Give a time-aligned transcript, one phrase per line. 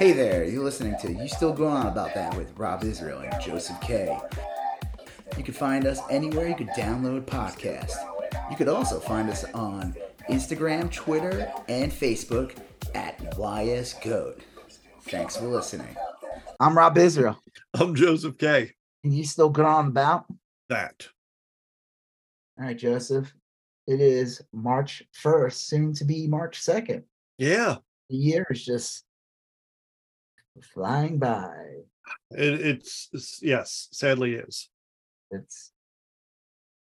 [0.00, 3.38] Hey there, you're listening to You Still Going On About That with Rob Israel and
[3.38, 4.18] Joseph K.
[5.36, 7.92] You can find us anywhere you could download podcasts.
[8.50, 9.94] You could also find us on
[10.30, 12.56] Instagram, Twitter, and Facebook
[12.94, 14.40] at YSGoat.
[15.02, 15.94] Thanks for listening.
[16.60, 17.38] I'm Rob Israel.
[17.74, 18.72] I'm Joseph K.
[19.04, 20.24] And you still going on about
[20.70, 21.08] that?
[22.58, 23.30] All right, Joseph.
[23.86, 27.02] It is March 1st, soon to be March 2nd.
[27.36, 27.76] Yeah.
[28.08, 29.04] The year is just
[30.74, 31.50] flying by.
[32.30, 34.68] It, it's, it's, yes, sadly is.
[35.30, 35.72] It's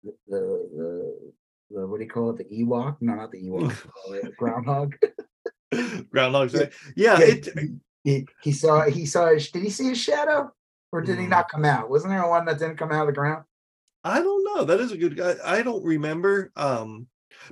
[0.02, 1.32] the, the,
[1.70, 2.38] the what do you call it?
[2.38, 2.96] The Ewok?
[3.00, 4.36] No, not the Ewok.
[4.36, 4.94] groundhog.
[6.10, 6.52] Groundhog.
[6.52, 7.48] Yeah, yeah it,
[8.04, 10.52] he, he saw he saw his, did he see his shadow
[10.90, 11.30] or did he mm.
[11.30, 11.88] not come out?
[11.88, 13.44] Wasn't there one that didn't come out of the ground?
[14.04, 14.64] I don't know.
[14.64, 15.36] That is a good guy.
[15.44, 16.52] I don't remember.
[16.56, 17.06] Um,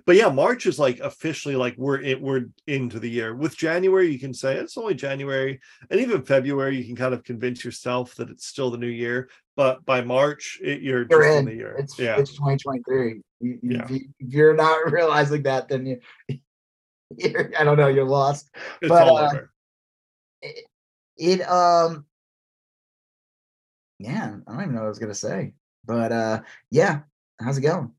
[0.06, 3.34] but yeah, March is like officially like we're in, we're into the year.
[3.34, 7.24] With January, you can say it's only January, and even February, you can kind of
[7.24, 9.28] convince yourself that it's still the new year.
[9.56, 11.44] But by March, it, you're, you're in.
[11.44, 11.76] the year.
[11.78, 12.16] It's yeah.
[12.18, 13.20] it's 2023.
[13.40, 13.84] You, yeah.
[13.84, 16.00] if, you, if you're not realizing that, then
[17.16, 18.50] you're I don't know, you're lost.
[18.80, 19.50] It's but, all uh, over.
[20.42, 20.64] It,
[21.16, 22.06] it um,
[23.98, 25.52] yeah, I don't even know what I was gonna say.
[25.84, 27.00] But uh, yeah,
[27.40, 27.92] how's it going?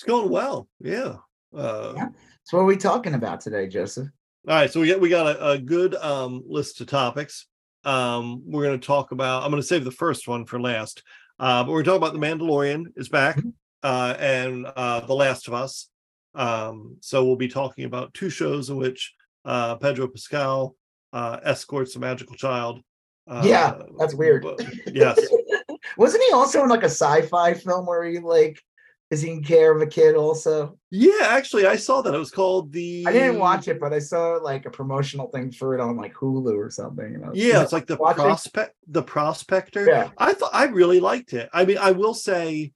[0.00, 0.66] It's going well.
[0.80, 1.16] Yeah.
[1.54, 2.08] Uh, yeah.
[2.44, 4.08] So what are we talking about today, Joseph?
[4.48, 7.44] All right, so we got we got a, a good um, list of topics.
[7.84, 9.42] Um, we're going to talk about.
[9.42, 11.02] I'm going to save the first one for last,
[11.38, 13.50] uh, but we're talking about the Mandalorian is back, mm-hmm.
[13.82, 15.90] uh, and uh, The Last of Us.
[16.34, 19.12] Um, so we'll be talking about two shows in which
[19.44, 20.76] uh, Pedro Pascal
[21.12, 22.80] uh, escorts a magical child.
[23.28, 24.46] Uh, yeah, that's weird.
[24.86, 25.20] yes,
[25.98, 28.62] Wasn't he also in like a sci-fi film where he like
[29.10, 30.78] is taking care of a kid also?
[30.90, 32.14] Yeah, actually, I saw that.
[32.14, 33.04] It was called the.
[33.06, 36.14] I didn't watch it, but I saw like a promotional thing for it on like
[36.14, 37.20] Hulu or something.
[37.34, 39.86] Yeah, it's like the prospect, the prospector.
[39.86, 41.50] Yeah, I thought I really liked it.
[41.52, 42.72] I mean, I will say,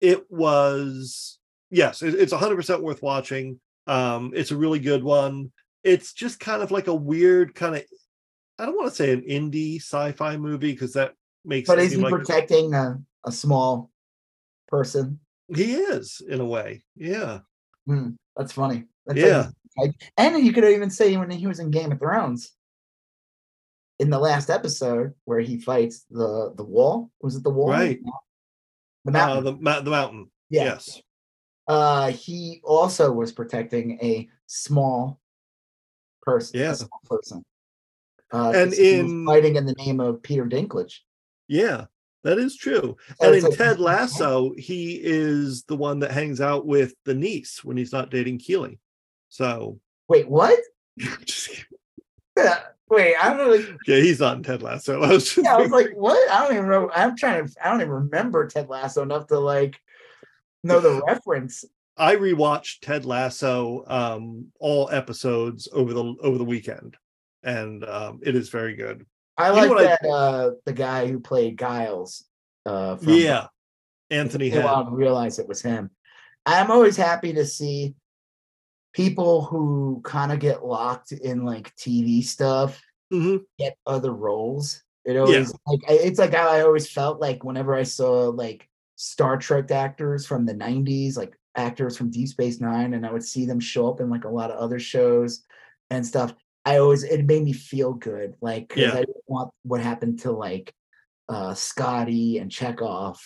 [0.00, 1.38] it was
[1.70, 3.60] yes, it, it's hundred percent worth watching.
[3.86, 5.52] Um, it's a really good one.
[5.84, 7.84] It's just kind of like a weird kind of.
[8.58, 11.12] I don't want to say an indie sci-fi movie because that
[11.44, 11.66] makes.
[11.68, 13.90] But is he like protecting a, a small
[14.68, 15.20] person?
[15.54, 16.82] He is in a way.
[16.96, 17.40] Yeah.
[17.86, 18.84] Hmm, that's funny.
[19.06, 19.48] That's yeah.
[19.76, 22.52] Like, and you could even say when he was in Game of Thrones,
[23.98, 27.70] in the last episode where he fights the the wall, was it the wall?
[27.70, 28.00] Right.
[29.04, 29.46] The mountain.
[29.46, 30.30] Uh, the, the mountain.
[30.50, 30.64] Yeah.
[30.64, 31.00] Yes.
[31.68, 35.20] Uh, he also was protecting a small
[36.22, 36.60] person.
[36.60, 36.72] Yeah.
[36.74, 37.44] small person.
[38.32, 40.98] Uh, and in fighting in the name of Peter Dinklage.
[41.48, 41.86] Yeah,
[42.24, 42.96] that is true.
[43.20, 47.76] And in Ted Lasso, he is the one that hangs out with the niece when
[47.76, 48.78] he's not dating Keely.
[49.28, 49.78] So
[50.08, 50.58] wait, what?
[52.90, 53.76] wait, I don't know.
[53.86, 55.02] Yeah, he's on Ted Lasso.
[55.02, 56.30] I was yeah, I was like, what?
[56.30, 56.90] I don't even know.
[56.94, 57.54] I'm trying to.
[57.64, 59.76] I don't even remember Ted Lasso enough to like
[60.64, 61.64] know the reference.
[61.96, 66.96] I rewatched Ted Lasso um all episodes over the over the weekend,
[67.42, 69.06] and um it is very good.
[69.38, 72.24] I like that I, uh the guy who played Giles.
[72.64, 73.46] Uh from, yeah,
[74.10, 74.52] Anthony.
[74.52, 75.90] I didn't realize it was him.
[76.44, 77.94] I'm always happy to see
[78.92, 82.80] people who kind of get locked in like TV stuff
[83.12, 83.36] mm-hmm.
[83.58, 84.82] get other roles.
[85.04, 85.72] It always yeah.
[85.72, 90.26] like it's like how I always felt like whenever I saw like Star Trek actors
[90.26, 93.88] from the 90s, like actors from Deep Space Nine, and I would see them show
[93.88, 95.44] up in like a lot of other shows
[95.90, 96.34] and stuff.
[96.66, 98.92] I always it made me feel good, like yeah.
[98.92, 100.74] I didn't want what happened to like
[101.28, 103.18] uh Scotty and Chekov,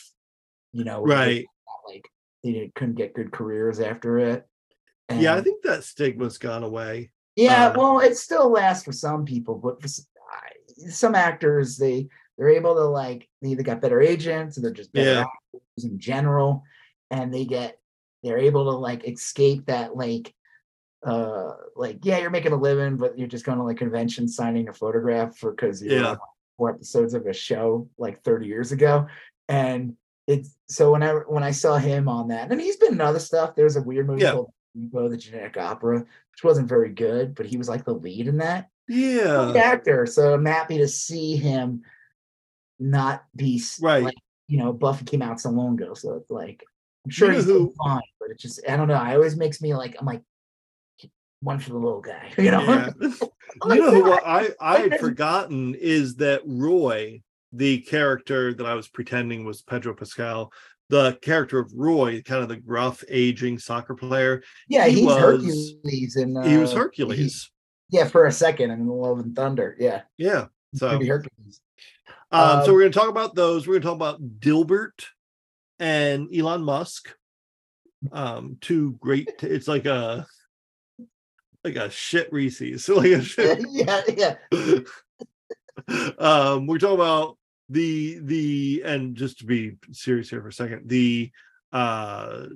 [0.72, 1.46] you know, right?
[1.88, 2.06] like
[2.44, 4.46] they couldn't get good careers after it.
[5.08, 7.10] And, yeah, I think that stigma's gone away.
[7.36, 9.88] Yeah, um, well, it still lasts for some people, but for
[10.88, 12.08] some actors, they
[12.38, 15.20] they're able to like they either got better agents or they're just better yeah.
[15.20, 16.62] actors in general,
[17.10, 17.78] and they get
[18.22, 20.34] they're able to like escape that like
[21.02, 24.68] uh like yeah you're making a living but you're just going to like convention signing
[24.68, 26.16] a photograph for because you're yeah.
[26.58, 29.06] four episodes of a show like 30 years ago
[29.48, 29.96] and
[30.26, 33.54] it's so whenever when i saw him on that and he's been in other stuff
[33.54, 34.32] there's a weird movie yeah.
[34.32, 38.36] called the genetic opera which wasn't very good but he was like the lead in
[38.36, 41.80] that yeah actor so i'm happy to see him
[42.78, 44.14] not be right like,
[44.48, 46.62] you know buffy came out so long ago so it's like
[47.04, 49.62] i'm sure you he's who, fine but it just i don't know it always makes
[49.62, 50.22] me like i'm like
[51.40, 52.32] one for the little guy.
[52.38, 52.90] You know, yeah.
[53.00, 57.22] you know what I I had forgotten is that Roy,
[57.52, 60.52] the character that I was pretending was Pedro Pascal,
[60.88, 64.42] the character of Roy, kind of the gruff, aging soccer player.
[64.68, 67.50] Yeah, he he's was, Hercules, and uh, he was Hercules.
[67.90, 69.76] Yeah, for a second in Love and Thunder.
[69.78, 70.02] Yeah.
[70.16, 70.46] Yeah.
[70.74, 71.60] So Maybe Hercules.
[72.30, 73.66] Um, so Um, we're going to talk about those.
[73.66, 75.06] We're going to talk about Dilbert
[75.80, 77.12] and Elon Musk.
[78.12, 79.30] Um, two great.
[79.42, 80.26] It's like a
[81.64, 82.84] like a shit Reese's.
[82.84, 83.64] So like a shit.
[83.70, 84.36] yeah, yeah.
[86.18, 87.36] um, we're talking about
[87.68, 91.30] the the and just to be serious here for a second, the
[91.72, 92.46] uh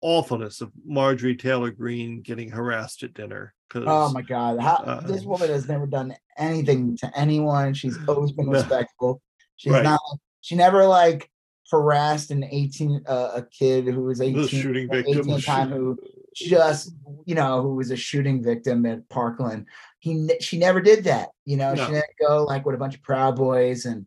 [0.00, 3.54] awfulness of Marjorie Taylor Greene getting harassed at dinner.
[3.68, 4.58] Because Oh my god.
[4.58, 7.74] How, Uh, this woman has never done anything to anyone.
[7.74, 9.20] She's always been respectful.
[9.56, 9.82] She's Right.
[9.84, 10.00] not
[10.40, 11.30] she never like
[11.70, 15.18] harassed an 18 uh, a kid who was 18 the shooting victim.
[15.30, 15.98] 18 time who
[16.36, 16.92] just
[17.24, 19.66] you know who was a shooting victim at Parkland.
[19.98, 21.30] He she never did that.
[21.44, 21.86] You know, No.
[21.86, 24.06] she didn't go like with a bunch of proud boys and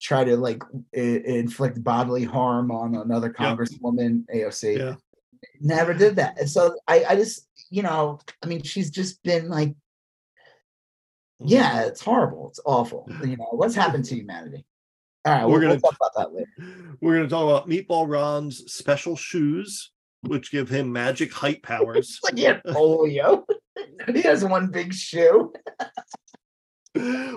[0.00, 0.62] try to like
[0.92, 4.78] inflict bodily harm on another congresswoman AOC.
[4.78, 4.94] Yeah.
[5.60, 6.38] Never did that.
[6.38, 11.48] And so I I just you know, I mean she's just been like mm-hmm.
[11.48, 12.48] yeah, it's horrible.
[12.48, 13.08] It's awful.
[13.22, 14.64] You know, what's happened to humanity?
[15.24, 16.96] All right, We're we're gonna- we'll talk about that later.
[17.00, 19.90] We're to talk about Meatball Ron's special shoes,
[20.22, 22.18] which give him magic height powers.
[22.24, 23.44] Like he had polio.
[24.12, 25.52] he has one big shoe.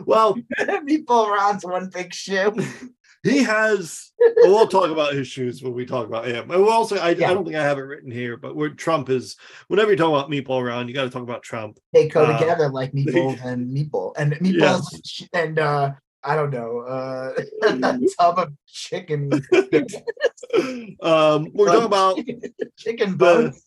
[0.05, 2.53] well, Meatball Ron's one big shoe.
[3.23, 4.11] he has.
[4.37, 6.49] We'll talk about his shoes when we talk about him.
[6.51, 7.31] And we'll also, I, Yeah.
[7.31, 9.35] I don't think I have it written here, but where Trump is,
[9.67, 11.77] whenever you talk about Meatball Ron, you got to talk about Trump.
[11.93, 15.91] They go Uh, together like meatballs and meatball and meatballs and uh
[16.23, 17.33] I don't know, uh
[17.63, 19.31] a tub of chicken.
[21.01, 22.19] um, we're talking about
[22.77, 23.65] chicken the bones.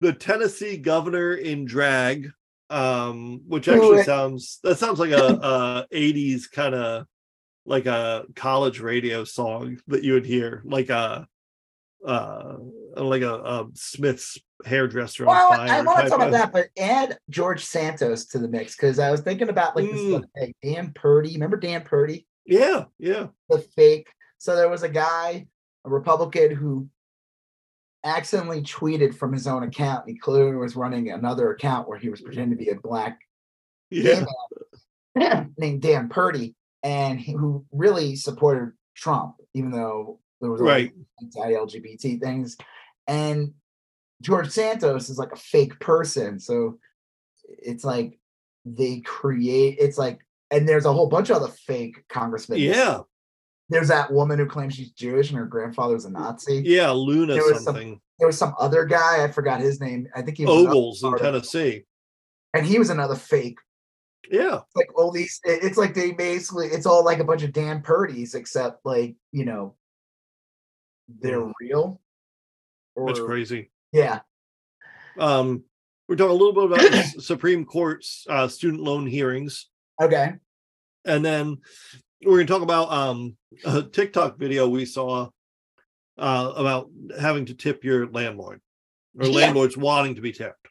[0.00, 2.30] the Tennessee governor in drag,
[2.70, 7.06] um, which actually sounds that sounds like a, a 80s kind of
[7.64, 11.28] like a college radio song that you would hear, like a
[12.06, 12.56] uh
[12.96, 15.68] like a, a Smith's hairdresser on Well, fire.
[15.70, 18.98] I want to talk about of- that, but add George Santos to the mix because
[18.98, 20.16] I was thinking about like Mm.
[20.16, 21.32] other day, Dan Purdy.
[21.34, 22.26] Remember Dan Purdy?
[22.46, 23.28] Yeah, yeah.
[23.48, 24.08] the fake.
[24.38, 25.46] So there was a guy,
[25.84, 26.88] a Republican, who
[28.04, 30.06] accidentally tweeted from his own account.
[30.06, 33.18] And he clearly was running another account where he was pretending to be a black
[33.90, 34.24] Yeah.
[35.14, 40.92] man named Dan Purdy, and he, who really supported Trump, even though there was Right.
[41.22, 42.56] anti-LGBT things.
[43.06, 43.54] And
[44.20, 46.78] George Santos is like a fake person, so
[47.48, 48.18] it's like
[48.64, 49.78] they create.
[49.80, 52.58] It's like, and there's a whole bunch of other fake congressmen.
[52.58, 53.00] Yeah.
[53.68, 56.62] There's that woman who claims she's Jewish and her grandfather was a Nazi.
[56.64, 56.90] Yeah.
[56.90, 58.00] Luna There was some- something.
[58.18, 60.06] There was some other guy, I forgot his name.
[60.14, 61.84] I think he was Ogles in Tennessee.
[62.54, 63.58] and he was another fake.
[64.30, 64.60] Yeah.
[64.76, 68.34] Like all these, it's like they basically, it's all like a bunch of Dan Purdy's,
[68.36, 69.74] except like you know,
[71.08, 71.52] they're Mm.
[71.60, 72.00] real.
[73.06, 73.70] That's crazy.
[73.92, 74.20] Yeah,
[75.18, 75.64] Um,
[76.08, 79.68] we're talking a little bit about the Supreme Court's uh, student loan hearings.
[80.00, 80.34] okay.
[81.04, 81.58] and then
[82.24, 85.28] we're going to talk about um a TikTok video we saw
[86.18, 86.88] uh about
[87.20, 88.60] having to tip your landlord
[89.18, 89.32] or Yeah.
[89.34, 90.68] landlords wanting to be tipped,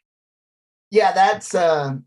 [0.89, 1.97] Yeah, that's uh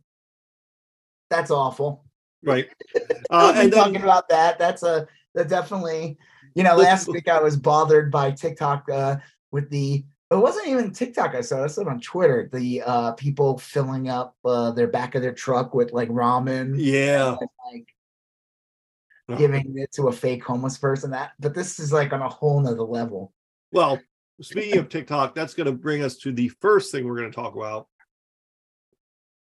[1.30, 2.04] that's awful.
[2.42, 2.68] right?
[3.30, 4.58] Uh, and talking about that.
[4.58, 6.16] That's a that definitely,
[6.54, 9.16] you know, last week I was bothered by TikTok uh
[9.50, 13.12] with the it wasn't even TikTok I saw, I saw it on Twitter, the uh
[13.12, 16.74] people filling up uh their back of their truck with like ramen.
[16.76, 21.10] yeah, and, like giving it to a fake homeless person.
[21.10, 23.32] That but this is like on a whole nother level.
[23.72, 23.98] well,
[24.40, 27.34] speaking of TikTok, that's going to bring us to the first thing we're going to
[27.34, 27.88] talk about.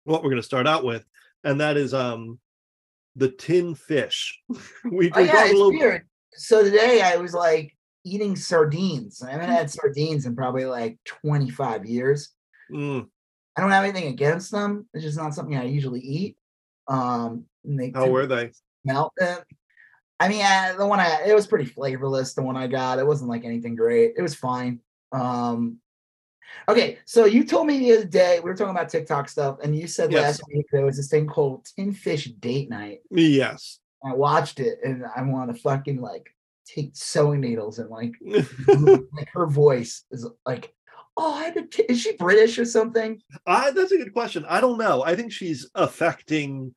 [0.03, 1.05] What we're going to start out with,
[1.43, 2.39] and that is um
[3.15, 4.39] the tin fish.
[4.49, 6.07] we Oh we yeah, a it's little weird.
[6.35, 9.23] So today I was like eating sardines.
[9.23, 12.29] I haven't had sardines in probably like 25 years.
[12.71, 13.07] Mm,
[13.55, 14.87] I don't have anything against them.
[14.93, 16.37] It's just not something I usually eat.
[16.87, 18.51] Um, and they how were they?
[18.89, 19.37] uh,
[20.19, 22.33] I mean, I, the one I it was pretty flavorless.
[22.33, 24.13] The one I got, it wasn't like anything great.
[24.17, 24.79] It was fine.
[25.11, 25.79] Um,
[26.69, 29.75] okay, so you told me the other day we were talking about TikTok stuff, and
[29.75, 30.39] you said Yes.
[30.39, 32.99] last week there was this thing called Tin Fish Date Night.
[33.09, 33.79] Yes.
[34.05, 36.29] I watched it, and I want to fucking like
[36.65, 38.13] take sewing needles and like
[38.67, 40.73] like her voice is like,
[41.17, 43.21] oh, I t- is she British or something?
[43.45, 44.45] I, that's a good question.
[44.47, 45.03] I don't know.
[45.03, 46.73] I think she's affecting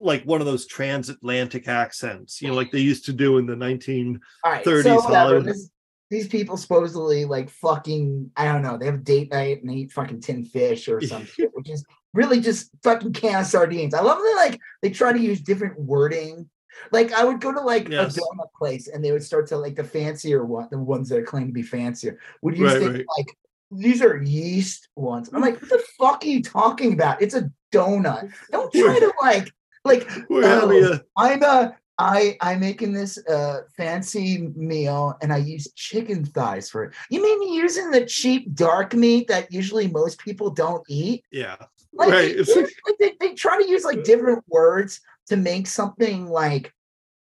[0.00, 3.54] like one of those transatlantic accents, you know, like they used to do in the
[3.54, 4.18] 19.
[4.44, 5.70] All right, so This,
[6.08, 10.22] these people supposedly like fucking, I don't know, they have date night and eat fucking
[10.22, 13.94] tin fish or some shit, which is really just fucking can of sardines.
[13.94, 16.48] I love that like they try to use different wording.
[16.92, 18.16] Like I would go to like Yes.
[18.16, 21.26] a donut place and they would start to like the fancier one, the ones that
[21.26, 23.06] claim to be fancier, would use Right, things right.
[23.18, 23.36] like
[23.72, 25.30] these are yeast ones.
[25.32, 27.22] I'm like, what the fuck are you talking about?
[27.22, 28.32] It's a donut.
[28.50, 29.52] Don't try to like
[29.84, 36.24] like oh, I'm a I I'm making this uh fancy meal and I use chicken
[36.24, 36.94] thighs for it.
[37.10, 41.24] You mean using the cheap dark meat that usually most people don't eat?
[41.30, 41.56] yeah.
[41.92, 45.36] Like, Right, they, it's like- like, they, they try to use like different words to
[45.36, 46.72] make something like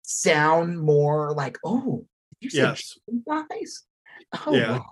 [0.04, 2.06] sound more like, oh,
[2.42, 2.98] did you say Yes.
[3.28, 3.84] thighs?
[4.46, 4.72] Oh, Yeah.
[4.74, 4.86] wow.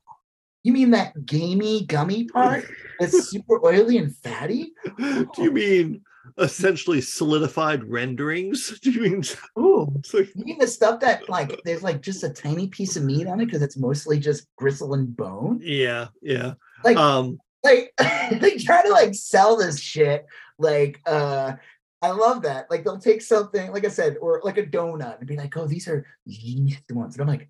[0.63, 2.65] You mean that gamey gummy part
[2.99, 4.73] that's super oily and fatty?
[4.97, 6.01] Do you mean
[6.37, 8.79] essentially solidified renderings?
[8.83, 9.19] Do you mean
[9.95, 13.03] it's like, you mean the stuff that like there's like just a tiny piece of
[13.03, 15.59] meat on it because it's mostly just gristle and bone?
[15.63, 16.53] yeah, yeah.
[16.83, 17.93] Like, Um like
[18.31, 20.25] they try to like sell this shit
[20.57, 21.53] like uh
[22.01, 25.27] i love that like they'll take something like i said or like a donut and
[25.27, 27.49] be like oh these are yeast ones and i'm like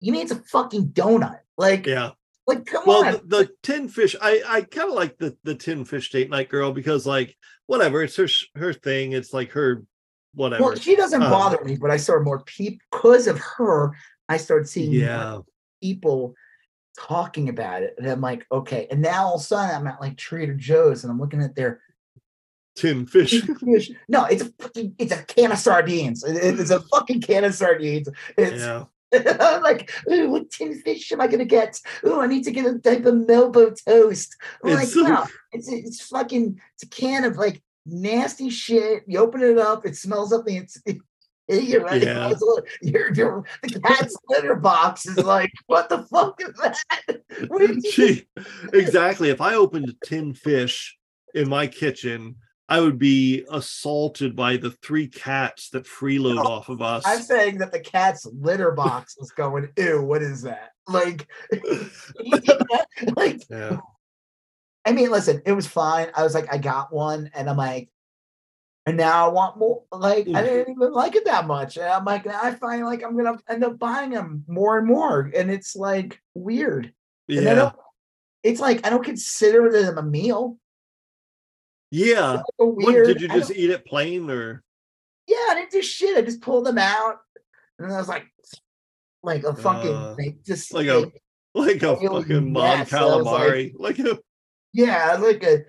[0.00, 2.10] you mean it's a fucking donut like yeah.
[2.46, 5.54] like come Well, on the, the tin fish, I I kind of like the the
[5.54, 9.12] tin fish date night girl because like whatever, it's her her thing.
[9.12, 9.84] It's like her
[10.34, 10.62] whatever.
[10.62, 13.92] well she doesn't um, bother me but i saw more people because of her
[14.28, 15.38] i started seeing yeah,
[15.82, 16.34] people
[16.98, 20.00] talking about it and i'm like okay and now all of a sudden i'm at
[20.00, 21.80] like trader joe's and i'm looking at their
[22.76, 23.42] tin fish.
[23.42, 23.90] fish.
[24.08, 26.24] No, it's a fucking it's a can of sardines.
[26.26, 28.08] It's a fucking can of sardines.
[28.36, 28.84] It's yeah,
[29.40, 31.78] I'm like, ooh, what tin fish am I gonna get?
[32.06, 34.36] Ooh, I need to get a type of Melba toast.
[34.64, 39.04] I'm like, It's- no, it's it's fucking it's a can of like nasty shit.
[39.06, 40.80] You open it up, it smells up the it's
[41.50, 42.02] you're right.
[42.02, 42.32] Yeah.
[42.82, 47.82] Your, your the cat's litter box is like, what the fuck is that?
[47.92, 48.26] Gee,
[48.72, 49.30] exactly.
[49.30, 50.96] If I opened a tin fish
[51.34, 52.36] in my kitchen,
[52.68, 57.02] I would be assaulted by the three cats that freeload No, off of us.
[57.04, 60.70] I'm saying that the cat's litter box is going, ew, what is that?
[60.86, 61.26] Like,
[63.16, 63.78] like, yeah,
[64.84, 66.08] I mean, listen, it was fine.
[66.14, 67.90] I was like, I got one, and I'm like,
[68.86, 69.82] and now I want more.
[69.92, 71.76] Like, I didn't even like it that much.
[71.76, 75.30] And I'm like, I find like I'm gonna end up buying them more and more,
[75.34, 76.92] and it's like weird.
[77.28, 77.72] Yeah,
[78.42, 80.58] it's like I don't consider them a meal.
[81.90, 82.30] yeah.
[82.30, 83.06] Like a What weird.
[83.06, 84.62] did you just eat it plain or?
[85.26, 86.16] yeah, I didn't do shit.
[86.16, 87.18] I just pulled them out,
[87.78, 88.24] and I was like,
[89.22, 91.10] like a fucking Uh, like just like a-
[91.54, 92.92] Like a fucking mon mess.
[92.92, 94.18] I was like- like a
[94.72, 95.64] Yeah, like a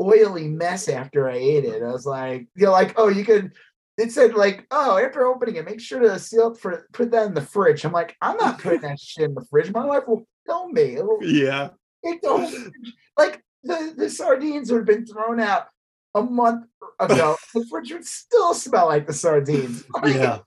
[0.00, 1.82] oily mess after I ate it.
[1.82, 3.52] I was like, you're like, oh, you could.
[3.98, 7.26] It said like, oh, after opening it, make sure to seal up for put that
[7.26, 7.84] in the fridge.
[7.84, 9.70] I'm like, I'm not putting that shit in the fridge.
[9.72, 10.96] My wife will kill me.
[10.96, 11.70] It'll yeah,
[12.02, 12.94] whole fridge.
[13.18, 15.66] Like the, the sardines would have been thrown out
[16.14, 16.66] a month
[16.98, 17.36] ago.
[17.54, 19.84] the fridge would still smell like the sardines.
[20.06, 20.38] Yeah,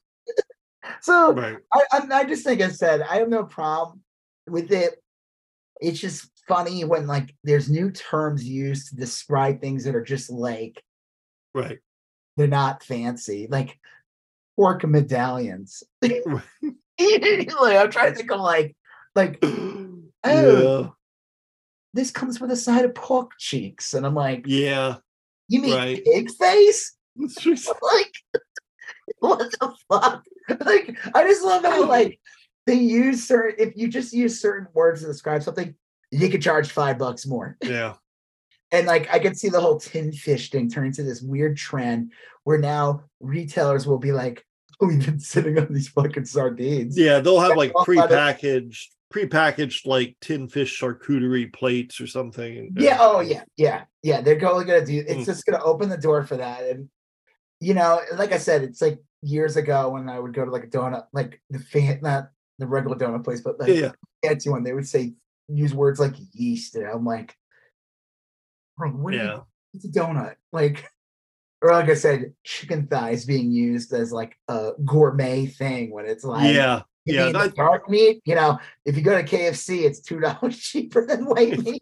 [1.02, 1.58] So right.
[1.72, 4.02] I, I, I just think I said I have no problem
[4.48, 5.00] with it.
[5.80, 10.30] It's just funny when like there's new terms used to describe things that are just
[10.30, 10.82] like
[11.54, 11.80] Right.
[12.38, 13.78] they're not fancy, like
[14.56, 15.84] pork medallions.
[16.02, 18.76] like, I'm trying to think of like
[19.16, 20.90] like oh, yeah,
[21.94, 24.98] this comes with a side of pork cheeks, and I'm like, yeah.
[25.48, 26.04] you mean right.
[26.04, 26.96] pig face?
[27.16, 28.12] Like
[29.20, 30.24] what the fuck
[30.66, 32.20] like i just love how like
[32.66, 35.76] they use certain if you just use certain words to describe something
[36.22, 37.94] you could charge five bucks more yeah,
[38.72, 42.12] and like i could see the whole tin fish thing turn into this weird trend
[42.44, 44.46] where now retailers will be like
[44.82, 47.20] oh we've been sitting on these fucking sardines yeah.
[47.20, 52.74] They'll have like Well, but it- prepackaged, prepackaged like tin fish charcuterie plates or something.
[52.78, 55.26] yeah oh yeah yeah yeah they're going gonna do it's Mm.
[55.26, 56.90] just gonna open the door for that and
[57.60, 60.66] you know like i said it's like years ago when i would go to like
[60.66, 62.30] a donut like the fan not
[62.60, 63.92] the regular donut place but like yeah.
[64.24, 65.14] fancy one they would say
[65.48, 67.36] use words like yeast and i'm like
[68.80, 70.90] like what do you- it's a donut like
[71.62, 76.24] or like i said chicken thighs being used as like a gourmet thing when it's
[76.24, 80.20] like yeah, yeah, that- dark meat you know if you go to kfc it's two
[80.20, 81.82] dollars cheaper than white meat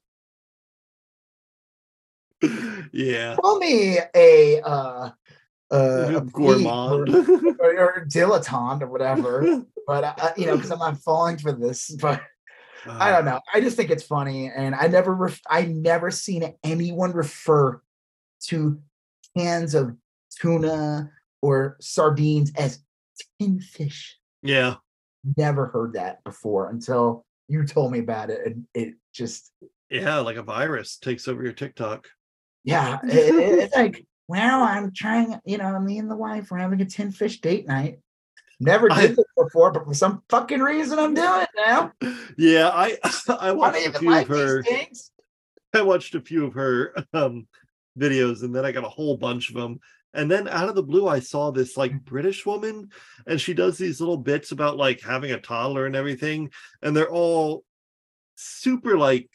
[2.91, 3.35] yeah.
[3.35, 5.09] call me a uh
[5.71, 7.09] uh, a Gourmand.
[7.09, 11.53] or, or, or dilettante or whatever, but uh, you know, because I'm not falling for
[11.53, 11.89] this.
[11.91, 12.21] But
[12.87, 13.39] I Uh, don't know.
[13.53, 17.81] I just think it's funny, and I never, ref- I never seen anyone refer
[18.45, 18.81] to
[19.37, 19.95] cans of
[20.39, 21.11] tuna
[21.41, 22.83] or sardines as
[23.39, 24.17] tin fish.
[24.41, 24.75] Yeah,
[25.37, 29.51] Never heard that before until you told me about it, and it just,
[29.89, 30.17] yeah.
[30.17, 32.07] Like a virus takes over your TikTok.
[32.63, 35.39] yeah, it- it- it's like, well, I'm trying.
[35.45, 37.99] You know, me and the wife we're having a tin fish date night.
[38.61, 41.91] Never I- did this before, but for some fucking reason, I'm doing it now.
[42.37, 42.97] Yeah, I
[43.29, 44.63] I I watched don't a few like of her.
[44.63, 45.11] things.
[45.73, 47.47] I watched a few of her um
[47.99, 49.79] videos, and then I got a whole bunch of them.
[50.13, 52.89] And then out of the blue, I saw this like British woman,
[53.25, 56.51] and she does these little bits about like having a toddler and everything,
[56.83, 57.63] and they're all
[58.35, 59.29] super like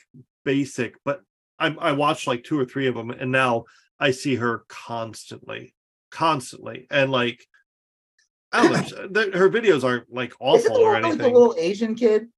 [0.45, 0.95] basic.
[1.05, 1.23] But
[1.59, 3.65] I, I watched like two or three of them, and now
[3.99, 5.75] I see her constantly,
[6.11, 7.45] constantly, and like
[8.63, 11.19] Know, her videos aren't like awful or anything.
[11.19, 12.29] The little Asian kid.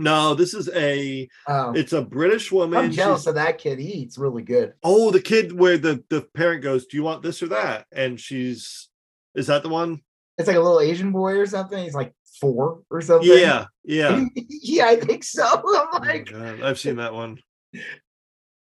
[0.00, 1.28] No, this is a.
[1.46, 1.72] Oh.
[1.72, 2.78] It's a British woman.
[2.78, 3.78] I'm jealous She's, of that kid.
[3.78, 4.72] He eats really good.
[4.82, 8.18] Oh, the kid where the the parent goes, "Do you want this or that?" And
[8.18, 8.88] she's,
[9.34, 10.00] is that the one?
[10.38, 11.82] It's like a little Asian boy or something.
[11.84, 13.28] He's like four or something.
[13.28, 14.86] Yeah, yeah, yeah.
[14.86, 15.44] I think so.
[15.54, 17.38] I'm oh like, oh I've seen that one.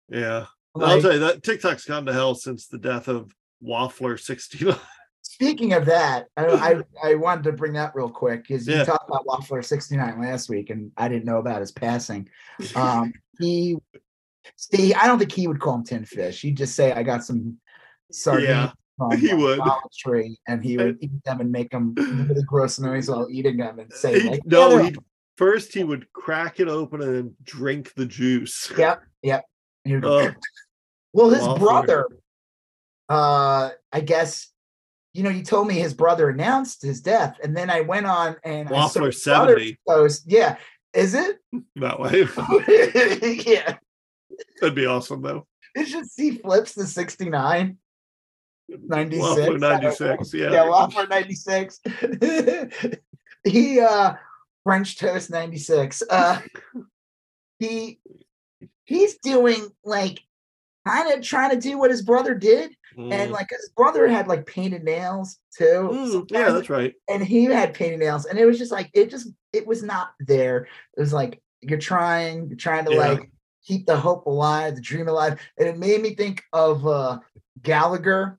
[0.09, 3.31] Yeah, like, I'll tell you that TikTok's gone to hell since the death of
[3.63, 4.77] Waffler sixty nine.
[5.41, 6.75] Speaking of that, I, I,
[7.11, 8.79] I wanted to bring that real quick because yeah.
[8.79, 12.27] you talked about Waffler 69 last week, and I didn't know about his passing.
[12.75, 13.77] Um, he,
[14.57, 16.41] see, I don't think he would call him tin fish.
[16.41, 17.57] He'd just say, "I got some
[18.11, 19.61] sardines." Yeah, from he would
[19.97, 23.79] tree, and he would eat them and make them really gross noise while eating them,
[23.79, 24.89] and say, like, "No." Yeah,
[25.37, 28.69] first, he would crack it open and then drink the juice.
[28.77, 29.45] Yep, yep.
[29.87, 30.31] Uh,
[31.13, 31.59] well, his Waffler.
[31.59, 32.07] brother,
[33.07, 34.51] uh, I guess
[35.13, 38.35] you know, you told me his brother announced his death, and then I went on
[38.43, 40.23] and Waffler seventy post.
[40.27, 40.57] Yeah,
[40.93, 41.39] is it
[41.75, 42.27] that way?
[43.45, 43.77] yeah,
[44.59, 45.45] that'd be awesome though.
[45.75, 47.77] It should see flips to 69.
[48.69, 49.23] 96.
[49.23, 50.51] Waffler 96, yeah.
[50.51, 51.79] Yeah, Waffler 96.
[53.43, 54.13] he uh
[54.63, 56.03] French toast 96.
[56.09, 56.39] Uh
[57.59, 57.99] he
[58.85, 60.21] he's doing like
[60.87, 63.13] kind of trying to do what his brother did Mm.
[63.13, 65.89] And like his brother had like painted nails too.
[65.89, 66.93] Mm, yeah, that's right.
[67.07, 70.11] And he had painted nails, and it was just like it just it was not
[70.19, 70.67] there.
[70.97, 72.97] It was like you're trying, you're trying to yeah.
[72.97, 73.31] like
[73.65, 77.19] keep the hope alive, the dream alive, and it made me think of uh
[77.61, 78.37] Gallagher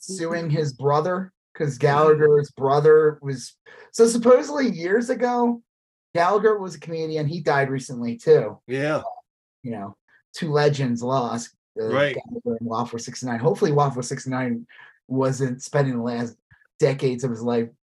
[0.00, 3.54] suing his brother because Gallagher's brother was
[3.92, 5.62] so supposedly years ago.
[6.16, 7.28] Gallagher was a comedian.
[7.28, 8.58] He died recently too.
[8.66, 8.96] Yeah.
[8.96, 9.02] Uh,
[9.62, 9.96] you know,
[10.32, 12.16] two legends lost right.
[12.44, 13.38] Waffle 69.
[13.38, 14.66] Hopefully, Waffle 69
[15.08, 16.36] wasn't spending the last
[16.78, 17.68] decades of his life.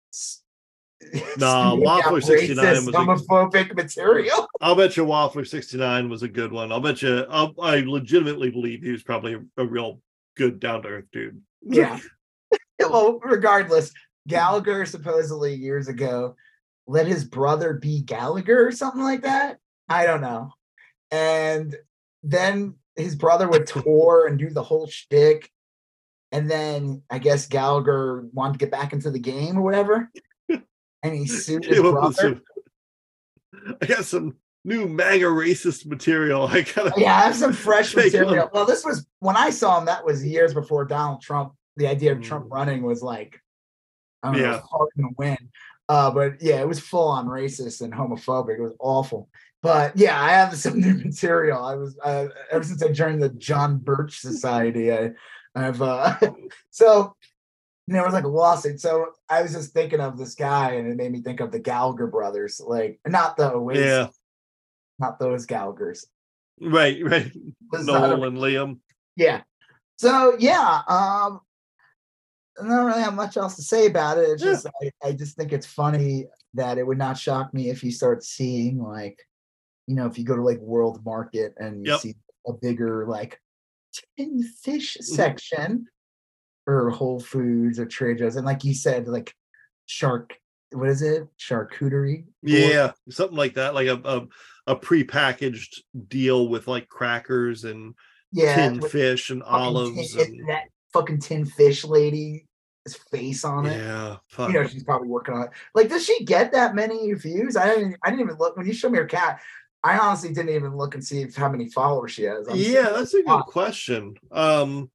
[1.37, 4.47] No, Waffler 69 was homophobic a, material.
[4.61, 6.71] I'll bet you Waffler 69 was a good one.
[6.71, 10.01] I'll bet you, I'll, i legitimately believe he was probably a, a real
[10.35, 11.39] good, down to earth dude.
[11.61, 11.99] Yeah.
[12.79, 13.93] well, regardless,
[14.27, 16.35] Gallagher supposedly years ago
[16.87, 19.59] let his brother be Gallagher or something like that.
[19.89, 20.53] I don't know.
[21.11, 21.75] And
[22.23, 25.49] then his brother would tour and do the whole shtick.
[26.31, 30.11] And then I guess Gallagher wanted to get back into the game or whatever.
[30.49, 32.11] And he sued his brother.
[32.13, 32.41] Some,
[33.81, 36.47] I got some new MAGA racist material.
[36.47, 38.49] I gotta Yeah, I have some fresh material.
[38.51, 41.53] Well, this was when I saw him, that was years before Donald Trump.
[41.77, 42.51] The idea of Trump mm.
[42.51, 43.39] running was like
[44.23, 44.51] I don't yeah.
[44.51, 45.37] know, hard to win.
[45.87, 48.57] Uh, but yeah, it was full on racist and homophobic.
[48.57, 49.29] It was awful
[49.61, 51.63] but yeah, I have some new material.
[51.63, 54.91] I was uh, ever since I joined the John Birch Society.
[54.91, 55.11] I,
[55.55, 56.15] I've uh,
[56.69, 57.15] so
[57.87, 58.79] it was like a lawsuit.
[58.79, 61.59] So I was just thinking of this guy, and it made me think of the
[61.59, 64.07] Gallagher brothers, like not the Oasis, yeah,
[64.99, 66.05] not those Gallaghers.
[66.59, 67.31] Right, right.
[67.71, 68.79] Noel and Liam.
[69.15, 69.41] Yeah.
[69.97, 71.39] So yeah, um,
[72.59, 74.29] I don't really have much else to say about it.
[74.29, 74.51] It's yeah.
[74.51, 77.91] just I, I just think it's funny that it would not shock me if you
[77.91, 79.19] start seeing like
[79.87, 82.01] you know, if you go to like World Market and you yep.
[82.01, 83.41] see a bigger like
[84.17, 85.15] tin fish mm-hmm.
[85.15, 85.87] section
[86.67, 89.33] or Whole Foods or Trader Joe's, and like you said, like
[89.85, 90.37] shark,
[90.71, 91.27] what is it?
[91.39, 92.25] Charcuterie?
[92.43, 94.27] Yeah, or, something like that, like a a,
[94.73, 97.95] a prepackaged deal with like crackers and
[98.33, 100.13] yeah, tin fish and olives.
[100.13, 102.45] Tin, and, that fucking tin fish lady
[103.11, 103.77] face on it.
[103.77, 104.51] Yeah, fuck.
[104.51, 105.49] you know she's probably working on it.
[105.73, 107.55] Like, does she get that many views?
[107.55, 107.95] I didn't.
[108.03, 109.41] I didn't even look when you show me her cat.
[109.87, 112.45] I honestly didn't even look and see how many followers she has.
[112.47, 114.15] I'm yeah, that's a good question.
[114.33, 114.91] Um,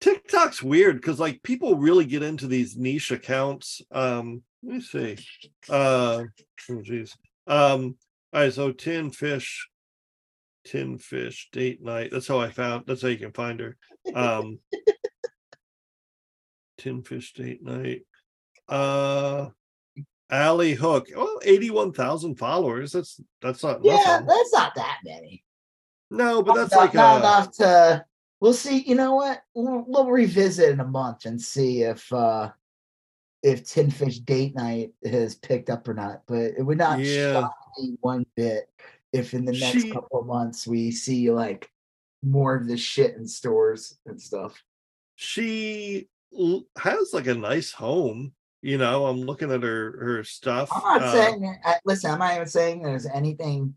[0.00, 3.82] TikTok's weird because like people really get into these niche accounts.
[3.90, 5.18] Um, let me see.
[5.68, 6.24] Uh,
[6.70, 7.16] oh geez.
[7.48, 7.96] Um,
[8.32, 9.68] all right, so tin fish,
[10.64, 12.10] tin fish date night.
[12.12, 12.84] That's how I found.
[12.86, 13.76] That's how you can find her.
[14.14, 14.60] Um,
[16.78, 18.02] tin fish date night.
[18.68, 19.48] Uh,
[20.32, 21.08] Ali Hook.
[21.14, 22.92] Well, 81,000 followers.
[22.92, 24.26] That's that's not Yeah, nothing.
[24.26, 25.44] that's not that many.
[26.10, 28.04] No, but that's not, like not a, enough to
[28.40, 28.78] we'll see.
[28.80, 29.42] You know what?
[29.54, 32.50] We'll, we'll, revisit in a month and see if uh
[33.42, 36.22] if Tinfish Date Night has picked up or not.
[36.26, 37.32] But it would not yeah.
[37.32, 38.68] shock me one bit
[39.12, 41.70] if in the next she, couple of months we see like
[42.22, 44.62] more of this shit in stores and stuff.
[45.16, 46.08] She
[46.78, 48.32] has like a nice home.
[48.62, 50.70] You know, I'm looking at her her stuff.
[50.72, 51.58] I'm not uh, saying.
[51.64, 53.74] I, listen, I'm not even saying there's anything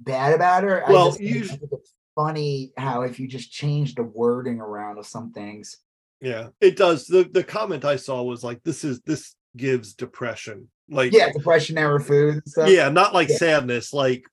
[0.00, 0.84] bad about her.
[0.88, 4.98] Well, I just think usu- it's funny how if you just change the wording around
[4.98, 5.78] of some things.
[6.20, 7.06] Yeah, it does.
[7.06, 10.68] The the comment I saw was like, this is this gives depression.
[10.88, 12.70] Like Yeah, depression era food and stuff.
[12.70, 13.36] yeah, not like Yeah.
[13.36, 14.24] sadness, like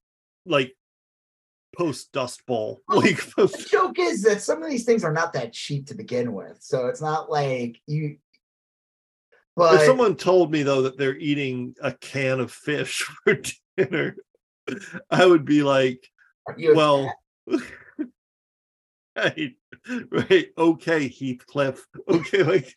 [0.46, 0.76] like
[1.78, 2.82] post dust bowl.
[2.88, 5.96] Well, Like the joke is that some of these things are not that cheap to
[5.96, 6.58] begin with.
[6.60, 8.18] So it's not like you
[9.56, 13.40] but if someone told me though that they're eating a can of fish for
[13.78, 14.16] dinner,
[15.10, 16.08] I would be like,
[16.58, 17.14] well,
[19.16, 19.56] right,
[20.12, 21.86] right, okay, Heathcliff.
[22.08, 22.76] Okay, like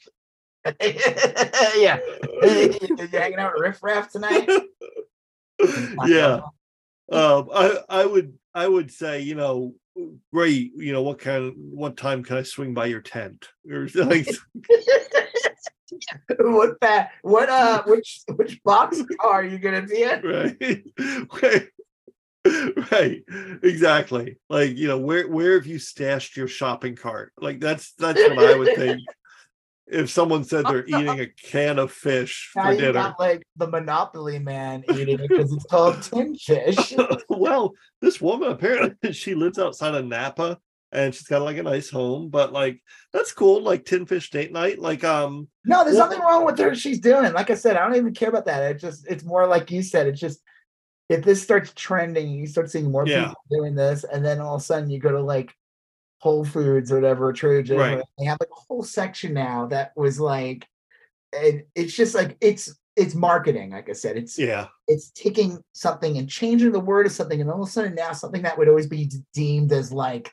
[1.77, 1.99] yeah.
[2.43, 4.49] you hanging out with Riff Raff tonight?
[6.07, 6.41] yeah.
[7.11, 9.75] um i i would i would say you know
[10.33, 14.27] great you know what kind what time can i swing by your tent or like
[16.39, 20.23] what that what uh which which box car are you gonna be in?
[20.23, 20.85] right.
[21.43, 21.69] Right.
[22.91, 23.23] Right.
[23.63, 24.39] Exactly.
[24.51, 27.33] Like you know where where have you stashed your shopping cart?
[27.41, 29.01] Like that's that's what i would think
[29.87, 32.93] if someone said they're eating a can of fish Now for dinner.
[32.95, 36.95] got like the Monopoly man eating it because it's called tin fish.
[37.29, 40.59] well, this woman apparently she lives outside of Napa
[40.93, 42.81] and she's got like a nice home, but like
[43.13, 44.79] that's cool, like tin fish date night.
[44.79, 46.75] Like um No, there's Well- nothing wrong with her.
[46.75, 47.33] She's doing.
[47.33, 48.63] Like I said, I don't even care about that.
[48.63, 50.07] It just it's more like you said.
[50.07, 50.41] It's just
[51.09, 53.29] if this starts trending, you start seeing more Yeah.
[53.29, 55.53] people doing this, and then all of a sudden you go to like
[56.21, 58.03] Whole Foods or whatever, Trader Joe's, Right.
[58.19, 60.67] they have like a whole section now that was like,
[61.37, 63.71] and it's just like it's it's marketing.
[63.71, 67.51] Like I said, it's yeah, it's taking something and changing the word of something, and
[67.51, 70.33] all of a sudden now something that would always be deemed as like,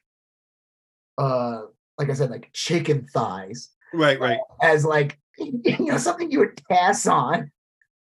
[1.20, 1.62] uh,
[1.98, 4.40] like I said, like chicken thighs, right, right.
[4.62, 7.52] as like you know something you would pass on.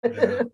[0.05, 0.43] Yeah.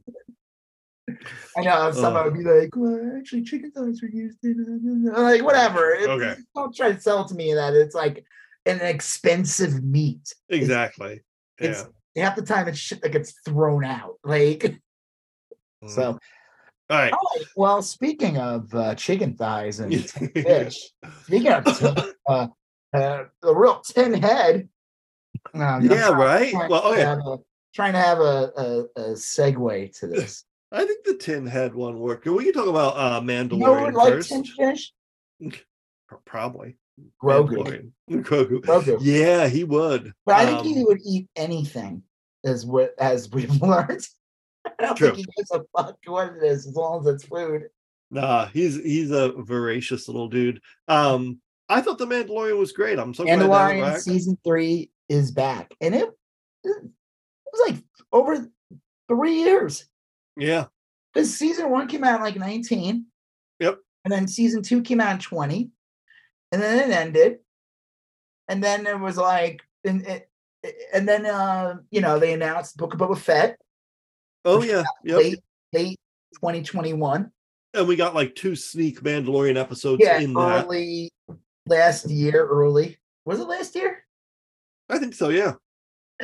[1.56, 2.32] I know someone Ugh.
[2.32, 5.96] would be like, well, actually, chicken thighs were used in like whatever.
[5.96, 6.36] Okay.
[6.54, 8.24] Don't try to sell to me that it's like
[8.64, 10.32] an expensive meat.
[10.48, 11.20] Exactly.
[11.58, 12.24] It's Yeah.
[12.24, 14.14] half the time it's shit that gets thrown out.
[14.24, 14.80] Like
[15.86, 16.18] so.
[16.92, 17.10] All right.
[17.12, 17.44] Right.
[17.56, 20.90] Well, speaking of uh, chicken thighs and fish,
[21.24, 21.66] speaking of
[22.28, 22.48] uh,
[22.92, 24.68] uh, the real tin head.
[25.54, 26.52] I'm yeah, trying- right.
[26.52, 27.00] trying Well, to okay.
[27.02, 27.38] have a-
[27.74, 30.44] Trying to have a, a, a segue to this.
[30.70, 32.26] I think the tin head one worked.
[32.26, 34.28] We can talk about uh You know Mandalorian like first.
[34.28, 34.92] tin fish?
[36.26, 36.76] Probably.
[37.22, 37.90] Grogu.
[38.10, 38.60] Grogu.
[38.60, 38.98] Grogu.
[39.00, 40.12] Yeah, he would.
[40.26, 42.02] But I think Um, he would eat anything,
[42.44, 44.06] as what as we've learned.
[44.78, 45.08] I don't True.
[45.08, 47.68] think he gives a fuck what it is, as long as it's food.
[48.10, 50.60] Nah, he's he's a voracious little dude.
[50.88, 52.98] Um, I thought the Mandalorian was great.
[52.98, 54.00] I'm so glad Mandalorian back.
[54.00, 56.10] season three is back, and it,
[56.64, 56.82] it
[57.52, 57.82] was like
[58.12, 58.46] over
[59.08, 59.86] three years.
[60.36, 60.66] Yeah,
[61.12, 63.04] Because season one came out in like 19.
[63.60, 63.78] Yep.
[64.04, 65.70] And then season two came out in 20.
[66.50, 67.38] And then it ended.
[68.48, 70.30] And then it was like, and, it,
[70.92, 73.58] and then, uh, you know, they announced Book of Boba Fett
[74.44, 75.18] Oh yeah, yep.
[75.18, 75.38] late,
[75.72, 75.98] late
[76.34, 77.30] 2021.
[77.74, 80.64] And we got like two sneak Mandalorian episodes Yeah, in that.
[80.66, 81.10] early
[81.66, 82.98] last year, early.
[83.24, 84.04] Was it last year?
[84.90, 85.30] I think so.
[85.30, 85.54] Yeah.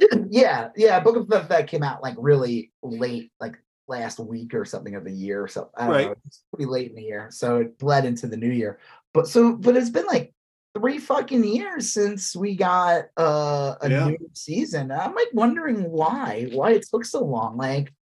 [0.30, 1.00] yeah, yeah.
[1.00, 5.04] Book of Boba Fett came out like really late, like last week or something of
[5.04, 5.72] the year or something.
[5.76, 6.06] I don't Right.
[6.08, 6.14] know.
[6.26, 8.78] It's pretty late in the year, so it bled into the new year.
[9.14, 10.34] But so, but it's been like
[10.76, 14.08] three fucking years since we got uh, a Yeah.
[14.08, 14.92] new season.
[14.92, 17.56] I'm like wondering why, why it took so long.
[17.56, 17.94] Like,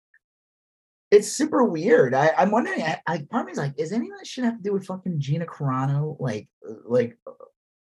[1.11, 2.13] it's super weird.
[2.13, 2.81] I, I'm wondering.
[2.81, 4.73] I, I part of me is like, is any of this shit have to do
[4.73, 6.15] with fucking Gina Carano?
[6.19, 7.17] Like, uh, like.
[7.27, 7.31] uh,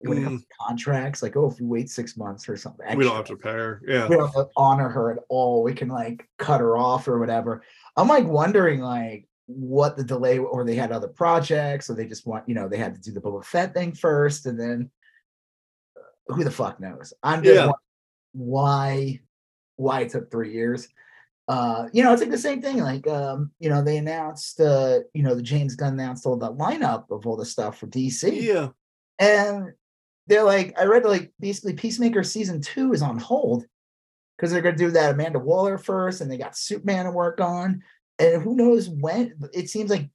[0.03, 2.95] When it comes to contracts, like, oh, if you wait six months or something, Mm.
[2.97, 3.81] we don't have to pay her.
[3.87, 4.07] Yeah.
[4.07, 5.61] we don't honor her at all.
[5.61, 7.61] We can like cut her off or whatever.
[7.95, 12.25] I'm like wondering like what the delay or they had other projects or they just
[12.25, 14.89] want you know they had to do the Boba Fett thing first and then
[15.95, 17.13] uh, who the fuck knows?
[17.21, 17.71] I'm just Yeah.
[18.33, 19.19] why
[19.75, 20.87] why it took three years.
[21.47, 22.77] Uh, you know, it's like the same thing.
[22.77, 26.53] Like, um, you know, they announced, uh, you know, the James Gunn announced all the
[26.53, 28.69] lineup of all the stuff for DC Yeah.
[29.19, 29.73] and
[30.27, 33.65] they're like, I read like basically Peacemaker season two is on hold
[34.37, 37.83] because they're gonna do that Amanda Waller first, and they got Superman to work on,
[38.17, 39.33] and who knows when.
[39.53, 40.09] It seems like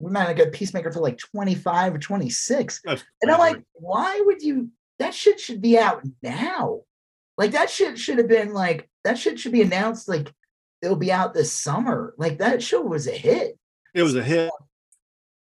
[0.00, 3.62] we might not get Peacemaker till like twenty five or twenty six, and I'm like,
[3.74, 4.70] why would you?
[4.98, 6.80] That shit should be out now.
[7.38, 10.32] Like that shit should have been like that shit should be announced like
[10.86, 12.14] it'll be out this summer.
[12.16, 13.58] Like that show was a hit.
[13.92, 14.50] it was a hit.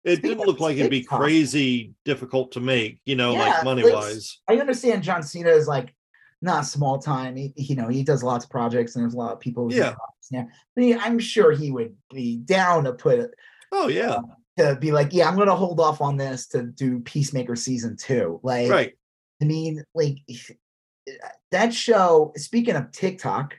[0.05, 3.65] it Speaking didn't look like it'd be crazy difficult to make, you know, Yeah, like
[3.65, 4.39] money wise.
[4.49, 5.95] I understand John Cena is like
[6.41, 7.37] not small time.
[7.37, 9.73] He, you know, he does lots of projects and there's a lot of people.
[9.73, 9.95] Yeah.
[10.31, 10.47] now.
[10.75, 13.35] But he- I'm sure he would be down to put it
[13.73, 14.19] Oh yeah,
[14.59, 17.97] uh, to be like, yeah, I'm gonna hold off on this to do Peacemaker season
[17.97, 18.39] two.
[18.43, 18.93] Like, right.
[19.41, 20.19] I mean, like
[21.51, 22.33] that show.
[22.37, 23.55] Speaking of TikTok,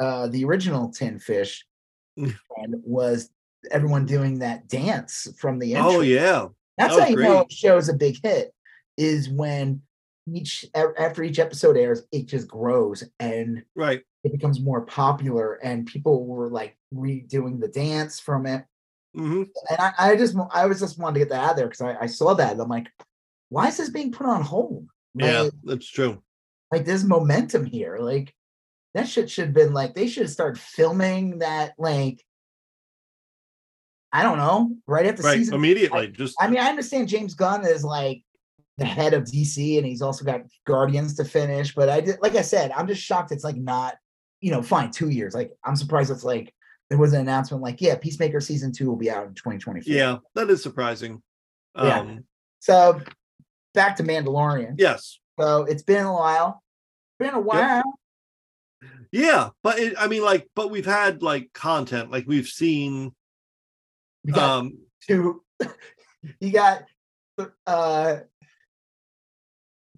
[0.00, 1.64] uh, the original Tin Fish
[2.18, 2.34] Mm.
[2.56, 3.30] and was
[3.70, 5.92] everyone doing that dance from the intro.
[5.92, 7.52] Oh yeah, That's that how you know great.
[7.52, 8.52] a show's a big hit.
[8.96, 9.82] Is when
[10.30, 14.02] each after each episode airs, it just grows and right.
[14.24, 18.64] it becomes more popular, and people were like redoing the dance from it.
[19.14, 21.80] hmm And I, I just I was just wanted to get that out there because
[21.82, 22.88] I, I saw that and I'm like,
[23.50, 24.88] why is this being put on hold?
[25.14, 26.22] Yeah, that's true.
[26.72, 27.98] like there's momentum here.
[27.98, 28.34] Like
[28.94, 32.24] that shit should have been like they should have started filming that like
[34.12, 36.08] I don't know right after Right, season immediately.
[36.08, 38.22] just I mean, I understand James Gunn is like
[38.78, 42.34] the head of DC and he's also got Guardians to finish, but I did like
[42.34, 43.96] I said, I'm just shocked it's like not,
[44.40, 45.34] you know, fine, two years.
[45.34, 46.52] Like I'm surprised it's like
[46.88, 49.94] there was an announcement like, yeah, Peacemaker season two will be out in 2024.
[49.94, 51.22] yeah, that is surprising.
[51.76, 52.00] Yeah.
[52.00, 52.24] Um,
[52.58, 53.00] So
[53.74, 54.74] back to Mandalorian.
[54.76, 56.64] yes, So it's been a while.
[57.20, 57.82] Been a while.
[59.12, 63.14] Yeah, but it, I mean, like, but we've had like content, like we've seen.
[64.24, 65.42] We got Um, two
[66.40, 66.84] you got
[67.66, 68.16] uh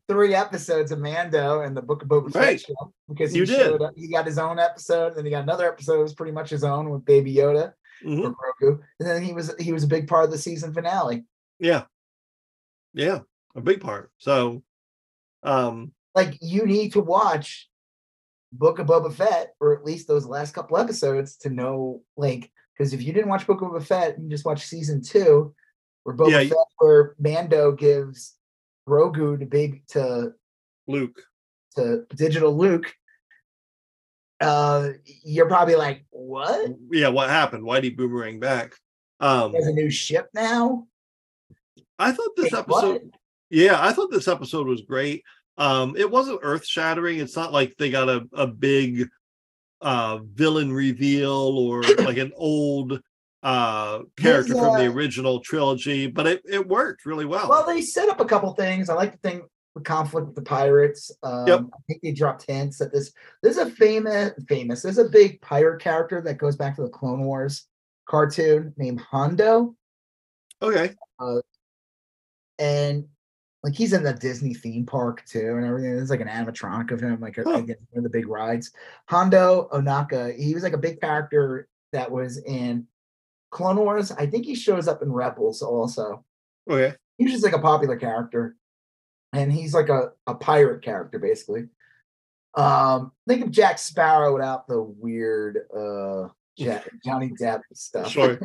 [0.08, 3.56] three episodes of Mando and the Book of Boba Fett show because he You did.
[3.56, 3.92] showed up.
[3.96, 6.50] He got his own episode, and then he got another episode that was pretty much
[6.50, 7.72] his own with Baby Yoda
[8.04, 10.72] mhm, or Grogu, and then he was he was a big part of the season
[10.72, 11.24] finale.
[11.58, 11.84] Yeah,
[12.94, 13.20] yeah,
[13.54, 14.10] a big part.
[14.18, 14.62] So,
[15.42, 17.68] um, Like you need to watch
[18.52, 22.92] Book of Boba Fett or at least those last couple episodes to know like because
[22.92, 25.54] if you didn't watch Book of Boba Fett, you just watch season two
[26.04, 28.34] where Boba Yeah, Fett where Mando gives
[28.88, 30.32] Grogu to baby to
[30.88, 31.22] Luke.
[31.76, 32.92] to digital Luke,
[34.40, 34.88] uh,
[35.24, 36.70] you're probably like, what?
[36.90, 37.64] Yeah, what happened?
[37.64, 38.74] Why'd he boomerang back?
[39.20, 40.86] Um, There's a new ship now.
[41.98, 42.92] I thought this Wait, episode.
[42.92, 43.02] what?
[43.50, 45.22] Yeah, I thought this episode was great.
[45.58, 47.18] Um, it wasn't earth shattering.
[47.18, 49.08] It's not like they got a, a big
[49.80, 53.00] uh villain reveal or like an old
[53.42, 57.48] uh character from the uh, original trilogy, but it, it worked really well.
[57.48, 58.88] Well, they set up a couple things.
[58.88, 59.42] I like the thing
[59.74, 61.10] the conflict with the pirates.
[61.22, 61.60] Um, Yep.
[61.60, 63.12] I think they dropped hints that this
[63.42, 67.24] there's a famous famous there's a big pirate character that goes back to the Clone
[67.24, 67.66] Wars
[68.06, 69.74] cartoon named Hondo,
[70.60, 70.94] okay.
[71.18, 71.40] Uh,
[72.58, 73.06] and
[73.62, 75.94] like he's in the Disney theme park too, and everything.
[75.96, 77.58] There's like an animatronic of him, like a, Huh.
[77.58, 78.72] again, one of the big rides.
[79.08, 82.86] Hondo Ohnaka, he was like a big character that was in
[83.50, 84.10] Clone Wars.
[84.12, 86.24] I think he shows up in Rebels also.
[86.68, 86.94] Okay.
[87.18, 88.56] He's just like a popular character,
[89.32, 91.68] and he's like a, a pirate character basically.
[92.54, 98.10] Um, think of Jack Sparrow without the weird uh Jack, Johnny Depp stuff.
[98.10, 98.38] Sure.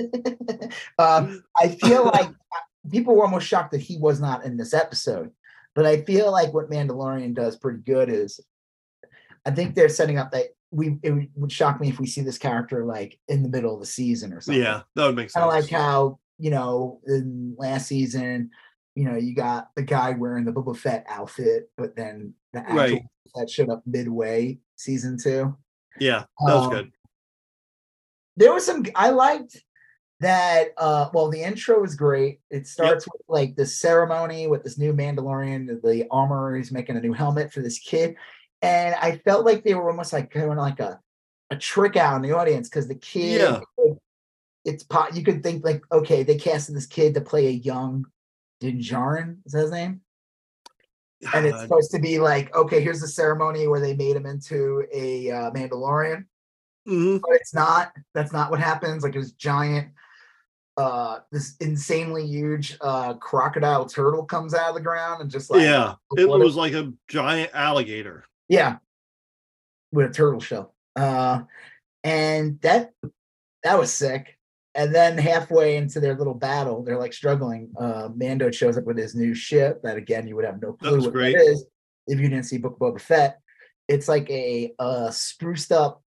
[0.98, 2.30] um, I feel like
[2.90, 5.30] people were almost shocked that he was not in this episode,
[5.74, 8.40] but I feel like what Mandalorian does pretty good is
[9.46, 12.38] I think they're setting up that we it would- shock me if we see this
[12.38, 14.62] character like in the middle of the season or something.
[14.62, 15.42] Yeah, that would make sense.
[15.44, 18.50] Kind of like how, you know, in last season,
[18.94, 22.76] you know, you got the guy wearing the Boba Fett outfit, but then the actual
[22.76, 23.02] Right.
[23.36, 25.56] Fett showed up midway season two
[26.00, 26.92] yeah, that was um, good.
[28.36, 29.62] there was some i liked
[30.20, 34.78] that uh well the intro was great it starts with like the ceremony with this
[34.78, 38.14] new mandalorian the, armorer is making a new helmet for this kid
[38.62, 41.00] and i felt like they were almost like kind of like a
[41.50, 43.60] a trick out in the audience because the kid Yeah.
[44.64, 48.06] it's pot you could think like okay they casted this kid to play a young
[48.60, 50.00] Din Djarin, is that his name?
[51.34, 54.84] And it's supposed to be like, okay, here's the ceremony where they made him into
[54.92, 56.26] a uh, Mandalorian
[56.86, 57.20] mhm.
[57.20, 57.92] but it's not.
[58.14, 59.02] That's not what happens.
[59.02, 59.88] Like it was giant,
[60.76, 65.62] uh, this insanely huge uh crocodile turtle comes out of the ground and just like
[65.62, 68.24] yeah, it was like a giant alligator.
[68.48, 68.76] yeah,
[69.92, 70.74] with a turtle shell.
[70.96, 71.42] Uh,
[72.02, 72.92] and that
[73.62, 74.38] that was sick.
[74.76, 77.72] And then halfway into their little battle, they're like struggling.
[77.78, 81.00] Uh, Mando shows up with his new ship that again you would have no clue
[81.00, 81.36] what great.
[81.36, 81.64] that is
[82.08, 83.40] if you didn't see Book of Boba Fett.
[83.86, 86.02] It's like a uh spruced up.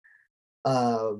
[0.64, 1.14] Uh,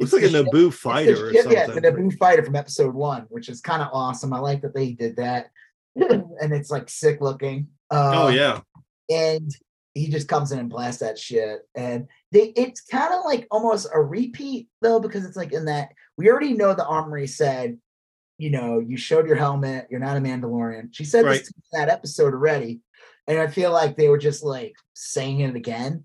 [0.00, 1.80] Looks it's like a ship- Naboo the fighter or ship- Yeah, the.
[1.80, 4.32] Naboo fighter from episode one, which is kind of awesome.
[4.32, 5.50] I like that they did that,
[5.96, 7.68] and it's like sick looking.
[7.90, 8.60] oh Uh, yeah,
[9.10, 9.50] and
[9.94, 11.60] he just comes in and blasts that shit.
[11.76, 15.90] And they, it's kind of like almost a repeat though, because it's like in that
[16.18, 17.78] we already know the Armorer said
[18.36, 20.88] you know, you showed your helmet, you're not a Mandalorian.
[20.90, 21.38] She said Right.
[21.38, 22.80] this in that episode already.
[23.28, 26.04] And I feel like they were just like saying it again.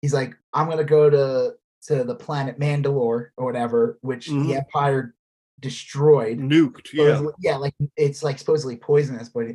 [0.00, 1.54] He's like, I'm gonna go to
[1.86, 4.46] to the planet Mandalore or whatever, which Mhm.
[4.46, 5.14] the Empire
[5.60, 6.38] destroyed.
[6.38, 6.92] Nuked.
[6.92, 7.22] Yeah.
[7.40, 9.46] Yeah, like it's like supposedly poisonous, but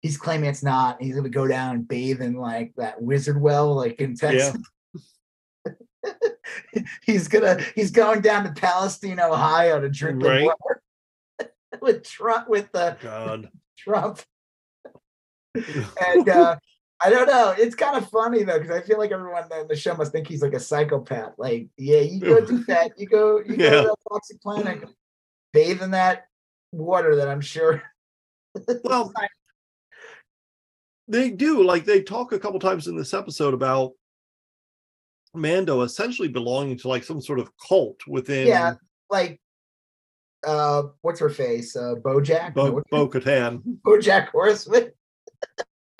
[0.00, 1.00] he's claiming it's not.
[1.02, 4.56] He's gonna go down and bathe in like that wizard well, like in Texas.
[7.02, 10.44] he's gonna he's going down to Palestine, Ohio to drink the Right.
[10.46, 10.82] water
[11.82, 13.50] with Trump with the God.
[13.78, 14.20] Trump.
[15.54, 16.56] And uh
[17.02, 17.54] I don't know.
[17.56, 20.26] It's kind of funny though, because I feel like everyone in the show must think
[20.28, 21.32] he's like a psychopath.
[21.38, 22.92] Like, yeah, you go do that.
[22.98, 24.84] You go, you go to that toxic planet,
[25.52, 26.24] bathe in that
[26.72, 27.82] water that I'm sure.
[28.84, 29.12] Well,
[31.06, 33.92] they do like they talk a couple times in this episode about
[35.34, 38.74] Mando essentially belonging to like some sort of cult within Yeah.
[39.08, 39.40] like
[40.44, 41.76] uh what's her face?
[41.76, 42.54] Uh Bojack?
[42.54, 43.62] Bo Bo Katan.
[43.86, 44.90] Bojack Horseman.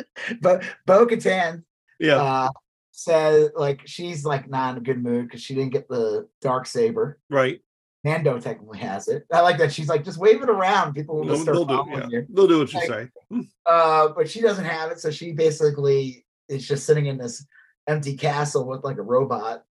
[0.40, 1.62] but Bo Katan
[1.98, 2.48] Yeah, uh
[2.92, 6.66] says like she's like not in a good mood because she didn't get the dark
[6.66, 7.18] saber.
[7.30, 7.60] right.
[8.02, 9.26] Mando technically has it.
[9.30, 10.94] I like that she's like just wave it around.
[10.94, 12.06] People will They'll, just start they'll do yeah.
[12.08, 12.26] you.
[12.30, 13.48] They'll do what you Like- say.
[13.66, 17.44] Uh, but she doesn't have it, so she basically is just sitting in this
[17.86, 19.64] empty castle with like a robot.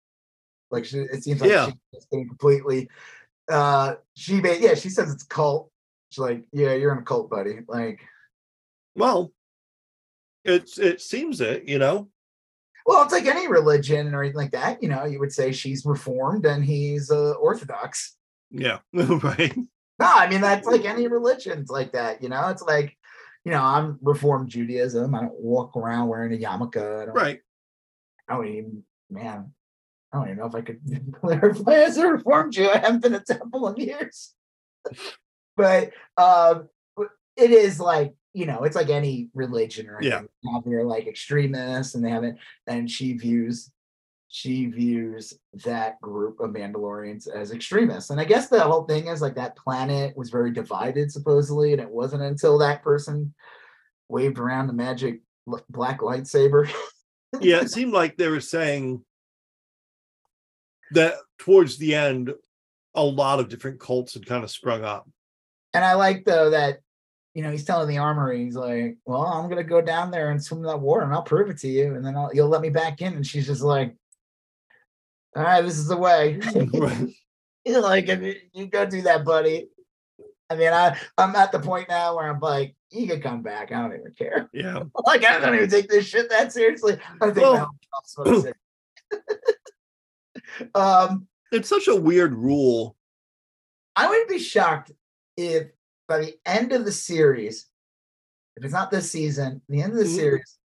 [0.70, 1.72] Like she, it seems like Yeah.
[1.92, 2.88] she's completely.
[3.52, 5.72] Uh, she ba- yeah, she says it's cult.
[6.12, 7.62] She's like, yeah, you're in a cult, buddy.
[7.68, 8.00] Like,
[8.96, 9.32] Well,
[10.50, 12.10] it's it seems it, you know.
[12.86, 14.82] well, it's like any religion or anything like that.
[14.82, 18.16] You know, you would say she's reformed and he's uh, orthodox.
[18.52, 19.56] Yeah, right.
[20.00, 21.60] No, I mean that's like any religion.
[21.60, 22.24] It's like that.
[22.24, 22.98] You know, it's like,
[23.44, 25.14] you know, I'm reformed Judaism.
[25.14, 27.08] I don't walk around wearing a yarmulke.
[27.08, 27.40] I Right.
[28.28, 29.52] I don't even, man,
[30.12, 30.82] I don't even know if I could
[31.20, 32.70] clarify as a reformed Jew.
[32.70, 34.34] I haven't been to temple in years.
[35.58, 40.18] but um, but it is like, you know, it's like any religion or Yeah.
[40.20, 40.30] anything.
[40.42, 42.36] You have your like extremists and they have it,
[42.68, 43.72] and she views
[44.32, 45.34] she views
[45.66, 48.12] that group of Mandalorians as extremists.
[48.12, 51.82] And I guess the whole thing is like that planet was very divided, supposedly, and
[51.82, 53.34] it wasn't until that person
[54.08, 55.22] waved around the magic
[55.70, 56.72] black lightsaber.
[57.42, 59.06] Yeah, it seemed like they were saying
[60.92, 62.34] that towards the end,
[62.96, 65.08] a lot of different cults had kind of sprung up.
[65.74, 66.80] And I like though that
[67.40, 70.44] you know he's telling the Armorer, he's like, "Well, I'm gonna go down there and
[70.44, 72.60] swim in that water, and I'll prove it to you, and then I'll, you'll let
[72.60, 73.96] me back in." And she's just like,
[75.38, 76.38] "All right, this is the way."
[77.66, 79.70] You're like, "If you, you go do that, buddy."
[80.50, 83.72] I mean, I I'm at the point now where I'm like, "You can come back.
[83.72, 84.50] I don't even care.
[84.52, 84.84] Yeah.
[85.06, 86.98] Like, I don't even take this shit that seriously.
[87.22, 88.54] I think Well- my helmet off is
[90.66, 90.76] what
[91.10, 91.28] um.
[91.54, 92.98] It's such a weird rule.
[93.96, 94.92] I wouldn't be shocked
[95.38, 95.70] if
[96.10, 97.68] by the end of the series,
[98.58, 100.16] if it's not this season, the end of the Mhm.
[100.16, 100.58] series,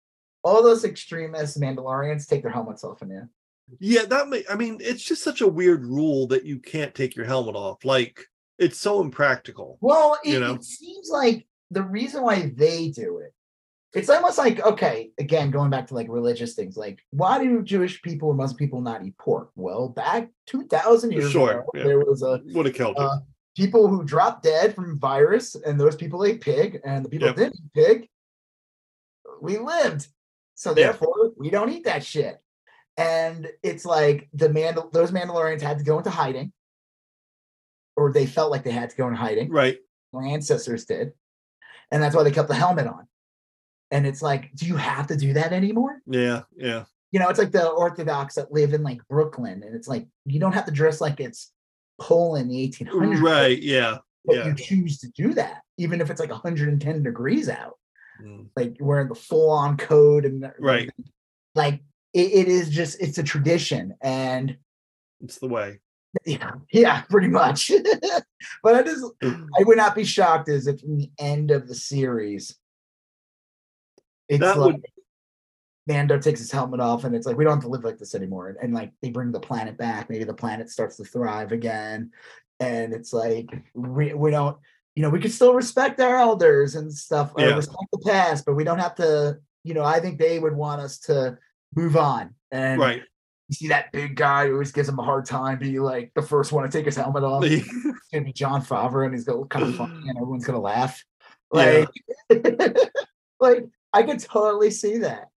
[0.42, 3.28] all those extremist Mandalorians take their helmets off in the end.
[3.78, 7.14] Yeah, that may I mean, it's just such a weird rule that you can't take
[7.16, 7.84] your helmet off.
[7.84, 8.24] Like
[8.58, 9.78] it's so impractical.
[9.80, 10.54] Well, it, You know?
[10.54, 13.32] it seems like the reason why they do it,
[13.94, 18.00] it's almost like, okay, again, going back to like religious things, like why do Jewish
[18.02, 19.50] people or Muslim people not eat pork?
[19.56, 21.82] Well, back 2,000 years Sure, ago, yeah.
[21.84, 23.18] there was a Would have killed uh,
[23.56, 27.36] people who dropped dead from virus, and those people ate pig, and the people Yep.
[27.36, 28.08] didn't eat pig,
[29.40, 30.08] we lived.
[30.54, 32.38] So therefore, we don't eat that shit.
[32.96, 36.52] And it's like the Mandal- those Mandalorians had to go into hiding,
[37.96, 39.50] or they felt like they had to go into hiding.
[39.50, 39.78] right.
[40.14, 41.14] My ancestors did,
[41.90, 43.08] and that's why they kept the helmet on.
[43.90, 46.02] And it's like, do you have to do that anymore?
[46.06, 46.84] Yeah, yeah.
[47.12, 50.38] You know, it's like the Orthodox that live in like Brooklyn, and it's like you
[50.38, 51.50] don't have to dress like it's
[52.02, 53.98] Poland in the 1800s Right, yeah.
[54.24, 54.46] but Yeah.
[54.48, 57.78] you choose to do that, even if it's like 110 degrees out,
[58.22, 60.90] Mm, like you're wearing the full on coat and Right.
[61.54, 61.80] like
[62.12, 64.56] it, it is just it's a tradition and
[65.22, 65.80] It's the way.
[66.26, 67.70] yeah, yeah, pretty much.
[68.62, 71.74] but I just I would not be shocked as if in the end of the
[71.74, 72.54] series,
[74.28, 74.86] it's That like would-
[75.86, 78.14] Mando takes his helmet off and it's like we don't have to live like this
[78.14, 78.48] anymore.
[78.48, 82.12] And, and, like they bring the planet back, maybe the planet starts to thrive again.
[82.60, 84.56] And it's like we, we don't,
[84.94, 87.56] you know, we can still respect our elders and stuff, or Yeah.
[87.56, 90.80] respect the past, but we don't have to, you know, I think they would want
[90.80, 91.38] us to
[91.74, 92.34] move on.
[92.52, 93.02] And Right.
[93.48, 96.22] you see that big guy who always gives him a hard time, be like the
[96.22, 97.42] first one to take his helmet off.
[97.44, 97.66] It's
[98.12, 101.02] gonna be Jon Favreau, and he's gonna look kind of funny, and everyone's gonna laugh.
[101.54, 101.86] Yeah.
[102.30, 102.78] Like,
[103.40, 105.28] like I could totally see that.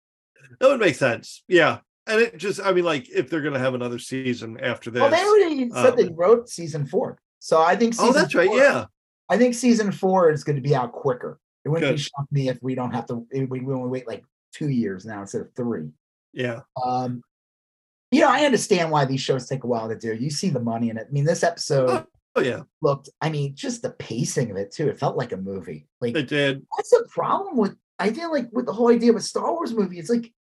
[0.60, 1.44] That would make sense.
[1.48, 1.80] Yeah.
[2.08, 5.02] And it just I mean, like if they're gonna have another season after this.
[5.02, 7.94] Well, they already said they um, wrote season four, so I think.
[7.94, 8.48] Season oh, that's right.
[8.48, 8.86] four- Yeah.
[9.28, 11.40] I think season four is going to be out quicker.
[11.64, 12.02] It wouldn't be Good.
[12.02, 13.26] shocked me if we don't have to.
[13.34, 15.90] We we only wait like two years now instead of three.
[16.32, 16.60] Yeah.
[16.84, 17.24] Um,
[18.12, 20.14] you know, I understand why these shows take a while to do.
[20.14, 21.08] You see the money in it.
[21.10, 23.10] I mean, this episode Oh yeah, looked.
[23.22, 24.90] I mean, just the pacing of it too.
[24.90, 25.88] It felt like a movie.
[26.02, 26.66] Like it did.
[26.76, 27.78] that's the problem with.
[27.98, 30.34] I feel like with the whole idea of a Star Wars movie, it's like,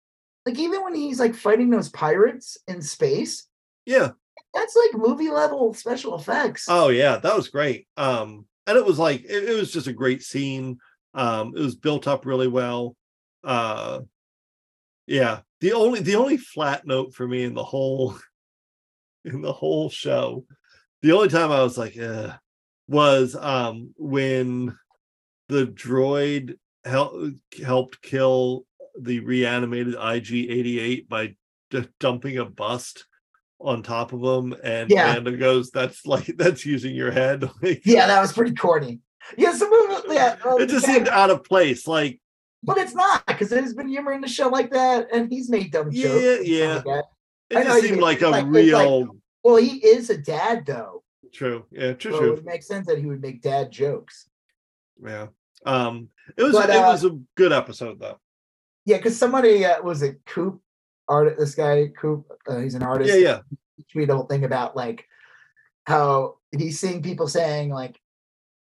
[0.46, 3.46] like even when he's like fighting those pirates in space,
[3.86, 4.10] Yeah.
[4.52, 6.66] that's like movie level special effects.
[6.68, 7.86] Oh yeah, that was great.
[7.96, 10.78] Um, and it was like it, it was just a great scene.
[11.14, 12.96] Um, it was built up really well.
[13.42, 14.00] Uh,
[15.06, 15.40] yeah.
[15.60, 18.16] The only the only flat note for me in the whole
[19.24, 20.44] in the whole show,
[21.02, 22.32] the only time I was like, eh,
[22.88, 24.76] was um when
[25.48, 27.32] the droid hel-
[27.64, 28.64] helped kill
[29.00, 31.34] the reanimated IG-88 by
[31.98, 33.06] dumping a bust
[33.60, 35.10] on top of him and Yeah.
[35.10, 37.48] Amanda goes that's like that's using your head
[37.84, 39.00] yeah, that was pretty corny.
[39.38, 39.70] Yeah, some
[40.10, 42.20] yeah, well, it just yeah, seemed out of place like
[42.62, 45.70] but it's not because there's been humor in the show like that, and he's made
[45.72, 46.48] dumb Yeah, jokes.
[46.48, 46.82] yeah.
[46.84, 47.04] like
[47.50, 51.02] it just seemed like a like- it's like- real Well, he is a dad though,
[51.32, 54.28] true yeah true so true it makes sense that he would make dad jokes.
[55.04, 55.26] yeah
[55.66, 58.18] um it was But, it uh, was a good episode though
[58.84, 60.60] Yeah, because somebody uh, was it Coop
[61.08, 61.36] art.
[61.38, 63.12] This guy Coop, uh, he's an artist.
[63.12, 63.40] yeah yeah
[63.90, 65.06] tweet a whole thing about like
[65.86, 68.00] how he's seeing people saying like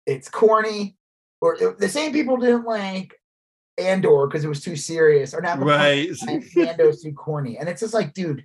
[0.06, 0.96] it's corny,
[1.40, 3.14] or uh, the same people didn't like
[3.78, 6.10] Andor because it was too serious, or not right
[6.56, 8.44] Mando's too corny, and it's just like, dude,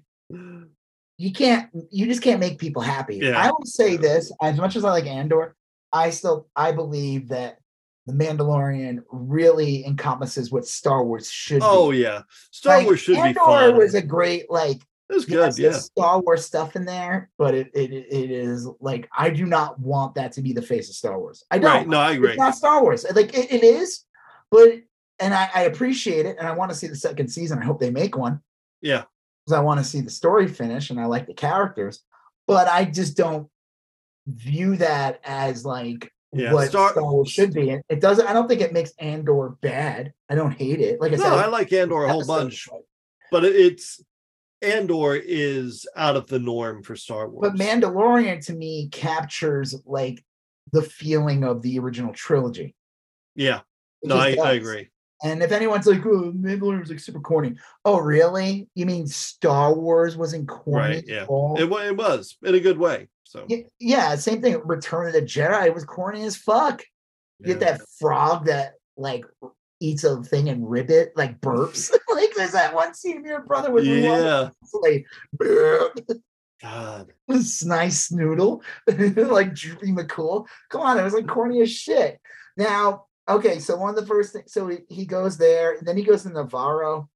[1.18, 3.18] you can't, you just can't make people happy.
[3.18, 3.38] Yeah.
[3.38, 5.56] I will say this: as much as I like Andor,
[5.92, 7.58] I still I believe that
[8.08, 12.00] the Mandalorian really encompasses what Star Wars should oh be.
[12.00, 15.58] yeah star Like, wars should Andor be fun was a great like it was good
[15.58, 19.80] yeah Star Wars stuff in there, but it, it it is like I do not
[19.80, 21.44] want that to be the face of Star Wars.
[21.52, 21.72] I don't.
[21.72, 23.06] right no i agree It's not Star Wars.
[23.14, 24.04] Like it, it is,
[24.52, 24.70] but
[25.20, 27.60] and I, I appreciate it, and I want to see the second season.
[27.60, 28.42] I hope they make one
[28.82, 29.04] yeah
[29.46, 32.02] because I want to see the story finish, and I like the characters.
[32.46, 33.50] But I just don't
[34.28, 37.70] view that as like Yeah, what Star- Star, Wars should be.
[37.70, 38.28] And it doesn't.
[38.28, 40.14] I don't think it makes Andor bad.
[40.30, 41.00] I don't hate it.
[41.00, 42.82] Like I no said, i like andor a whole bunch but-
[43.32, 44.02] but it's
[44.62, 50.24] andor is out of the norm for star wars But Mandalorian to me captures like
[50.74, 52.76] the feeling of the original trilogy.
[53.36, 53.62] yeah
[54.02, 54.90] It no I, I agree
[55.24, 57.56] And if anyone's like, "Oh, Mandalorian was like super corny,"
[57.86, 58.68] oh really?
[58.76, 60.96] You mean Star Wars wasn't corny?
[60.96, 61.24] Right, yeah.
[61.24, 61.56] at all?
[61.58, 63.46] it, it was in a good way so
[63.80, 64.60] yeah, same thing.
[64.64, 66.84] Return of the Jedi was corny as fuck.
[67.40, 69.26] You get that frog that like
[69.80, 71.92] eats a thing and rib it, like burps.
[72.14, 74.50] like there's that one scene of your brother with yeah
[74.82, 75.06] like
[76.62, 80.48] god this nice noodle, like Droopy McCool.
[80.70, 82.20] Come on, it was like corny as shit.
[82.56, 85.98] Now, okay, so one of the first things, so he, he goes there, and then
[85.98, 87.08] he goes to Nevarro.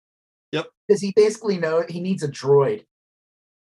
[0.52, 0.68] Yep.
[0.88, 2.86] Because he basically knows he needs a droid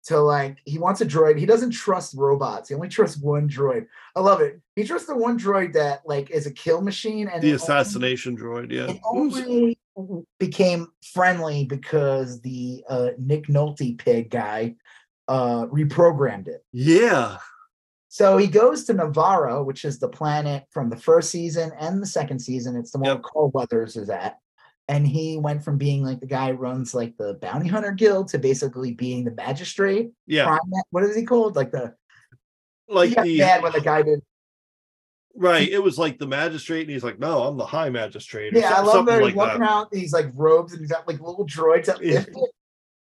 [0.04, 1.38] to like he wants a droid.
[1.38, 2.68] He doesn't trust robots.
[2.68, 3.86] He only trusts one droid.
[4.16, 4.60] I love it.
[4.74, 7.56] He trusts the one droid that like is a kill machine and the it only-
[7.56, 9.78] assassination droid yeah it only
[10.38, 14.74] became friendly because the uh, Nick Nolte pig guy
[15.28, 16.64] uh, reprogrammed it.
[16.72, 17.36] yeah
[18.12, 22.06] So he goes to Nevarro, which is the planet from the first season and the
[22.06, 22.74] second season.
[22.76, 23.22] It's the one Yep.
[23.22, 24.36] Carl Weathers is at.
[24.88, 28.26] And he went from being like the guy who runs like the bounty hunter guild
[28.30, 30.10] to basically being the magistrate.
[30.26, 30.58] yeah
[30.90, 31.54] what is he called?
[31.54, 31.94] Like the
[32.88, 34.20] like the mad when the guy did.
[35.36, 38.74] right it was like the magistrate and he's like no i'm the high magistrate Yeah,
[38.74, 41.46] I love that like he's walking around these like robes and he's got like little
[41.46, 42.22] droids that Yeah.
[42.22, 42.36] it.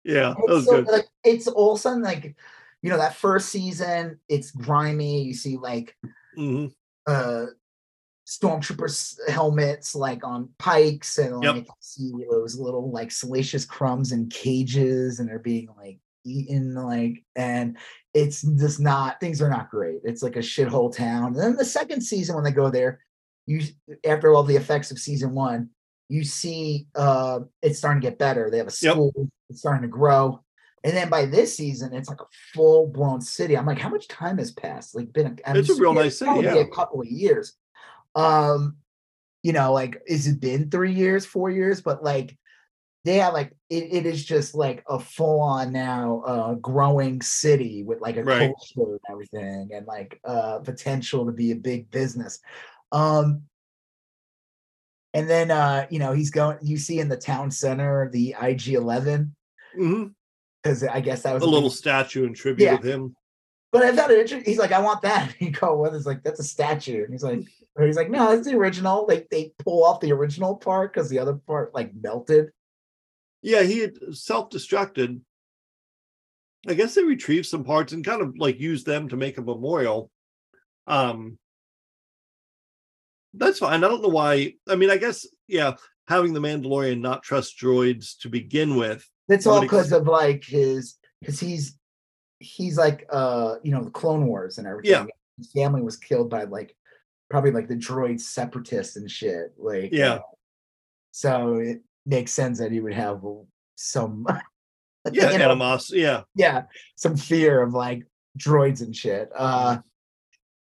[0.02, 2.34] yeah that it's was so, good like it's all sudden like
[2.86, 5.96] you know that first season it's grimy you see like
[6.38, 6.72] Mhm.
[7.08, 7.46] uh
[8.28, 11.54] stormtroopers helmets like on pikes and Yep.
[11.54, 17.24] like see those little like salacious crumbs in cages and they're being like eaten like
[17.36, 17.76] and
[18.14, 21.64] it's just not things are not great it's like a shithole town and then the
[21.64, 23.00] second season when they go there
[23.46, 23.60] you
[24.04, 25.70] after all the effects of season one
[26.08, 28.92] you see uh it's starting to get better they have a Yep.
[28.94, 29.12] school
[29.48, 30.40] it's starting to grow
[30.86, 34.38] and then by this season it's like a full-blown city i'm like how much time
[34.38, 36.54] has passed like been a, I'm It's a real nice city, probably yeah.
[36.60, 37.54] a couple of years
[38.14, 38.76] um
[39.42, 42.38] you know like is it been three years four years but like
[43.04, 48.00] they have like it, it is just like a full-on now uh growing city with
[48.00, 48.38] like a Right.
[48.38, 52.38] culture and everything and like uh potential to be a big business
[52.92, 53.42] um
[55.14, 58.68] and then uh you know he's going you see in the town center the ig
[58.68, 59.34] 11
[59.78, 60.15] Mhm.
[60.66, 62.74] Because i guess that was a little big- statue in tribute Yeah.
[62.74, 63.14] of him
[63.72, 64.50] But I found it interesting.
[64.50, 65.32] He's like, I want that.
[65.38, 67.02] He go, what is like, that's a statue.
[67.04, 67.40] And he's like,
[67.74, 69.04] or he's like, no, it's the original.
[69.06, 72.52] Like they pull off the original part because the other part like melted.
[73.42, 75.20] Yeah, he had self-destructed.
[76.68, 79.42] I guess they retrieved some parts and kind of like used them to make a
[79.42, 80.10] memorial.
[80.86, 81.38] Um
[83.34, 83.84] that's fine.
[83.84, 84.54] I don't know why.
[84.66, 85.74] I mean, I guess, yeah,
[86.08, 89.04] having the Mandalorian not trust droids to begin with.
[89.28, 91.78] That's all because of like his because he's
[92.38, 94.90] he's like uh you know the Clone Wars and everything.
[94.92, 95.06] Yeah.
[95.38, 96.74] His family was killed by like
[97.30, 99.52] probably like the droid separatists and shit.
[99.58, 100.14] Like Yeah.
[100.14, 100.20] uh,
[101.12, 103.22] so it makes sense that he would have
[103.76, 104.26] some
[105.12, 105.92] Yeah, you know, animos.
[105.92, 106.22] Yeah.
[106.34, 106.62] yeah,
[106.96, 108.04] some fear of like
[108.38, 109.30] droids and shit.
[109.34, 109.78] Uh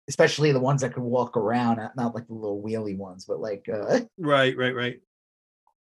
[0.09, 3.39] especially the ones that could walk around, not- not like the little wheelie ones, but
[3.41, 5.01] like uh Right, right, right.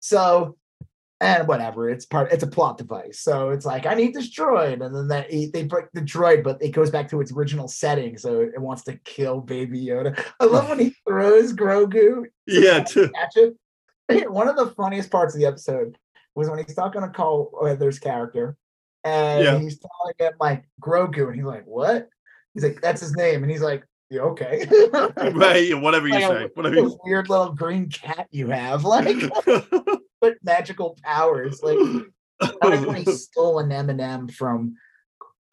[0.00, 0.56] so
[1.20, 3.20] and whatever, it's part it's a plot device.
[3.20, 6.60] So it's like I need this droid, and then that they break the droid, but
[6.62, 8.18] it goes back to its original setting.
[8.18, 10.22] So it wants to kill baby Yoda.
[10.40, 13.10] I love when he throws Grogu Yeah, too.
[13.14, 13.54] catch it.
[14.30, 15.96] One of the funniest parts of the episode
[16.34, 18.56] was when he's talking to Carl Weathers' uh, character,
[19.04, 19.58] and Yeah.
[19.58, 22.08] he's telling him like Grogu, and he's like, "What?"
[22.54, 24.66] He's like, "That's his name," and he's like, "Yeah, okay."
[25.32, 26.48] Right, whatever you Like a- say.
[26.54, 29.16] Whatever you weird little green cat you have, like.
[30.24, 31.62] But magical powers.
[31.62, 31.76] Like,
[32.40, 34.76] I like when he stole an M from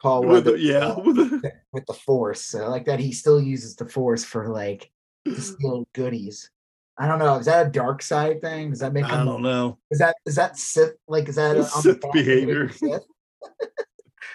[0.00, 0.94] Paul With the- yeah.
[0.96, 2.54] with the- with the Force.
[2.54, 4.90] I like that he still uses the Force for like
[5.26, 6.50] to steal goodies.
[6.98, 7.36] I don't know.
[7.36, 8.70] Is that a dark side thing?
[8.70, 9.78] Does that make I don't know.
[9.90, 10.94] Is that is that Sith?
[11.08, 12.68] Like, is that a, Sith path of being behavior.
[12.70, 13.02] Sith?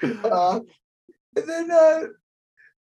[0.23, 0.59] uh,
[1.35, 2.03] and then uh,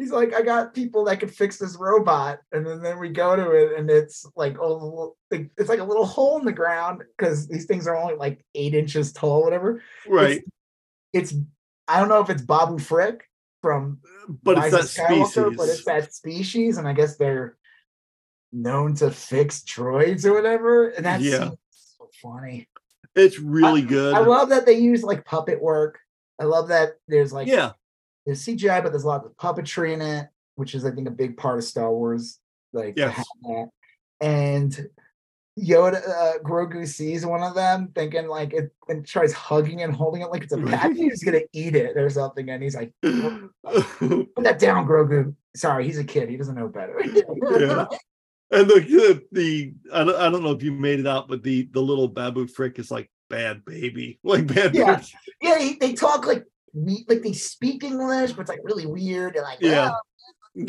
[0.03, 3.35] he's like, I got people that could fix this robot, and then, then we go
[3.35, 7.03] to it, and it's like a little, it's like a little hole in the ground
[7.17, 9.81] because these things are only like eight inches tall, whatever.
[10.07, 10.43] Right.
[11.13, 11.33] It's
[11.87, 13.23] I don't know if it's Babu Frick
[13.61, 13.99] from
[14.43, 15.85] But Rise it's that Skywalker, but it's species.
[15.85, 17.57] that species, and I guess they're
[18.51, 20.89] known to fix droids or whatever.
[20.89, 21.51] And that's Yeah.
[21.69, 22.67] so funny.
[23.15, 24.15] It's really good.
[24.15, 25.99] I love that they use like puppet work.
[26.39, 27.71] I love that there's like yeah.
[28.25, 31.11] There's CGI, but there's a lot of puppetry in it, which is I think a
[31.11, 32.39] big part of Star Wars.
[32.71, 33.23] Like Yes.
[33.43, 33.69] that.
[34.21, 34.89] And
[35.59, 40.21] Yoda uh, Grogu sees one of them thinking like it and tries hugging and holding
[40.21, 40.97] it like it's a package.
[40.97, 42.49] He's gonna eat it or something.
[42.49, 45.35] And he's like, put that down, Grogu.
[45.55, 46.29] Sorry, he's a kid.
[46.29, 46.99] He doesn't know better.
[47.03, 47.85] Yeah.
[48.51, 51.43] And the, the the I don't, I don't know if you made it out, but
[51.43, 54.73] the the little Babu Frick is like bad baby, like bad.
[54.73, 54.95] Yeah.
[54.95, 55.07] baby.
[55.41, 59.35] yeah, he, they talk like we like they speak English, but it's like really weird.
[59.35, 59.91] And like, Yeah.
[59.93, 60.65] "Oh."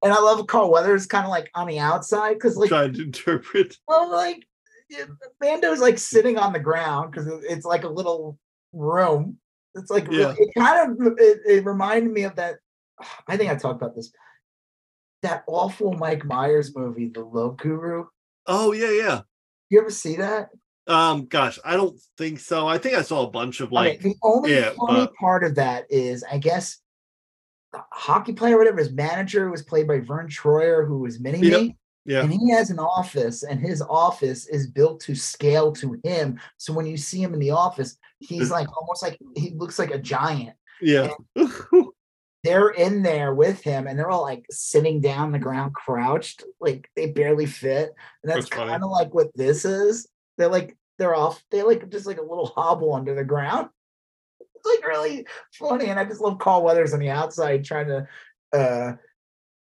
[0.00, 3.02] And I love Carl Weathers kind of like on the outside because like Trying to
[3.02, 3.76] interpret.
[3.88, 4.46] well, like
[4.88, 5.04] yeah,
[5.40, 8.38] Mando's like sitting on the ground because it's like a little
[8.72, 9.38] room.
[9.74, 10.34] It's like really- Yeah.
[10.38, 12.56] it kind of it, it reminded me of that.
[13.26, 14.12] I think I talked about this.
[15.22, 18.06] That awful Mike Myers movie, The Love Guru.
[18.46, 19.20] Oh yeah, yeah.
[19.68, 20.48] You ever see that?
[20.88, 22.66] Um, gosh, I don't think so.
[22.66, 25.44] I think I saw a bunch of Okay, like, the only yeah, funny but- part
[25.44, 26.78] of that is, I guess,
[27.72, 31.46] the hockey player, or whatever, his manager was played by Verne Troyer, who was Mini
[31.46, 31.76] Yep, Me.
[32.06, 32.22] yeah.
[32.22, 36.40] And he has an office, and his office is built to scale to him.
[36.56, 39.90] So when you see him in the office, he's like almost like he looks like
[39.90, 40.56] a giant.
[40.80, 41.10] yeah,
[42.44, 46.44] They're in there with him, and they're all like sitting down on the ground, crouched,
[46.60, 47.92] like they barely fit.
[48.22, 50.08] And that's That's kind of like what this is.
[50.38, 51.42] They're like they're off.
[51.50, 53.68] They're like just like a little hobble under the ground.
[54.40, 58.08] It's like really funny, and I just love Carl Weathers on the outside trying to,
[58.52, 58.92] uh,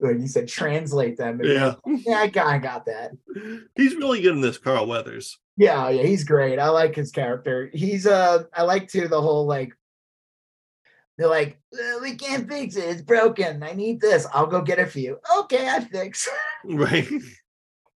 [0.00, 1.40] like you said, translate them.
[1.42, 1.74] Yeah.
[1.86, 3.12] yeah, I got, I got that.
[3.74, 5.38] He's really good in this, Carl Weathers.
[5.56, 6.58] Yeah, yeah, he's great.
[6.58, 7.70] I like his character.
[7.72, 9.72] He's uh, I like too the whole like.
[11.18, 12.84] They're like, "Uh, we can't fix it.
[12.84, 13.62] It's broken.
[13.62, 14.26] I need this.
[14.32, 15.18] I'll go get it for you.
[15.40, 16.28] Okay, I fix.
[16.64, 17.08] Right.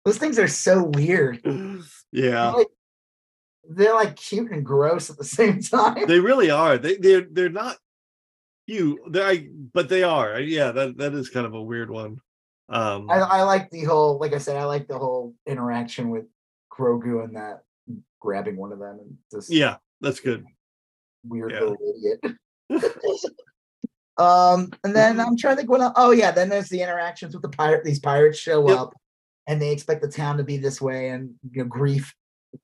[0.05, 1.41] Those things are so weird.
[2.17, 2.51] yeah.
[2.51, 2.67] Like,
[3.69, 6.07] they're like cute and gross at the same time.
[6.07, 6.79] They really are.
[6.79, 7.77] They they're they're not
[8.67, 8.99] you.
[9.11, 10.41] They but they are.
[10.41, 12.21] Yeah, that that is kind of a weird one.
[12.69, 16.25] Um I, I like the whole, like I said, I like the whole interaction with
[16.73, 17.63] Grogu and that
[18.21, 20.45] grabbing one of them and just yeah, that's good.
[21.25, 21.61] weird yeah.
[21.61, 22.39] little idiot.
[24.19, 25.93] um, and then I'm trying to think what else.
[25.97, 27.85] Oh yeah, then there's the interactions with the pirate.
[27.85, 28.79] These pirates show Yep.
[28.79, 28.95] up
[29.47, 32.15] and they expect the town to be this way, and you know, grief.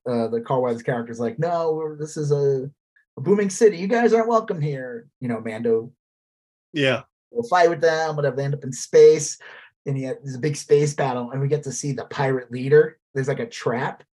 [0.09, 2.69] Uh, the Carl Weathers character is like, no, we're, this is a,
[3.17, 3.77] a booming city.
[3.77, 5.07] You guys aren't welcome here.
[5.19, 5.91] You know, Mando
[6.71, 7.03] Yeah.
[7.29, 8.35] will fight with them, whatever.
[8.35, 9.37] They end up in space,
[9.85, 12.97] and yeah, there's a big space battle, and we get to see the pirate leader.
[13.13, 14.03] There's like a trap.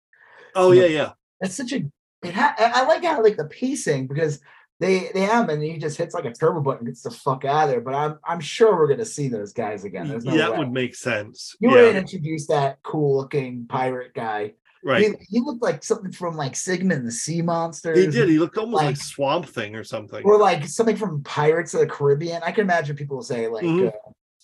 [0.54, 1.12] Oh yeah, yeah.
[1.40, 1.82] That's such a.
[2.22, 4.40] It ha- I I like how like the pacing because
[4.80, 7.64] They they have, and he just hits like a turbo button, gets the fuck out
[7.64, 7.80] of there.
[7.82, 10.08] But I'm I'm sure we're gonna see those guys again.
[10.08, 10.58] No that way.
[10.58, 11.54] would make sense.
[11.60, 14.54] you yeah, would introduce that cool looking pirate guy.
[14.82, 15.14] right.
[15.20, 17.92] He, he looked like something from like Sigmund the Sea Monster.
[17.94, 18.30] He did.
[18.30, 20.24] He looked almost like, like- Swamp Thing or something.
[20.24, 22.42] or like something from Pirates of the Caribbean.
[22.42, 23.88] I can imagine people say like, Mhm.
[23.88, 23.92] uh,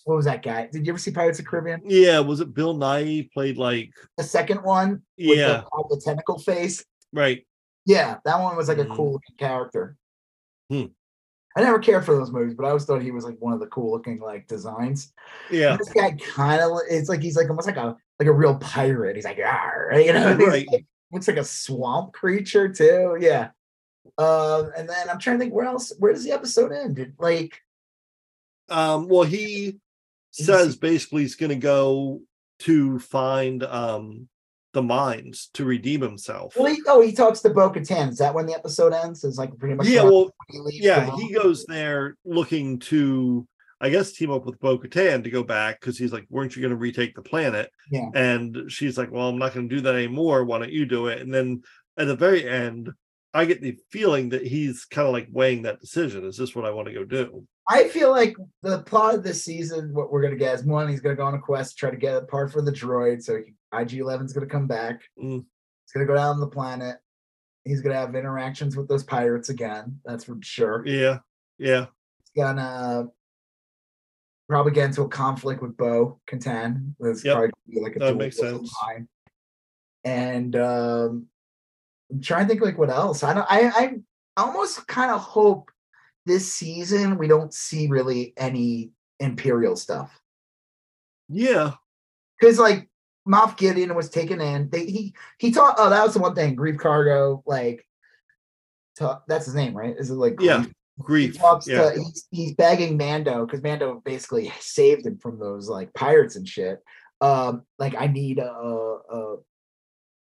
[0.05, 0.69] what was that guy?
[0.71, 1.81] Did you ever see Pirates of the Caribbean?
[1.85, 3.89] yeah, was it Bill Nighy played like?
[4.17, 6.85] The second one, with Yeah, the, the tentacle face.
[7.11, 7.43] right.
[7.87, 8.95] Yeah, that one was like a Mhm.
[8.95, 9.95] cool looking character.
[10.69, 10.85] Hmm.
[11.55, 13.59] I never cared for those movies, but I always thought he was like one of
[13.59, 15.11] the cool looking like designs.
[15.49, 18.55] Yeah, This guy kind of it's like he's like almost like a like a real
[18.57, 19.15] pirate.
[19.15, 20.67] He's like, you know, Right.
[20.71, 23.17] like- looks like a swamp creature too.
[23.19, 23.49] Yeah.
[24.17, 26.95] Um, and then I'm trying to think where else where does the episode end?
[26.97, 27.59] Did, like
[28.69, 29.79] Um, well, he
[30.31, 32.21] says basically he's going to go
[32.59, 34.27] to find um
[34.77, 36.55] the mines to redeem himself.
[36.55, 38.09] well he, oh he talks to Bo Katan.
[38.09, 39.23] Is that when the episode ends?
[39.23, 40.29] Is like pretty much Yeah, well,
[40.69, 43.47] he yeah, he goes there looking to,
[43.81, 46.61] I guess, team up with Bo Katan to go back because he's like, weren't you
[46.61, 47.71] going to retake the planet?
[47.91, 48.09] Yeah.
[48.13, 50.45] And she's like, well, I'm not going to do that anymore.
[50.45, 51.21] Why don't you do it?
[51.21, 51.63] And then
[51.97, 52.91] at the very end,
[53.37, 56.25] I get the feeling that he's kind of like weighing that decision.
[56.25, 57.45] Is this what I want to go do?
[57.69, 61.01] I feel like the plot of this season, what we're gonna get is one, he's
[61.01, 63.21] gonna go on a quest to try to get a part for the droid.
[63.21, 65.01] So IG 11's gonna come back.
[65.21, 65.45] Mm.
[65.85, 66.97] He's gonna go down the planet.
[67.63, 69.99] He's gonna have interactions with those pirates again.
[70.03, 70.83] That's for sure.
[70.87, 71.19] Yeah.
[71.59, 71.87] Yeah.
[72.19, 73.07] He's gonna
[74.49, 76.95] probably get into a conflict with Bo Katan.
[76.99, 77.35] That's Yep.
[77.35, 78.73] probably like a That makes sense.
[78.83, 79.07] kind.
[80.03, 81.27] And um
[82.11, 83.23] I'm trying to think like what else.
[83.23, 83.69] I don't I
[84.35, 85.71] I almost kind of hope
[86.25, 90.19] this season we don't see really any imperial stuff.
[91.29, 91.73] Yeah.
[92.39, 92.89] Because like
[93.27, 94.69] Moff Gideon was taken in.
[94.69, 96.55] They he he taught oh that was the one thing.
[96.55, 97.85] Greef Karga, like
[98.97, 99.95] ta- that's his name, right?
[99.97, 100.65] Is it like Yeah.
[101.01, 101.33] Greef?
[101.33, 101.91] he talks Yeah.
[101.91, 106.47] to he's, he's begging Mando because Mando basically saved him from those like pirates and
[106.47, 106.79] shit.
[107.19, 109.37] Um, like I need a, a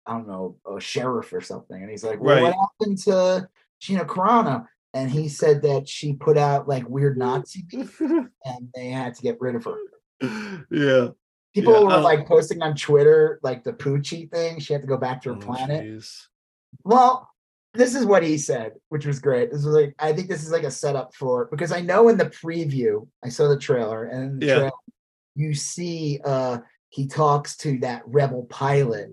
[0.06, 2.42] I don't know a sheriff or something, and he's like, well, Right.
[2.42, 3.48] what happened to
[3.80, 4.66] Gina Carano?
[4.94, 9.22] And he said that she put out like weird Nazi beef, and they had to
[9.22, 9.78] get rid of her.
[10.70, 11.08] yeah.
[11.56, 14.60] People Yeah, were uh, like posting on Twitter like the Poochie thing.
[14.60, 15.84] She had to go back to her Oh, planet.
[15.86, 16.24] jeez.
[16.84, 17.30] Well,
[17.76, 19.52] this is what he said, which was great.
[19.52, 22.18] This was like, I think this is like a setup for because I know in
[22.18, 24.54] the preview, I saw the trailer, and the Yeah.
[24.56, 24.72] trailer,
[25.36, 29.10] you see uh he talks to that rebel pilot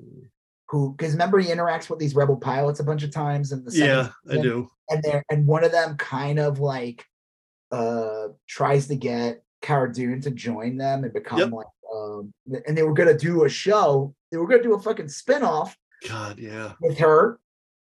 [0.71, 3.73] who because remember he interacts with these rebel pilots a bunch of times in the
[3.75, 4.69] Yeah, I do.
[4.89, 7.05] and they're and one of them kind of like
[7.73, 11.51] uh tries to get Cara Dune to join them and become Yep.
[11.53, 12.33] like um
[12.67, 15.77] and they were gonna do a show, they were gonna do a fucking spin-off
[16.09, 16.73] God, yeah.
[16.81, 17.41] with her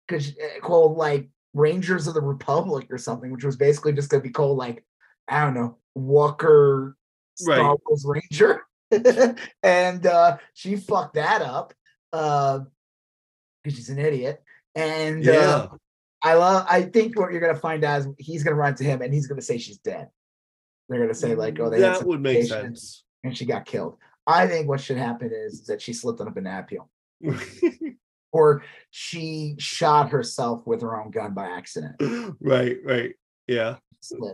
[0.06, 4.30] because called like Rangers of the Republic or something, which was basically just gonna be
[4.30, 4.84] called like
[5.28, 6.96] I don't know Walker
[7.36, 7.78] Star Right.
[7.88, 8.62] Wars Ranger,
[9.62, 11.72] and uh, she fucked that up
[12.14, 14.42] because she's an idiot.
[14.74, 15.32] And Yeah.
[15.32, 15.68] uh,
[16.22, 16.66] I love.
[16.68, 19.26] I think what you're gonna find out is he's gonna run to him and he's
[19.26, 20.08] gonna say she's dead.
[20.88, 23.04] They're gonna say like, "Oh, they that would make sense.
[23.22, 26.28] and she got killed." I think what should happen is, is that she slipped on
[26.28, 26.88] a banana peel
[28.32, 31.96] or she shot herself with her own gun by accident.
[32.40, 33.14] right, right.
[33.46, 33.76] Yeah.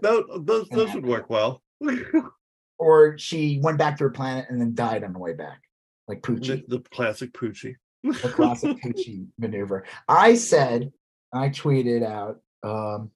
[0.03, 1.63] Those those, those would work well.
[2.83, 5.61] Or she went back to her planet and then died on the way back,
[6.11, 7.77] like the, Poochie, the classic Poochie.
[8.03, 9.85] the classic Poochie maneuver.
[10.09, 10.93] I said,
[11.33, 13.13] I tweeted out um,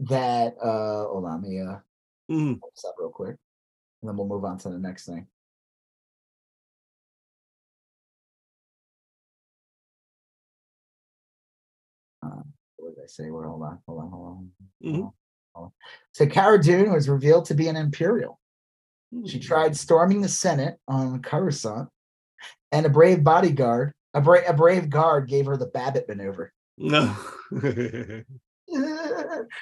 [0.00, 0.54] that.
[0.62, 1.76] Uh, hold on, let me uh,
[2.30, 3.36] Mm, up real quick,
[4.00, 5.26] and then we'll move on to the next thing.
[12.22, 12.42] Uh,
[12.76, 13.30] what did I say?
[13.30, 13.48] Where?
[13.48, 14.50] Hold on, hold on, hold on.
[14.82, 15.12] Hold on,
[15.54, 15.72] hold on.
[16.12, 18.40] So Cara Dune was revealed to be an Imperial.
[19.26, 21.88] She tried storming the Senate on Coruscant,
[22.70, 26.52] and a brave bodyguard, a, bra- a brave guard, gave her the Babbitt maneuver.
[26.78, 27.14] No.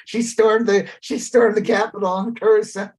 [0.06, 2.92] she stormed the she stormed the Capitol on Coruscant.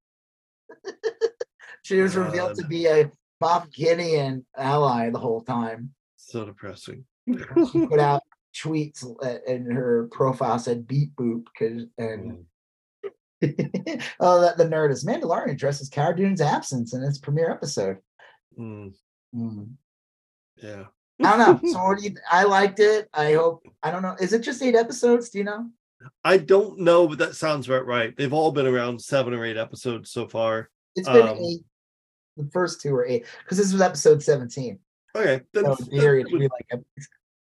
[1.84, 3.10] she was revealed to be a
[3.42, 5.92] Moff Gideon ally the whole time.
[6.18, 7.06] so depressing.
[7.72, 8.22] She put out
[8.54, 12.46] tweets uh, and her profile said "beat boop" because and Mm,
[14.20, 17.98] oh, that the Nerdist Mandalorian addresses Cara Dune's absence in its premiere episode.
[18.58, 18.94] mm,
[19.34, 19.64] Hmm.
[20.62, 20.86] yeah.
[21.24, 21.72] I don't know.
[21.72, 22.16] So what do you?
[22.32, 23.08] I liked it.
[23.14, 23.64] I hope.
[23.84, 24.16] I don't know.
[24.20, 25.30] Is it just eight episodes?
[25.30, 25.70] Do you know?
[26.24, 28.16] I don't know, but that sounds about right.
[28.18, 30.70] They've all been around seven or eight episodes so far.
[30.96, 31.62] It's been Um, eight.
[32.38, 34.80] The first two are eight because this was episode seventeen.
[35.16, 35.42] Okay.
[35.54, 36.82] Then So in theory, that would- be like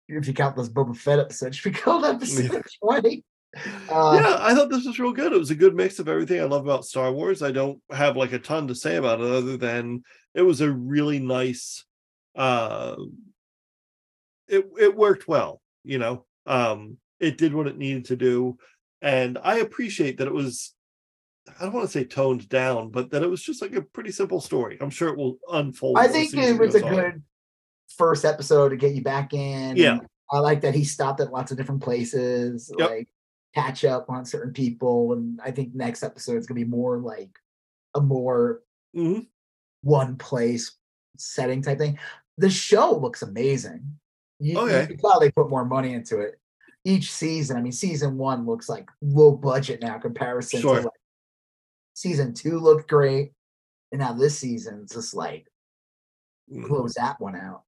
[0.09, 3.23] if you count this Boba Fett episodes, it should be called episode twenty.
[3.55, 5.31] Uh, yeah, I thought this was real good.
[5.33, 7.41] It was a good mix of everything I love about Star Wars.
[7.41, 10.03] I don't have like a ton to say about it other than
[10.35, 11.85] it was a really nice
[12.35, 12.95] uh
[14.47, 16.25] it it worked well, you know.
[16.45, 18.57] Um it did what it needed to do
[19.01, 20.73] and I appreciate that it was
[21.59, 24.11] I don't want to say toned down, but that it was just like a pretty
[24.11, 24.77] simple story.
[24.81, 25.97] I'm sure it will unfold.
[25.97, 26.93] I think it was a on.
[26.93, 27.23] good
[27.97, 29.77] first episode to get you back in.
[29.77, 29.99] Yeah.
[30.29, 32.89] I like that he stopped at lots of different places, Yep.
[32.89, 33.07] like
[33.58, 35.14] catch up on certain people.
[35.14, 37.38] And I think next episode is gonna be more like
[37.95, 38.62] a more
[38.95, 39.28] Mhm.
[39.82, 40.78] one place
[41.18, 41.97] setting type thing.
[42.38, 43.99] The show looks amazing.
[44.39, 44.95] You, you Okay.
[44.97, 46.39] tell they put more money into it.
[46.86, 50.80] Each season, I mean, season one looks like low budget now comparison Sure.
[50.80, 51.01] to like
[51.95, 53.34] season two looked great.
[53.91, 55.47] And now this season's just like
[56.66, 57.64] close that one out.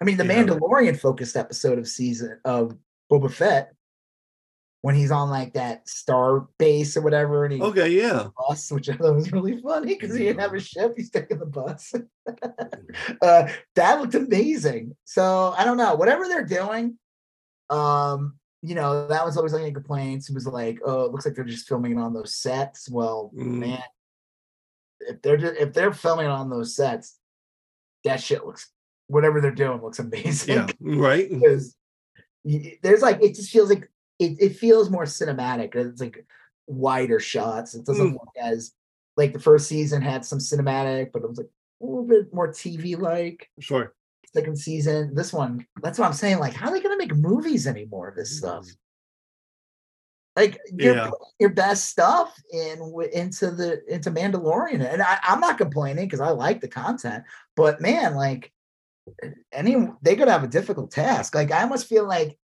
[0.00, 0.44] I mean, the Yeah.
[0.44, 2.76] Mandalorian focused episode of season of
[3.10, 3.74] Boba Fett
[4.88, 8.28] when he's on like that star base or whatever, and he Okay, yeah.
[8.48, 11.38] bus, which I thought was really funny because he didn't have a ship, he's taking
[11.38, 11.92] the bus.
[13.20, 14.96] uh, that looked amazing.
[15.04, 16.96] So I don't know, whatever they're doing,
[17.68, 20.24] um, you know, that was always like a complaint.
[20.26, 22.88] It was like, oh, it looks like they're just filming it on those sets.
[22.88, 23.58] Well, Mm.
[23.58, 23.82] man,
[25.00, 27.18] if they're just, if they're filming it on those sets,
[28.04, 28.70] that shit looks
[29.08, 30.54] whatever they're doing looks amazing.
[30.56, 31.28] Yeah, right.
[31.28, 31.76] because
[32.82, 35.74] there's like it just feels like it, it feels more cinematic.
[35.74, 36.24] It's like
[36.66, 37.74] wider shots.
[37.74, 38.12] It doesn't Mm.
[38.14, 38.72] look as
[39.16, 41.50] like the first season had some cinematic, but it was like
[41.82, 43.48] a little bit more TV like.
[43.60, 43.94] Sure.
[44.34, 46.38] Second season, this one, that's what I'm saying.
[46.38, 48.66] Like, how are they gonna make movies anymore of this stuff?
[50.36, 51.10] Like your Yeah.
[51.40, 52.78] your best stuff in
[53.12, 57.24] into the into Mandalorian, and I, I'm not complaining because I like the content,
[57.56, 58.52] but man, like
[59.52, 61.34] any they could have a difficult task.
[61.34, 62.38] Like I almost feel like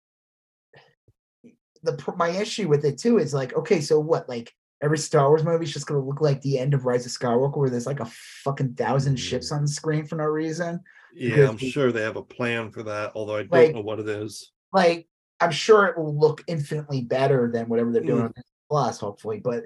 [1.82, 4.28] the my issue with it too is like, okay, so what?
[4.28, 4.52] Like
[4.82, 7.56] every Star Wars movie is just gonna look like the end of Rise of Skywalker,
[7.56, 8.10] where there's like a
[8.44, 9.56] fucking thousand ships Mm.
[9.56, 10.80] on the screen for no reason.
[11.14, 13.82] Yeah, I'm we- sure they have a plan for that, although I don't Like- know
[13.82, 14.50] what it is.
[14.72, 15.08] Like
[15.40, 18.24] I'm sure it will look infinitely better than whatever they're doing Mm.
[18.26, 19.40] on Disney Plus, hopefully.
[19.40, 19.64] But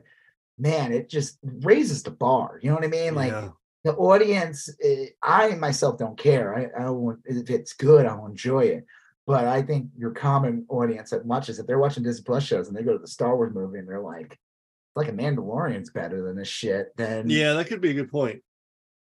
[0.59, 2.59] man, it just raises the bar.
[2.63, 3.15] You know what I mean?
[3.15, 3.51] Like yeah.
[3.85, 6.55] the audience, eh, I myself don't care.
[6.57, 8.87] I, I want if it's good, I'll enjoy it.
[9.27, 12.69] But I think your common audience, as much as if they're watching Disney Plus shows
[12.69, 15.91] and they go to the Star Wars movie and they're like, "It's like a Mandalorian's
[15.91, 18.43] better than this shit, then Yeah, that could be a good point.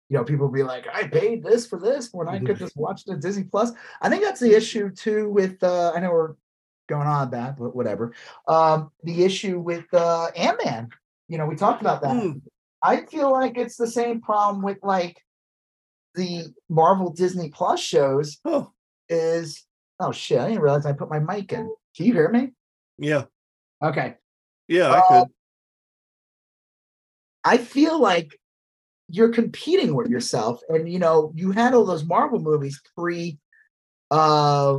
[0.08, 3.04] you know, people be like, I paid this for this when I could just watch
[3.04, 3.72] the Disney Plus.
[4.00, 6.34] I think that's the issue too with uh I know we're
[6.88, 8.14] going on that, but whatever.
[8.48, 10.88] Um the issue with uh Ant-Man.
[11.28, 12.14] You know, we talked about that.
[12.16, 12.40] Mm.
[12.82, 15.16] I feel like it's the same problem with like
[16.14, 18.72] the Marvel Disney Plus shows Oh,
[19.08, 19.64] is
[20.00, 21.72] oh shit, I didn't realize I put my mic in.
[21.96, 22.52] Can you hear me?
[22.98, 23.24] yeah.
[23.82, 24.14] Okay.
[24.68, 25.32] Yeah, I Uh, could.
[27.44, 28.38] I feel like
[29.08, 33.38] you're competing with yourself, and you know, you had all those Marvel movies pre
[34.10, 34.78] uh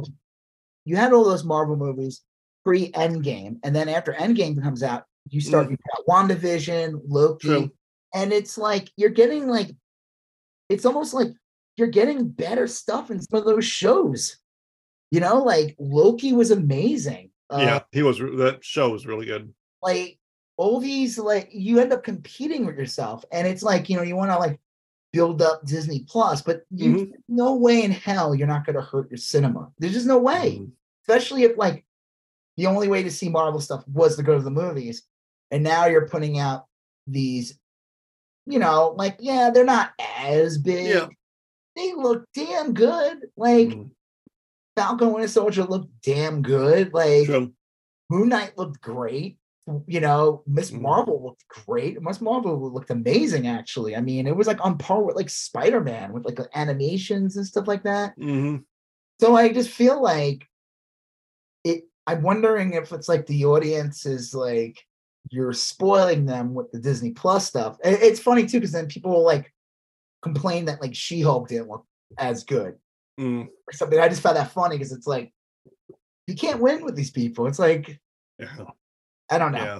[0.85, 2.21] you had all those Marvel movies
[2.63, 7.71] pre Endgame, and then after Endgame comes out, you start you got WandaVision, Loki, True.
[8.13, 9.71] and it's like you're getting like
[10.69, 11.29] it's almost like
[11.77, 14.37] you're getting better stuff in some of those shows.
[15.15, 17.29] You know, like Loki was amazing.
[17.49, 19.53] Uh, yeah, he was that show was really good.
[19.81, 20.19] like
[20.57, 24.15] all these like you end up competing with yourself and it's like you know you
[24.17, 24.57] want to like
[25.13, 27.11] build up disney plus but you Mhm.
[27.27, 30.59] no way in hell you're not going to hurt your cinema there's just no way
[30.59, 30.71] Mhm.
[31.03, 31.85] especially if like
[32.57, 35.03] the only way to see marvel stuff was to go to the movies
[35.51, 36.65] and now you're putting out
[37.05, 37.59] these
[38.45, 41.07] you know like yeah they're not as big Yeah.
[41.75, 43.89] they look damn good like Mhm.
[44.75, 47.53] Falcon winter soldier looked damn good like True.
[48.09, 49.37] Moon Knight looked great.
[49.87, 50.81] You know, Miss Mhm.
[50.81, 51.99] Marvel looked great.
[51.99, 53.95] Miss Marvel looked amazing, actually.
[53.95, 57.47] I mean, it was like on par with like Spider Man with like animations and
[57.47, 58.13] stuff like that.
[58.15, 58.57] hmm
[59.19, 60.45] So I just feel like
[61.63, 61.85] it.
[62.05, 64.79] I'm wondering if it's like the audience is like
[65.31, 67.77] you're spoiling them with the Disney Plus stuff.
[67.83, 69.51] It's funny too because then people will like
[70.21, 71.85] complain that like She Hulk didn't look
[72.19, 72.75] as good
[73.19, 73.47] Mm.
[73.47, 73.99] or something.
[73.99, 75.33] I just found that funny because it's like
[76.27, 77.47] you can't win with these people.
[77.47, 77.99] It's like
[78.39, 78.65] Yeah.
[79.29, 79.63] I don't know.
[79.63, 79.79] Yeah.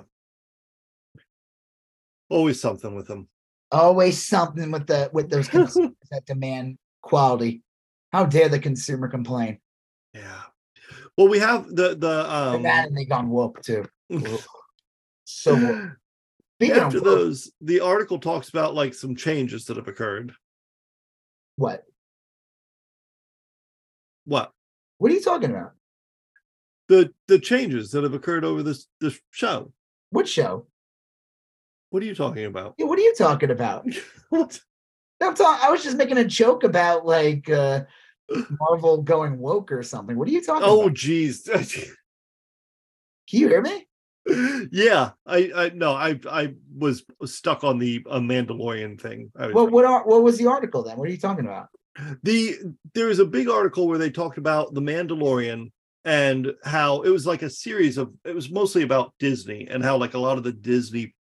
[2.29, 3.27] Always something with them.
[3.71, 7.61] always something with the with those consumers that demand quality.
[8.11, 9.59] How dare the consumer complain?
[10.13, 10.41] Yeah.
[11.17, 13.85] Well, we have the the um and that and they gone woke too.
[15.27, 15.91] So woke.
[16.59, 20.33] Speaking after woke, those, the article talks about like some changes that have occurred.
[21.57, 21.83] what?
[24.25, 24.51] What?
[24.97, 25.71] What are you talking about?
[26.87, 29.71] the the changes that have occurred over this this show.
[30.11, 30.67] What show?
[31.89, 32.75] What are you talking about?
[32.77, 33.87] Yeah, What are you talking about?
[34.29, 34.59] What?
[35.21, 35.65] No, I'm talking.
[35.67, 37.85] I was just making a joke about like uh
[38.59, 40.15] Marvel going woke or something.
[40.17, 40.93] What are you talking Oh, about?
[40.93, 41.43] geez.
[43.27, 43.87] Can you hear me?
[44.71, 49.31] yeah, I, I no, I I was stuck on the uh, Mandalorian thing.
[49.37, 50.97] I was What what are, what was the article then?
[50.97, 51.67] What are you talking about?
[52.23, 52.55] The
[52.93, 55.71] there was a big article where they talked about the Mandalorian
[56.03, 59.97] and how it was like a series of it was mostly about Disney and how
[59.97, 61.15] like a lot of the Disney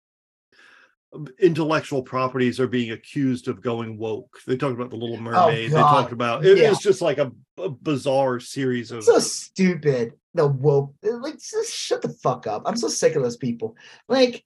[1.13, 4.39] um, intellectual properties are being accused of going woke.
[4.47, 5.71] They talked about the Little Mermaid.
[5.73, 5.91] they Oh, God.
[6.03, 6.69] talked about it, it Yeah.
[6.71, 10.13] was just like a, a bizarre series of so stupid.
[10.35, 12.63] The woke, like, just shut the fuck up.
[12.65, 13.75] I'm so sick of those people.
[14.09, 14.45] Like,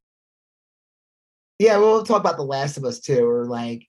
[1.58, 3.86] yeah, we'll talk about The Last of Us too, or like,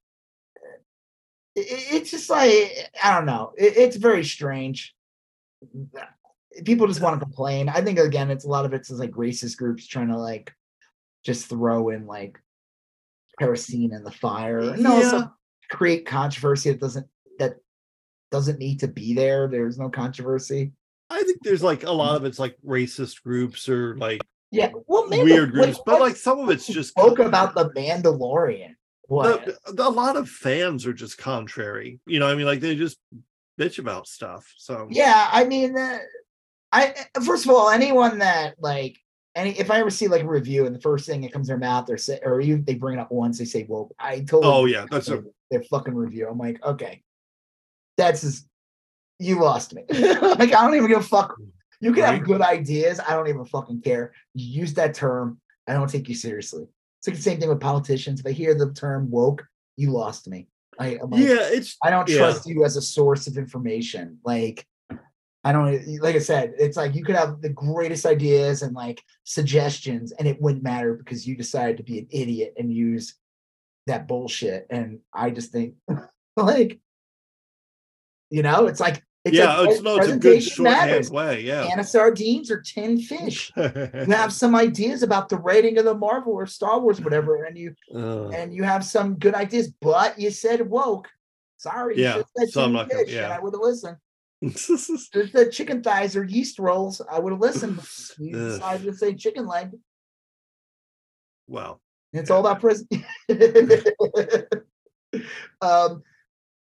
[1.55, 3.53] it's just like I don't know.
[3.57, 4.93] It, it's very strange.
[6.63, 7.69] People just want to complain.
[7.69, 10.53] I think again, it's a lot of it's like racist groups trying to like
[11.23, 12.39] just throw in like
[13.39, 15.27] kerosene in the fire, and also Yeah.
[15.69, 17.07] create controversy that doesn't
[17.39, 17.55] that
[18.31, 19.47] doesn't need to be there.
[19.47, 20.71] There's no controversy.
[21.09, 22.15] I think there's like a lot mm.
[22.17, 26.15] of it's like racist groups or like Yeah, well, Mandal- weird like, groups, but like
[26.15, 28.74] some of it's just spoke about the Mandalorian.
[29.45, 31.99] The- the- a lot of fans are just contrary.
[32.05, 32.97] You know, what I mean, like they just
[33.59, 34.51] bitch about stuff.
[34.57, 35.99] So yeah, I mean, uh,
[36.71, 36.93] I
[37.23, 38.97] first of all, anyone that like
[39.35, 41.51] any if I ever see like a review and the first thing that comes to
[41.51, 44.21] their mouth, they're say, or even they bring it up once, they say, "Well, I
[44.21, 46.27] told." Oh yeah, that's a their fucking review.
[46.27, 47.03] I'm like, okay,
[47.97, 48.47] that's just
[49.19, 49.83] you lost me.
[49.89, 51.35] like I don't even give a fuck.
[51.81, 52.99] You can have good ideas.
[52.99, 54.13] I don't even fucking care.
[54.33, 55.39] You use that term.
[55.67, 56.67] I don't take you seriously.
[57.05, 58.19] It's like the same thing with politicians.
[58.19, 59.45] If I hear the term woke,
[59.77, 60.47] you lost me.
[60.79, 61.37] I, I'm like, yeah.
[61.51, 62.17] It's I don't yeah.
[62.17, 64.17] trust you as a source of information.
[64.25, 64.65] Like,
[65.43, 69.03] I don't like I said, it's like you could have the greatest ideas and like
[69.23, 73.13] suggestions, and it wouldn't matter because you decided to be an idiot and use
[73.85, 74.65] that bullshit.
[74.71, 75.75] And I just think
[76.35, 76.79] like
[78.31, 79.57] you know, it's like it's yeah.
[79.57, 81.11] like It's no, it's a good shorthand matters.
[81.11, 81.41] way.
[81.41, 81.65] Yeah.
[81.67, 83.51] Can of sardines or tin fish.
[83.57, 87.57] You have some ideas about the rating of the Marvel or Star Wars, whatever, and
[87.57, 91.09] you Uh, and you have some good ideas, but you said woke.
[91.57, 93.35] Sorry, Yeah, said so I'm not fish, and yeah.
[93.35, 93.97] I would have listened.
[94.41, 97.79] The, the chicken thighs or yeast rolls, I would have listened.
[98.19, 99.71] You decided to say chicken leg.
[101.47, 101.79] wow.
[102.13, 102.87] It's all about prison.
[105.61, 106.03] um,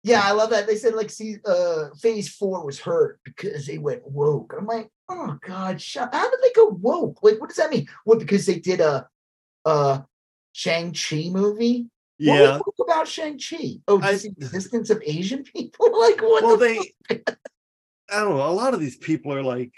[0.04, 0.68] yeah, I love that.
[0.68, 4.54] They said like see uh phase four was hurt because they went woke.
[4.58, 7.20] I'm like, oh god, shut how did they go woke?
[7.24, 7.88] Like, what does that mean?
[8.04, 9.08] What because they did a
[9.66, 10.02] uh
[10.52, 11.88] Shang-Chi movie?
[12.20, 12.52] What Yeah.
[12.58, 13.80] was woke about Shang-Chi?
[13.88, 16.00] Oh, I- the existence of Asian people?
[16.00, 17.18] like what Well, the they.
[18.12, 18.48] I don't know.
[18.48, 19.74] A lot of these people are like.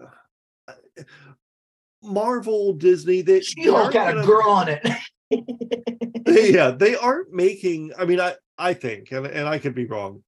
[0.00, 0.72] uh,
[2.02, 4.86] Marvel, Disney, they, She-Hulk got a girl on it.
[6.54, 7.92] yeah, they aren't making.
[7.98, 10.22] I mean, I I think, and and I could be wrong.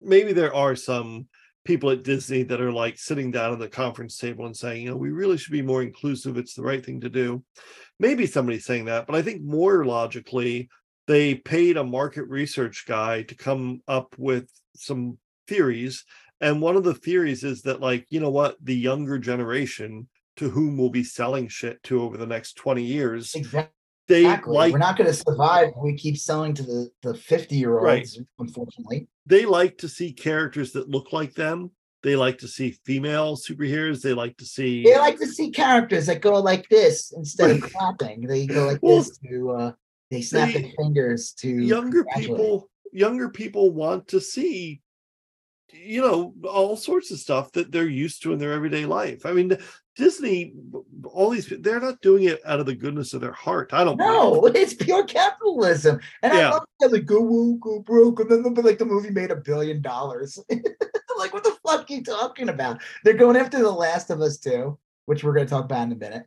[0.00, 1.28] Maybe there are some
[1.64, 4.90] people at Disney that are like sitting down at the conference table and saying, you
[4.90, 6.36] know, we really should be more inclusive.
[6.36, 7.42] It's the right thing to do.
[7.98, 10.68] Maybe somebody's saying that, but I think more logically,
[11.06, 16.04] they paid a market research guy to come up with some theories.
[16.40, 20.50] And one of the theories is that, like, you know what, the younger generation to
[20.50, 23.73] whom we'll be selling shit to over the next 20 years, exactly.
[24.08, 24.54] They Exactly.
[24.54, 27.78] like We're not going to survive if we keep selling to the the 50 year
[27.86, 29.08] olds, unfortunately.
[29.26, 31.70] they like to see characters that look like them.
[32.02, 34.02] They like to see female superheroes.
[34.02, 37.62] They like to see They like to see characters that go like this instead of
[37.62, 38.26] clapping.
[38.26, 39.72] They go like Well, this to uh
[40.10, 42.68] they snap they- their fingers to younger people.
[42.92, 44.80] Younger people want to see,
[45.72, 49.24] you know, all sorts of stuff that they're used to in their everyday life.
[49.26, 49.56] I mean,
[49.96, 50.54] Disney,
[51.04, 53.72] all these they're not doing it out of the goodness of their heart.
[53.72, 53.96] I don't.
[53.96, 54.34] know.
[54.34, 56.00] No, it's pure capitalism.
[56.22, 58.84] And I love how they go woke, go broke, and then they'll be like the
[58.84, 60.38] movie made a billion dollars.
[61.18, 62.82] like, what the fuck are you talking about?
[63.04, 65.96] They're going after The Last of Us too, which we're gonna talk about in a
[65.96, 66.26] minute.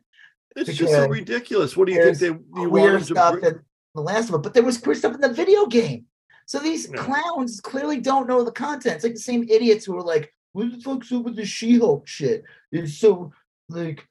[0.56, 1.76] It's just so ridiculous.
[1.76, 2.26] What do you think they
[2.60, 3.60] you to stuff in
[3.94, 6.06] The Last of Us, but there was queer stuff in the video game.
[6.46, 7.04] So these Yeah.
[7.04, 8.96] clowns clearly don't know the content.
[8.96, 12.08] It's like the same idiots who are like, "What the fuck's up with the She-Hulk
[12.08, 13.30] shit?" It's so
[13.68, 14.06] like,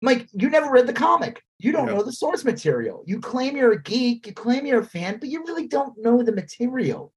[0.00, 1.42] Mike, you never read the comic.
[1.58, 1.94] You don't Yeah.
[1.94, 3.04] know the source material.
[3.06, 6.22] You claim you're a geek, you claim you're a fan, but you really don't know
[6.22, 7.12] the material.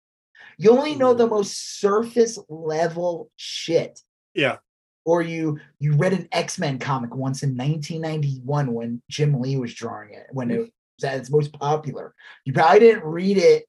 [0.57, 1.31] You only know the mm.
[1.31, 4.01] most surface level shit.
[4.33, 4.57] Yeah.
[5.03, 10.13] Or you you read an X-Men comic once in 1991 when Jim Lee was drawing
[10.13, 10.71] it, when it mm.
[10.97, 12.13] was at its most popular.
[12.43, 13.65] You probably didn't read it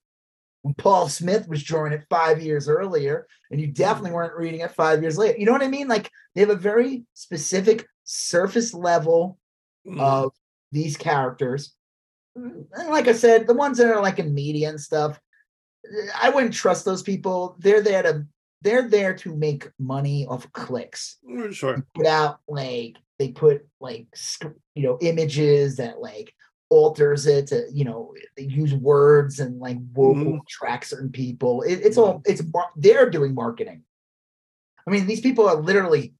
[0.61, 4.15] when Paul Smith was drawing it five years earlier, and you definitely mm.
[4.15, 5.37] weren't reading it five years later.
[5.37, 5.87] You know what I mean?
[5.87, 9.37] Like they have a very specific surface level
[9.85, 9.99] Mhm.
[9.99, 10.33] of
[10.71, 11.75] these characters.
[12.35, 15.19] And like I said, the ones that are like in media and stuff,
[16.19, 17.55] I wouldn't trust those people.
[17.59, 18.25] They're there to
[18.61, 21.17] they're there to make money off of clicks.
[21.29, 21.85] Mm, sure.
[21.93, 24.07] Put out like they put like
[24.75, 26.33] you know images that like
[26.69, 30.41] alters it to you know they use words and like vocal Mhm.
[30.41, 31.61] attract certain people.
[31.63, 32.41] It, it's all it's
[32.75, 33.83] they're doing marketing.
[34.85, 36.13] I mean, these people are literally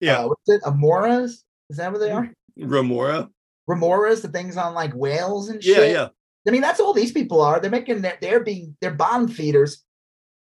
[0.00, 0.18] Yeah.
[0.20, 0.62] uh, what's it?
[0.62, 1.42] Amoras?
[1.68, 2.32] Is that what they are?
[2.56, 3.28] Remora.
[3.68, 5.76] Remoras, the things on like whales and shit.
[5.76, 5.92] yeah.
[5.92, 6.08] Yeah.
[6.48, 7.60] I mean, that's all these people are.
[7.60, 9.84] They're making their, they're being they're bottom feeders,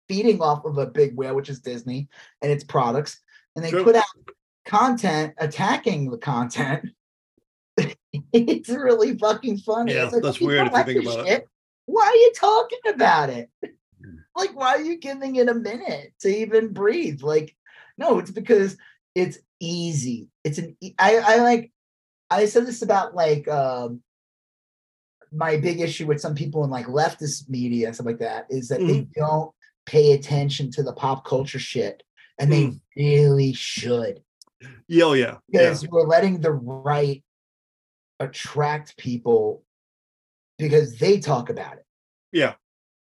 [0.07, 2.07] feeding off of a big whale, which is Disney
[2.41, 3.19] and its products,
[3.55, 3.83] and they True.
[3.83, 4.05] put out
[4.65, 6.89] content attacking the content.
[8.33, 9.95] it's really fucking funny.
[9.95, 11.45] Yeah, like, that's weird if you think about it.
[11.85, 13.49] Why are you talking about it?
[14.35, 17.23] like, why are you giving it a minute to even breathe?
[17.23, 17.55] Like,
[17.97, 18.77] no, it's because
[19.15, 20.29] it's easy.
[20.43, 21.71] It's an I I like
[22.29, 24.01] I said this about like um
[25.31, 28.67] my big issue with some people in like leftist media and stuff like that is
[28.69, 29.19] that they Mm-hmm.
[29.21, 29.51] don't
[29.85, 32.01] pay attention to the pop culture shit
[32.39, 32.79] and they Mm.
[32.97, 34.21] really should
[34.87, 35.37] Yeah, oh, yeah.
[35.47, 35.61] Yeah.
[35.69, 37.23] because we're letting the right
[38.19, 39.63] attract people
[40.57, 41.85] because they talk about it
[42.31, 42.55] Yeah.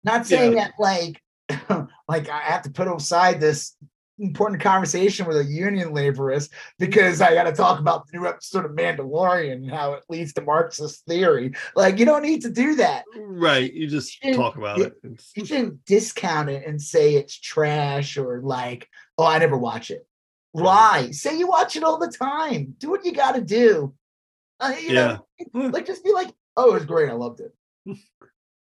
[0.04, 1.20] not saying that like
[2.08, 3.74] like i have to put aside this
[4.18, 8.64] important conversation with a union laborist because i got to talk about the new episode
[8.64, 12.74] of mandalorian and how it leads to marxist theory like you don't need to do
[12.74, 13.72] that Right.
[13.72, 14.94] You just Shouldn't- talk about it.
[15.04, 19.90] It's- you shouldn't discount it and say it's trash or like, oh, I never watch
[19.90, 20.06] it.
[20.54, 21.12] Lie.
[21.12, 22.74] Say you watch it all the time.
[22.78, 23.94] Do what you got to do.
[24.58, 27.08] Uh, you know, like just be like, oh, it was great.
[27.10, 27.54] I loved it.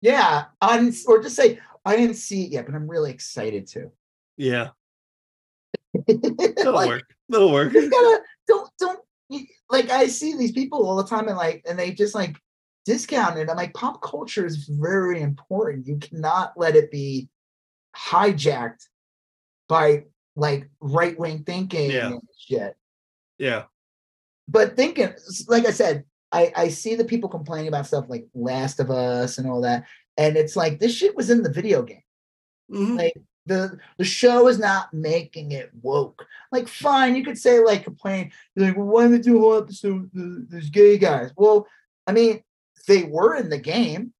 [0.01, 3.67] yeah, I didn't, or just say I didn't see it yet, but I'm really excited
[3.69, 3.91] to.
[4.37, 4.69] Yeah.
[6.55, 7.03] That'll like, work.
[7.29, 7.73] That'll work.
[7.73, 8.99] you gotta don't don't
[9.69, 12.37] like I see these people all the time and like and they just like
[12.85, 13.49] discount it.
[13.49, 15.85] I'm like, pop culture is very important.
[15.87, 17.29] You cannot let it be
[17.95, 18.87] hijacked
[19.67, 20.05] by
[20.35, 22.07] like right wing thinking Yeah.
[22.07, 22.75] and shit.
[23.37, 23.63] Yeah.
[24.47, 25.13] But thinking,
[25.47, 29.37] like I said, I I see the people complaining about stuff like Last of Us
[29.37, 29.85] and all that,
[30.17, 32.01] and it's like this shit was in the video game
[32.71, 32.97] Mhm.
[32.97, 33.13] like
[33.49, 36.25] the the show is not making it woke.
[36.51, 39.41] Like, fine, you could say like complain, you're like, well, why did they do a
[39.41, 40.09] whole episode?
[40.13, 41.31] There's gay guys.
[41.35, 41.67] Well,
[42.07, 42.41] I mean,
[42.87, 44.13] they were in the game,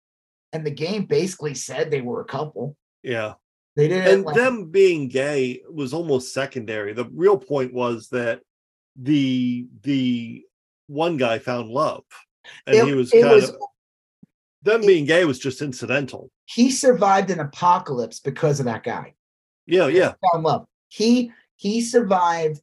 [0.52, 2.76] and the game basically said they were a couple.
[3.04, 3.34] Yeah.
[3.76, 6.92] They didn't And like, them being gay was almost secondary.
[6.94, 8.42] The real point was that
[9.02, 10.44] the the
[10.88, 12.04] one guy found love.
[12.68, 13.56] And it, he was kind was of
[14.64, 16.30] them it- being gay was just incidental.
[16.46, 19.14] he survived an apocalypse because of that guy.
[19.70, 20.14] Yeah, yeah.
[20.32, 20.66] Found love.
[20.90, 22.62] He he survived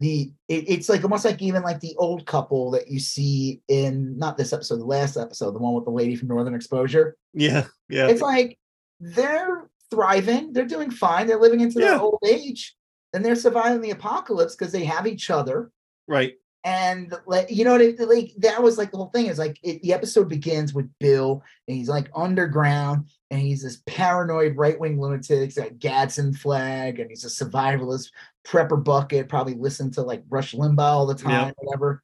[0.00, 4.16] the it- it's like almost like even like the old couple that you see in
[4.18, 7.16] not this episode, the last episode, the one with the lady from Northern Exposure.
[7.34, 7.66] Yeah.
[7.88, 8.08] Yeah.
[8.08, 8.58] it's like
[8.98, 12.00] they're thriving, they're doing fine, they're living into their Yeah.
[12.00, 12.76] old age,
[13.12, 15.70] and they're surviving the apocalypse because they have each other.
[16.08, 16.34] Right.
[16.62, 19.58] And like you know what, it, like that was like the whole thing is like
[19.62, 24.78] it, the episode begins with Bill, and he's like underground, and he's this paranoid right
[24.78, 28.10] wing lunatic, he's got Gadsden flag, and he's a survivalist
[28.46, 31.50] prepper bucket, probably listen to like Rush Limbaugh all the time, Yeah.
[31.56, 32.02] whatever.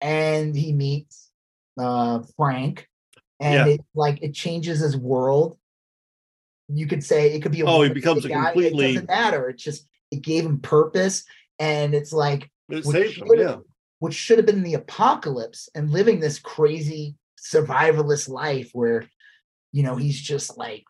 [0.00, 1.30] And he meets
[1.78, 2.88] uh Frank,
[3.38, 3.74] and Yeah.
[3.74, 5.58] it like it changes his world.
[6.68, 9.08] You could say it could be a Oh, he becomes a guy, completely- It doesn't
[9.08, 9.48] matter.
[9.50, 11.22] It just it gave him purpose,
[11.60, 13.28] and it's like It saved him.
[13.36, 13.56] Yeah.
[13.98, 19.04] Which should have been the apocalypse and living this crazy survivalist life where
[19.72, 20.84] you know he's just like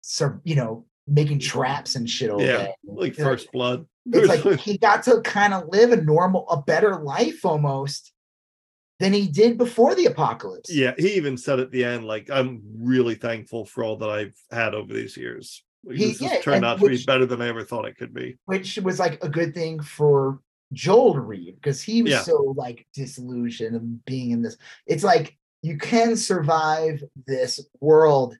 [0.00, 3.86] sur- you know making traps and shit all Yeah, day Like like- first blood.
[4.06, 8.12] it's like he got to kind of live a normal a better life almost
[9.00, 12.62] than he did before the apocalypse yeah, he even said at the end, like, I'm
[12.78, 15.64] really thankful for all that I've had over these years.
[15.84, 17.96] Like, He- this has yeah, turned out to be better than I ever thought it
[17.96, 18.38] could be.
[18.44, 20.38] which was like a good thing for
[20.72, 22.22] Joel Reed because he was Yeah.
[22.22, 24.56] so like disillusioned and being in this.
[24.86, 28.36] It's like you can survive this world,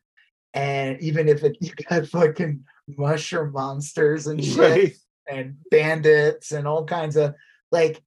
[0.55, 4.93] and even if it you got fucking mushroom monsters and shit Right.
[5.31, 7.35] and bandits and all kinds of
[7.71, 8.03] like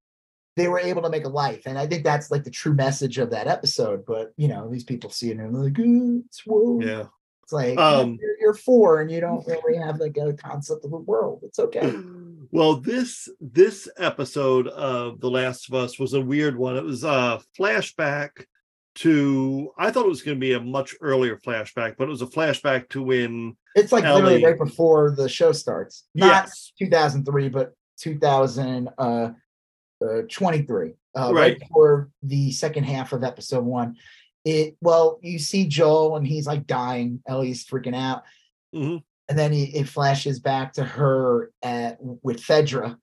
[0.57, 3.17] they were able to make a life, and I think that's like the true message
[3.17, 4.05] of that episode.
[4.05, 6.79] But you know, these people see it and they're like, "Oh, it's whoa.
[6.81, 7.05] Yeah.
[7.45, 10.89] It's like Um, you're, you're four and you don't really have like a concept of
[10.91, 11.41] the world.
[11.43, 11.93] It's okay.
[12.51, 16.77] Well, this this episode of The Last of Us was a weird one.
[16.77, 18.45] It was a flashback
[18.95, 22.21] to I thought it was going to be a much earlier flashback, but it was
[22.21, 26.05] a flashback to when It's like literally right before the show starts.
[26.13, 28.91] Not yes, 2003, but 2023.
[28.97, 29.31] Uh,
[30.05, 31.33] uh, 23, uh, right.
[31.33, 31.59] Right.
[31.59, 33.95] before the second half of episode one.
[34.45, 37.21] It well, you see Joel and he's like dying.
[37.27, 38.23] Ellie's freaking out,
[38.73, 39.03] Mhm.
[39.27, 42.97] and then he, it flashes back to her at with Fedra,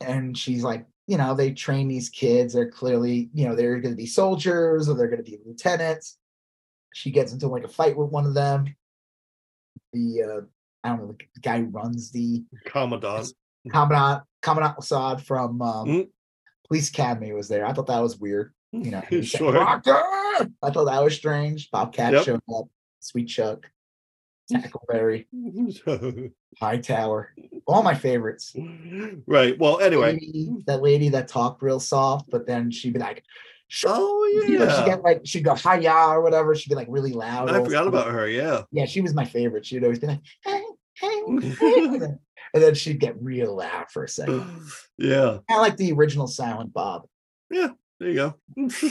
[0.00, 2.52] and she's like, you know, they train these kids.
[2.54, 6.18] They're clearly, you know, they're going to be soldiers or they're going to be lieutenants.
[6.94, 8.74] She gets into like a fight with one of them.
[9.92, 10.40] The uh,
[10.84, 13.32] I don't know, the guy who runs the Commandant.
[13.70, 16.08] Commandant Commandant Lassard from um, Mm.
[16.66, 17.66] Police Academy was there.
[17.66, 18.52] I thought that was weird.
[18.72, 19.52] You know, said, sure.
[19.52, 20.00] "Proctor!"
[20.62, 21.70] I thought that was strange.
[21.70, 22.24] Bobcat Yep.
[22.24, 22.66] showed up.
[23.00, 23.70] Sweet Chuck,
[24.52, 25.26] Tackleberry,
[26.60, 27.32] High Tower.
[27.66, 28.54] All my favorites.
[29.26, 29.58] right.
[29.58, 30.12] Well, anyway.
[30.14, 33.22] Lady- that lady that talked real soft, but then she'd be like,
[33.86, 36.54] Oh you know, she'd get like she'd go hiya or whatever.
[36.56, 37.48] She'd be like really loud.
[37.50, 38.28] I forgot about her.
[38.28, 38.62] Yeah.
[38.72, 39.64] Yeah, she was my favorite.
[39.64, 40.62] She'd always be like, hey,
[40.94, 41.22] hey,
[41.60, 41.84] hey.
[41.84, 42.18] and
[42.52, 44.44] then- she'd get real loud for a second.
[44.98, 45.38] yeah.
[45.48, 47.06] Kind of like the original Silent Bob.
[48.00, 48.34] There you go.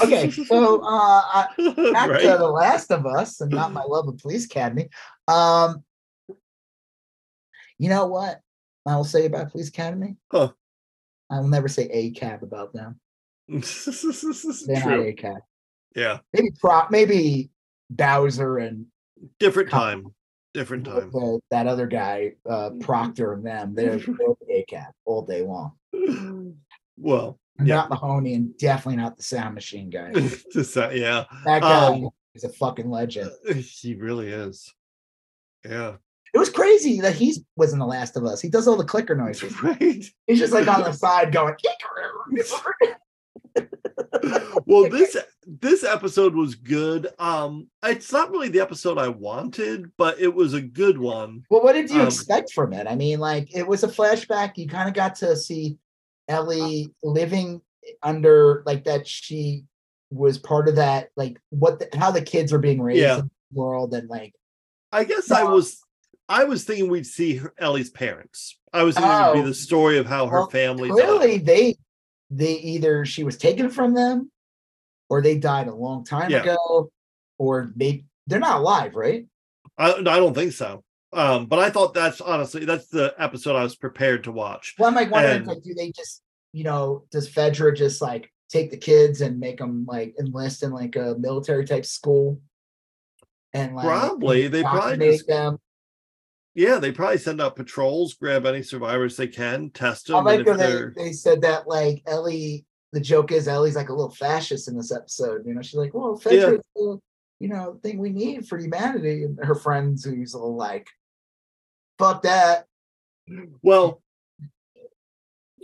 [0.03, 1.47] Okay, so uh,
[1.91, 2.22] back right.
[2.22, 4.88] to The Last of Us and not my love of Police Academy.
[5.28, 5.84] Um,
[7.80, 8.39] you know what
[8.86, 10.18] I will say about Police Academy?
[10.32, 10.51] Huh.
[11.32, 12.99] I will never say ACAB about them.
[13.47, 15.14] They're not True.
[15.14, 15.39] ACAB.
[15.95, 16.20] Yeah.
[16.34, 17.49] Maybe prop, maybe
[17.89, 18.86] Bowser and
[19.39, 20.14] Different time.
[20.53, 21.10] Different time.
[21.12, 23.74] the, that other guy, uh, Proctor and them.
[23.74, 25.74] They're, they're ACAB all day long.
[26.95, 27.76] Well, Yeah.
[27.76, 30.12] Not Mahoney and definitely not the Sound Machine guy.
[30.93, 31.26] yeah.
[31.45, 33.32] That guy Um, is a fucking legend.
[33.55, 34.74] He really is.
[35.66, 35.95] Yeah.
[36.34, 38.39] It was crazy that he was in The Last of Us.
[38.39, 39.53] He does all the clicker noises.
[39.64, 40.05] Right.
[40.28, 41.55] He's just like on the side going.
[44.66, 50.20] well this this episode was good um it's not really the episode i wanted but
[50.20, 52.86] it was a good one well, what did you Um, expect from it?
[52.88, 54.57] I mean, like it was a flashback.
[54.57, 55.78] You kind of got to see
[56.30, 57.11] Ellie uh-huh.
[57.11, 57.61] living
[58.03, 59.07] under like that.
[59.07, 59.65] She
[60.11, 63.19] was part of that, like what the, how the kids are being raised Yeah.
[63.19, 64.34] in the world, and like
[64.91, 65.80] i guess i was
[66.27, 69.34] i was thinking we'd see her, ellie's parents i was thinking it would Oh.
[69.34, 69.53] be the oh.
[69.53, 71.45] story of how her Well, family clearly died.
[71.45, 71.75] they
[72.32, 74.32] they either she was taken from them,
[75.09, 76.41] or they died a long time Yeah.
[76.41, 76.91] ago,
[77.38, 79.27] or they they're not alive, right?
[79.77, 80.84] I, I don't think so
[81.14, 84.89] um but i thought that's honestly that's the episode i was prepared to watch Well,
[84.89, 86.22] I'm like wondering, And- like, do they just,
[86.53, 90.72] you know, does Fedra just like take the kids and make them like enlist in
[90.72, 92.41] like a military type school?
[93.53, 94.47] And like Probably.
[94.47, 95.57] They probably just- them.
[96.55, 100.39] yeah they probably send out patrols grab any survivors they can test I them like
[100.39, 104.14] and when they, they're said that like Ellie, the joke is Ellie's like a little
[104.14, 105.45] fascist in this episode.
[105.45, 106.32] You know, she's like, well, Yeah.
[106.32, 106.99] Fedra's the,
[107.39, 109.24] you know, thing we need for humanity.
[109.24, 110.88] And her friends who's all like,
[112.00, 112.66] fuck that.
[113.62, 114.02] Well,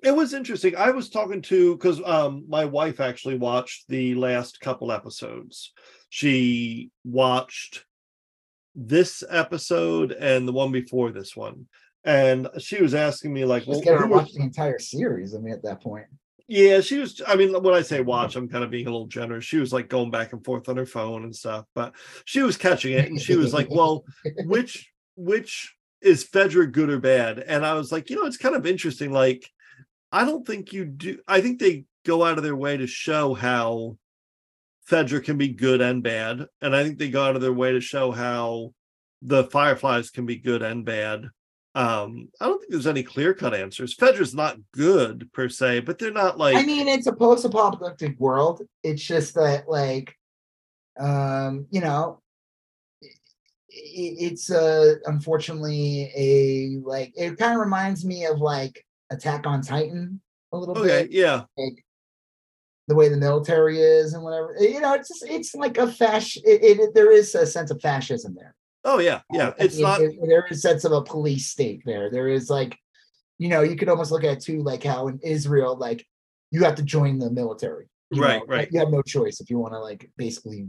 [0.04, 0.76] it was interesting.
[0.76, 5.74] I was talking to because um my wife actually watched the last couple episodes.
[6.10, 7.86] She watched
[8.76, 11.66] this episode and the one before this one.
[12.04, 15.34] And she was asking me like, well, who watch the entire series.
[15.34, 16.06] I mean, at that point.
[16.48, 17.20] yeah, she was.
[17.26, 19.44] I mean, when I say watch, I'm kind of being a little generous.
[19.44, 22.58] She was like going back and forth on her phone and stuff, but she was
[22.58, 24.06] catching it, and she was like, "Well,
[24.46, 25.74] which which
[26.06, 29.12] is Fedra good or bad?" And I was like, you know, it's kind of interesting.
[29.12, 29.49] Like,
[30.12, 31.20] I don't think you do.
[31.28, 33.97] I think they go out of their way to show how
[34.89, 37.71] Fedra can be good and bad, and I think they go out of their way
[37.71, 38.74] to show how
[39.21, 41.25] the Fireflies can be good and bad.
[41.74, 43.96] Um, I don't think there's any clear cut answers.
[43.96, 48.62] Fedra's not good per se, but they're not like I mean, it's a post-apocalyptic world.
[48.84, 50.16] It's just that, like,
[50.97, 52.21] um, you know,
[53.78, 60.22] it's uh unfortunately a like it kind of reminds me of like Attack on Titan
[60.52, 61.84] a little okay, bit, yeah, like
[62.88, 64.56] the way the military is and whatever.
[64.60, 66.38] You know, it's just it's like a fasc.
[66.38, 68.56] It, it there is a sense of fascism there.
[68.84, 69.50] oh yeah, yeah.
[69.60, 72.10] I It's mean, not it- there is a sense of a police state there.
[72.10, 72.78] There is like,
[73.38, 76.06] you know, you could almost look at it too, like how in Israel, like
[76.52, 77.88] you have to join the military.
[78.14, 78.70] Right, know, right.
[78.72, 80.68] You have no choice if you want to like basically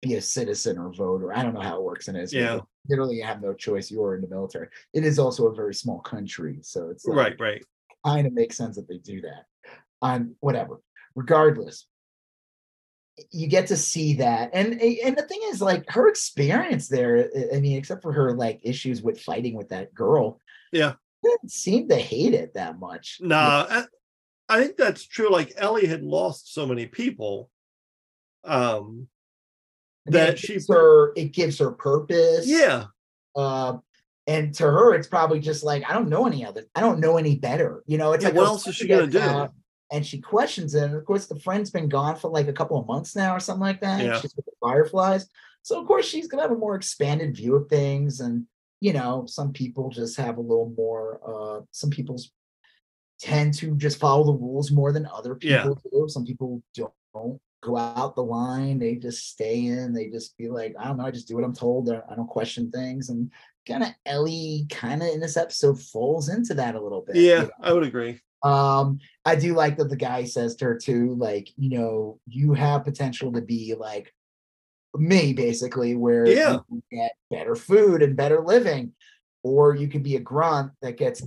[0.00, 2.54] be a citizen or vote, or I don't know how it works in Israel.
[2.56, 2.60] Yeah.
[2.88, 3.90] Literally, you have no choice.
[3.90, 4.68] You are in the military.
[4.94, 7.64] It is also a very small country, so it's like, right, right.
[8.06, 9.44] kind of makes sense that they do that.
[10.00, 10.80] On whatever.
[11.14, 11.86] Regardless,
[13.32, 17.28] you get to see that, and and the thing is, like her experience there.
[17.36, 20.40] I- I mean, except for her like issues with fighting with that girl,
[20.72, 20.94] Yeah.
[21.24, 23.18] didn't seem to hate it that much.
[23.20, 23.84] Nah, I,
[24.48, 25.30] I think that's true.
[25.30, 27.50] Like Ellie had lost so many people.
[28.44, 29.08] um
[30.12, 32.46] That she gives her it gives her purpose.
[32.46, 32.86] yeah
[33.36, 33.78] Uh,
[34.26, 36.64] and to her, it's probably just like I don't know any other.
[36.74, 37.82] I don't know any better.
[37.86, 39.48] You know, it's Yeah, like what else is she gonna do?
[39.90, 40.82] And she questions it.
[40.84, 43.40] And of course, the friend's been gone for like a couple of months now, or
[43.40, 44.04] something like that.
[44.04, 44.20] Yeah.
[44.20, 45.26] She's with the fireflies,
[45.62, 48.20] so of course she's gonna have a more expanded view of things.
[48.20, 48.46] And
[48.80, 51.20] you know, some people just have a little more.
[51.26, 52.30] uh Some people's
[53.18, 55.62] tend to just follow the rules more than other Yeah.
[55.62, 56.04] people do.
[56.08, 58.78] Some people don't go out the line.
[58.78, 59.92] They just stay in.
[59.92, 61.06] They just be like, I don't know.
[61.06, 61.90] I just do what I'm told.
[61.90, 63.08] I don't question things.
[63.08, 63.30] And
[63.66, 67.16] kind of Ellie, kind of in this episode, falls into that a little bit.
[67.16, 67.50] you yeah know?
[67.62, 71.48] i would agree Um, I do like that the guy says to her too, like,
[71.56, 74.14] you know, you have potential to be like
[74.96, 76.52] me, basically, where Yeah.
[76.52, 78.92] you can get better food and better living,
[79.42, 81.26] or you could be a grunt that gets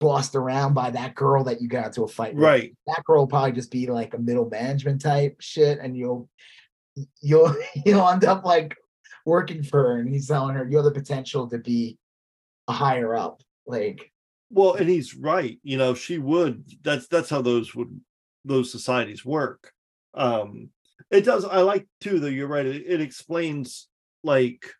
[0.00, 2.44] bossed around by that girl that you got into a fight with.
[2.44, 2.76] Right.
[2.86, 6.28] That girl will probably just be like a middle management type shit, and you'll
[7.20, 7.54] you'll
[7.86, 8.76] you'll end up like
[9.24, 11.98] working for her, and he's telling her you have the potential to be
[12.68, 13.42] a higher up.
[13.66, 14.12] Like,
[14.50, 18.00] well and he's right you know she would that's that's how those would
[18.44, 19.72] those societies work.
[20.14, 20.70] Um
[21.10, 23.86] it does i like too though you're right it, it explains
[24.24, 24.72] like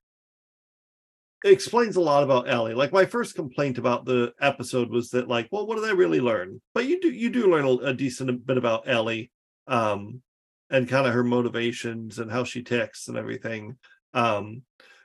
[1.45, 2.75] explains a lot about ellie.
[2.75, 6.21] Like my first complaint about the episode was that like well what did I really
[6.21, 6.61] learn?
[6.75, 9.31] But you do you do learn a, a decent bit about ellie
[9.67, 10.23] um
[10.71, 13.77] and kind of her motivations and how she ticks and everything.
[14.15, 14.63] Um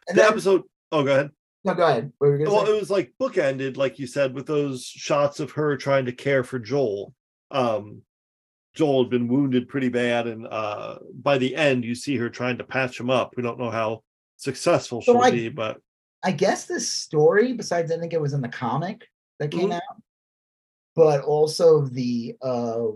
[0.07, 1.31] and the then, episode oh go ahead.
[1.63, 2.11] No, go ahead.
[2.17, 2.75] What were you gonna well say?
[2.75, 6.43] it was like bookended like you said with those shots of her trying to care
[6.43, 7.13] for joel.
[7.51, 8.01] Um
[8.73, 12.57] joel had been wounded pretty bad and uh by the end you see her trying
[12.59, 13.33] to patch him up.
[13.35, 14.03] We don't know how
[14.37, 15.77] successful she'll like, be but
[16.23, 19.07] I guess this story, besides I think it was in the comic
[19.39, 19.75] that came Mhm.
[19.75, 20.01] out,
[20.95, 22.87] but also the uh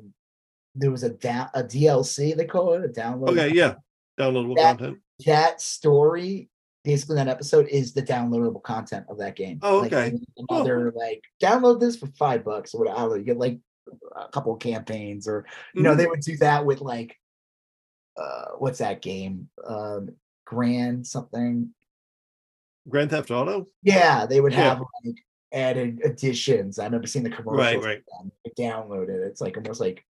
[0.77, 3.29] there was a da- a DLC they call it a download.
[3.29, 3.75] okay yeah
[4.19, 6.49] downloadable That- content that story
[6.83, 10.09] basically that episode is the downloadable content of that game Oh, Like, okay.
[10.17, 13.37] they- another like download this for five bucks or whatever I don't know, you get
[13.37, 13.57] like
[14.17, 15.97] a couple of campaigns or you know Mhm.
[15.97, 17.17] they would do that with like
[18.17, 20.09] uh what's that game um
[20.45, 21.73] grand something
[22.87, 23.67] grand theft auto?
[23.83, 24.75] Yeah they would Yeah.
[24.75, 25.15] have like
[25.51, 26.79] added additions.
[26.79, 28.03] I remember seeing the commercials right right.
[28.19, 28.31] them.
[28.43, 29.21] You download it.
[29.27, 30.05] It's like almost like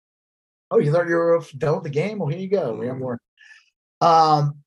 [0.71, 2.19] oh you thought you were done with the game?
[2.19, 2.75] Well here you go.
[2.75, 3.01] We have Mhm.
[3.01, 3.21] more.
[4.01, 4.63] Um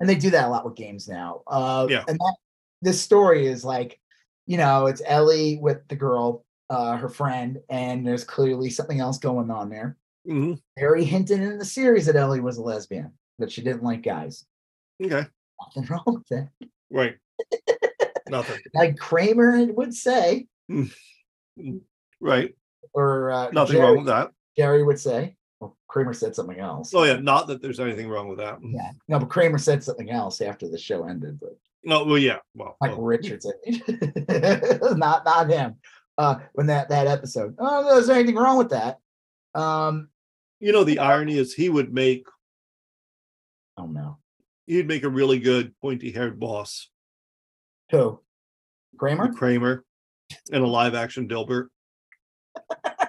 [0.00, 1.42] and they do that a lot with games now.
[1.46, 2.04] Uh Yeah.
[2.08, 2.36] and that
[2.82, 4.00] this story is like
[4.46, 9.18] you know it's ellie with the girl uh her friend and there's clearly something else
[9.18, 9.96] going on there.
[10.26, 10.60] Mhm.
[10.78, 14.44] very hinted in the series that ellie was a lesbian that she didn't like guys.
[15.02, 15.26] Okay.
[15.76, 16.48] Nothing wrong with that.
[16.90, 17.16] Right
[18.28, 20.46] nothing like kramer would say
[22.20, 22.54] right
[22.94, 25.36] or uh, nothing Jerry, wrong with that Gary would say.
[25.60, 26.92] Well, Kramer said something else.
[26.94, 28.90] oh yeah not that there's anything wrong with that yeah.
[29.06, 31.38] No, but Kramer said something else after the show ended.
[31.40, 33.46] But no well yeah well, Michael well, Richards,
[34.96, 35.76] not not him.
[36.16, 38.98] Uh, when that that episode, oh, no, there's anything wrong with that.
[39.54, 40.08] Um,
[40.60, 42.26] you know the irony is he would make
[43.76, 44.18] oh no,
[44.66, 46.88] he'd make a really good pointy haired boss
[47.90, 48.20] who?
[48.98, 49.32] Kramer.
[49.32, 49.84] Kramer
[50.50, 51.68] in a live action Dilbert.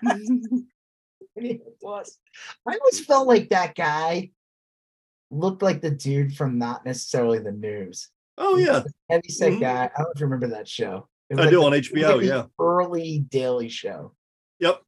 [1.36, 2.18] It was.
[2.68, 4.32] I always felt like that guy
[5.32, 8.10] looked like the dude from not necessarily the news.
[8.38, 9.60] Oh yeah, Heavy set Mhm.
[9.62, 9.84] guy.
[9.86, 11.08] I don't know if you remember that show.
[11.32, 12.18] I like do the- on HBO.
[12.18, 14.16] like Yeah, early Daily Show.
[14.60, 14.82] yep.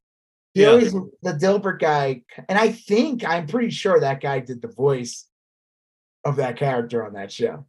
[0.52, 0.68] He Yeah.
[0.68, 5.26] always the Dilbert guy, and I think I'm pretty sure that guy did the voice
[6.24, 7.66] of that character on that show.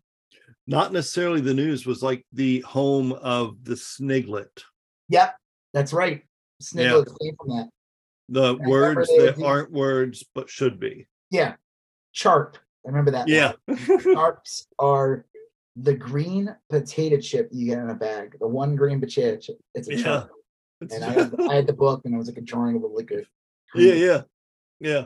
[0.67, 4.63] Not necessarily the news was like the home of the Sniglet.
[5.09, 5.35] Yep,
[5.73, 6.23] that's right.
[6.61, 7.69] Sniglet came from that.
[8.29, 11.07] The remember words that aren't words but should be.
[11.31, 11.55] Yeah,
[12.13, 12.57] Charp.
[12.85, 13.27] I remember that.
[13.27, 13.53] Yeah.
[13.67, 13.99] line.
[14.01, 15.25] Charps are
[15.75, 18.37] the green potato chip you get in a bag.
[18.39, 19.57] The one green potato chip.
[19.73, 20.03] It's a Yeah.
[20.03, 20.29] charp.
[20.91, 22.87] And I had, I had the book, and it was like a drawing of a
[22.87, 23.23] liquor.
[23.75, 24.21] yeah, yeah.
[24.79, 25.05] Yeah.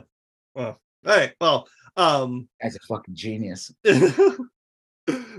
[0.54, 1.34] Well, all right.
[1.40, 3.72] Well, um Guy's a fucking genius.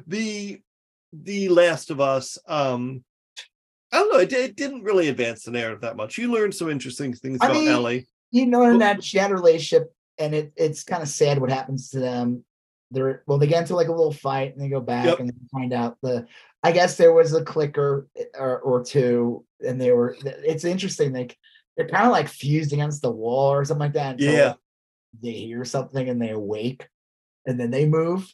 [0.08, 0.60] the
[1.14, 3.04] the last of us um
[3.92, 6.70] i don't know it, it didn't really advance the narrative that much you learned some
[6.70, 10.36] interesting things I about mean, ellie you know Well- that she had a relationship and
[10.36, 12.44] it, it's kind of sad what happens to them
[12.92, 15.20] they're well they get into like a little fight and they go back Yep.
[15.20, 16.26] and they find out the
[16.64, 21.14] i guess there was a clicker eh, or, or two and they were it's interesting
[21.14, 21.38] like
[21.78, 24.48] they're kind of like fused against the wall or something like that Yeah.
[24.48, 24.58] like,
[25.22, 26.88] they hear something and they awake
[27.48, 28.32] and then they move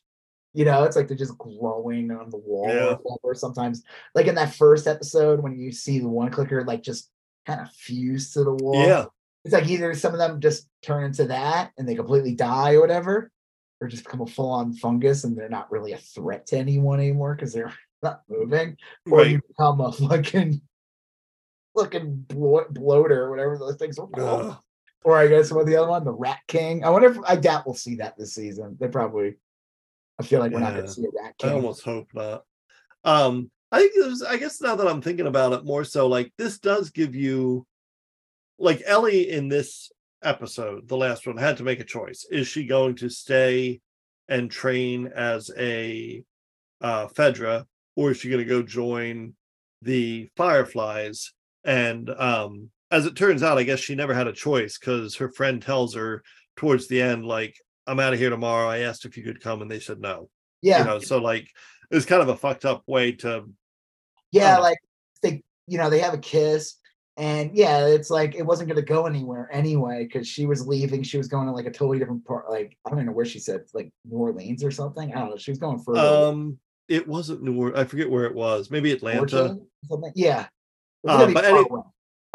[0.55, 2.95] you know it's like they're just glowing on the wall Yeah.
[3.23, 3.83] or sometimes
[4.15, 7.09] like in that first episode when you see the one clicker like just
[7.45, 9.05] kind of fused to the wall yeah
[9.43, 12.81] it's like either some of them just turn into that and they completely die or
[12.81, 13.29] whatever,
[13.79, 17.35] or just become a full-on fungus and they're not really a threat to anyone anymore
[17.35, 17.71] because they're
[18.01, 18.75] not moving,
[19.11, 19.27] or Right.
[19.31, 20.61] you become a fucking
[21.77, 24.45] fucking blo- bloater, or whatever those things are called.
[24.51, 24.57] Ugh.
[25.03, 26.83] Or I guess what the other one, the Rat King.
[26.83, 28.75] I wonder if I doubt we'll see that this season.
[28.79, 29.35] They probably.
[30.19, 32.43] I feel like we're not going to see a Rat I almost hope not.
[33.03, 36.31] Um, I think there's, I guess now that I'm thinking about it more so, like
[36.37, 37.65] this does give you,
[38.57, 39.91] like Ellie in this
[40.23, 42.25] episode, the last one, had to make a choice.
[42.31, 43.81] Is she going to stay
[44.29, 46.23] and train as a
[46.81, 47.65] uh, Fedra,
[47.95, 49.33] or is she going to go join
[49.81, 51.33] the Fireflies?
[51.63, 55.29] And um, as it turns out, I guess she never had a choice because her
[55.29, 56.23] friend tells her
[56.55, 57.55] towards the end, like,
[57.87, 58.67] I'm out of here tomorrow.
[58.67, 60.29] I asked if you could come, and they said no
[60.61, 61.47] yeah, you know so like
[61.91, 63.45] it's kind of a fucked up way to
[64.35, 64.77] yeah, like
[65.21, 66.75] they, you know, they have a kiss,
[67.15, 71.03] and yeah, it's like it wasn't going to go anywhere anyway because she was leaving.
[71.03, 72.49] She was going to like a totally different part.
[72.49, 75.13] Like I don't even know where she said, like New Orleans or something.
[75.13, 75.37] I don't know.
[75.37, 77.79] She was going for um it wasn't new Orleans.
[77.79, 79.57] i forget where it was maybe atlanta
[79.87, 80.11] something.
[80.15, 80.47] Yeah.
[81.03, 81.65] It Uh, but any-.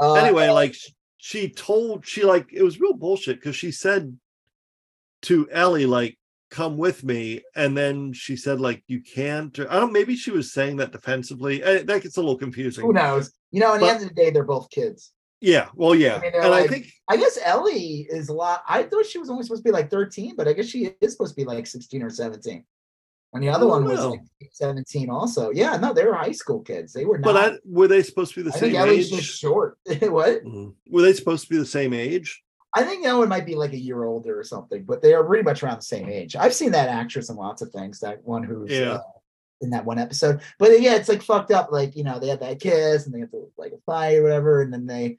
[0.01, 0.75] Uh, anyway like
[1.19, 4.17] she told she like it was real bullshit because she said
[5.23, 6.17] to ellie like
[6.51, 10.31] come with me and then she said like you can't or, i don't maybe she
[10.33, 13.33] was saying that defensively Eh, that gets a little confusing who knows?
[13.53, 15.13] You know, at the end of the day, they're both kids.
[15.41, 18.63] yeah well yeah I mean, and i think I guess Ellie is a lot.
[18.69, 21.13] I thought she was only supposed to be like 13, but I guess she is
[21.13, 22.65] supposed to be like 16 or 17.
[23.33, 24.21] And the other one was like
[24.53, 25.51] 17 also.
[25.51, 26.93] Yeah, no, they were high school kids.
[26.93, 27.25] They were not.
[27.25, 29.77] but I, were they supposed to be the I same think Ellie's age just short.
[30.03, 30.45] what?
[30.45, 30.75] Mhm.
[30.89, 32.43] were they supposed to be the same age
[32.75, 35.43] I think Ellen might be like a year older or something, but they are pretty
[35.43, 36.37] much around the same age.
[36.37, 38.01] I've seen that actress in lots of things.
[38.01, 38.93] That one who's Yeah.
[38.93, 39.03] uh,
[39.61, 40.41] in that one episode.
[40.59, 41.73] But yeah, it's like fucked up.
[41.73, 44.23] Like you know, they had that kiss and they have to like a fight or
[44.23, 45.19] whatever, and then they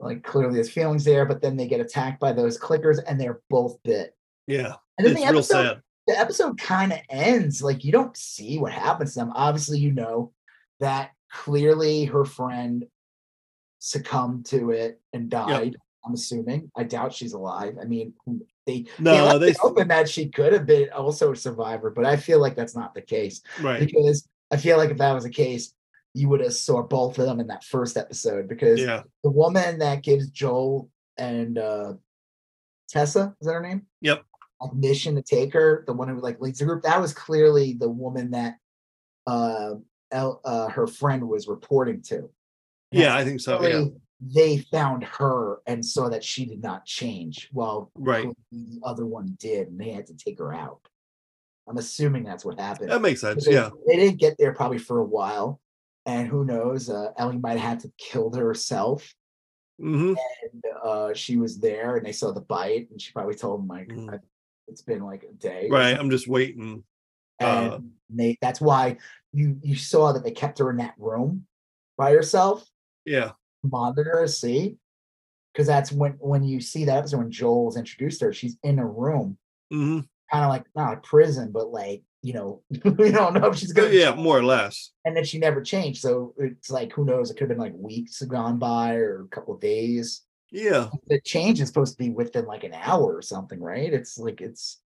[0.00, 3.40] like clearly there's feelings there, but then they get attacked by those clickers and they're
[3.48, 4.14] both bit.
[4.46, 7.90] yeah And then it's the real episode, sad the episode kind of ends like you
[7.92, 9.32] don't see what happens to them.
[9.34, 10.32] Obviously, you know
[10.80, 12.86] that clearly her friend
[13.78, 15.76] succumbed to it and died.
[16.06, 16.70] I'm assuming.
[16.76, 17.76] I doubt she's alive.
[17.80, 18.12] I mean,
[18.66, 22.04] they they no they it open that she could have been also a survivor, but
[22.04, 25.24] I feel like that's not the case right because I feel like if that was
[25.24, 25.74] the case,
[26.14, 29.78] you would have saw both of them in that first episode because yeah the woman
[29.80, 30.88] that gives Joel
[31.18, 31.94] and uh
[32.88, 33.82] Tessa, is that her name?
[34.02, 34.24] Yep.
[34.60, 36.84] Like mission to take her, the one who like leads the group.
[36.84, 38.54] That was clearly the woman that
[39.26, 39.74] uh,
[40.12, 42.30] El, uh her friend was reporting to.
[42.92, 43.84] And yeah i think so yeah
[44.20, 47.50] They found her and saw that she did not change.
[47.52, 50.80] Well, right the other one did, and they had to take her out.
[51.68, 52.90] I'm assuming that's what happened.
[52.90, 55.60] that makes sense Because yeah They didn't get there probably for a while.
[56.06, 56.88] And who knows?
[56.88, 59.12] Uh, Ellie might have had to kill herself
[59.78, 63.60] hmm and uh, she was there and they saw the bite and she probably told
[63.60, 64.14] them like Mm.
[64.14, 64.20] "I-
[64.68, 66.82] it's been like a day right i'm just waiting
[67.38, 67.78] and uh,
[68.08, 68.96] they that's why
[69.34, 71.46] you you saw that they kept her in that room
[71.98, 72.66] by herself
[73.04, 73.32] yeah
[73.70, 74.76] monitor see
[75.52, 78.86] because that's when when you see that episode when joel's introduced her she's in a
[78.86, 79.36] room
[79.70, 82.62] hmm kind of like not a prison but like you know
[82.98, 84.20] we don't know if she's gonna yeah change.
[84.20, 87.48] more or less and then she never changed so it's like who knows it could
[87.48, 91.68] have been like weeks gone by or a couple of days yeah the change is
[91.68, 93.92] supposed to be within like an hour or something, right?
[93.92, 94.80] It's like it's.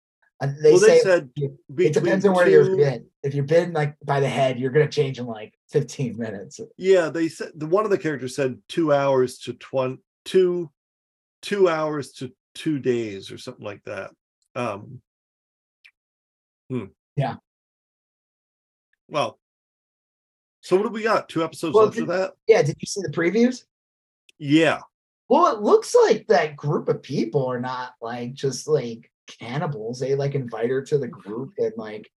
[0.42, 3.10] Uh, They well say they said it depends on where you're two- bitten.
[3.24, 6.60] If you're bitten like by the head, you're gonna change in like 15 minutes.
[6.78, 10.70] yeah they said the one of the characters said two hours to twenty two
[11.42, 14.12] two hours to two days or something like that
[14.56, 15.02] um
[16.70, 16.86] hmm.
[17.16, 17.36] Yeah.
[19.10, 19.40] well
[20.62, 23.02] so what do we got two episodes Well, after did- that Yeah, did you see
[23.02, 23.66] the previews?
[24.40, 24.80] yeah
[25.30, 30.00] Well, it looks like that group of people are not like just like cannibals.
[30.00, 32.10] They like invite her to the group and like.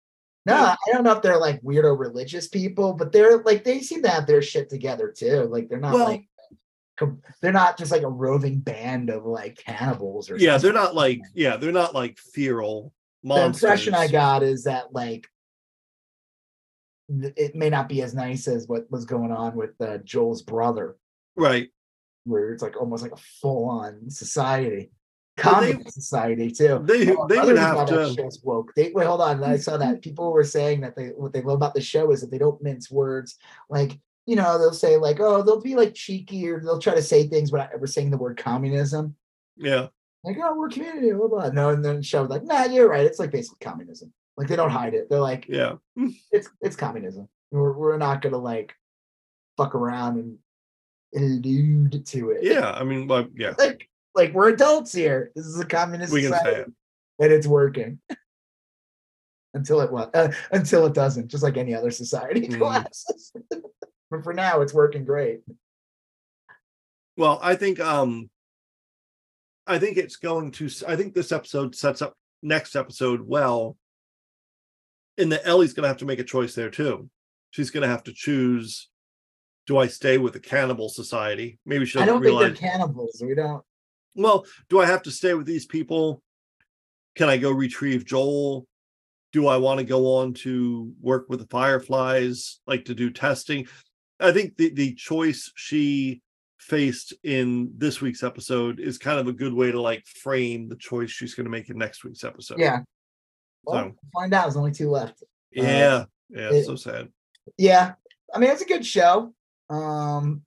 [0.46, 4.02] No, I don't know if they're like weirdo religious people, but they're like they seem
[4.02, 5.42] to have their shit together too.
[5.42, 6.26] Like they're not Well- like
[7.40, 10.72] they're not just like a roving band of like cannibals or yeah something.
[10.74, 12.92] they're not like yeah they're not like feral
[13.22, 15.26] the impression I got is that like
[17.08, 20.96] it may not be as nice as what was going on with uh, Joel's brother,
[21.36, 21.68] right
[22.24, 24.90] where it's like almost like a full-on society,
[25.44, 26.80] Well, they- communist society too.
[26.84, 28.72] they Oh, they would have to show's woke.
[28.74, 29.42] They wait, hold on.
[29.44, 32.20] I saw that people were saying that they what they love about the show is
[32.20, 33.36] that they don't mince words.
[33.68, 37.02] Like you know, they'll say like, oh, they'll be like cheeky or they'll try to
[37.02, 39.16] say things without ever saying the word communism.
[39.56, 39.88] yeah
[40.22, 41.48] like, oh, we're community, blah, blah.
[41.48, 43.06] No, and then the show was like, nah, you're right.
[43.06, 44.12] It's like basically communism.
[44.36, 45.08] Like they don't hide it.
[45.08, 45.74] They're like, yeah
[46.30, 47.28] it's it's communism.
[47.50, 48.74] We're we're not gonna like
[49.56, 50.38] fuck around and
[51.14, 52.44] allude to it.
[52.44, 55.30] yeah i mean like yeah Like like we're adults here.
[55.34, 56.60] This is a communist we can say society.
[56.62, 56.72] it
[57.24, 57.98] and it's working
[59.54, 62.56] until it uh, until it doesn't, just like any other society Mhm.
[62.58, 63.32] collapses.
[64.10, 65.40] but for now, it's working great.
[67.16, 68.30] Well, I think um
[69.66, 73.76] I think it's going to I think this episode sets up next episode well.
[75.18, 77.10] In that Ellie's gonna have to make a choice there too.
[77.50, 78.88] She's gonna have to choose
[79.66, 81.58] do I stay with the cannibal society?
[81.66, 83.22] Maybe she I don't think they're cannibals.
[83.24, 83.62] We don't.
[84.14, 86.22] Well, do I have to stay with these people?
[87.16, 88.66] Can I go retrieve Joel?
[89.32, 93.66] Do I want to go on to work with the Fireflies, like to do testing?
[94.18, 96.20] I think the, the choice she
[96.58, 100.76] faced in this week's episode is kind of a good way to like frame the
[100.76, 102.58] choice she's going to make in next week's episode.
[102.58, 102.80] Yeah.
[103.64, 104.42] Well, So- find out.
[104.44, 105.22] There's only two left.
[105.52, 106.04] Yeah.
[106.28, 106.50] Yeah.
[106.50, 107.08] it- so sad.
[107.56, 107.94] Yeah.
[108.34, 109.32] I mean, it's a good show.
[109.68, 110.42] Um,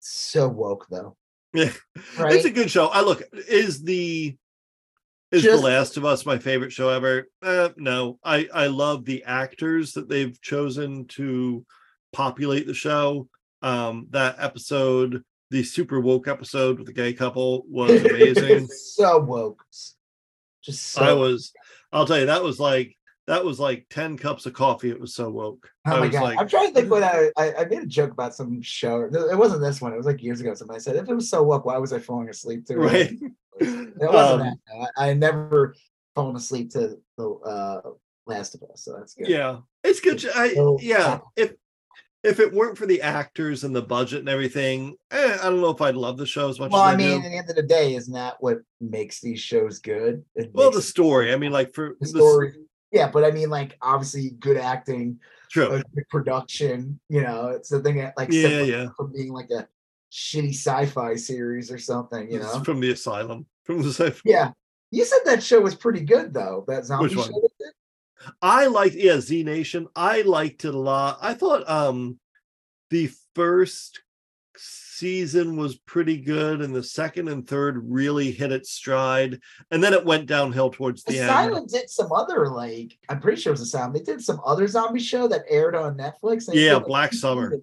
[0.00, 1.16] so woke though.
[1.54, 1.70] Yeah.
[2.18, 2.34] Right.
[2.34, 2.88] It's a good show.
[2.88, 4.36] I look, is the
[5.30, 9.04] is Just- the last of us my favorite show ever uh, no i i love
[9.04, 11.64] the actors that they've chosen to
[12.12, 13.28] populate the show
[13.62, 19.62] um that episode the super woke episode with the gay couple was amazing so woke.
[20.62, 21.52] Just so i was
[21.92, 22.96] i'll tell you that was like
[23.28, 26.10] that was like 10 cups of coffee it was so woke Oh i my was
[26.10, 26.22] god!
[26.24, 29.02] like I'm trying to think when I, I I made a joke about some show.
[29.04, 29.92] It wasn't this one.
[29.92, 30.52] It was like years ago.
[30.54, 33.12] Somebody said, "If it was so woke, why was I falling asleep to it?" right
[33.60, 34.90] It wasn't Um, that.
[34.96, 35.74] I, I never
[36.14, 37.80] fallen asleep to the uh,
[38.26, 39.28] Last of Us, so that's good.
[39.28, 41.54] yeah it's good sh- I, So- yeah if
[42.24, 45.70] if it weren't for the actors and the budget and everything eh, i don't know
[45.70, 47.26] if i'd love the show as much Well, as I I mean, do.
[47.26, 50.24] at the end of the day, isn't that what makes these shows good?
[50.34, 51.32] It Well, the story.
[51.32, 52.54] I mean, like for the the story.
[52.90, 55.20] Yeah, but I mean, like obviously, good acting,
[55.50, 55.82] True.
[56.10, 56.98] production.
[57.08, 58.88] You know, it's the thing that like Yeah, yeah.
[58.96, 59.68] from being like a
[60.10, 62.30] shitty sci-fi series or something.
[62.30, 63.46] You It's know, from the asylum.
[63.64, 64.14] From the asylum.
[64.24, 64.52] yeah.
[64.90, 66.64] You said that show was pretty good though.
[66.66, 67.28] That zombie show.
[68.40, 69.86] I liked yeah, Z Nation.
[69.94, 71.18] I liked it a lot.
[71.20, 72.18] I thought um
[72.90, 74.00] the first
[74.58, 79.40] season was pretty good, and the second and third really hit its stride,
[79.70, 81.30] and then it went downhill towards the end.
[81.30, 83.92] Asylum did some other like I'm pretty sure it was Asylum.
[83.92, 86.48] They did some other zombie show that aired on Netflix.
[86.52, 87.54] Yeah, did, like, Black Summer.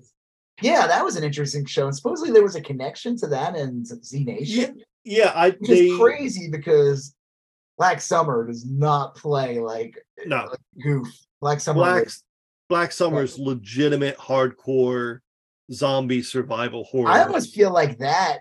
[0.62, 3.86] Yeah, that was an interesting show, and supposedly there was a connection to that and
[3.86, 7.16] Z Nation, Yeah, I which they is crazy because
[7.78, 10.50] Black Summer does not play like no
[10.82, 11.08] goof.
[11.42, 12.08] Black Summer, Black
[12.70, 15.20] Black Summer's legitimate hardcore
[15.72, 17.10] zombie survival horror.
[17.10, 18.40] I almost feel like that.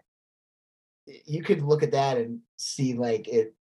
[1.27, 3.55] You could look at that and see like it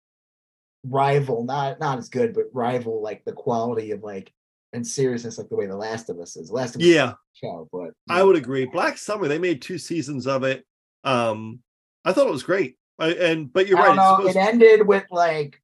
[0.85, 4.31] rival, not not as good, but rival like the quality of like
[4.73, 6.51] and seriousness like the way The Last of Us is.
[6.51, 8.65] Last of Us yeah, show, but I would agree.
[8.65, 10.65] Black Summer, they made two seasons of it.
[11.03, 11.59] Um,
[12.05, 12.77] I thought it was great.
[12.99, 13.95] I, and but you're right.
[13.95, 14.17] know.
[14.17, 15.61] supposed, It ended with like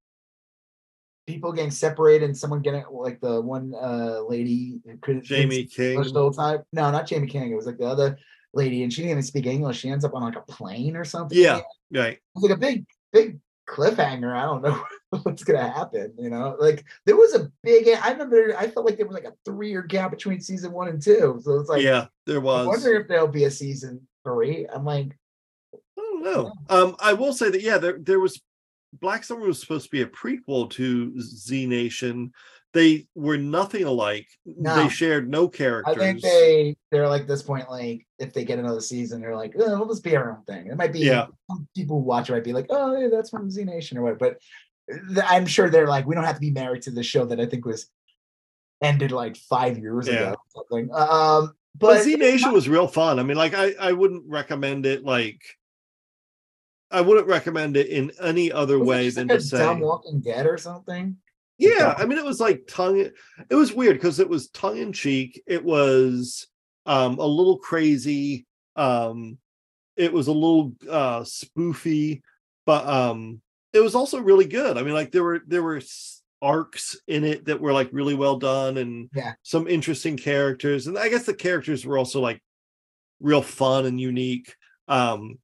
[1.29, 5.71] people getting separated and someone getting like the one uh lady who couldn't Jaime didn't
[5.71, 6.13] speak English King.
[6.13, 6.63] the whole time.
[6.73, 7.51] No, not Jaime King.
[7.51, 8.17] It was like the other
[8.53, 9.79] lady, and she didn't even speak English.
[9.79, 11.37] She ends up on like a plane or something.
[11.37, 11.61] Yeah,
[11.93, 12.13] right.
[12.13, 13.39] It was like a big, big
[13.69, 14.35] cliffhanger.
[14.35, 14.83] I don't know
[15.21, 16.13] what's gonna happen.
[16.17, 17.87] You know, like there was a big.
[17.87, 18.55] I remember.
[18.57, 21.39] I felt like there was like a three-year gap between season one and two.
[21.43, 22.61] So it's like, yeah, there was.
[22.61, 22.77] I'm was.
[22.79, 24.65] wondering if there'll be a season three.
[24.67, 25.15] I'm like,
[25.75, 26.53] I don't know.
[26.69, 28.41] Um, I will say that yeah, there there was
[28.93, 32.31] Black Summer was supposed to be a prequel to Z Nation.
[32.73, 34.27] They were nothing alike.
[34.45, 34.75] No.
[34.75, 35.95] They shared no characters.
[35.95, 37.69] I think they they're like this point.
[37.69, 40.67] Like if they get another season, they're like, oh, we'll just be our own thing.
[40.67, 40.99] It might be.
[40.99, 41.27] Yeah.
[41.75, 44.19] People who watch it might be like, oh, yeah, that's from Z Nation or what.
[44.19, 44.37] But
[45.27, 47.45] I'm sure they're like, we don't have to be married to the show that I
[47.47, 47.87] think was
[48.81, 50.13] ended like five years Yeah.
[50.13, 50.35] ago.
[50.55, 50.89] or Something.
[50.93, 53.19] Um, but but Z Nation was real fun.
[53.19, 55.03] I mean, like I I wouldn't recommend it.
[55.03, 55.41] Like
[56.91, 59.47] I wouldn't recommend it in any other was it way just than like to a
[59.47, 59.57] say.
[59.59, 61.17] dumb Walking Dead or something.
[61.57, 62.99] Yeah, I mean, it was like tongue.
[63.49, 65.43] It was weird because it was tongue in cheek.
[65.45, 66.47] It was
[66.85, 68.45] um, a little crazy.
[68.77, 69.37] Um,
[69.97, 72.21] it was a little uh, spoofy,
[72.65, 73.41] but um,
[73.73, 74.77] it was also really good.
[74.77, 75.81] I mean, like there were there were
[76.41, 79.33] arcs in it that were like really well done and Yeah.
[79.43, 80.87] some interesting characters.
[80.87, 82.41] And I guess the characters were also like
[83.19, 84.55] real fun and unique.
[84.87, 85.39] Um,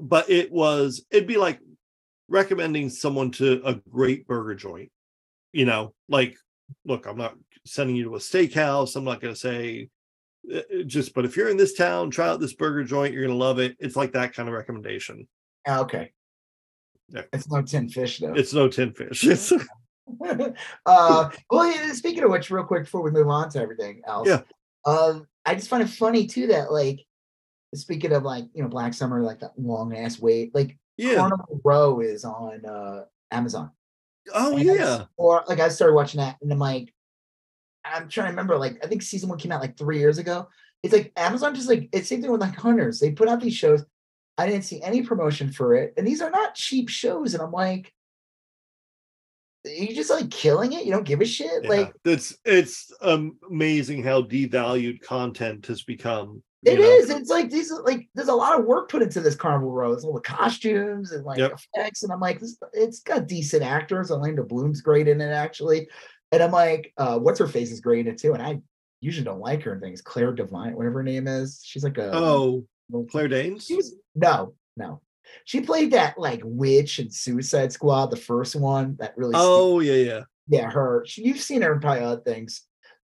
[0.00, 1.60] but it was it'd be like
[2.28, 4.90] recommending someone to a great burger joint.
[5.52, 6.36] You know, like,
[6.84, 7.34] look, I'm not
[7.66, 8.96] sending you to a steakhouse.
[8.96, 9.88] I'm not going to say
[10.52, 13.12] uh, uh, just, but if you're in this town, try out this burger joint.
[13.12, 13.76] You're going to love it.
[13.80, 15.26] It's like that kind of recommendation.
[15.66, 16.12] Ah, Okay.
[17.08, 17.22] Yeah.
[17.32, 18.34] It's no tin fish though.
[18.34, 19.26] It's no tin fish.
[19.26, 19.52] It's,
[20.86, 24.42] uh, well, speaking of which, real quick before we move on to everything else, Yeah.
[24.86, 27.00] um, I just find it funny too that like,
[27.74, 31.16] speaking of like you know Black Summer, like that long ass wait, like Yeah.
[31.16, 33.70] Carnival Row is on uh Amazon.
[34.34, 35.04] Oh And yeah.
[35.16, 36.92] Or like I started watching that and I'm like,
[37.84, 40.48] I'm trying to remember, like I think season one came out like three years ago.
[40.82, 43.00] It's like Amazon just like it's same thing with like Hunters.
[43.00, 43.84] They put out these shows.
[44.38, 45.94] I didn't see any promotion for it.
[45.96, 47.34] And these are not cheap shows.
[47.34, 47.92] And I'm like,
[49.64, 50.86] you just like killing it.
[50.86, 51.64] You don't give a shit.
[51.64, 51.68] Yeah.
[51.68, 56.42] Like it's it's amazing how devalued content has become.
[56.64, 56.84] It know?
[56.84, 57.08] is.
[57.08, 59.92] It's like these like there's a lot of work put into this Carnival Row.
[59.92, 61.58] It's all the costumes and like Yep.
[61.74, 64.10] effects, and I'm like, this, it's got decent actors.
[64.10, 65.88] Orlando Bloom's great in it actually,
[66.32, 68.34] and I'm like, uh, what's her face is great in it too.
[68.34, 68.60] And I
[69.00, 70.02] usually don't like her and things.
[70.02, 72.66] Claire Devine, whatever her name is, she's like a Oh,
[73.10, 73.64] Claire Danes.
[73.64, 75.00] She was no, no.
[75.44, 79.32] She played that like witch in Suicide Squad, the first one that really.
[79.34, 80.20] Oh yeah, yeah.
[80.48, 81.04] yeah, her.
[81.06, 82.62] She, you've seen her in probably other things.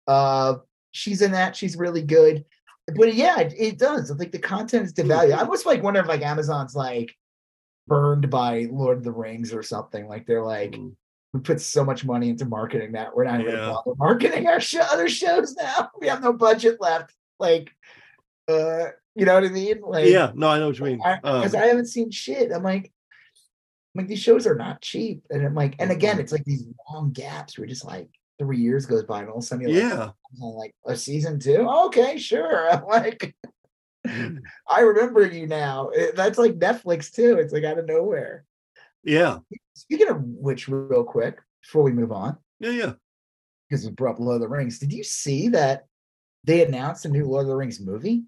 [0.06, 0.54] Uh,
[0.90, 1.54] she's in that.
[1.54, 2.44] She's really good.
[2.86, 4.10] But yeah, it, it does.
[4.10, 5.32] I think the content is devalued.
[5.38, 7.14] I was like wondering if like Amazon's like
[7.86, 10.06] burned by Lord of the Rings or something.
[10.08, 10.94] Like they're like, Mm.
[11.32, 13.74] we put so much money into marketing that we're not even Yeah.
[13.96, 15.90] marketing our show, other shows now.
[16.00, 17.14] We have no budget left.
[17.40, 17.70] Like,
[18.48, 19.80] uh, you know what I mean?
[19.80, 20.98] Like, yeah, no, I know what you mean.
[20.98, 22.52] because Um, I haven't seen shit.
[22.52, 22.92] I'm like,
[23.96, 26.20] I'm like these shows are not cheap, and I'm like, and again, Mhm.
[26.20, 28.08] it's like these long gaps where just like
[28.38, 30.10] three years goes by, and all of a sudden you're like, yeah,
[30.42, 32.70] I'm like a season two, okay, sure.
[32.72, 33.34] I'm like.
[34.06, 35.88] I remember you now.
[35.88, 37.38] It- that's like Netflix too.
[37.38, 38.44] It's like out of nowhere.
[39.02, 39.38] yeah,
[39.74, 42.92] Speaking of which, real quick before we move on, yeah, yeah.
[43.68, 45.86] because we brought up Lord of the Rings, did you see that
[46.44, 48.24] they announced a new Lord of the Rings movie?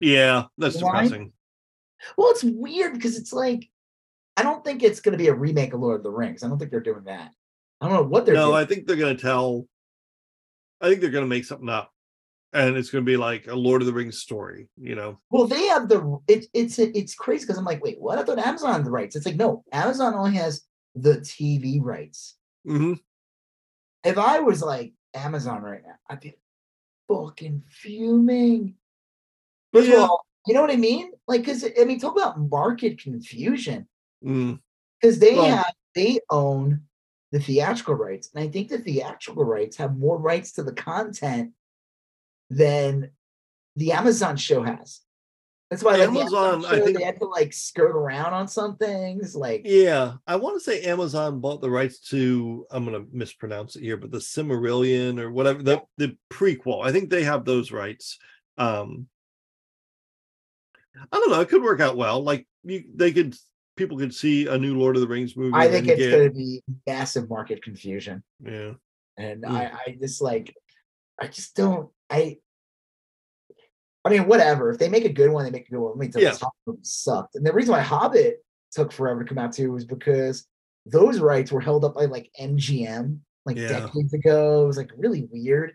[0.00, 1.02] Yeah, that's Why?
[1.04, 1.32] depressing.
[2.18, 3.70] Well, it's weird because it's like
[4.36, 6.42] I don't think it's going to be a remake of Lord of the Rings.
[6.42, 7.30] I don't think they're doing that.
[7.80, 8.56] I don't know what they're No, doing.
[8.56, 9.66] I think they're gonna tell.
[10.80, 11.92] I think they're gonna make something up,
[12.52, 14.68] and it's gonna be like a Lord of the Rings story.
[14.76, 15.18] You know?
[15.30, 18.18] well, they have the it, it's it's crazy because I'm like, wait, what?
[18.18, 19.16] I thought Amazon had the rights.
[19.16, 20.62] It's like no, Amazon only has
[20.94, 22.36] the TV rights.
[22.64, 22.94] hmm
[24.04, 26.34] If I was like Amazon right now, I'd be
[27.08, 28.74] fucking fuming.
[29.72, 29.96] First Yeah.
[30.04, 31.10] of all, you know what I mean?
[31.28, 33.88] Like, because I mean, talk about market confusion.
[34.24, 34.60] Mm.
[35.00, 36.82] because they Well- have they own
[37.32, 41.52] the theatrical rights and i think the theatrical rights have more rights to the content
[42.50, 43.10] than
[43.76, 45.00] the amazon show has
[45.70, 49.34] that's why like, Amazon, I think- they had to like skirt around on some things
[49.34, 52.66] like Yeah, I want to say Amazon bought the rights to.
[52.70, 56.86] I'm gonna mispronounce it here, but the Cimmerillion or whatever the the prequel.
[56.86, 58.16] I think they have those rights.
[58.58, 59.08] Um,
[60.96, 61.40] I don't know.
[61.40, 62.22] It could work out well.
[62.22, 63.34] Like you, they could.
[63.76, 65.52] People could see a new Lord of the Rings movie.
[65.54, 68.72] i think it's get- going to be massive market confusion Yeah.
[69.18, 69.50] and Mm.
[69.50, 70.54] i i just like
[71.20, 72.38] i just don't i
[74.04, 75.98] i mean whatever if they make a good one they make a good one let
[75.98, 76.34] me tell Yeah.
[76.66, 80.46] Hobbit sucked and the reason why hobbit took forever to come out too was because
[80.86, 83.80] those rights were held up by like mgm like Yeah.
[83.80, 85.74] decades ago it was like really weird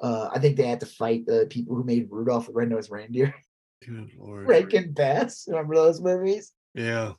[0.00, 3.34] uh i think they had to fight the people who made rudolph the red-nosed reindeer
[3.84, 4.46] Good lord.
[4.48, 7.12] rankin bass remember those movies Yeah.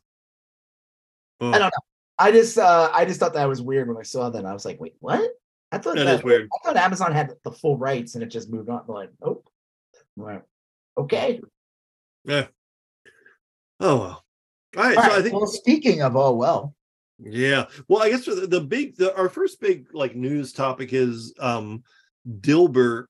[1.42, 1.70] I don't know.
[2.20, 4.66] i just uh i just thought that was weird when i saw that i was
[4.66, 5.22] like wait what
[5.72, 6.50] i thought That that is weird.
[6.54, 8.84] I thought Amazon had the full rights and it just moved on.
[8.88, 9.48] I'm like, nope.
[10.18, 10.44] I'm like,
[10.98, 11.42] okay.
[12.24, 12.48] Yeah.
[13.80, 14.24] Oh well.
[14.78, 14.98] All right.
[14.98, 16.74] All so right, I think well, speaking of oh well,
[17.20, 17.66] Yeah.
[17.88, 21.84] Well, I guess the, the big the, our first big like news topic is um
[22.28, 23.06] Dilbert.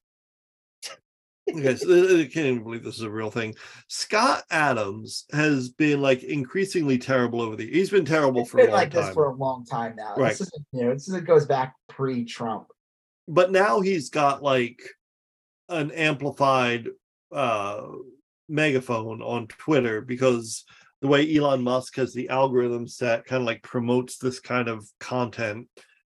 [1.50, 3.56] Okay, so I can't even believe this is a real thing.
[3.88, 7.66] Scott Adams has been like increasingly terrible over the.
[7.70, 9.96] He's been terrible it's for a been long like this time, for a long time
[9.96, 10.16] now.
[10.18, 10.30] Right.
[10.38, 12.68] This is you know, this is, it goes back pre-Trump.
[13.28, 14.82] but now he's got like
[15.70, 16.88] an amplified
[17.32, 17.84] uh
[18.50, 20.64] megaphone on Twitter because
[21.02, 24.88] the way Elon Musk has the algorithm set kind of like promotes this kind of
[25.00, 25.68] content.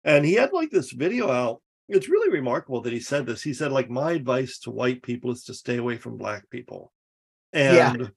[0.05, 1.61] And he had like this video out.
[1.91, 3.43] It's really remarkable that he said this.
[3.43, 6.93] He said, like, my advice to white people is to stay away from black people.
[7.53, 7.93] Yeah.
[7.93, 8.13] And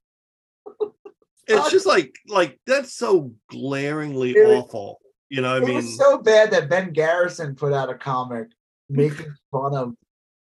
[1.48, 5.00] it's just like like that's so glaringly awful.
[5.30, 8.50] You know, I it mean was so bad that Ben Garrison put out a comic
[8.90, 9.96] making fun of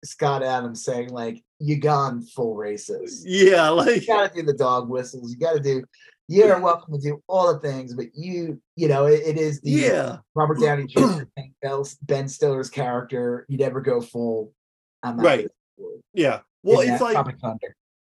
[0.05, 3.23] Scott Adams, saying like, "You gone full racist.
[3.25, 5.33] yeah, like You got to do the dog whistles.
[5.33, 5.85] You got to do.
[6.31, 9.71] You're welcome to do all the things, but you, you know, it, it is the
[9.71, 10.19] yeah.
[10.37, 11.25] Robert Downey Jr.
[11.37, 11.55] thing,
[12.03, 13.45] Ben Stiller's character.
[13.49, 14.53] you'd never go full.
[15.03, 15.39] I'm not Right.
[15.39, 16.05] gonna do it.
[16.15, 16.41] Yeah.
[16.63, 17.27] Well, it's like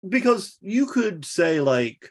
[0.09, 2.09] because you could say like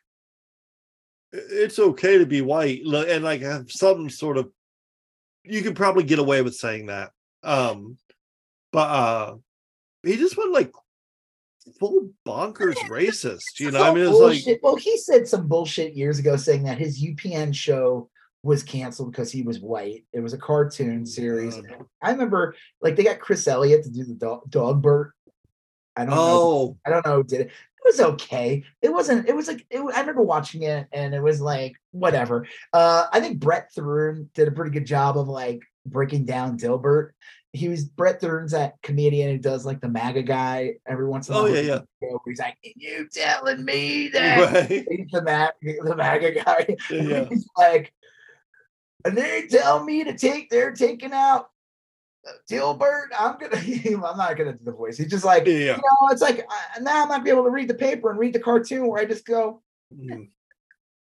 [1.32, 4.52] it's okay to be white and like have some sort of
[5.46, 7.12] you could probably get away with saying that
[7.44, 7.98] um
[8.72, 9.36] but uh
[10.04, 10.72] he just went like
[11.80, 13.60] full bonkers racist.
[13.60, 16.78] You know, I mean, it's like well, he said some bullshit years ago saying that
[16.78, 18.10] his UPN show
[18.44, 20.06] was canceled because he was white.
[20.12, 21.58] It was a cartoon series.
[21.58, 21.62] Uh,
[22.02, 25.14] I remember, like, they got Chris Elliott to do the dog, dog Bert.
[25.96, 26.22] I don't know.
[26.22, 27.48] oh, I don't know who did it.
[27.48, 28.64] It was okay.
[28.82, 29.28] It wasn't.
[29.30, 32.48] It was like it, I remember watching it, and it was like whatever.
[32.72, 37.12] Uh, I think Brent Terhune did a pretty good job of like breaking down Dilbert.
[37.56, 41.36] He was Brent Terhune's that comedian who does like the MAGA guy every once in
[41.36, 41.56] a Oh, while.
[41.56, 41.80] yeah, yeah.
[42.00, 44.70] Where He's like, "You telling me that?" right.
[44.90, 46.76] He's the MAGA, the MAGA guy.
[46.90, 47.26] Yeah.
[47.30, 47.94] He's like,
[49.06, 50.50] and they tell me to take.
[50.50, 51.50] They're taking out
[52.28, 53.10] uh, Dilbert.
[53.18, 53.58] I'm gonna.
[54.08, 54.98] I'm not gonna do the voice.
[54.98, 55.54] He's just like, Yeah.
[55.54, 58.18] you know, it's like uh, now I might be able to read the paper and
[58.20, 59.62] read the cartoon where I just go,
[59.96, 60.30] Mm.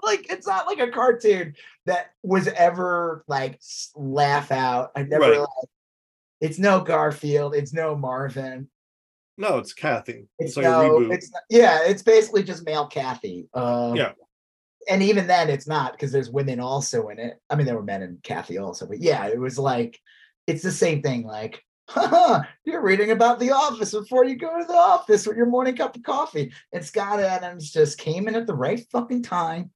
[0.01, 1.53] like, it's not like a cartoon
[1.85, 3.59] that was ever like
[3.95, 4.91] laugh out.
[4.95, 5.39] I never Right.
[5.39, 5.47] like,
[6.41, 8.69] it's no Garfield, it's no Marvin,
[9.37, 10.27] No, it's Cathy.
[10.39, 11.13] it's, It's, like no, a reboot.
[11.13, 13.47] it's not, yeah, it's basically just male Cathy.
[13.53, 14.11] Um, Yeah.
[14.89, 17.39] And even then, it's not because there's women also in it.
[17.51, 19.99] I mean, there were men in Cathy also, but yeah, it was like,
[20.47, 21.23] it's the same thing.
[21.23, 21.63] Like,
[22.65, 25.95] you're reading about the office before you go to the office with your morning cup
[25.95, 26.51] of coffee.
[26.73, 29.69] And Scott Adams just came in at the right fucking time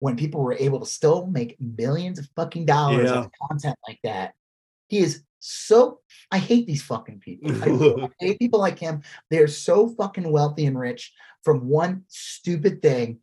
[0.00, 3.16] when people were able to still make millions of fucking dollars Yeah.
[3.20, 4.34] on content like that.
[4.88, 6.00] He is so
[6.30, 7.50] I hate these fucking people.
[7.62, 8.08] I.
[8.20, 9.02] I hate people like him.
[9.30, 11.12] They're so fucking wealthy and rich
[11.44, 13.18] from one stupid thing.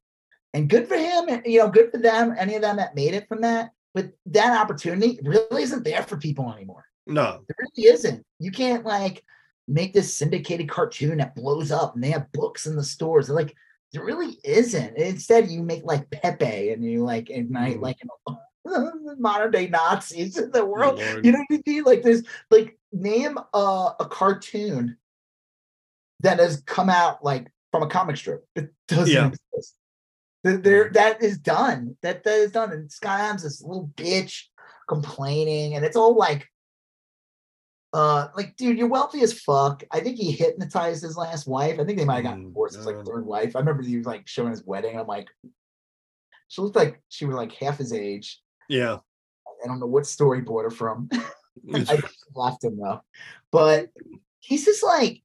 [0.54, 3.14] And good for him, and you know, good for them, any of them that made
[3.14, 3.72] it from that.
[3.94, 6.86] But that opportunity really isn't there for people anymore.
[7.08, 7.42] no.
[7.48, 8.26] It really isn't.
[8.40, 9.24] You can't like
[9.68, 13.28] make this syndicated cartoon that blows up and they have books in the stores.
[13.28, 13.56] They're like,
[13.94, 14.98] there really isn't.
[14.98, 17.82] Instead, you make like Pepe and you like ignite Mm.
[17.82, 17.98] like
[18.28, 18.38] know,
[19.20, 21.00] modern day Nazis in the world.
[21.24, 21.84] You know what I mean?
[21.84, 24.98] Like there's like name a, a cartoon
[26.22, 28.46] that has come out like from a comic strip.
[28.56, 29.28] It doesn't Yeah.
[29.54, 29.76] exist.
[30.46, 31.98] Th- There, that is done.
[32.02, 32.72] That that is done.
[32.72, 34.44] And Scott Adams this little bitch
[34.88, 36.48] complaining, and it's all like,
[37.94, 39.84] uh, like, dude, you're wealthy as fuck.
[39.92, 41.80] I think he hypnotized his last wife.
[41.80, 42.76] I think they might have gotten Mm, divorced.
[42.78, 43.56] His like third wife.
[43.56, 45.00] I remember he was like showing his wedding.
[45.00, 45.28] I'm like,
[46.48, 48.42] she looked like she was like half his age.
[48.70, 48.98] Yeah.
[49.64, 51.10] I don't know what story bought from.
[51.74, 52.02] I
[52.36, 53.02] left him though.
[53.52, 53.90] But
[54.40, 55.22] he's just like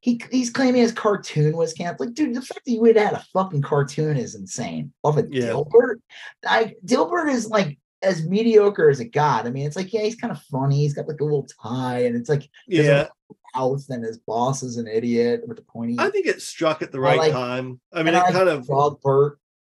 [0.00, 2.08] he he's claiming his cartoon was canceled.
[2.08, 4.92] Like, dude, the fact that you would have had a fucking cartoon is insane.
[5.04, 5.50] Of Yeah.
[5.50, 5.96] Dilbert.
[6.46, 9.46] I Dilbert is like as mediocre as it got.
[9.46, 10.78] I mean, it's like, yeah, he's kind of funny.
[10.78, 13.08] He's got like a little tie, and it's like yeah.
[13.54, 16.92] house, and his boss is an idiot with the pointy I think it struck at
[16.92, 17.80] the right like- time.
[17.92, 18.66] I mean, I it like kind of,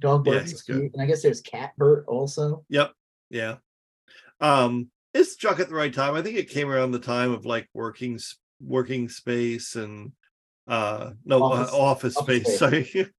[0.03, 0.27] Dogbert.
[0.27, 0.65] Yeah, good.
[0.65, 0.93] cute.
[0.95, 2.65] And I guess there's Catbert also.
[2.69, 2.93] yep.
[3.31, 3.57] Yeah.
[4.41, 6.15] Um, it struck at the right time.
[6.15, 8.19] I think it came around the time of like working,
[8.61, 10.13] working space and,
[10.67, 12.59] uh, no, Office- office, office, office space.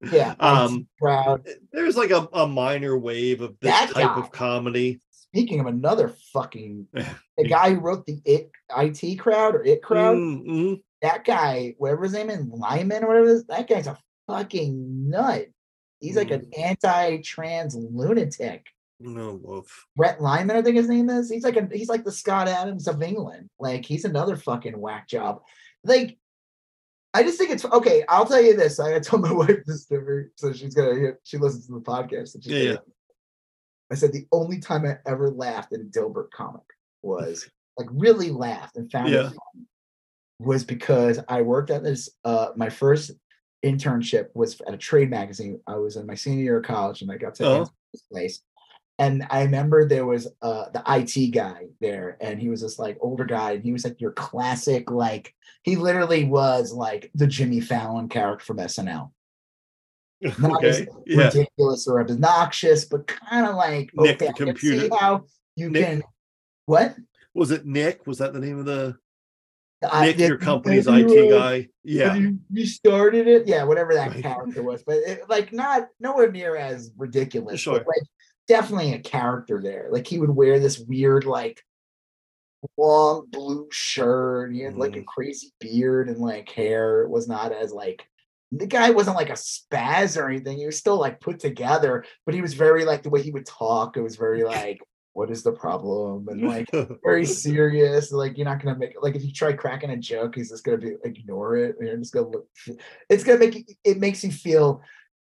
[0.00, 0.12] Sorry.
[0.12, 0.34] Yeah.
[0.40, 1.46] Um, proud.
[1.72, 4.20] There's like a, a minor wave of this That type guy.
[4.20, 5.00] of comedy.
[5.10, 10.16] Speaking of another fucking the guy who wrote the it IT crowd or it crowd,
[10.16, 10.82] Mm, mm.
[11.02, 15.08] that guy, whatever his name is, Lyman or whatever it is, that guy's a fucking
[15.10, 15.46] nut.
[16.00, 18.66] He's like an anti-trans lunatic.
[18.98, 19.86] No wolf.
[19.96, 21.30] Brett Lyman, I think his name is.
[21.30, 23.48] He's like a he's like the Scott Adams of England.
[23.58, 25.40] Like he's another fucking whack job.
[25.84, 26.18] Like
[27.14, 28.04] I just think it's okay.
[28.08, 28.78] I'll tell you this.
[28.78, 31.18] I told my wife this story, so she's gonna hear.
[31.24, 32.34] She listens to the podcast.
[32.34, 32.76] And Yeah.
[33.90, 36.62] I said the only time I ever laughed at a Dilbert comic
[37.02, 37.48] was
[37.78, 39.30] like really laughed and found Yeah.
[39.30, 39.36] it
[40.38, 42.10] was because I worked at this.
[42.24, 43.12] Uh, my first
[43.64, 45.60] internship was at a trade magazine.
[45.66, 47.70] I was in my senior year of college, and I got to Oh.
[47.92, 48.42] this place.
[48.98, 52.98] And I remember there was uh the IT guy there, and he was this like
[53.00, 57.60] older guy, and he was like your classic, like he literally was like the Jimmy
[57.60, 59.10] Fallon character from SNL.
[60.38, 60.88] Not as Okay.
[61.06, 61.24] Yeah.
[61.26, 64.88] ridiculous or obnoxious, but kind of like Nick okay, the computer.
[65.00, 65.24] how
[65.56, 66.02] you Nick- can
[66.66, 66.94] what
[67.34, 68.06] Was it Nick?
[68.06, 68.96] Was that the name of the
[69.82, 71.68] Nick, the- your company's IT guy?
[71.84, 72.14] Yeah.
[72.14, 73.46] you restarted it?
[73.46, 74.22] Yeah, whatever that Right.
[74.22, 77.60] character was, but it, like not nowhere near as ridiculous.
[77.60, 77.78] Sure.
[77.78, 78.02] But like
[78.48, 79.88] definitely a character there.
[79.90, 81.62] Like he would wear this weird like
[82.76, 84.48] long blue shirt.
[84.50, 85.06] And he had like a Mm.
[85.06, 87.02] crazy beard and like hair.
[87.02, 88.04] It was not as like
[88.52, 90.58] the guy wasn't like a spaz or anything.
[90.58, 93.46] He was still like put together, but he was very like the way he would
[93.46, 93.96] talk.
[93.96, 94.80] It was very like,
[95.20, 96.26] what is the problem?
[96.30, 96.66] And like
[97.04, 98.10] very serious.
[98.10, 100.78] Like you're not gonna make like if you try cracking a joke, he's just gonna
[100.78, 101.76] be ignore it.
[101.78, 102.48] You're just gonna look.
[103.10, 104.80] It's gonna make you, it makes you feel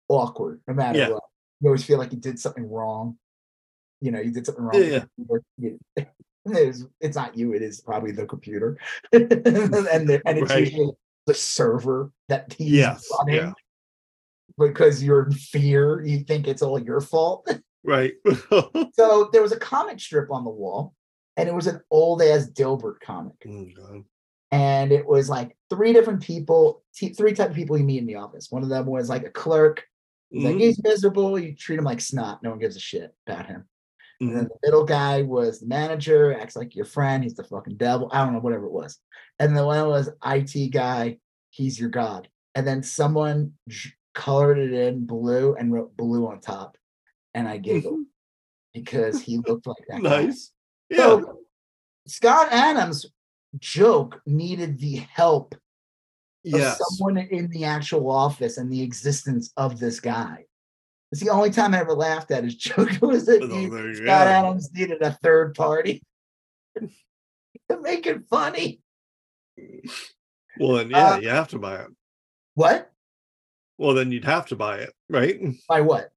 [0.08, 1.10] awkward no matter Yeah.
[1.10, 1.22] what.
[1.60, 3.18] You always feel like you did something wrong.
[4.00, 4.82] You know, you did something wrong.
[4.82, 6.04] Yeah.
[6.46, 7.54] It's, it's not you.
[7.54, 8.76] It is probably the computer,
[9.14, 10.64] and the, and it's Right.
[10.66, 10.90] usually
[11.26, 13.52] the server that he's Yes, running yeah.
[14.58, 16.04] because you're in fear.
[16.04, 17.48] You think it's all your fault.
[17.85, 18.15] Right.
[18.94, 20.94] so there was a comic strip on the wall,
[21.36, 23.35] and it was an old ass Dilbert comic.
[23.47, 24.05] Oh,
[24.51, 28.06] and it was like three different people, t- three type of people you meet in
[28.06, 28.48] the office.
[28.51, 29.85] One of them was like a clerk.
[30.31, 31.39] He's like Mhm, he's miserable.
[31.39, 32.43] You treat him like snot.
[32.43, 33.65] No one gives a shit about him.
[34.20, 34.48] And then mhm.
[34.48, 37.23] the middle guy was the manager, acts like your friend.
[37.23, 38.09] He's the fucking devil.
[38.12, 38.98] I don't know, whatever it was.
[39.39, 41.19] And the one was IT guy.
[41.51, 42.28] He's your god.
[42.55, 46.77] And then someone j- colored it in blue and wrote blue on top.
[47.35, 48.01] And I giggled
[48.73, 50.02] because he looked like that.
[50.02, 50.23] guy.
[50.24, 50.52] Nice.
[50.90, 50.97] Yeah.
[50.98, 51.40] So
[52.06, 53.06] Scott Adams'
[53.59, 55.55] joke needed the help
[56.52, 60.44] of someone in the actual office and the existence of this guy.
[61.11, 64.27] It's the only time I ever laughed at his joke was that he- Scott.
[64.27, 66.02] Adams needed a third party
[66.78, 68.81] to make it funny.
[70.59, 71.89] Well, then, yeah, Uh, you have to buy it.
[72.55, 72.90] What?
[73.78, 75.40] Well, then you'd have to buy it, right?
[75.69, 76.11] By what?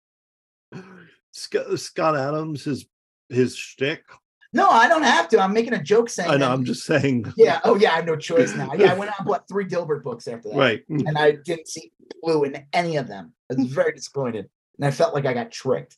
[1.37, 2.85] Scott, Scott Adams, his
[3.29, 4.03] his shtick.
[4.53, 5.39] No, I don't have to.
[5.39, 6.29] I'm making a joke saying.
[6.29, 6.47] I know.
[6.47, 7.31] that- I'm just saying.
[7.35, 7.59] Yeah.
[7.63, 7.91] Oh, yeah.
[7.91, 8.71] I have no choice now.
[8.73, 10.57] Yeah, I went out and bought three Dilbert books after that.
[10.57, 10.83] Right.
[10.89, 11.91] and I didn't see
[12.21, 13.33] blue in any of them.
[13.51, 15.97] I was very disappointed, and I felt like I got tricked.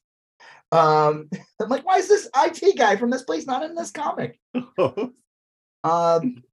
[0.72, 1.30] Um,
[1.62, 4.40] I'm like, why is this IT guy from this place not in this comic?
[5.82, 6.44] Um,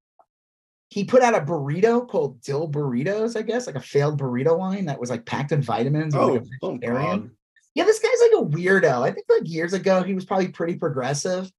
[0.88, 5.00] he put out a burrito called Dilberitos, I guess, like a failed burrito line that
[5.00, 6.14] was like packed in vitamins.
[6.14, 6.76] oh, like, a oh.
[6.76, 7.30] God.
[7.76, 9.02] Yeah, this guy's like a weirdo.
[9.02, 11.52] I think like years ago he was probably pretty progressive.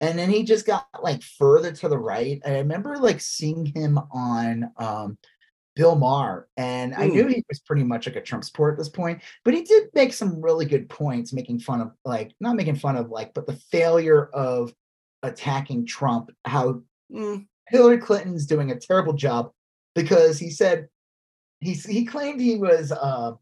[0.00, 2.40] And then he just got like further to the right.
[2.46, 5.18] I remember like seeing him on um
[5.76, 7.16] Bill Maher, and I Hmm.
[7.16, 9.90] knew he was pretty much like a Trump supporter at this point, but he did
[9.94, 13.46] make some really good points, making fun of like not making fun of like, but
[13.46, 14.74] the failure of
[15.24, 16.82] attacking Trump, how
[17.12, 19.52] Mm, Hillary Clinton's doing a terrible job
[19.94, 20.88] because he said
[21.60, 23.32] he he claimed he was uh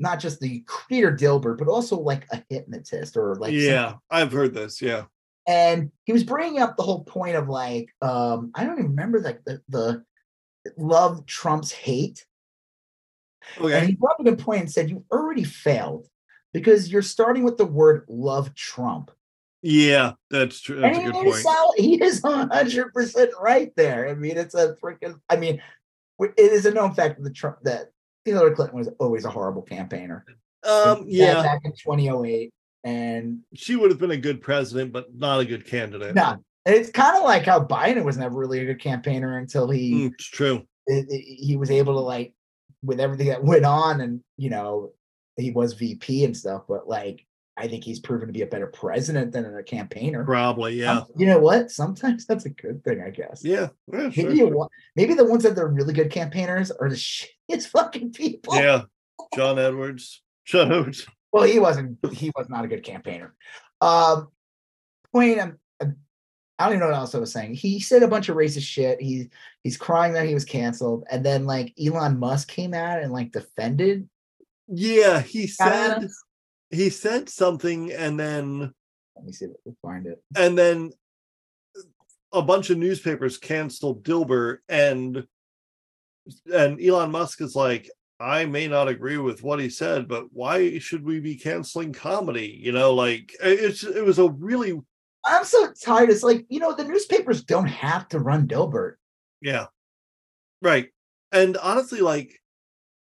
[0.00, 4.54] not just the creator Dilbert, but also like a hypnotist or like yeah, I've heard
[4.54, 4.82] this.
[4.82, 5.04] Yeah.
[5.46, 9.20] and he was bringing up the whole point of like um I don't even remember
[9.20, 10.04] like the the
[10.76, 12.26] love Trump's hate.
[13.58, 16.06] And he brought up a good point and said you already failed
[16.52, 19.10] because you're starting with the word love Trump.
[19.62, 20.80] Yeah, that's true.
[20.80, 21.80] That's a and good he is, point.
[21.80, 24.08] he is 100% right there.
[24.08, 25.60] I mean, it's a freaking, I mean,
[26.20, 27.90] it is a known fact that the Trump that
[28.24, 30.24] Hillary Clinton was always a horrible campaigner.
[30.68, 32.50] Um, yeah, Back in 2008.
[32.84, 36.14] And she would have been a good president, but not a good candidate.
[36.14, 39.68] no, and it's kind of like how Biden was never really a good campaigner until
[39.68, 40.62] he Mm, it's true.
[40.86, 42.34] it- it- he was able to like
[42.82, 44.92] with everything that went on and you know
[45.36, 47.26] he was VP and stuff, but like
[47.60, 50.24] I think he's proven to be a better president than a campaigner.
[50.24, 50.80] Probably.
[50.80, 51.00] Yeah.
[51.00, 51.70] Um, you know what?
[51.70, 53.42] Sometimes that's a good thing, I guess.
[53.44, 53.68] Yeah.
[53.92, 54.48] yeah Maybe sure.
[54.48, 56.94] want, maybe the ones that are really good campaigners are the
[57.50, 58.54] shittiest fucking people.
[58.56, 58.84] Yeah.
[59.34, 60.22] John Edwards.
[60.46, 61.06] John Edwards.
[61.32, 61.98] Well, he wasn't.
[62.12, 63.34] He was not a good campaigner.
[63.82, 64.28] Um,
[65.12, 65.38] point.
[65.38, 65.96] I'm, I'm-
[66.58, 67.54] I don't even know what else I was saying.
[67.54, 69.00] He said a bunch of racist shit.
[69.00, 69.30] He
[69.64, 73.32] he's crying that he was canceled, and then like Elon Musk came out and like
[73.32, 74.08] defended.
[74.68, 76.08] Yeah, he said.
[76.70, 78.72] He said something, and then
[79.16, 80.22] Let me see if we find it.
[80.36, 80.92] and then
[82.32, 85.24] a bunch of newspapers canceled Dilbert, and
[86.52, 87.90] and Elon Musk is like,
[88.20, 92.60] I may not agree with what he said, but why should we be canceling comedy?
[92.62, 94.78] You know, like it's it was a really
[95.24, 96.10] I'm so tired.
[96.10, 98.94] It's like you know the newspapers don't have to run Dilbert.
[99.42, 99.66] Yeah.
[100.62, 100.88] Right.
[101.32, 102.39] And honestly, like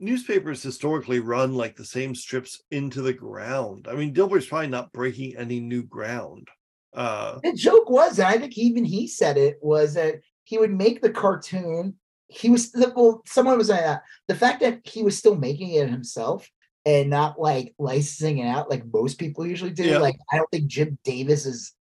[0.01, 3.87] newspapers historically run like the same strips into the ground.
[3.89, 6.49] I mean, Dilbert's probably not breaking any new ground.
[6.95, 10.73] Uh The joke was, and I think even he said it was that he would
[10.73, 11.97] make the cartoon.
[12.29, 15.89] He was well, someone was saying that the fact that he was still making it
[15.89, 16.49] himself
[16.87, 19.85] and not like licensing it out like most people usually do.
[19.85, 19.99] Yeah.
[19.99, 21.73] Like I don't think Jim Davis is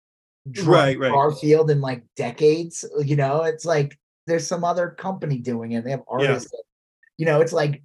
[0.64, 1.12] Right, right.
[1.12, 2.84] Garfield in like decades.
[3.04, 5.84] You know, it's like there's some other company doing it.
[5.84, 6.50] They have artists.
[6.50, 6.62] that-
[7.18, 7.82] you know, it's like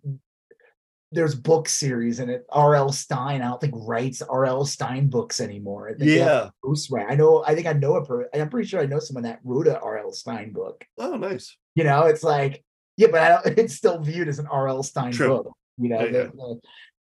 [1.13, 2.45] there's book series and it.
[2.49, 2.91] R.L.
[2.91, 4.65] Stine, I don't think writes R.L.
[4.65, 5.89] Stine books anymore.
[5.89, 6.49] I yeah.
[6.63, 7.09] Ghostwriter.
[7.11, 7.43] I know.
[7.45, 8.27] I think I know a per.
[8.33, 10.11] I'm pretty sure I know someone that wrote a R.L.
[10.11, 10.85] Stine book.
[10.97, 11.55] Oh, nice.
[11.75, 12.63] You know, it's like
[12.97, 14.83] yeah, but I don't, it's still viewed as an R.L.
[14.83, 15.27] Stine True.
[15.43, 15.53] book.
[15.77, 16.59] You know, Yeah, the-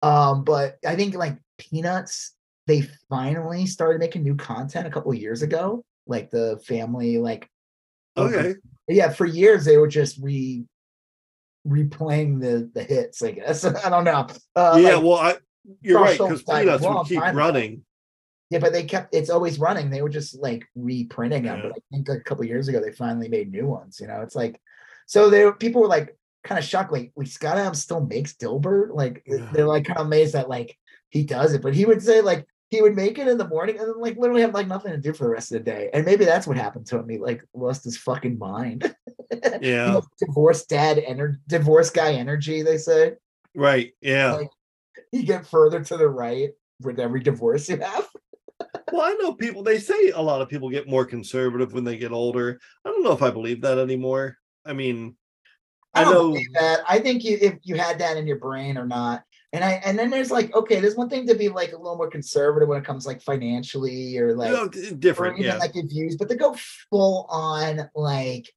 [0.06, 2.32] um, but I think like Peanuts,
[2.66, 7.48] they finally started making new content a couple of years ago, like the family, like
[8.16, 8.54] Okay.
[8.88, 10.64] yeah, for years they were just re
[11.66, 13.22] replaying the the hits.
[13.22, 14.26] I guess I don't know.
[14.54, 15.36] Uh, yeah, like- well, I
[15.82, 17.38] you're right because Schulz died a peanuts would keep time ago.
[17.38, 17.84] running.
[18.50, 19.90] Yeah, but they kept it's always running.
[19.90, 21.56] They were just like reprinting them.
[21.58, 21.62] Yeah.
[21.64, 23.98] But I think like, a couple years ago they finally made new ones.
[24.00, 24.60] You know, it's like
[25.06, 26.92] so there people were like kind of shocked.
[26.92, 28.94] Like, we Scott Adams still makes Dilbert.
[28.94, 29.48] Like Yeah.
[29.52, 30.78] they're like kind of amazed that like
[31.10, 31.62] he does it.
[31.62, 34.16] But he would say like he would make it in the morning and then like
[34.16, 35.88] literally have like nothing to do for the rest of the day.
[35.92, 37.08] And maybe that's what happened to him.
[37.08, 38.94] He like lost his fucking mind.
[39.60, 40.00] Yeah.
[40.20, 43.14] divorced dad ener- divorce guy energy, they say.
[43.56, 43.92] Right.
[44.00, 44.34] Yeah.
[44.34, 44.50] Like
[45.10, 48.08] you get further to the right with every divorce you have.
[48.92, 51.98] Well, I know people, they say a lot of people get more conservative when they
[51.98, 52.60] get older.
[52.84, 54.38] I don't know if I believe that anymore.
[54.64, 55.16] I mean,
[55.92, 56.80] I I don't know, believe that.
[56.88, 59.24] I think you if you had that in your brain or not.
[59.56, 61.96] And I and then there's like, okay, there's one thing to be like a little
[61.96, 65.38] more conservative when it comes like financially or like you know, d- or different.
[65.38, 65.56] even Yeah.
[65.56, 66.54] like your views, but to go
[66.90, 68.52] full on like,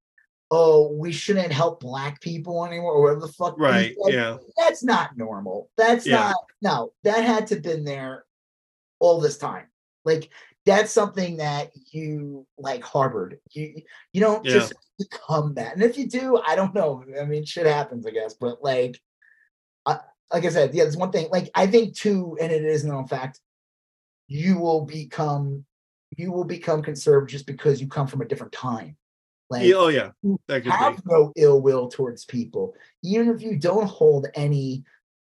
[0.52, 3.58] oh, we shouldn't help black people anymore, or whatever the fuck.
[3.58, 3.96] Right.
[4.08, 4.40] Yeah.
[4.58, 5.70] That's not normal.
[5.78, 6.18] That's Yeah.
[6.18, 8.26] not no, that had to been there
[9.00, 9.68] all this time.
[10.04, 10.30] Like
[10.66, 13.40] that's something that you like harbored.
[13.52, 14.56] You you don't Yeah.
[14.56, 15.76] just become that.
[15.76, 17.06] And if you do, I don't know.
[17.18, 18.34] I mean, shit happens, I guess.
[18.34, 19.00] But like,
[19.86, 20.00] I,
[20.32, 21.30] like I said, yeah, there's one thing.
[21.32, 23.40] Like I think too, and it is known fact,
[24.28, 25.66] you will become
[26.18, 28.96] you will become conservative just because you come from a different time.
[29.50, 29.76] Like yeah.
[29.76, 30.10] Oh, yeah.
[30.48, 31.04] That could have be.
[31.06, 34.84] no ill will towards people, even if you don't hold any,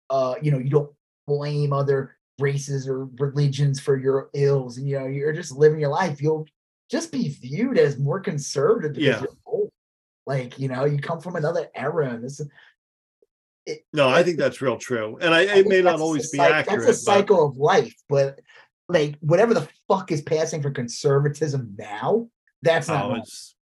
[0.09, 0.91] uh, you know, you don't
[1.27, 5.89] blame other races or religions for your ills, and you know, you're just living your
[5.89, 6.21] life.
[6.21, 6.47] You'll
[6.89, 9.19] just be viewed as more conservative because Yeah.
[9.21, 9.69] you're old.
[10.25, 12.39] Like you know, you come from another era, and this.
[13.93, 15.17] No, I think that's real true.
[15.21, 16.65] And I, it may not always be accurate.
[16.67, 18.39] That's a but- cycle of life, but
[18.89, 22.27] like whatever the fuck is passing for conservatism now,
[22.61, 23.11] that's not.
[23.11, 23.21] Oh,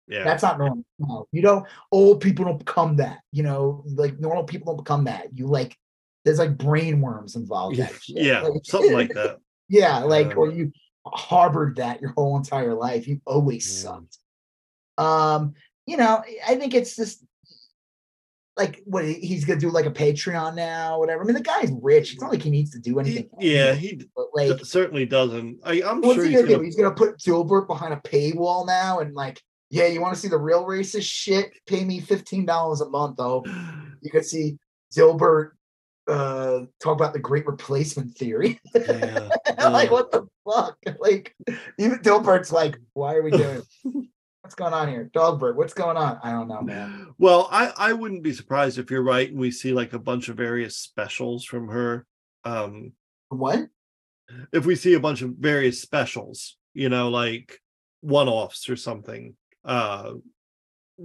[0.08, 0.24] yeah.
[0.24, 0.84] That's not normal.
[0.98, 1.66] No, you don't.
[1.92, 3.20] Old people don't become that.
[3.32, 5.28] You know, like normal people don't become that.
[5.36, 5.76] You like,
[6.24, 7.76] there's like brain worms involved.
[7.76, 7.88] yeah.
[8.08, 8.40] yeah.
[8.42, 9.38] Like- Something like that.
[9.68, 10.72] yeah, like or you
[11.06, 13.06] harbored that your whole entire life.
[13.06, 13.70] You always Mm.
[13.82, 14.18] sucked.
[14.98, 15.54] Um,
[15.86, 17.24] you know, I think it's just
[18.56, 21.22] like what he's gonna do like a Patreon now, whatever.
[21.22, 22.12] I mean, the guy's rich.
[22.12, 23.31] It's not like he needs to do He- anything.
[23.40, 23.74] yeah.
[23.74, 25.59] He but like d- certainly doesn't.
[25.64, 26.55] I, I'm What's sure he he's gonna do?
[26.56, 26.64] gonna.
[26.66, 29.40] He's gonna put Dilbert behind a paywall now, and like,
[29.70, 31.51] yeah, you want to see the real racist shit?
[31.66, 33.44] Pay me fifteen dollars a month, though.
[34.02, 34.59] You could see
[34.94, 35.52] Dilbert
[36.06, 38.60] uh talk about the Great Replacement theory.
[38.74, 39.31] Yeah.
[39.70, 40.76] like, what the fuck?
[41.01, 41.35] Like,
[41.78, 43.62] even Dilbert's like, why are we doing?
[44.44, 45.10] What's going on here?
[45.16, 46.18] Dogbert, what's going on?
[46.22, 47.14] I don't know, man.
[47.16, 50.28] Well, I I wouldn't be surprised if you're right and we see like a bunch
[50.28, 52.04] of various specials from her.
[52.44, 52.92] Um,
[53.30, 53.68] What?
[54.52, 57.58] if we see a bunch of various specials, you know, like
[58.02, 59.34] one-offs or something.
[59.64, 60.12] Uh,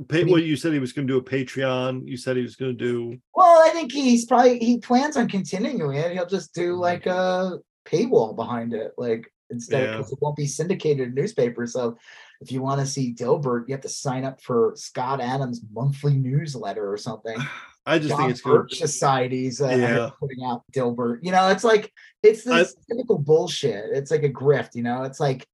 [0.09, 2.05] pay, mean- well, you said he was going to do a Patreon.
[2.05, 3.17] You said he was going to do.
[3.35, 6.11] Well, I think he's probably he plans on continuing it.
[6.11, 6.81] He'll just do Mm-hmm.
[6.81, 9.91] like a paywall behind it, like instead Yeah.
[9.97, 11.71] because it won't be syndicated in newspapers.
[11.71, 11.97] So
[12.41, 16.15] if you want to see Dilbert, you have to sign up for Scott Adams' monthly
[16.15, 17.37] newsletter or something.
[17.85, 18.41] I just John think it's.
[18.41, 20.09] Birch Societies uh, Yeah.
[20.19, 21.19] putting out Dilbert.
[21.23, 21.91] You know, it's like
[22.23, 23.85] it's I- typical bullshit.
[23.91, 24.75] It's like a grift.
[24.75, 25.47] You know, it's like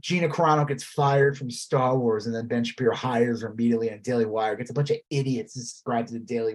[0.00, 4.00] Gina Carano gets fired from Star Wars, and then Ben Shapiro hires her immediately on
[4.02, 4.56] Daily Wire.
[4.56, 6.54] Gets a bunch of idiots to subscribe to the Daily,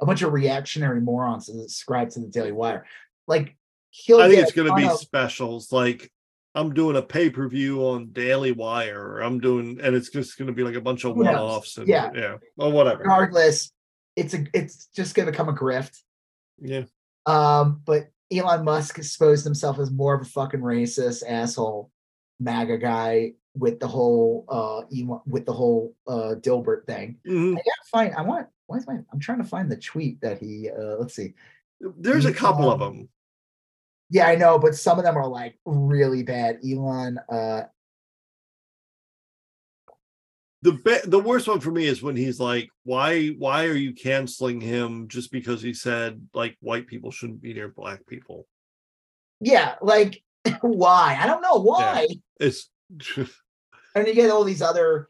[0.00, 2.84] a bunch of reactionary morons to subscribe to the Daily Wire.
[3.26, 3.56] Like
[3.90, 6.10] he'll I think it's going to be of- specials like.
[6.54, 10.38] I'm doing a pay per view on Daily Wire, or I'm doing, and it's just
[10.38, 12.10] going to be like a bunch of one offs, and Yeah.
[12.14, 13.00] yeah, or whatever.
[13.00, 13.72] regardless.
[14.16, 15.98] It's a it's just gonna become a grift.
[16.60, 16.84] Yeah,
[17.26, 21.90] Um, but Elon Musk exposed himself as more of a fucking racist asshole,
[22.38, 27.18] MAGA guy with the whole uh Elon, with the whole uh Dilbert thing.
[27.26, 27.54] Mhm.
[27.54, 28.14] I gotta find.
[28.14, 28.46] I want.
[28.68, 28.98] Why is my?
[29.12, 30.70] I'm trying to find the tweet that he.
[30.70, 31.34] uh Let's see.
[31.80, 33.08] there's a couple of Um, them.
[34.14, 36.60] Yeah, I know, but some of them are like really bad.
[36.64, 37.18] Elon.
[37.28, 37.62] uh
[40.62, 43.92] the be- the worst one for me is when he's like, "Why why are you
[43.92, 48.46] canceling him just because he said like white people shouldn't be near black people?"
[49.40, 50.22] Yeah, like
[50.60, 51.18] why?
[51.20, 52.06] I don't know why.
[52.38, 52.70] It's
[53.96, 55.08] and you get all these other,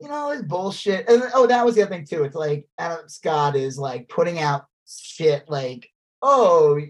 [0.00, 1.08] you know, it's bullshit.
[1.08, 2.22] And oh, that was the other thing too.
[2.22, 5.90] It's like Adam Scott is like putting out shit like,
[6.22, 6.80] oh,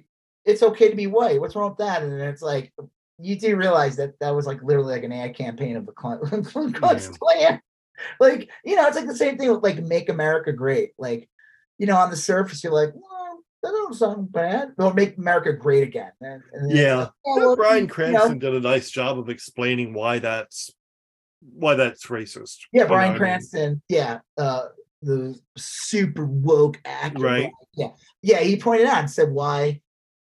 [0.45, 1.41] it's okay to be white.
[1.41, 2.03] What's wrong with that?
[2.03, 2.73] And it's like,
[3.19, 6.73] you do realize that that was like literally like an ad campaign of the Ku
[6.73, 7.61] Klux Klan.
[8.19, 11.29] Like, you know, it's like the same thing with like "Make America Great." Like,
[11.79, 14.73] you know, on the surface, you're like, well, that don't sound bad.
[14.77, 16.11] They'll make America great again.
[16.21, 16.97] And, and yeah.
[16.97, 20.73] like, oh, Bryan you know, Cranston did a nice job of explaining why that's
[21.41, 22.59] why that's racist.
[22.73, 23.19] Yeah, Bryan what I mean?
[23.19, 23.83] Cranston.
[23.89, 24.69] Yeah, uh,
[25.03, 27.23] the super woke actor.
[27.23, 27.51] Right.
[27.77, 27.91] Yeah,
[28.23, 28.41] yeah.
[28.41, 29.81] He pointed out and said why.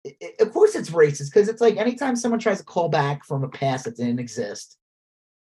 [0.06, 3.24] I- i- of course, it's racist because it's like anytime someone tries to call back
[3.26, 4.78] from a past that didn't exist,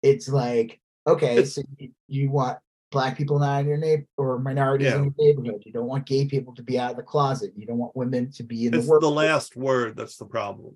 [0.01, 2.57] it's like okay, so you, you want
[2.91, 4.97] black people not in your neighborhood or minorities Yeah.
[4.97, 5.63] in your neighborhood.
[5.65, 7.51] You don't want gay people to be out of the closet.
[7.57, 9.01] You don't want women to be in It's the work.
[9.01, 10.75] the last word that's the problem.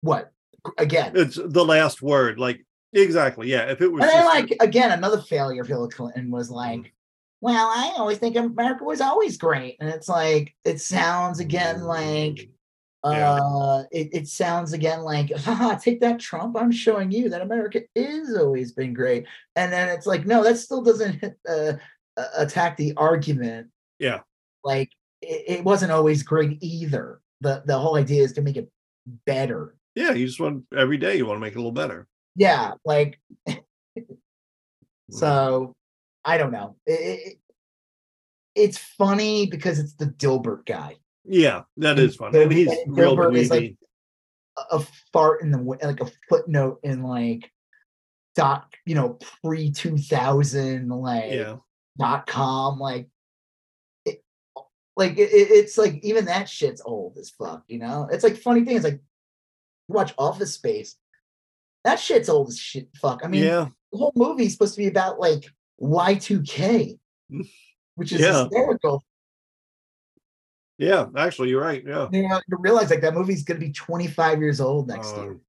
[0.00, 0.32] What?
[0.78, 1.12] Again.
[1.16, 2.38] It's the last word.
[2.38, 3.50] Like exactly.
[3.50, 3.70] Yeah.
[3.70, 6.90] If it was And then, like again, another failure of Hillary Clinton was like, Mm.
[7.40, 12.48] "Well, I always think America was always great," and it's like it sounds again like
[13.04, 13.32] Yeah.
[13.34, 17.80] uh it, it sounds again like haha take that trump i'm showing you that america
[17.96, 19.26] is always been great.
[19.56, 21.72] And then it's like no that still doesn't hit, uh,
[22.16, 23.68] uh, attack the argument.
[23.98, 24.20] Yeah.
[24.64, 27.20] like it, it wasn't always great either.
[27.40, 28.68] The the whole idea is to make it
[29.26, 29.74] better.
[29.96, 32.06] Yeah, you just want every day you want to make it a little better.
[32.36, 33.18] yeah like
[35.10, 35.74] so
[36.24, 36.76] i don't know.
[36.86, 37.38] It,
[38.54, 42.34] it's funny because it's the dilbert guy Yeah, that is fun.
[42.34, 43.76] And he's real is, like,
[44.70, 47.50] a- fart in the like a footnote in like
[48.34, 51.56] dot you know pre 2000 like yeah.
[51.98, 53.08] dot com like
[54.04, 54.22] it,
[54.96, 58.36] like it, it- it's like even that shit's old as fuck you know it's like
[58.36, 58.94] funny thing is like
[59.88, 60.96] you watch office space
[61.84, 63.68] that shit's old as shit fuck i mean yeah.
[63.92, 65.44] the whole movie's supposed to be about like
[65.80, 66.98] y2k
[67.96, 68.44] which is Yeah.
[68.44, 69.04] hysterical
[70.78, 71.06] Yeah.
[71.16, 71.82] Actually, you're right.
[71.86, 72.08] Yeah.
[72.12, 75.40] you know you realize like that movie's gonna be 25 years old next year Um,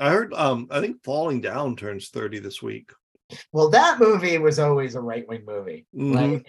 [0.00, 2.90] I heard um I think Falling Down turns 30 this week.
[3.52, 5.86] Well, that movie was always a right wing movie.
[5.94, 6.34] Mhm.
[6.34, 6.46] Like,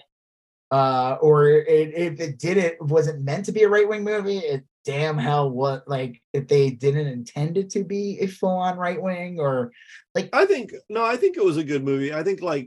[0.70, 4.38] uh, or it, if it did it wasn't meant to be a right wing movie,
[4.38, 8.76] it damn hell what like if they didn't intend it to be a full on
[8.76, 9.72] right wing or
[10.14, 12.12] like I think no, I think it was a good movie.
[12.12, 12.66] I think like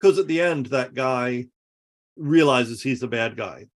[0.00, 1.46] because at the end that guy
[2.16, 3.66] realizes he's the bad guy.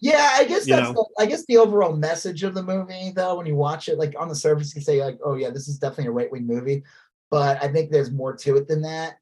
[0.00, 3.36] yeah, I guess You that's the, I guess the overall message of the movie though
[3.36, 5.68] when you watch it like on the surface you can say like oh yeah this
[5.68, 6.82] is definitely a right wing movie,
[7.30, 9.18] but I think there's more to it than that.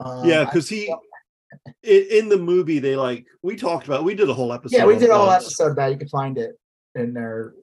[0.00, 0.92] Um, yeah, because he
[1.82, 4.76] in, in the movie they like we talked about we did a whole episode.
[4.76, 5.92] yeah we did a whole episode about it.
[5.94, 6.58] you can find it
[6.94, 7.54] in their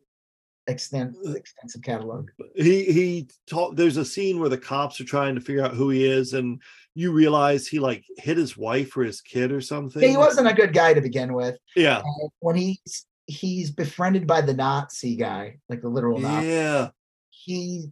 [0.67, 2.29] extent extensive catalog.
[2.55, 5.89] he he taught there's a scene where the cops are trying to figure out who
[5.89, 6.61] he is and
[6.95, 10.47] you realize he like hit his wife or his kid or something Yeah, he wasn't
[10.47, 11.57] a good guy to begin with.
[11.75, 16.89] yeah And when he's he's befriended by the Nazi guy, like the literal Nazi, yeah
[17.29, 17.91] he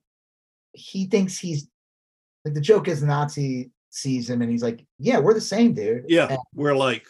[0.73, 1.67] he thinks he's
[2.45, 5.73] like the joke is the Nazi sees him and he's like, Yeah, we're the same,
[5.73, 6.05] dude.
[6.07, 7.05] yeah And we're like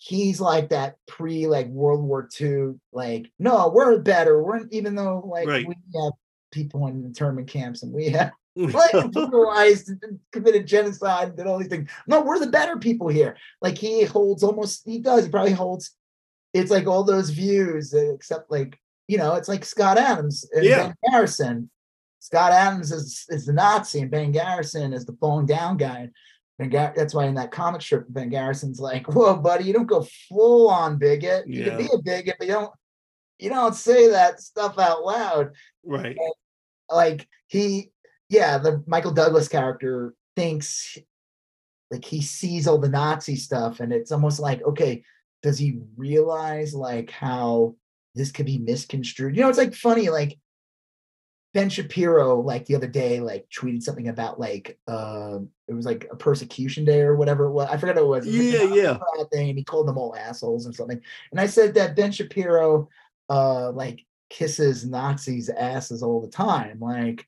[0.00, 4.40] he's like that pre like World War II, like, no, we're better.
[4.42, 5.66] We're even though like Right.
[5.66, 6.12] we have
[6.52, 9.92] people in internment camps and we have like brutalized
[10.32, 11.90] committed genocide and did all these things.
[12.06, 13.36] No, we're the better people here.
[13.62, 15.92] Like he holds almost he does, he probably holds
[16.54, 20.86] it's like all those views, except like, you know, it's like Scott Adams and Yeah.
[20.86, 21.70] Ben Garrison.
[22.20, 26.08] Scott Adams is, is the Nazi and Ben Garrison is the falling down guy.
[26.58, 29.86] Ben Gar- that's why in that comic strip, Ben Garrison's like, "Whoa, buddy, you don't
[29.86, 31.46] go full on bigot.
[31.46, 32.72] You can be a bigot, but you don't
[33.38, 35.52] you don't say that stuff out loud."
[35.84, 36.16] right
[36.90, 37.90] like he
[38.28, 40.98] yeah the michael douglas character thinks
[41.90, 45.02] like he sees all the nazi stuff and it's almost like okay
[45.42, 47.74] does he realize like how
[48.14, 50.38] this could be misconstrued you know it's like funny like
[51.54, 56.06] ben shapiro like the other day like tweeted something about like um it was like
[56.10, 58.74] a persecution day or whatever it was i forgot what it was It was Yeah,
[58.74, 58.98] yeah.
[59.32, 61.00] Thing and he called them all assholes and something
[61.30, 62.88] and i said that ben shapiro
[63.30, 66.78] uh like kisses Nazis' asses all the time.
[66.80, 67.26] Like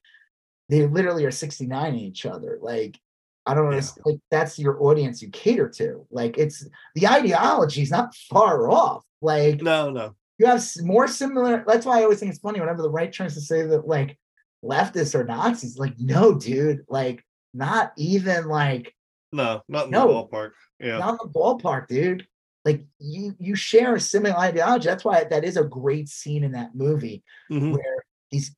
[0.71, 2.59] they literally are 69 each other.
[2.63, 2.99] Like
[3.47, 3.83] I don't know, Yeah.
[4.05, 6.07] like that's your audience you cater to.
[6.11, 9.05] Like it's the ideology is not far off.
[9.21, 11.65] Like no no you have more similar.
[11.67, 14.19] That's why I always think it's funny whenever the right tries to say that like
[14.65, 15.77] leftists are Nazis.
[15.79, 16.85] Like no, dude.
[16.89, 18.95] Like not even like
[19.33, 20.07] no not in No.
[20.09, 22.27] the ballpark yeah not in the ballpark, dude.
[22.65, 24.87] Like you you share a similar ideology.
[24.87, 27.73] That's why that is a great scene in that movie Mhm.
[27.73, 28.55] where he's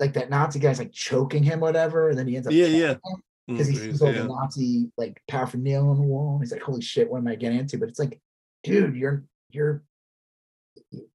[0.00, 2.94] like that Nazi guy's like choking him, whatever, and then he ends up yeah yeah
[3.46, 4.22] because he Mm, sees all yeah.
[4.22, 6.32] the Nazi like paraphernalia on the wall.
[6.34, 8.20] And he's like, "Holy shit, what am I getting into?" But it's like,
[8.62, 9.82] dude, you're you're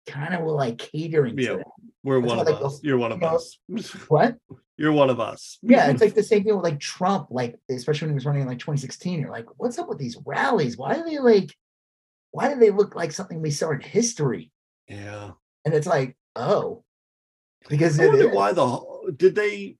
[0.07, 1.49] kind of like catering Yeah.
[1.49, 1.65] to that.
[2.03, 3.59] we're That's one of go- us you're one of you know, us
[4.09, 4.37] What?
[4.77, 8.05] you're one of us Yeah, it's like the same thing with like Trump, like especially
[8.07, 9.19] when he was running in like 2016.
[9.19, 10.77] You're like, what's up with these rallies?
[10.77, 11.53] Why do they like?
[12.31, 14.51] Why do they look like something we saw in history?
[14.87, 15.31] yeah
[15.65, 16.83] And it's like, oh,
[17.67, 18.35] because I wonder is.
[18.35, 19.75] why the did they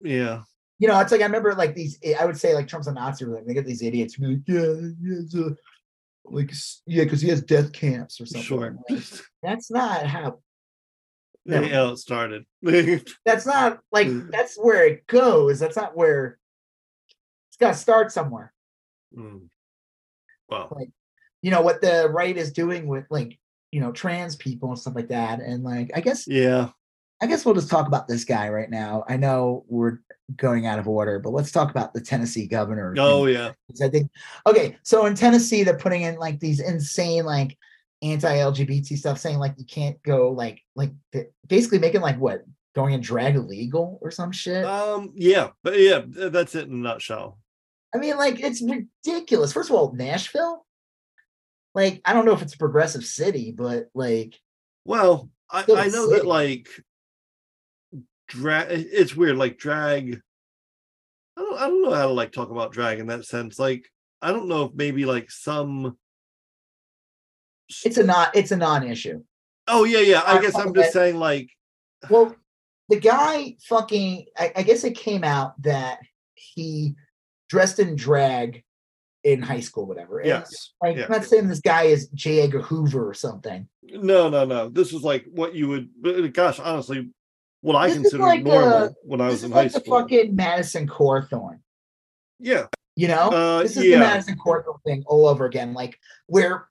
[0.00, 0.42] yeah
[0.78, 1.98] you know, it's like I remember like these.
[2.20, 3.24] I would say like Trump's a Nazi.
[3.24, 5.56] Like they get these idiots who like, yeah, a,
[6.26, 6.52] like
[6.86, 8.42] yeah, because he has death camps or something.
[8.46, 9.02] sure Like,
[9.42, 10.40] that's not how.
[11.48, 11.62] No.
[11.68, 12.44] how it started
[13.24, 14.32] That's not like Mm.
[14.32, 15.60] that's where it goes.
[15.60, 16.38] That's not where.
[17.48, 18.52] It's got to start somewhere.
[19.16, 19.48] Mm.
[20.48, 20.90] Well, Like,
[21.42, 23.38] you know what the right is doing with like
[23.76, 25.40] you know trans people and stuff like that.
[25.40, 26.70] And like, I guess yeah.
[27.20, 29.04] I guess we'll just talk about this guy right now.
[29.06, 29.98] I know we're
[30.34, 32.94] going out of order, but let's talk about the Tennessee governor.
[32.96, 33.52] Oh yeah.
[33.82, 34.10] I think
[34.46, 37.58] okay, so in Tennessee they're putting in like these insane like
[38.00, 40.92] anti-LGBT stuff, saying like you can't go like like
[41.46, 42.44] basically making like what
[42.74, 44.64] going in drag illegal or some shit.
[44.64, 45.12] Um.
[45.14, 45.50] Yeah.
[45.62, 47.36] But yeah, that's it in a nutshell.
[47.94, 49.52] I mean, like it's ridiculous.
[49.52, 50.65] First of all, Nashville,
[51.76, 54.34] like I don't know if it's a progressive city, but like
[54.84, 56.68] Well, I, I know that like
[58.28, 58.66] drag.
[58.70, 59.36] It's weird.
[59.36, 60.20] Like drag.
[61.36, 61.58] I don't.
[61.58, 63.58] I don't know how to like talk about drag in that sense.
[63.58, 63.84] Like
[64.22, 65.96] I don't know if maybe like some.
[67.84, 69.22] it's a not it's a non-issue.
[69.68, 70.20] Oh yeah, yeah.
[70.20, 71.50] I Uh, guess I'm just saying like.
[72.08, 72.34] Well,
[72.88, 75.98] the guy fucking I, I guess it came out that
[76.34, 76.94] he
[77.50, 78.64] dressed in drag
[79.26, 80.20] in high school, whatever.
[80.20, 80.72] And, Yes.
[80.80, 81.04] Like yeah.
[81.06, 82.40] I'm not saying this guy is J.
[82.42, 83.68] Edgar Hoover or something.
[83.82, 84.68] No, no, no.
[84.68, 86.32] This is like what you would.
[86.32, 87.10] Gosh, honestly,
[87.60, 89.98] what I This considered like, normal uh, when I was in high like the school.
[90.00, 91.58] fucking Madison Cawthorn.
[92.38, 92.66] Yeah.
[92.94, 93.30] You know?
[93.30, 93.98] Uh, this is yeah.
[93.98, 95.74] the Madison Cawthorn thing all over again.
[95.74, 95.98] Like
[96.28, 96.68] where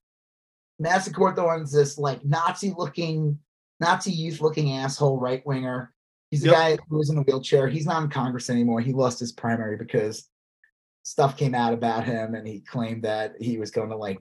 [0.80, 3.38] Madison Cawthorn's this like Nazi looking,
[3.82, 5.92] Nazi youth looking asshole right winger.
[6.32, 6.56] He's the Yep.
[6.56, 7.68] guy who was in a wheelchair.
[7.68, 8.80] He's not in Congress anymore.
[8.80, 10.30] He lost his primary because
[11.06, 14.20] stuff came out about him and he claimed that he was going to like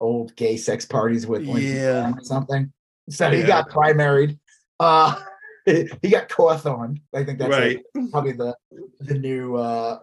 [0.00, 2.12] old gay sex parties with Lindsey Yeah.
[2.12, 2.70] Or something.
[3.08, 3.46] So he Yeah.
[3.46, 4.38] got primaried.
[4.78, 5.18] Uh
[5.64, 7.00] he got Cawthorn.
[7.14, 7.82] I think that's right.
[7.94, 8.54] like, probably the
[9.00, 9.98] the new uh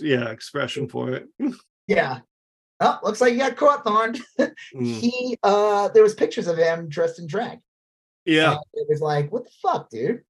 [0.00, 0.30] Yeah.
[0.30, 1.28] Expression for it.
[1.86, 2.20] yeah.
[2.80, 4.20] Oh, looks like you got Cawthorn.
[4.74, 4.84] Mm.
[5.00, 7.60] he uh there was pictures of him dressed in drag.
[8.24, 8.54] Yeah.
[8.54, 10.22] And it was like, what the fuck, dude?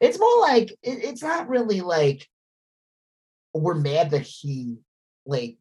[0.00, 2.26] It's more like it, it's not really like
[3.54, 4.76] we're mad that he
[5.26, 5.56] like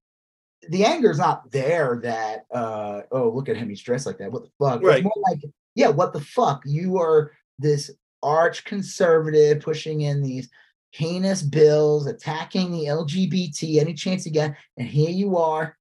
[0.69, 4.43] the anger's not there that uh oh look at him he's dressed like that what
[4.43, 4.97] the fuck Right.
[4.97, 5.39] it's more like
[5.75, 7.91] yeah what the fuck you are this
[8.23, 10.49] arch conservative pushing in these
[10.91, 15.75] heinous bills attacking the lgbt any chance you get and here you are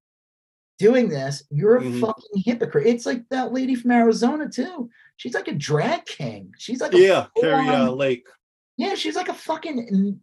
[0.79, 2.01] doing this you're a Mhm.
[2.01, 6.81] fucking hypocrite it's like that lady from arizona too she's like a drag king she's
[6.81, 7.27] like a Yeah.
[7.39, 8.27] Kari uh, Lake.
[8.79, 10.19] yeah she's like a fucking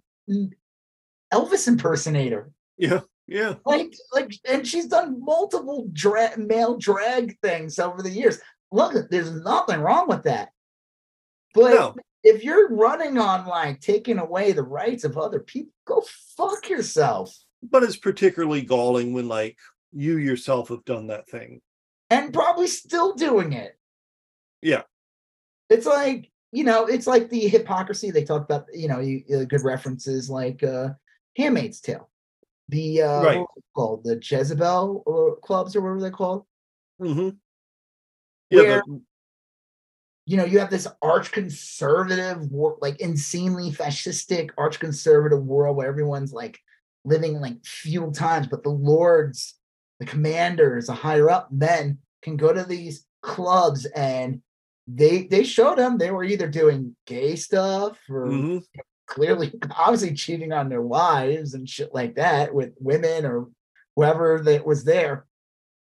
[1.34, 3.02] elvis impersonator Yeah.
[3.28, 3.56] Yeah.
[3.66, 8.40] like like and she's done multiple drag male drag things over the years
[8.72, 10.50] look there's nothing wrong with that
[11.54, 11.96] but No.
[12.24, 16.04] if you're running on like taking away the rights of other people go
[16.38, 19.58] fuck yourself But it's particularly galling when like
[19.92, 21.62] you yourself have done that thing.
[22.10, 23.78] and probably still doing it
[24.62, 24.84] Yeah.
[25.70, 29.44] it's like you know it's like the hypocrisy they talk about you know you, uh,
[29.44, 30.90] good references like uh
[31.38, 32.10] handmaid's tale
[32.70, 33.46] the uh Right.
[33.76, 36.46] called the jezebel or clubs or whatever they're called
[37.02, 37.30] Mm-hmm.
[38.50, 38.62] Yeah.
[38.62, 39.02] Where- the-
[40.30, 42.52] you know, you have this arch conservative,
[42.82, 46.60] like insanely fascistic arch conservative world where everyone's like
[47.06, 49.56] living like feudal times, but the lords,
[50.02, 54.42] the commanders, the higher up men can go to these clubs and
[54.86, 58.64] they they showed them they were either doing gay stuff or mhm.
[59.08, 63.48] Clearly obviously cheating on their wives and shit like that with women or
[63.96, 65.26] whoever that was there.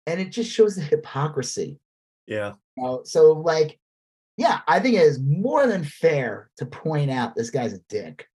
[0.07, 1.79] And it just shows the hypocrisy.
[2.25, 2.53] Yeah.
[2.75, 3.79] You know, so like,
[4.37, 8.27] yeah, I think it is more than fair to point out this guy's a dick.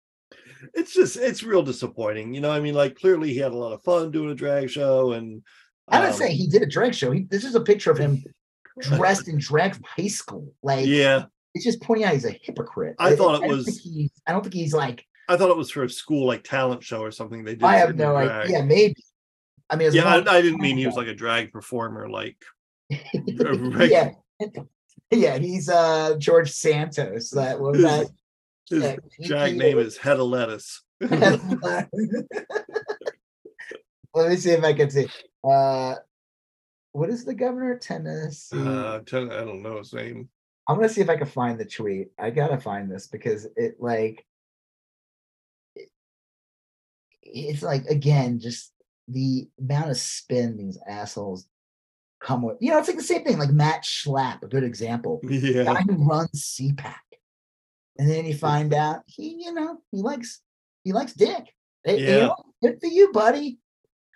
[0.75, 2.35] It's just it's real disappointing.
[2.35, 4.71] You know, I mean, like clearly he had a lot of fun doing a drag
[4.71, 5.43] show and
[5.89, 7.11] I didn't um, say he did a drag show.
[7.11, 8.23] He, this is a picture of him
[8.81, 10.53] dressed in drag from high school.
[10.63, 11.25] Like, Yeah.
[11.55, 12.97] It's just pointing out he's a hypocrite.
[12.99, 15.05] I thought it don't was- I don't think he's like.
[15.29, 17.63] I thought it was for a school like talent show or something they did.
[17.65, 18.59] I have no idea.
[18.59, 18.97] Yeah, maybe.
[19.71, 22.37] I mean, Yeah, I, I didn't mean he was like a drag performer, like
[22.91, 24.11] yeah,
[25.11, 25.39] yeah.
[25.39, 27.31] He's uh George Santos.
[27.31, 27.85] That was His-
[28.83, 28.99] that.
[29.19, 30.83] his drag name is Head of Lettuce.
[34.15, 35.09] Let me see if I can see.
[35.43, 35.95] Uh,
[36.93, 38.59] what is the governor of Tennessee?
[38.59, 40.29] Uh, I don't know his name.
[40.69, 42.13] I'm gonna see if I can find the tweet.
[42.19, 44.25] I gotta find this because it like
[45.77, 45.91] it-
[47.23, 48.73] it's like again just
[49.09, 51.47] the amount of spin these assholes
[52.21, 52.57] come with.
[52.61, 53.39] You know, it's like the same thing.
[53.39, 55.21] Like Matt Schlapp, a good example.
[55.29, 55.65] Yeah.
[55.65, 56.95] guy who runs CPAC.
[57.99, 60.41] And then you find out he, you know, he likes
[60.85, 61.55] he likes dick.
[61.85, 62.27] Hey, you Yeah.
[62.29, 63.59] know, good for you, buddy.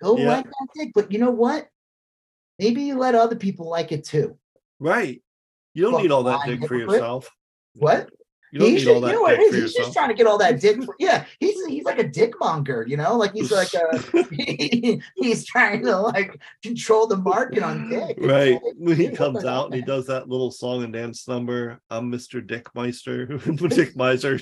[0.03, 0.29] Go Yeah.
[0.29, 0.93] like that dick.
[0.95, 1.69] But you know what?
[2.59, 4.39] Maybe you let other people like it too.
[4.79, 5.23] Right.
[5.77, 7.31] You don't need all that dick for yourself.
[7.75, 8.09] What?
[8.51, 9.55] You don't He need should, all that you know what dick it is?
[9.55, 9.87] He's yourself.
[9.87, 10.83] just trying to get all that dick.
[10.83, 13.99] For, yeah, he's he's like a dick monger, you know, like he's like a
[15.17, 18.17] he's trying to like control the market on dick.
[18.19, 18.59] Right.
[18.79, 22.45] When he comes out and he does that little song and dance number, I'm Mr.
[22.45, 23.27] Dick Meister.
[23.69, 24.39] Dick Meister.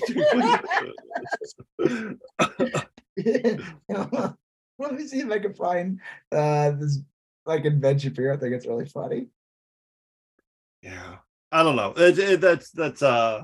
[4.77, 5.99] Let me see if I can find
[6.31, 6.99] uh this
[7.45, 8.35] like Ben Shapiro.
[8.35, 9.27] I think it's really funny.
[10.81, 11.17] yeah.
[11.55, 11.93] I don't know.
[11.95, 13.43] It, it, that's that's uh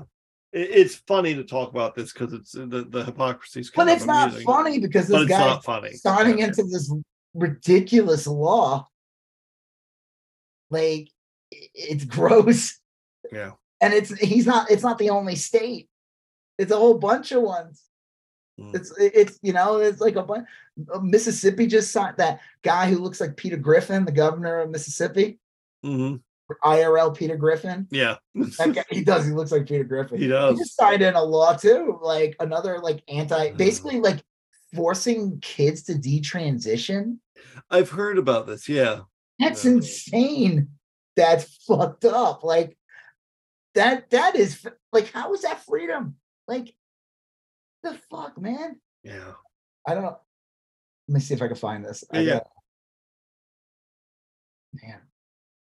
[0.52, 4.02] it- it's funny to talk about this because it's the, the hypocrisy is But it's
[4.02, 5.92] of not funny because this guy not funny.
[5.94, 6.46] signing Yeah.
[6.48, 6.92] into this
[7.34, 8.86] ridiculous law.
[10.70, 11.08] Like
[11.50, 12.78] it's gross.
[13.32, 13.52] Yeah.
[13.80, 15.88] And it's he's not it's not the only state.
[16.58, 17.82] It's a whole bunch of ones.
[18.60, 18.74] Mm.
[18.74, 20.46] It's it's you know, it's like a bunch
[21.02, 25.38] Mississippi just signed that guy who looks like Peter Griffin, the governor of Mississippi,
[25.84, 26.20] Mhm.
[26.64, 27.86] IRL Peter Griffin.
[27.90, 28.16] Yeah.
[28.34, 29.26] That guy, he does.
[29.26, 30.18] He looks like Peter Griffin.
[30.18, 30.56] He does.
[30.58, 34.22] He just signed in a law too, like another like anti, basically like
[34.74, 37.18] forcing kids to detransition.
[37.70, 38.68] I've heard about this.
[38.68, 39.00] Yeah.
[39.38, 39.72] That's Yeah.
[39.72, 40.68] insane.
[41.16, 42.42] That's fucked up.
[42.44, 42.76] Like
[43.74, 44.10] that.
[44.10, 46.16] That is like how is that freedom?
[46.48, 46.74] Like
[47.82, 48.80] the fuck, man.
[49.02, 49.32] Yeah.
[49.86, 50.04] I don't.
[50.04, 52.04] Let me see if I can find this.
[52.12, 52.40] Yeah.
[54.82, 55.00] Man,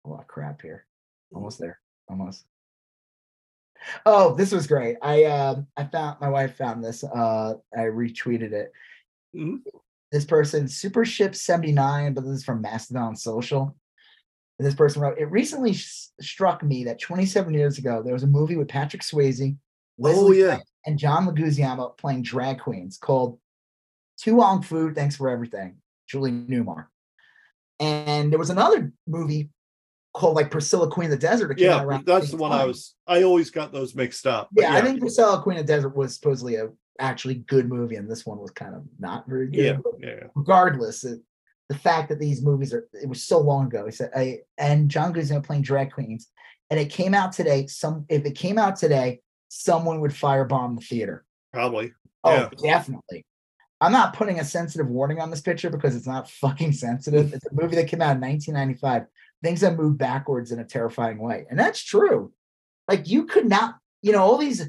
[0.05, 0.87] a lot of crap here.
[1.35, 1.79] Almost there.
[2.09, 2.45] Almost.
[4.07, 4.97] Oh, this was great.
[5.03, 7.03] I um I found my wife found this.
[7.05, 8.73] Uh I retweeted it.
[9.35, 9.59] Mhm.
[10.13, 13.75] This person, Supership 79, but this is from Mastodon Social.
[14.59, 18.23] And this person wrote, It recently s- struck me that 27 years ago there was
[18.23, 19.57] a movie with Patrick Swayze,
[19.97, 20.59] Wesley Oh, yeah.
[20.85, 23.39] And John Leguizamo playing drag queens called
[24.19, 25.77] To Wong Foo, Thanks for Everything,
[26.07, 26.87] Julie Newmar.
[27.81, 29.49] And there was another movie
[30.15, 31.59] called like Priscilla Queen of the Desert.
[31.59, 31.85] Yeah.
[32.05, 34.49] That's same the one I was I always got those mixed up.
[34.53, 37.97] but Yeah, I think Priscilla Queen of the Desert was supposedly a actually good movie,
[37.97, 39.81] and this one was kind of not very good.
[40.01, 40.09] Yeah.
[40.09, 40.25] Yeah.
[40.35, 41.21] Regardless, it,
[41.69, 43.87] the fact that these movies are it was so long ago.
[43.87, 46.29] He said, I and John Leguizamo playing drag queens,
[46.71, 47.67] and it came out today.
[47.67, 51.25] Some if it came out today, someone would firebomb the theater.
[51.53, 51.93] Probably.
[52.25, 52.49] Oh, Yeah.
[52.63, 53.25] definitely.
[53.81, 57.33] I'm not putting a sensitive warning on this picture because it's not fucking sensitive.
[57.35, 59.07] It's a movie that came out in 1995.
[59.43, 61.47] Things that move backwards in a terrifying way.
[61.51, 62.33] And that's true.
[62.89, 64.69] Like you could not, you know, all these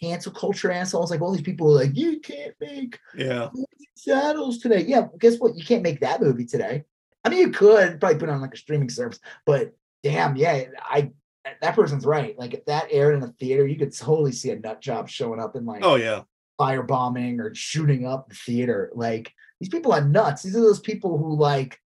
[0.00, 3.48] cancel culture assholes, like all these people are like, you can't make Yeah.
[3.96, 4.84] saddles today.
[4.86, 5.56] Yeah, guess what?
[5.56, 6.84] You can't make that movie today.
[7.24, 10.64] I mean, you could probably put it on like a streaming service, but damn, yeah,
[10.82, 11.10] I
[11.62, 12.38] that person's right.
[12.38, 15.40] Like if that aired in a theater, you could totally see a nut job showing
[15.40, 16.22] up in like Oh yeah.
[16.60, 18.90] firebombing or shooting up the theater.
[18.94, 20.42] Like these people are nuts.
[20.42, 21.80] These are those people who like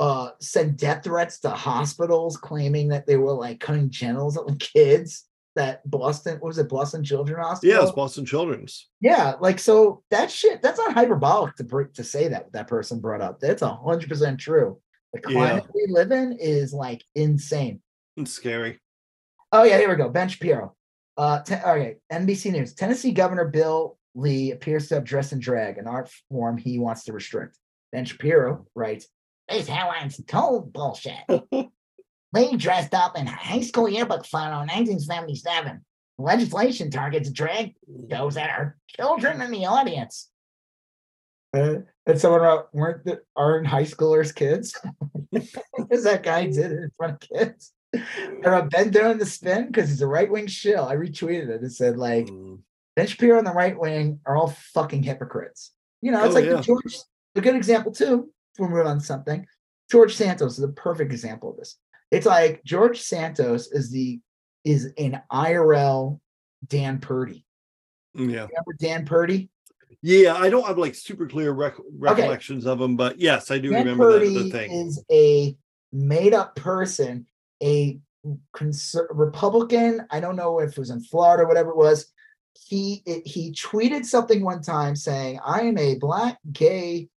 [0.00, 5.24] uh send death threats to hospitals claiming that they were like cutting genitals with kids.
[5.56, 7.74] That Boston, what was it, Boston Children's Hospital?
[7.76, 8.88] Yeah, it's Boston Children's.
[9.00, 13.20] Yeah, like so that shit, that's not hyperbolic to to say that that person brought
[13.22, 13.40] up.
[13.40, 14.78] That's a hundred percent true.
[15.14, 15.32] The Yeah.
[15.32, 17.80] climate we live in is like insane.
[18.16, 18.78] It's scary.
[19.50, 20.08] Oh yeah, here we go.
[20.10, 20.76] Ben Shapiro.
[21.16, 22.74] Uh, te- okay, NBC News.
[22.74, 27.02] Tennessee Governor Bill Lee appears to have dressed in drag, an art form he wants
[27.04, 27.58] to restrict.
[27.90, 29.08] Ben Shapiro writes,
[29.48, 31.20] "This headline's total bullshit."
[32.34, 35.80] Lee dressed up in high school yearbook photo in 1977.
[36.18, 40.28] Legislation targets drag those that are children in the audience.
[41.56, 41.76] Uh,
[42.06, 44.76] and someone wrote, weren't the, aren't high schoolers kids?
[45.30, 47.72] Because that guy did it in front of kids.
[47.94, 50.84] I wrote Ben doing the spin because he's a right wing shill.
[50.86, 52.60] I retweeted it and said, like, Mm.
[52.96, 55.72] Ben Shapiro and the right wing are all fucking hypocrites.
[56.02, 56.56] You know, it's Oh, like yeah.
[56.56, 56.96] the George,
[57.36, 58.30] a good example too,
[58.66, 59.46] if we're on something.
[59.90, 61.76] George Santos is a perfect example of this.
[62.10, 64.20] It's like George Santos is the
[64.64, 66.20] is an IRL
[66.66, 67.44] Dan Purdy.
[68.14, 68.46] Yeah.
[68.46, 69.50] Remember Dan Purdy?
[70.02, 73.70] Yeah, I don't have like super clear rec- recollections of him, but yes, I do
[73.70, 74.70] Dan remember that, the thing.
[74.70, 75.56] is a
[75.92, 77.26] made up person,
[77.62, 77.98] a
[78.54, 80.06] conser- Republican.
[80.10, 82.12] I don't know if it was in Florida, or whatever it was.
[82.66, 87.08] He it, he tweeted something one time saying, "I am a black gay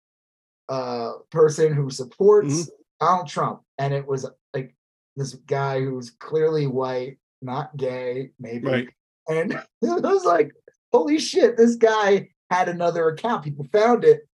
[0.71, 2.69] uh, person who supports Mhm.
[3.01, 4.25] Donald Trump," and it was
[4.55, 4.75] like
[5.17, 8.89] this guy who's clearly white, not gay, maybe, Right.
[9.29, 9.53] and
[9.83, 10.53] it was like,
[10.93, 13.45] holy shit, this guy had another account.
[13.45, 14.27] People found it.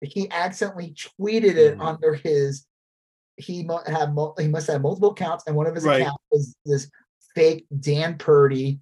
[0.00, 1.84] He accidentally tweeted it Mhm.
[1.86, 2.64] under his.
[3.36, 6.00] He mu- had mul- he must have multiple accounts, and one of his Right.
[6.02, 6.90] accounts was this
[7.34, 8.80] fake Dan Purdy.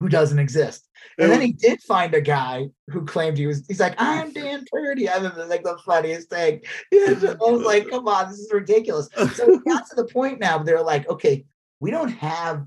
[0.00, 0.88] Who doesn't exist.
[1.18, 3.64] And then he did find a guy who claimed he was.
[3.68, 5.08] He's like, I'm Dan Purdy.
[5.08, 6.62] I it like the funniest thing.
[6.92, 9.08] I was like, come on, this is ridiculous.
[9.34, 11.44] So we got to the point now they're like, okay,
[11.78, 12.66] we don't have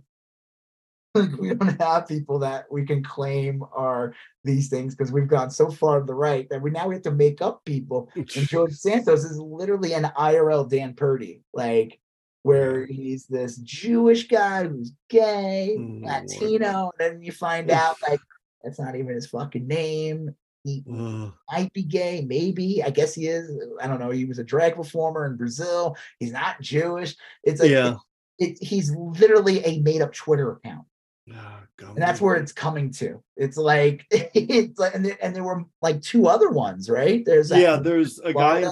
[1.16, 5.52] like we don't have people that we can claim are these things because we've gone
[5.52, 8.10] so far to the right that we now we have to make up people.
[8.16, 12.00] And George Santos is literally an IRL Dan Purdy, like
[12.44, 16.30] where he's this Jewish guy who's gay, Mm, Lord.
[16.30, 18.20] Latino, and then you find out like
[18.64, 20.36] that's not even his fucking name.
[20.64, 21.34] He Ugh.
[21.52, 22.82] might be gay, maybe.
[22.84, 23.52] I guess he is.
[23.82, 24.12] I don't know.
[24.12, 25.98] He was a drag performer in Brazil.
[26.20, 27.16] He's not Jewish.
[27.44, 27.96] It's like yeah.
[28.40, 30.86] it, he's literally a made up Twitter account
[31.32, 33.24] Ah, and that's where it's coming to.
[33.38, 37.24] It's like it's like, and there, and there were like two other ones, right?
[37.26, 38.70] There's yeah, there's a guy.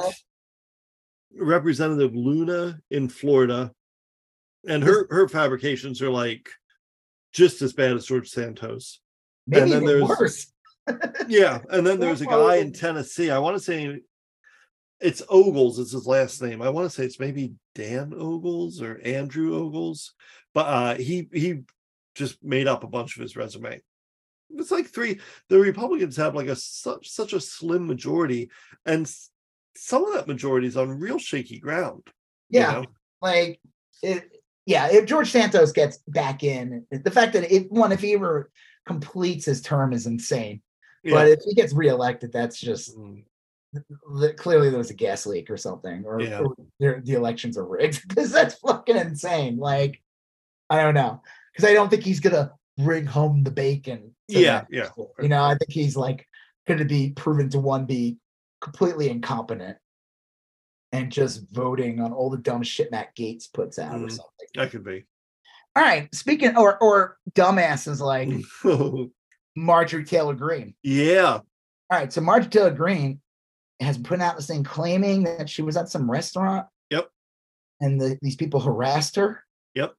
[1.37, 3.71] Representative Luna in Florida,
[4.67, 6.49] and her her fabrications are like
[7.33, 8.99] just as bad as George Santos.
[9.47, 10.47] maybe then even there's- worse.
[11.27, 13.29] Yeah, and then there's a guy in Tennessee.
[13.31, 13.99] I want to say
[14.99, 16.61] it's Ogles is his last name.
[16.61, 20.13] I want to say it's maybe Dan Ogles or Andrew Ogles,
[20.53, 21.61] but uh, he he
[22.15, 23.79] just made up a bunch of his resume.
[24.49, 25.21] It's like three.
[25.49, 28.49] The Republicans have like a such such a slim majority,
[28.85, 29.09] and
[29.75, 32.03] some of that majority is on real shaky ground.
[32.49, 32.85] you Yeah, know?
[33.21, 33.59] like
[34.03, 34.29] it,
[34.65, 34.87] yeah.
[34.91, 38.51] If George Santos gets back in, the fact that if one, if he ever
[38.85, 40.61] completes his term, is insane.
[41.03, 43.23] But if he gets reelected, that's just Mm,
[44.37, 46.41] clearly there was a gas leak or something, or, Yeah.
[46.41, 49.57] or the, elections are rigged because that's fucking insane.
[49.57, 50.01] Like,
[50.69, 51.21] I don't know,
[51.53, 54.15] because I don't think he's gonna bring home the bacon.
[54.27, 54.89] Yeah, that yeah.
[55.21, 56.27] You know, I think he's like
[56.67, 58.17] gonna be proven to one be
[58.61, 59.77] completely incompetent
[60.91, 64.11] and just voting on all the dumb shit Matt Gaetz puts out or Mm.
[64.11, 64.47] something.
[64.55, 65.05] That could be.
[65.75, 68.29] All right, speaking or or dumbasses like.
[69.57, 70.73] Marjorie Taylor Greene.
[70.81, 71.33] yeah.
[71.33, 71.43] All
[71.99, 73.19] right, so Marjorie Taylor Greene
[73.81, 76.67] has put out this thing claiming that she was at some restaurant.
[76.89, 77.09] Yep.
[77.81, 79.43] And the, these people harassed her.
[79.75, 79.93] Yep.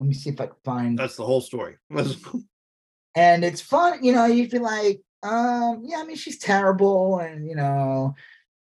[0.00, 0.98] Let me see if I can find.
[0.98, 1.76] That's the whole story.
[3.14, 4.24] and it's fun, you know.
[4.26, 8.14] You feel like, um, yeah, I mean, she's terrible, and you know,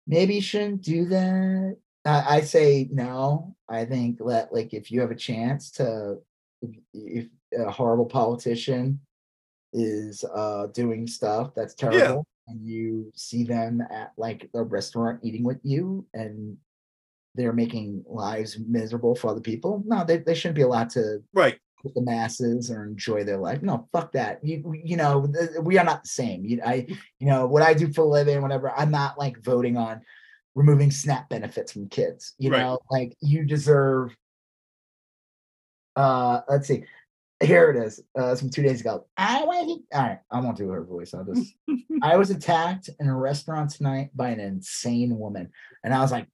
[0.06, 1.76] maybe you shouldn't do that.
[2.04, 3.54] I, I say no.
[3.68, 6.18] I think that, like, if you have a chance to,
[6.62, 7.26] if, if
[7.58, 9.00] a horrible politician
[9.74, 15.44] is uh doing stuff that's terrible and you see them at like a restaurant eating
[15.44, 16.56] with you and
[17.34, 21.58] they're making lives miserable for other people no they, they shouldn't be allowed to right.
[21.84, 25.26] With the masses or enjoy their life no fuck that you you know
[25.62, 26.86] we are not the same you, i
[27.18, 30.00] you know what i do for a living whatever i'm not like voting on
[30.54, 32.60] removing snap benefits from kids you Right.
[32.60, 34.14] know like you deserve
[35.96, 36.84] uh let's see
[37.40, 38.00] here it is.
[38.18, 39.06] Uh, it's from two days ago.
[39.16, 40.18] I was all right.
[40.30, 41.14] I won't do her voice.
[41.14, 41.54] I'll just.
[42.02, 45.50] I was attacked in a restaurant tonight by an insane woman,
[45.84, 46.26] and I was like,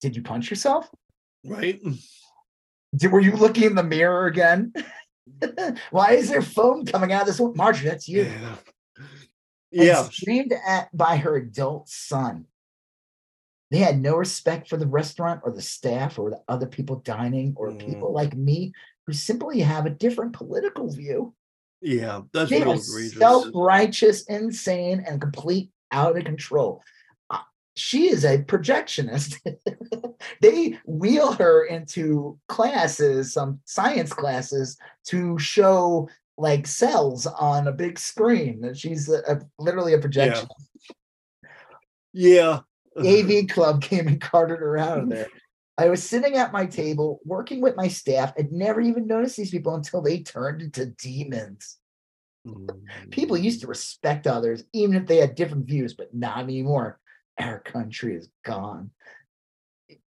[0.00, 0.90] "Did you punch yourself?
[1.44, 1.80] Right.
[2.94, 4.72] Did, were you looking in the mirror again?
[5.90, 7.52] Why is there foam coming out of this one?
[7.56, 8.56] Marjorie, that's you." Yeah.
[9.72, 10.02] Yeah.
[10.04, 12.46] screamed at by her adult son.
[13.70, 17.54] They had no respect for the restaurant or the staff or the other people dining
[17.56, 17.78] or Mm.
[17.86, 18.72] people like me
[19.06, 21.34] who simply have a different political view.
[21.80, 22.22] Yeah.
[22.32, 23.16] That's They real are egregious.
[23.18, 26.82] self-righteous, insane, and complete out of control.
[27.76, 29.36] She is a projectionist.
[30.40, 34.76] they wheel her into classes, some science classes,
[35.06, 38.64] to show like cells on a big screen.
[38.64, 40.48] And She's a, a- literally a projection.
[42.12, 42.60] Yeah.
[42.98, 45.28] AV Club came and carted her out of there.
[45.78, 49.50] I was sitting at my table working with my staff and never even noticed these
[49.50, 51.78] people until they turned into demons.
[53.10, 53.70] People used to mm.
[53.70, 56.98] respect others, even if they had different views, but not anymore.
[57.38, 58.90] Our country is gone.
[59.88, 59.98] That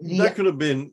[0.00, 0.92] Yeah, could have been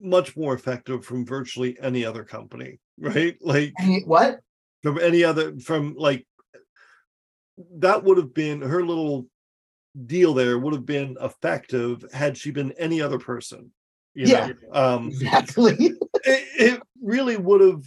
[0.00, 3.36] much more effective from virtually any other company, right?
[3.40, 4.40] Like any- what?
[4.82, 6.26] from any other from like
[7.76, 9.26] that would have been her little
[10.06, 13.70] deal there would have been effective had she been any other person
[14.14, 14.48] you Yeah.
[14.48, 15.76] know um Exactly.
[16.24, 17.84] it, it really would have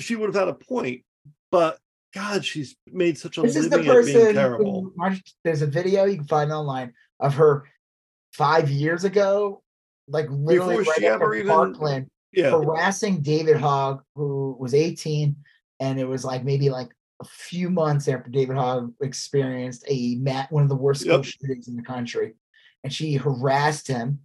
[0.00, 1.02] she would have had a point
[1.50, 1.78] but
[2.16, 4.34] god she's made such a this is the living at being person.
[4.34, 5.14] terrible Who,
[5.44, 7.64] there's a video you can find online of her
[8.32, 9.62] five years ago,
[10.08, 12.06] like literally Before right after even- Parkland.
[12.32, 15.34] yeah harassing David Hogg, who was 18,
[15.80, 16.90] and it was like maybe like
[17.22, 21.24] a few months after David Hogg experienced a mat one of the worst school Yep.
[21.24, 22.34] shootings in the country,
[22.84, 24.20] and she harassed him.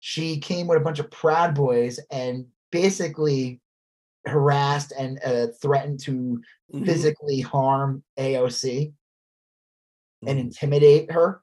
[0.00, 3.60] She came with a bunch of Proud Boys and basically
[4.26, 6.40] harassed and uh, threatened to.
[6.84, 8.92] Physically harm AOC
[10.26, 10.40] and Mhm.
[10.40, 11.42] intimidate her.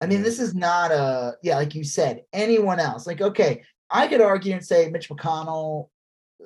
[0.00, 3.06] I mean, this is not a yeah, like you said, anyone else.
[3.06, 5.88] Like, okay, I could argue and say Mitch McConnell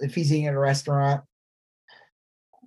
[0.01, 1.23] if he's eating at a restaurant,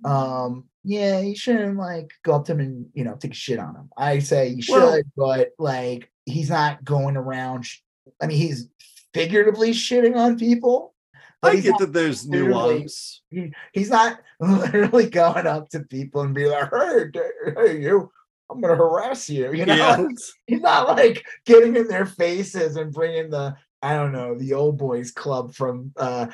[0.04, 3.58] um, yeah, you shouldn't like go up to him and you know take a shit
[3.58, 3.90] on him.
[3.96, 7.62] I say you should, Well- but like he's not going around.
[7.66, 7.80] sh-
[8.20, 8.68] I mean, he's
[9.12, 10.94] figuratively shitting on people.
[11.42, 13.22] I get that there's nuance.
[13.30, 17.04] he- he's not literally going up to people and be like, "Hey,
[17.56, 18.10] hey, you,
[18.50, 20.06] I'm gonna harass you." You know, Yeah.
[20.46, 24.78] he's not like getting in their faces and bringing the I don't know the old
[24.78, 26.26] boys club from uh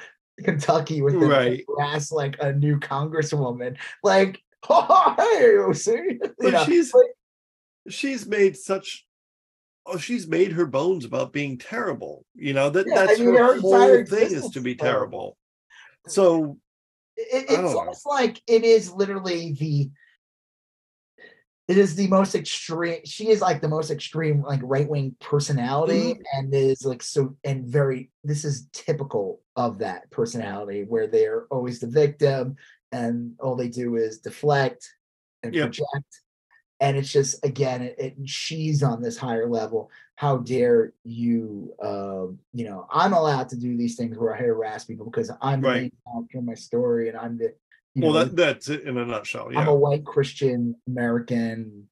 [0.43, 1.65] Kentucky with them to Right.
[1.69, 3.77] harass like a new congresswoman.
[4.03, 7.11] Like, oh, hey, you see, you know, she's like,
[7.89, 9.07] she's made such
[9.87, 13.35] oh she's made her bones about being terrible you know that Yeah, I that's mean,
[13.35, 15.37] her her whole thing is to be terrible.
[16.07, 16.59] so
[17.17, 19.91] it, I it's almost like it is literally the
[21.69, 26.39] it is the most extreme she is like the most extreme like right-wing personality Mm-hmm.
[26.39, 31.81] and is like so and very this is typical of that personality where they're always
[31.81, 32.57] the victim
[32.91, 34.89] and all they do is deflect
[35.43, 35.65] and Yep.
[35.65, 36.22] project
[36.83, 42.39] and it's just again it, it she's on this higher level how dare you um
[42.53, 45.69] you know i'm allowed to do these things where i harass people because i'm the
[45.69, 45.93] Right.
[46.13, 47.55] main my story and i'm the
[47.95, 49.61] you well know, that that's it in a nutshell yeah.
[49.61, 51.89] I'm a white Christian American.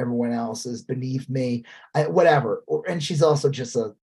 [0.00, 1.64] Everyone else is beneath me.
[1.94, 2.64] I, whatever.
[2.66, 3.94] Or, and she's also just a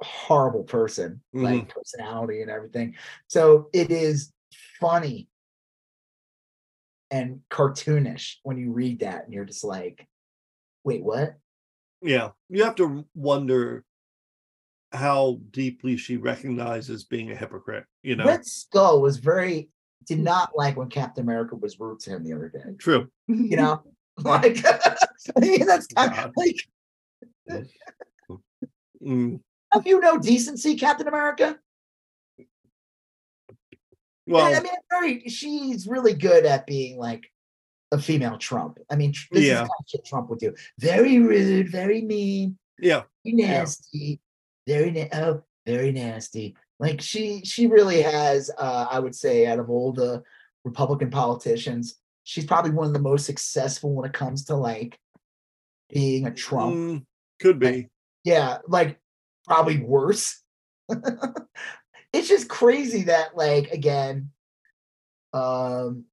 [0.00, 1.68] horrible person, like Mm-hmm.
[1.70, 2.96] personality and everything.
[3.28, 4.32] So it is
[4.80, 5.28] funny
[7.10, 10.06] and cartoonish when you read that, and you're just like,
[10.84, 11.36] "Wait, what?"
[12.02, 13.84] yeah you have to wonder
[14.92, 19.68] how deeply she recognizes being a hypocrite you know Red Skull was very
[20.06, 22.74] did not like when Captain America was rude to him the other day.
[22.78, 23.82] true You know,
[24.24, 24.64] like
[25.36, 26.26] I mean, that's kind God.
[26.26, 26.56] of like
[29.02, 29.40] Mm,
[29.72, 31.58] have you no decency, Captain America?
[34.30, 35.28] Well I mean, very.
[35.28, 37.30] She's really good at being like
[37.92, 38.78] a female Trump.
[38.90, 40.54] I mean, this is kind of shit Trump would do.
[40.78, 44.20] Very rude, very mean, yeah very nasty,
[44.66, 46.56] very na- oh, very nasty.
[46.78, 48.50] Like she, she really has.
[48.56, 50.22] uh I would say, out of all the
[50.64, 54.98] Republican politicians, she's probably one of the most successful when it comes to like
[55.92, 56.76] being a Trump.
[56.76, 57.04] Mm,
[57.40, 57.88] could be
[58.24, 58.98] Yeah, like
[59.46, 60.42] probably worse.
[62.12, 64.30] it's just crazy that like again,
[65.32, 66.04] um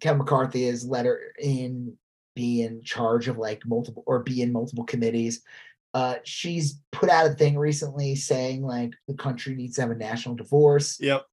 [0.00, 1.96] Kevin McCarthy is let her in
[2.34, 5.42] be in charge of like multiple or be in multiple committees.
[5.92, 9.94] Uh she's put out a thing recently saying like the country needs to have a
[9.94, 10.98] national divorce.
[11.00, 11.24] yep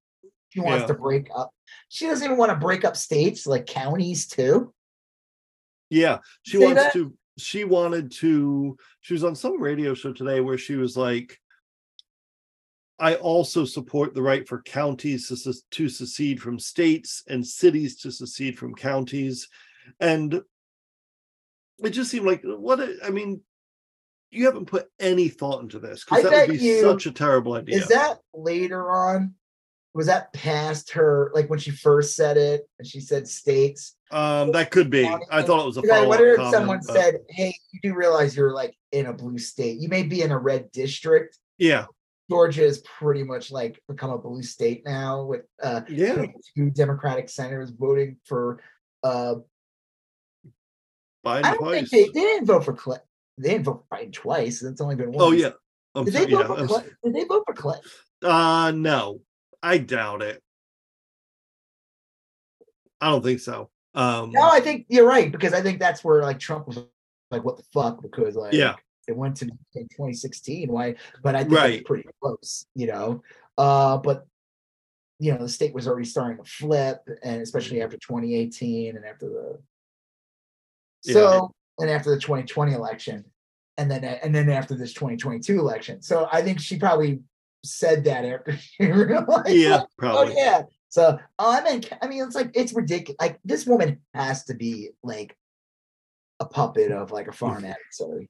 [0.49, 0.87] She wants yeah.
[0.87, 1.51] to break up.
[1.89, 4.73] She doesn't even want to break up states like counties too.
[5.89, 6.93] Yeah, she Say wants that?
[6.93, 7.13] to.
[7.37, 8.77] She wanted to.
[9.01, 11.37] She was on some radio show today where she was like,
[13.01, 18.11] "I also support the right for counties to, to secede from states and cities to
[18.11, 19.49] secede from counties,"
[19.99, 20.41] and
[21.79, 22.79] it just seemed like what.
[22.79, 23.41] a- I mean,
[24.29, 27.53] you haven't put any thought into this because that would be you- such a terrible
[27.55, 27.77] idea.
[27.79, 29.33] Is that later on?
[29.93, 33.97] Was that past her, like when she first said it and she said states?
[34.11, 35.05] um, that could be.
[35.29, 37.79] I thought it was a Because I follow wonder if someone but- said, "Hey, you
[37.83, 39.79] do realize you're like in a blue state.
[39.79, 41.37] You may be in a red district.
[41.57, 41.85] "Yeah,
[42.31, 46.25] Georgia is pretty much like become a blue state now with uh yeah,
[46.55, 48.59] two Democratic senators voting for.
[49.03, 49.35] uh
[51.25, 53.05] Biden I don't twice." think they, they didn't vote for Clinton.
[53.37, 54.59] They didn't vote for Biden twice.
[54.59, 55.23] That's only been one.
[55.23, 55.51] oh yeah,
[55.93, 56.97] I'm Did sorry, they vote yeah, for I'm Clinton?
[57.03, 57.91] Did they vote for Clinton?
[58.23, 59.21] Uh no,
[59.61, 60.41] I doubt it.
[62.99, 63.69] I don't think so.
[63.93, 66.79] Um No, I think you're right because I think that's where like Trump was
[67.29, 68.75] like, "What the fuck?" Because like, Yeah.
[69.11, 70.71] Went to in 2016.
[70.71, 70.95] Why?
[71.23, 71.73] But I think Right.
[71.75, 73.21] it's pretty close, you know.
[73.57, 74.25] Uh, but
[75.19, 79.27] you know, the state was already starting to flip, and especially after 2018 and after
[79.29, 79.59] the
[81.03, 81.13] Yeah.
[81.13, 83.25] so and after the 2020 election,
[83.77, 86.01] and then and then after this 2022 election.
[86.01, 87.21] So I think she probably
[87.63, 90.63] said that after she realized, yeah, like, oh yeah.
[90.89, 93.17] So oh, I mean, I mean, it's like it's ridiculous.
[93.19, 95.37] Like this woman has to be like
[96.41, 98.29] a puppet of like a foreign adversary.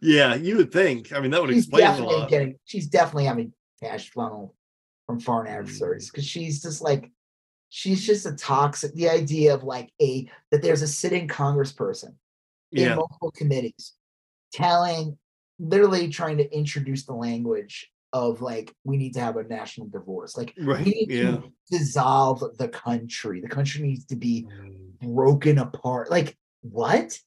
[0.00, 1.12] Yeah, you would think.
[1.12, 2.30] I mean, that would She's explain a definitely lot.
[2.30, 2.56] getting.
[2.64, 4.54] She's definitely having cash funnel
[5.06, 5.58] from foreign Mm.
[5.58, 7.10] adversaries because she's just like,
[7.68, 8.92] she's just a toxic.
[8.94, 12.14] The idea of like a that there's a sitting congressperson
[12.72, 13.94] in Yeah, multiple committees
[14.52, 15.16] telling
[15.58, 20.36] literally trying to introduce the language of like we need to have a national divorce
[20.36, 20.84] like we right.
[20.84, 21.22] need Yeah.
[21.36, 24.46] to dissolve the country the country needs to be
[25.02, 27.18] broken apart like what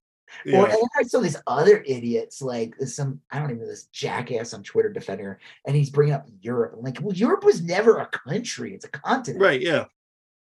[0.46, 0.60] Yeah.
[0.60, 3.86] Or and then I saw these other idiots, like some I don't even know this
[3.86, 6.74] jackass on Twitter defending her, and he's bringing up Europe.
[6.78, 9.42] I'm like, well, Europe was never a country; it's a continent.
[9.42, 9.62] Right.
[9.62, 9.86] Yeah.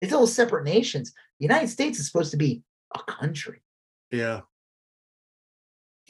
[0.00, 1.12] It's all separate nations.
[1.40, 2.62] The United States is supposed to be
[2.94, 3.60] a country.
[4.10, 4.40] Yeah.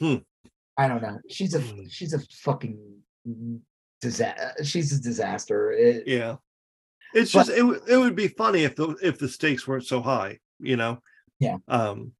[0.01, 1.19] I don't know.
[1.29, 1.87] She's a Hmm.
[1.89, 3.01] she's a fucking
[4.01, 4.63] disaster.
[4.63, 5.71] She's a disaster.
[5.71, 6.37] It- Yeah.
[7.13, 9.85] It's But- just it, would it would be funny if the if the stakes weren't
[9.85, 11.01] so high, you know.
[11.39, 11.57] Yeah.
[11.67, 12.13] Um.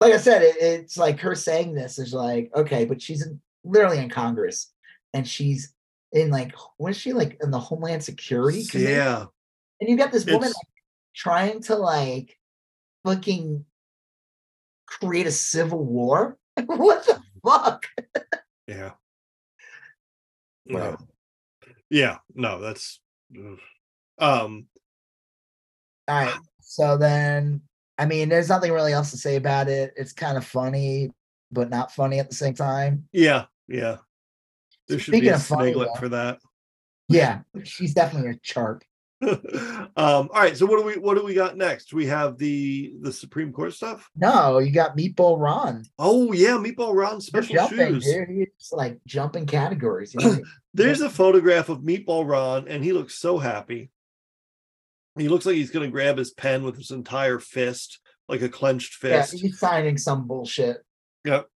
[0.00, 3.40] Like I said, it, it's like her saying this is like okay, but she's in,
[3.64, 4.72] literally in Congress,
[5.14, 5.72] and she's
[6.12, 8.62] in like was she like in the Homeland Security?
[8.72, 9.26] they- Yeah.
[9.80, 10.54] and you got this woman like,
[11.14, 12.38] trying to like
[13.04, 13.64] fucking
[14.86, 16.36] create a civil war.
[16.66, 17.86] what the fuck?
[18.66, 18.92] Yeah.
[20.66, 20.96] No.
[21.90, 22.18] Yeah.
[22.34, 22.60] No.
[22.60, 23.00] That's.
[23.36, 23.58] ugh.
[24.18, 24.66] Um.
[26.08, 26.34] All right.
[26.60, 27.62] So then,
[27.98, 29.92] I mean, there's nothing really else to say about it.
[29.96, 31.10] It's kind of funny,
[31.50, 33.08] but not funny at the same time.
[33.12, 33.46] Yeah.
[33.68, 33.96] Yeah.
[34.88, 36.00] There should be Speaking a snaglet though.
[36.00, 36.38] for that.
[37.08, 38.82] Yeah, she's definitely a charp.
[39.22, 39.38] um.
[39.96, 40.56] All right.
[40.56, 41.94] So what do we what do we got next?
[41.94, 44.10] We have the the Supreme Court stuff.
[44.14, 45.84] No, you got Meatball Ron.
[45.98, 48.04] Oh yeah, Meatball Ron special jumping, shoes.
[48.04, 48.28] dude.
[48.28, 50.14] He's like jumping categories.
[50.74, 53.90] There's a photograph of Meatball Ron, and he looks so happy.
[55.18, 58.48] He looks like he's going to grab his pen with his entire fist, like a
[58.48, 59.32] clenched fist.
[59.34, 60.78] yeah, he's signing some bullshit.
[61.24, 61.46] Yep.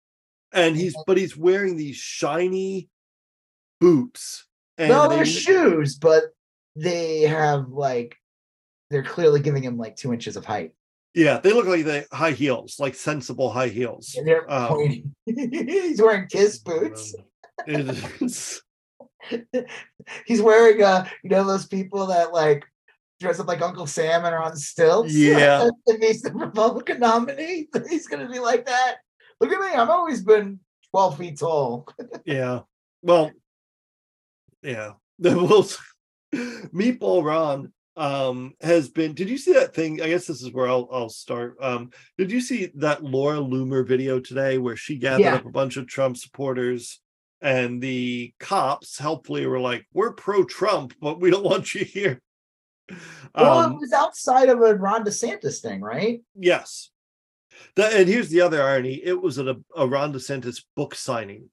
[0.52, 2.88] And he's but he's wearing these shiny
[3.80, 4.46] boots.
[4.78, 6.24] And no, they- they're shoes, but
[6.76, 8.16] they have like
[8.90, 10.72] they're clearly giving him like two inches of height.
[11.14, 14.14] yeah, they look like the high heels, like sensible high heels.
[14.16, 15.14] And they're Um, pointing.
[15.26, 17.14] he's wearing kiss boots.
[17.66, 18.62] It is-
[20.26, 22.64] he's wearing uh you know those people that like
[23.20, 25.14] dress up like Uncle Sam and are on stilts.
[25.14, 25.68] Yeah.
[25.86, 28.96] if he's the Republican nominee, he's gonna be like that.
[29.40, 30.58] Look at me, I've always been
[30.90, 31.86] 12 feet tall.
[32.24, 32.60] yeah.
[33.02, 33.30] Well,
[34.62, 34.92] yeah.
[36.34, 40.00] Meatball Ron um has been did you see that thing?
[40.00, 41.56] I guess this is where I'll I'll start.
[41.60, 45.34] Um did you see that Laura Loomer video today where she gathered Yeah.
[45.34, 47.00] up a bunch of Trump supporters
[47.42, 52.20] and the cops helpfully were like, We're pro-Trump, but we don't want you here.
[53.34, 56.22] Well, Um, it was outside of a Ron DeSantis thing, right?
[56.34, 56.90] Yes.
[57.76, 61.50] That, and here's the other irony: it was at a, a Ron DeSantis book signing.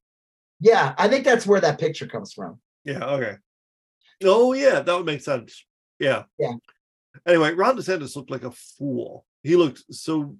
[0.59, 2.59] Yeah, I think that's where that picture comes from.
[2.83, 3.03] Yeah.
[3.03, 3.35] Okay.
[4.23, 5.65] Oh yeah, that would make sense.
[5.99, 6.23] Yeah.
[6.39, 6.53] Yeah.
[7.27, 9.25] Anyway, Ron DeSantis looked like a fool.
[9.43, 10.35] He looked so.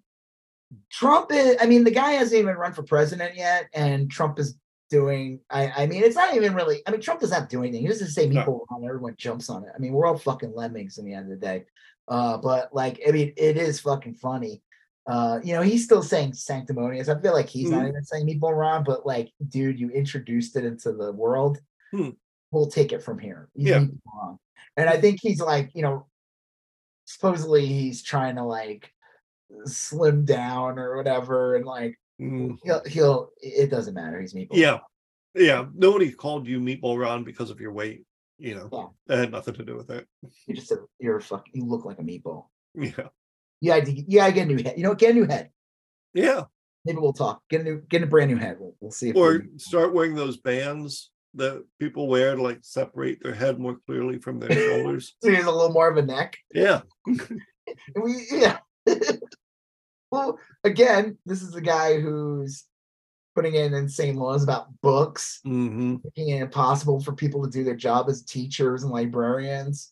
[0.92, 4.58] Trump is, I mean, the guy hasn't even run for president yet, and Trump is
[4.90, 7.82] doing, I, I mean, it's not even really, I mean, Trump does not do anything.
[7.82, 8.40] He doesn't say No.
[8.42, 9.72] people on everyone jumps on it.
[9.76, 11.66] I mean, we're all fucking lemmings in the end of the day.
[12.08, 14.62] Uh, but like, I mean, it is fucking funny.
[15.06, 17.10] Uh, you know, he's still saying sanctimonious.
[17.10, 17.90] I feel like he's not Mhm.
[17.90, 21.60] even saying meatball Ron, but like, dude, you introduced it into the world.
[21.92, 22.10] Hmm.
[22.52, 23.50] We'll take it from here.
[23.54, 23.86] He's Yeah.
[24.78, 26.08] And I think he's like, you know,
[27.06, 28.92] supposedly he's trying to like
[29.66, 34.20] slim down or whatever, and like mm, he'll he'll it doesn't matter.
[34.20, 34.56] He's meatball.
[34.56, 34.80] yeah,
[35.36, 35.66] yeah.
[35.76, 38.04] Nobody called you Meatball Ron because of your weight.
[38.40, 38.86] You know, Yeah.
[39.08, 40.08] that had nothing to do with it.
[40.46, 41.46] You just said, you're a fuck.
[41.54, 42.46] You look like a meatball.
[42.76, 42.92] Yeah,
[43.62, 43.80] Yeah.
[43.80, 44.78] gotta, you get a new head.
[44.78, 45.50] You know, get a new head.
[46.14, 46.44] yeah.
[46.86, 47.42] Maybe we'll talk.
[47.50, 48.58] Get a new, get a brand new head.
[48.60, 49.10] We'll, we'll see.
[49.10, 53.60] If Or we- start wearing those bands that people wear to like separate their head
[53.60, 55.16] more clearly from their shoulders.
[55.22, 56.38] so there's a little more of a neck.
[56.54, 58.60] Yeah, we yeah.
[60.18, 62.66] well, again, this is a guy who's
[63.36, 67.76] putting in insane laws about books, hmm making it impossible for people to do their
[67.76, 69.92] job as teachers and librarians.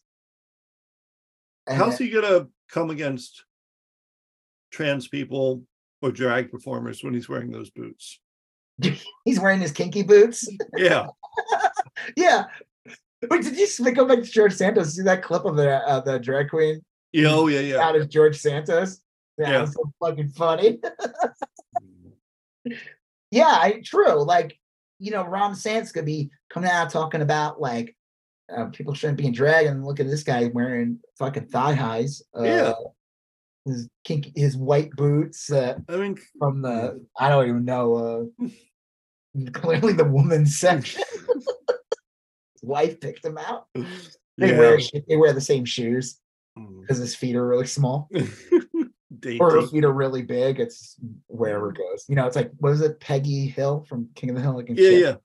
[1.67, 3.43] And How's he gonna come against
[4.71, 5.63] trans people
[6.01, 8.19] or drag performers when he's wearing those boots?
[9.25, 10.49] he's wearing his kinky boots.
[10.75, 11.07] Yeah,
[12.17, 12.45] yeah.
[13.29, 14.95] Wait, did you go back to George Santos?
[14.95, 16.83] See that clip of the uh, the drag queen
[17.15, 17.77] yeah, oh yeah, yeah.
[17.77, 18.99] out as George Santos?
[19.37, 19.61] Yeah, Yeah.
[19.61, 20.79] was so fucking funny.
[23.31, 24.23] yeah, I, true.
[24.23, 24.57] Like,
[24.99, 27.95] you know, Ron DeSantis could be coming out talking about like
[28.55, 32.21] uh, people shouldn't be in drag, and look at this guy wearing fucking thigh highs.
[32.37, 32.73] Uh, Yeah.
[33.65, 38.31] His kinky, his white boots uh, I mean, from the I don't even know.
[38.39, 38.47] Uh,
[39.53, 41.01] clearly the woman's section.
[41.27, 43.65] his wife picked him out.
[44.37, 44.59] They yeah.
[44.59, 44.79] wear
[45.09, 46.19] they wear the same shoes
[46.57, 46.79] Mm.
[46.81, 48.07] because his feet are really small
[49.39, 49.67] or Dainty.
[49.67, 50.59] feet are really big.
[50.59, 50.95] It's
[51.27, 52.05] wherever it goes.
[52.07, 54.55] You know, it's like what was it, Peggy Hill from King of the Hill?
[54.55, 54.99] Like Yeah, Shit?
[55.01, 55.15] yeah.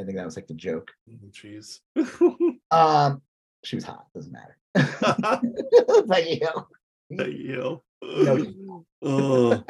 [0.00, 0.90] I think that was like the joke.
[1.10, 1.80] Oh, Jeez.
[2.70, 3.22] Um,
[3.64, 4.06] she was hot.
[4.14, 4.56] Doesn't matter.
[6.10, 6.68] Peggy Hill.
[7.10, 7.82] Hey, yo.
[8.02, 8.84] No.
[9.00, 9.62] Oh,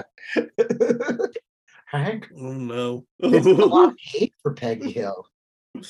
[1.86, 2.28] Hank.
[2.36, 3.04] Oh no.
[3.22, 5.26] A lot of hate for Peggy Hill.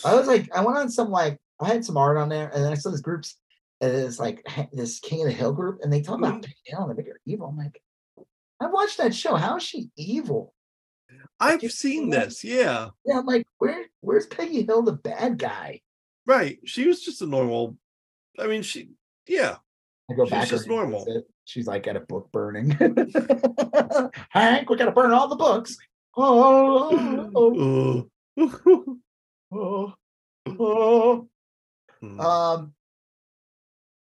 [0.05, 2.65] I was like, I went on some like, I had some art on there, and
[2.65, 3.37] then I saw this groups,
[3.81, 6.87] and it's like this King of the Hill group, and they talk about Peggy Hill
[6.89, 7.49] and make her evil.
[7.49, 7.81] I'm like,
[8.61, 9.37] I watched that show.
[9.37, 10.53] How is she evil?
[11.41, 12.43] I've you seen this.
[12.43, 12.89] Yeah.
[13.07, 15.81] Yeah, I'm like, where, where's Peggy Hill, the bad guy?
[16.27, 16.59] Right.
[16.65, 17.77] She was just a normal.
[18.39, 18.91] I mean, she.
[19.27, 19.57] Yeah.
[20.11, 20.49] I go She's back.
[20.49, 21.07] just normal.
[21.45, 22.71] She's like at a book burning.
[24.31, 25.77] Hank, we gotta burn all the books.
[26.17, 28.45] Oh, oh, Uh,
[29.57, 29.95] oh,
[30.49, 31.29] oh.
[32.01, 32.21] hmm.
[32.21, 32.75] Um,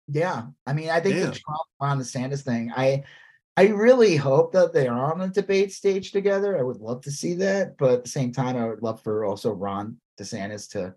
[0.08, 1.26] yeah, I mean, I think Yeah.
[1.28, 3.04] the Trump Ron DeSantis thing, I,
[3.58, 6.58] I really hope that they are on a debate stage together.
[6.58, 9.26] I would love to see that, but at the same time, I would love for
[9.26, 10.94] also Ron DeSantis to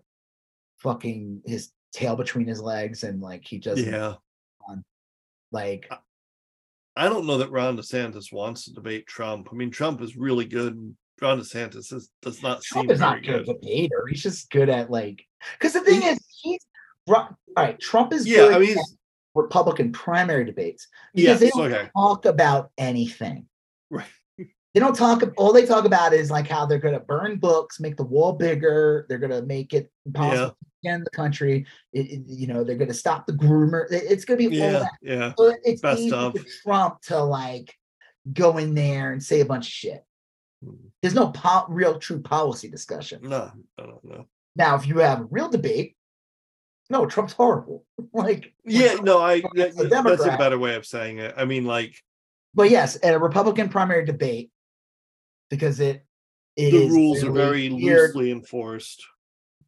[0.77, 4.13] fucking his tail between his legs and like he doesn't yeah.
[5.51, 5.89] like
[6.95, 9.47] I don't know that Ron DeSantis wants to debate Trump.
[9.51, 10.75] I mean, Trump is really good.
[10.75, 13.55] And Ron DeSantis is, does not Trump seem is not good good.
[13.55, 14.05] at debater.
[14.09, 15.25] He's just good at like
[15.57, 16.59] because the thing He- is he's
[17.07, 17.79] all right.
[17.79, 18.95] Trump is Yeah, good I mean, he's-
[19.41, 23.45] Republican primary debates yes, because they don't okay, talk about anything.
[23.89, 24.05] right.
[24.75, 25.23] They don't talk.
[25.35, 28.33] All they talk about is like how they're going to burn books, make the wall
[28.33, 29.07] bigger.
[29.09, 31.65] They're going to make it impossible to end the country.
[31.91, 33.91] It, it- you know, they're going to stop the groomer.
[33.91, 34.91] It- It's going to be all Yeah, that.
[35.01, 35.33] yeah.
[35.39, 36.33] So it's Best easy of.
[36.37, 37.73] for Trump to like
[38.31, 40.03] go in there and say a bunch of shit.
[40.63, 40.75] Hmm.
[41.01, 43.21] There's no po- real true policy discussion.
[43.23, 44.27] No, I don't know.
[44.55, 45.95] Now, if you have a real debate,
[46.89, 47.85] no, Trump's horrible.
[48.13, 51.33] like, Yeah, no, I that- a that's a better way of saying it.
[51.37, 51.95] I mean, like
[52.53, 54.51] but yes, at a Republican primary debate,
[55.49, 56.03] because it,
[56.55, 59.05] it the rules are very geared- loosely enforced.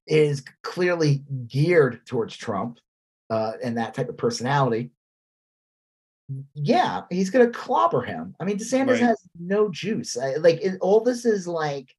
[0.08, 2.80] is clearly geared towards Trump
[3.30, 4.90] uh, and that type of personality.
[6.56, 8.36] Yeah, he's gonna clobber him.
[8.40, 9.00] I mean, DeSantis Right.
[9.02, 10.18] has no juice.
[10.18, 11.94] I, like it, all this is like,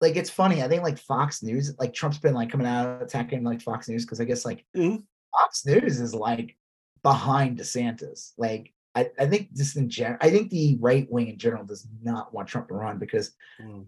[0.00, 0.62] like it's funny.
[0.62, 4.04] I think like Fox News, like Trump's been like coming out attacking like Fox News
[4.04, 5.04] because I guess like Mhm.
[5.32, 6.56] Fox News is like
[7.02, 8.32] behind DeSantis.
[8.36, 11.86] Like I, I think just in general, I think the right wing in general does
[12.02, 13.86] not want Trump to run because Mm.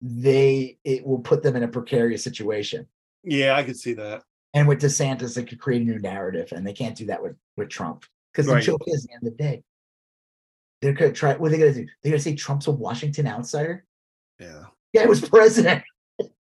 [0.00, 2.86] they it will put them in a precarious situation.
[3.24, 4.24] Yeah, I could see that.
[4.54, 7.36] And with DeSantis, it could create a new narrative, and they can't do that with
[7.56, 9.62] with Trump because the joke is, the end of the day,
[10.80, 11.34] they're gonna try.
[11.36, 11.86] What are they gonna do?
[12.02, 13.84] They're gonna say Trump's a Washington outsider.
[14.38, 15.82] Yeah, Yeah, it was president.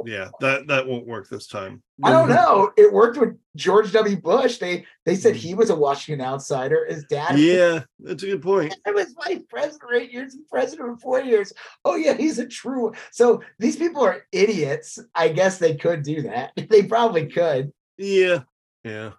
[0.04, 0.30] yeah.
[0.42, 1.84] That that won't work this time.
[2.04, 2.72] I don't know.
[2.78, 4.18] It worked with George W.
[4.20, 4.58] Bush.
[4.58, 5.38] They they said Mm.
[5.38, 6.88] he was a Washington outsider.
[6.90, 8.76] His dad Yeah, that's a good point.
[8.88, 11.54] I was vice president for eight years and president for four years.
[11.86, 12.92] Oh yeah, he's a true.
[13.12, 14.98] So these people are idiots.
[15.14, 16.52] I guess they could do that.
[16.70, 17.72] They probably could.
[18.00, 18.40] Yeah,
[18.84, 19.12] yeah.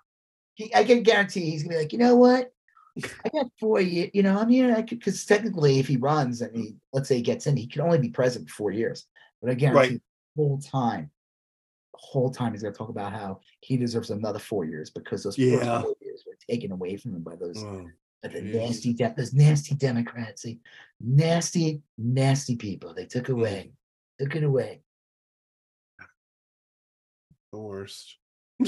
[0.55, 2.51] He, I can guarantee he's gonna be like, you know what?
[3.25, 4.11] I got four years.
[4.13, 4.75] You know, I'm here.
[4.75, 7.69] I could because technically, if he runs and he let's say he gets in, he
[7.69, 9.07] can only be president for four years.
[9.41, 10.03] But I guarantee Right.
[10.37, 11.11] the whole time,
[11.93, 15.39] the whole time he's gonna talk about how he deserves another four years because those
[15.39, 15.79] Yeah.
[15.79, 17.91] first four years were taken away from him by those Oh,
[18.23, 18.55] But the Jesus.
[18.55, 20.61] nasty, de- those nasty Democrats, see,
[21.01, 22.93] nasty, nasty people.
[22.93, 23.33] They took Mm.
[23.33, 23.73] away,
[24.19, 24.83] took it away.
[27.53, 28.19] the worst.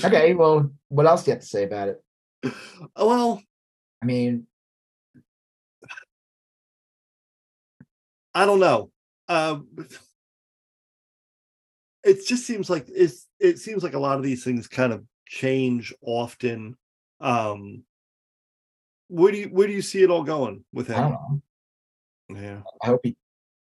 [0.02, 2.04] Okay, well, what else do you have to say about it?
[2.96, 3.42] Oh, well,
[4.02, 4.48] I mean,
[8.34, 8.90] I don't know.
[9.28, 9.68] Um,
[12.04, 13.26] it just seems like it's.
[13.38, 16.76] It seems like a lot of these things kind of change often.
[17.20, 17.84] Um,
[19.08, 21.42] where do you where do you see it all going with I don't know.
[22.40, 23.16] Yeah, I hope he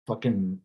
[0.07, 0.61] fucking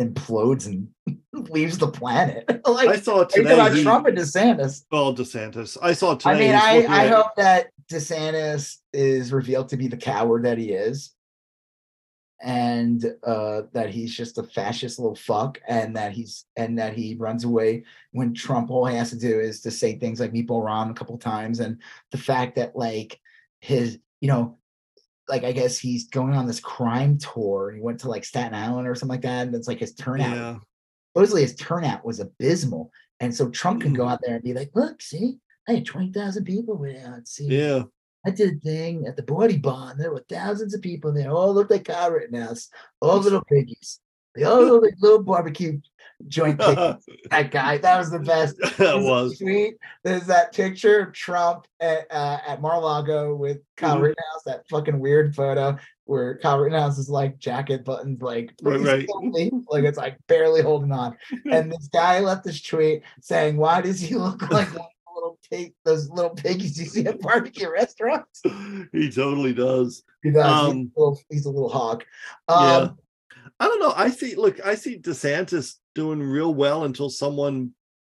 [0.00, 0.88] implodes and
[1.32, 2.44] leaves the planet.
[2.66, 3.54] like, I saw are you talking today.
[3.54, 4.84] about he- Trump or DeSantis?
[4.90, 5.76] well, DeSantis.
[5.82, 6.52] I saw today.
[6.54, 10.72] I mean, I, I hope that DeSantis is revealed to be the coward that he
[10.72, 11.13] is.
[12.44, 17.14] And uh, that he's just a fascist little fuck, and that he's and that he
[17.14, 20.64] runs away when Trump all he has to do is to say things like Meatball
[20.64, 23.18] Ron a couple times, and the fact that like
[23.60, 24.58] his, you know,
[25.26, 27.72] like I guess he's going on this crime tour.
[27.74, 30.36] He went to like Staten Island or something like that, and it's like his turnout
[30.36, 30.58] Yeah,
[31.14, 32.90] supposedly his turnout was abysmal.
[33.20, 36.44] And so Trump can go out there and be like, look, see, I had 20,000
[36.44, 37.26] people went out.
[37.28, 37.84] See, yeah.
[38.26, 40.00] I did a thing at the Body Bond.
[40.00, 41.30] There were thousands of people there.
[41.30, 42.68] All looked like Kyle Rittenhouse,
[43.00, 44.00] all little piggies.
[44.34, 45.80] They all look like little barbecue
[46.26, 47.04] joint piggies.
[47.30, 48.56] that guy, that was the best.
[48.78, 49.38] that was.
[49.38, 49.74] sweet.
[50.02, 54.02] There's that picture of Trump at uh, at Mar-a-Lago with Kyle Mhm.
[54.02, 54.42] Rittenhouse.
[54.46, 59.08] That fucking weird photo where Kyle Rittenhouse is like jacket buttons, like Right, right.
[59.68, 61.16] like it's like barely holding on.
[61.50, 64.68] And this guy left this tweet saying, "Why does he look like
[65.50, 68.42] one of the little pig, those little piggies you see at barbecue restaurants?"
[68.92, 70.02] he totally does.
[70.22, 70.44] He does.
[70.44, 72.02] he's, Um, a little, he's a little.
[72.48, 72.76] Yeah.
[72.76, 72.98] Um,
[73.60, 73.92] I don't know.
[73.96, 74.34] I see.
[74.34, 77.72] Look, I see DeSantis doing real well until someone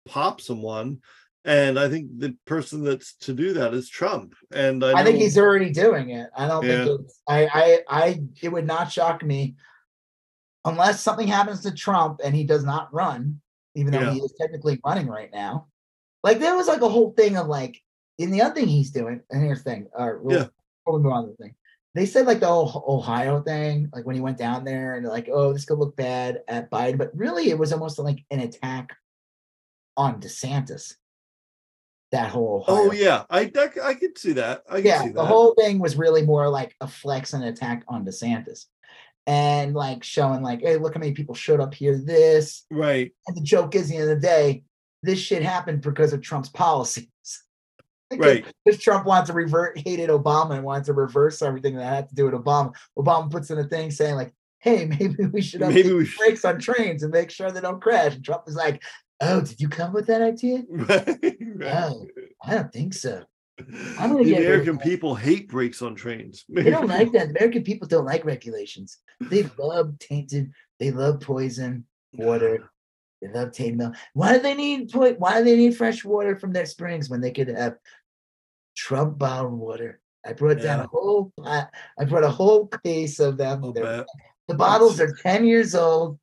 [0.06, 1.00] pops someone,
[1.44, 4.36] and I think the person that's to do that is Trump.
[4.52, 6.30] And I, I think he's already doing it.
[6.36, 6.86] I don't Yeah.
[6.86, 9.56] think it's, I, I, I, it would not shock me
[10.64, 13.42] unless something happens to Trump and he does not run,
[13.76, 14.12] even though Yeah.
[14.14, 15.68] he is technically running right now.
[16.26, 17.80] Like there was like a whole thing of like,
[18.18, 20.48] in the other thing he's doing, and here's the thing, uh, real- Yeah.
[20.84, 21.56] before we move on to the thing.
[21.94, 25.30] They said like the whole Ohio thing, like when he went down there and like,
[25.32, 28.94] oh, this could look bad at Biden, but really it was almost like an attack
[29.96, 30.96] on DeSantis.
[32.12, 34.64] That whole Ohio Oh yeah, I that, I could see that.
[34.70, 35.26] I yeah, see the that.
[35.26, 38.66] whole thing was really more like a flex and attack on DeSantis,
[39.28, 41.98] and like showing like, hey, look how many people showed up here.
[41.98, 43.12] This right.
[43.28, 44.64] and the joke is, at the end of the day,
[45.06, 47.08] this shit happened because of Trump's policies.
[48.16, 48.46] Right.
[48.64, 52.16] Because Trump wants to revert, hated Obama and wants to reverse everything that had to
[52.16, 52.72] do with Obama.
[52.98, 56.46] Obama puts in a thing saying like, hey, maybe we should Maybe we should- brakes
[56.46, 58.14] on trains and make sure they don't crash.
[58.14, 58.84] And Trump is like,
[59.22, 60.64] oh, did you come with that idea?
[60.70, 61.08] Right.
[61.56, 61.74] right.
[61.74, 62.06] Oh,
[62.46, 63.24] I don't think so.
[63.58, 63.64] the
[63.98, 66.46] gonna get rid American people hate brakes on trains.
[66.48, 67.32] They don't like that.
[67.32, 69.00] American people don't like regulations.
[69.20, 70.52] They love tainted.
[70.80, 72.70] They love poison water.
[73.26, 73.96] They love tainted milk.
[74.14, 77.32] Why do they need Why do they need fresh water from their springs when they
[77.32, 77.78] could have
[78.76, 80.00] Trump bound water?
[80.26, 81.32] I brought down a whole.
[81.42, 83.64] pot- I brought a whole case of them.
[83.64, 84.08] I'll They're- bet.
[84.48, 86.20] The bottles are ten years old.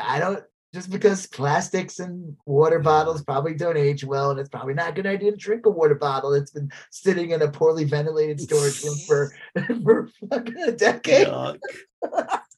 [0.00, 0.44] I don't.
[0.74, 2.82] Just because plastics and water Yeah.
[2.82, 5.70] bottles probably don't age well, and it's probably not a good idea to drink a
[5.70, 9.30] water bottle that's been sitting in a poorly ventilated storage room for
[9.84, 11.28] for fucking a decade.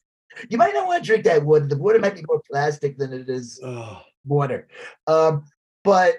[0.49, 1.67] You might not want to drink that water.
[1.67, 3.59] The water might be more plastic than it is
[4.25, 4.67] water.
[5.07, 5.45] Um,
[5.83, 6.15] but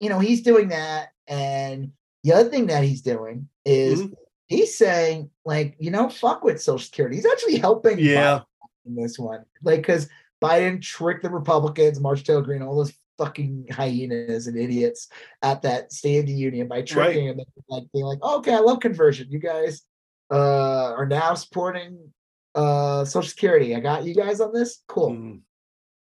[0.00, 1.92] you know, he's doing that, and
[2.24, 4.14] the other thing that he's doing is Mhm.
[4.48, 7.16] he's saying, like, you know, fuck with Social Security.
[7.16, 8.40] He's actually helping Yeah.
[8.40, 9.44] Biden in this one.
[9.62, 10.08] Like, because
[10.42, 15.08] Biden tricked the Republicans, March Taylor Greene, all those fucking hyenas and idiots
[15.42, 18.80] at that State of the Union by tricking them, like being like, okay, I love
[18.80, 19.28] conversion.
[19.30, 19.82] You guys
[20.30, 22.12] uh are now supporting
[22.54, 23.74] uh Social Security.
[23.74, 24.82] I got you guys on this.
[24.86, 25.10] Cool.
[25.12, 25.40] Mm.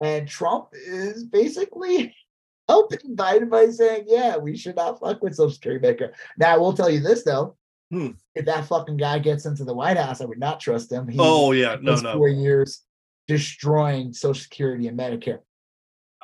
[0.01, 2.15] And Trump is basically
[2.67, 6.13] helping Biden by saying, yeah, we should not fuck with Social Security Maker.
[6.37, 7.57] Now, I will tell you this, though.
[7.91, 8.11] Hmm.
[8.35, 11.07] If that fucking guy gets into the White House, I would not trust him.
[11.07, 12.81] He Oh yeah, no, no, four years
[13.29, 15.39] destroying Social Security and Medicare.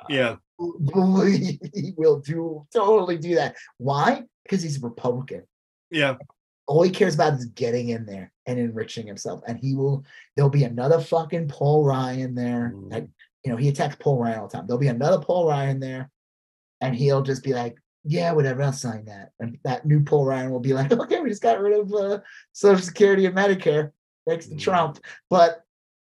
[0.09, 3.55] yeah, he will do totally do that.
[3.77, 4.23] Why?
[4.43, 5.43] Because he's a Republican.
[5.89, 6.15] yeah,
[6.67, 9.41] All he cares about is getting in there and enriching himself.
[9.47, 10.03] And he will,
[10.35, 12.73] there'll be another fucking Paul Ryan there.
[12.75, 12.91] Mm.
[12.91, 13.07] Like,
[13.43, 14.67] you know, he attacks Paul Ryan all the time.
[14.67, 16.09] There'll be another Paul Ryan there.
[16.81, 19.31] And he'll just be like, yeah, whatever, I'll sign that.
[19.39, 22.19] And that new Paul Ryan will be like, okay, we just got rid of uh,
[22.51, 23.91] Social Security and Medicare
[24.27, 24.59] thanks to Mm.
[24.59, 24.99] Trump.
[25.29, 25.63] But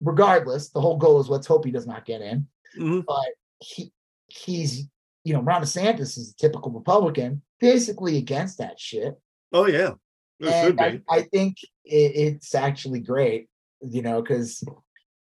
[0.00, 2.46] regardless, the whole goal is let's hope he does not get in.
[2.78, 3.04] Mhm.
[3.06, 3.28] But
[3.60, 3.92] he
[4.28, 4.88] he's
[5.26, 9.18] you know, Ron DeSantis is a typical Republican, basically against that shit.
[9.52, 9.94] Oh yeah,
[10.44, 11.02] I, be.
[11.10, 11.56] I think
[11.86, 13.48] it, it's actually great,
[13.80, 14.62] you know, because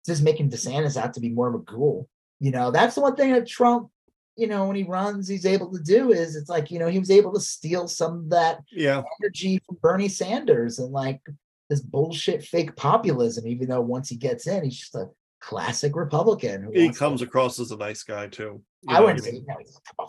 [0.07, 2.09] just making DeSantis out to be more of a ghoul.
[2.41, 3.91] You know, that's the one thing that Trump,
[4.37, 6.99] you know, when he runs, he's able to do is it's like, you know, he
[6.99, 11.21] was able to steal some of that Yeah, energy from Bernie Sanders and like
[11.69, 15.09] this bullshit fake populism, even though once he gets in, he's just a
[15.41, 16.63] classic Republican.
[16.63, 18.63] who he wants to- comes across as a nice guy too.
[18.83, 19.57] You I know wouldn't say no,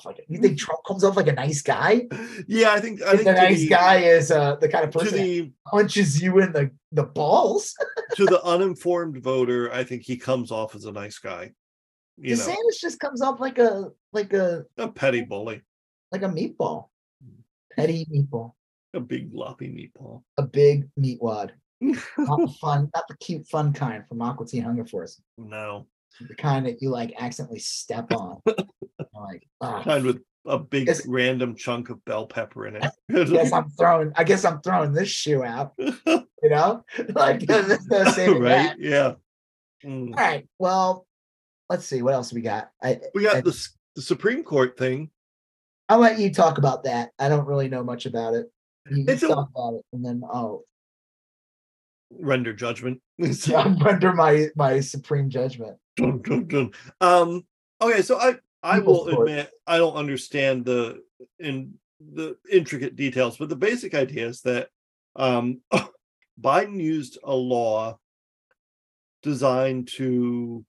[0.06, 2.08] like you think Trump comes off like a nice guy?
[2.48, 5.17] Yeah, I think I think the nice the, guy is uh, the kind of person
[5.17, 7.75] the punches you in the, the balls.
[8.16, 11.51] to the uninformed voter, I think he comes off as a nice guy.
[12.17, 15.61] You know, DeSantis just comes off like a like a a petty bully,
[16.11, 16.90] like a meatball,
[17.75, 18.53] petty meatball,
[18.93, 20.24] a big floppy meatball.
[20.38, 21.53] a big meat wad.
[21.82, 25.22] Not the fun, not the cute fun kind from Aqua Teen Hunger Force.
[25.38, 25.88] no,
[26.27, 28.41] The kind that you like accidentally step on.
[29.14, 33.27] Like, ah, kind with a big Guess- random chunk of bell pepper in I it.
[33.30, 34.14] guess I'm throwing.
[34.16, 35.74] I guess I'm throwing this shoe out.
[35.77, 38.49] You know, like there's no saving right?
[38.49, 38.80] that.
[38.80, 39.14] Yeah.
[39.83, 40.09] Mm.
[40.09, 40.48] All right.
[40.58, 41.06] Well,
[41.69, 42.69] let's see what else we got.
[42.82, 43.67] I We got I- the,
[43.98, 45.09] the Supreme Court thing.
[45.90, 47.09] I'll let you talk about that.
[47.19, 48.45] I don't really know much about it.
[48.90, 50.64] You It's a- talk about it, and then I'll
[52.11, 53.01] Render judgment.
[53.55, 55.77] I'm under my my supreme judgment.
[55.95, 56.71] Dun, dun, dun.
[57.01, 57.45] Um.
[57.81, 61.01] Okay, so I I will admit I don't understand the
[61.39, 64.69] in the intricate details, but the basic idea is that
[65.15, 65.61] um
[66.41, 67.97] Biden used a law
[69.21, 70.65] designed to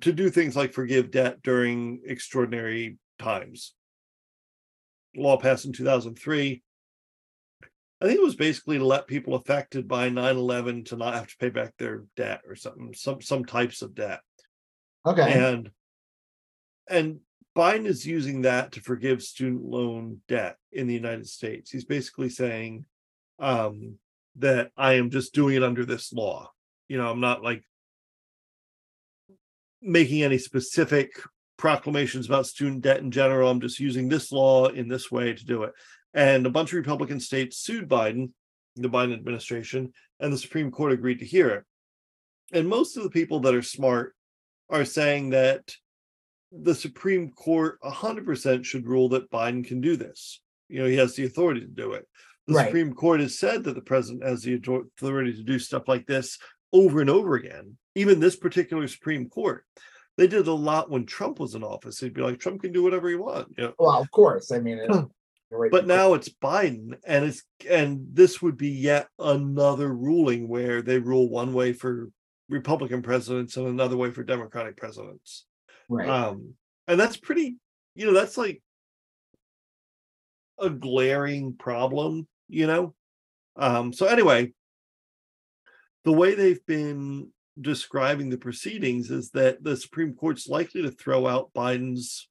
[0.00, 3.74] to do things like forgive debt during extraordinary times.
[5.16, 6.62] Law passed in 2003
[8.00, 11.36] I think it was basically to let people affected by 9-11 to not have to
[11.36, 14.20] pay back their debt or something, some some types of debt.
[15.04, 15.32] Okay.
[15.32, 15.70] And
[16.88, 17.20] and
[17.56, 21.70] Biden is using that to forgive student loan debt in the United States.
[21.70, 22.84] He's basically saying
[23.38, 23.98] um,
[24.36, 26.50] that I am just doing it under this law.
[26.88, 27.64] You know, I'm not like
[29.82, 31.10] making any specific
[31.56, 33.50] proclamations about student debt in general.
[33.50, 35.72] I'm just using this law in this way to do it.
[36.14, 38.30] And a bunch of Republican states sued Biden,
[38.76, 41.64] the Biden administration, and the Supreme Court agreed to hear it.
[42.52, 44.14] And most of the people that are smart
[44.68, 45.74] are saying that
[46.52, 50.40] the Supreme Court 100% should rule that Biden can do this.
[50.68, 52.06] You know, he has the authority to do it.
[52.46, 52.66] The Right.
[52.66, 56.38] Supreme Court has said that the president has the authority to do stuff like this
[56.72, 57.76] over and over again.
[57.94, 59.64] Even this particular Supreme Court,
[60.16, 61.98] they did a lot when Trump was in office.
[61.98, 63.52] They'd be like, Trump can do whatever he wants.
[63.56, 64.50] You know, well, of course.
[64.50, 65.06] I mean, it- you're hmm.
[65.50, 65.70] Right.
[65.70, 70.98] but now it's Biden, and it's and this would be yet another ruling where they
[70.98, 72.10] rule one way for
[72.48, 75.46] Republican presidents and another way for Democratic presidents.
[75.88, 76.08] right.
[76.08, 76.54] Um,
[76.88, 77.56] and that's pretty,
[77.94, 78.60] you know, that's like
[80.58, 82.94] a glaring problem, you know.
[83.56, 84.52] Um, so anyway,
[86.04, 87.30] the way they've been
[87.60, 92.28] describing the proceedings is that the Supreme Court's likely to throw out Biden's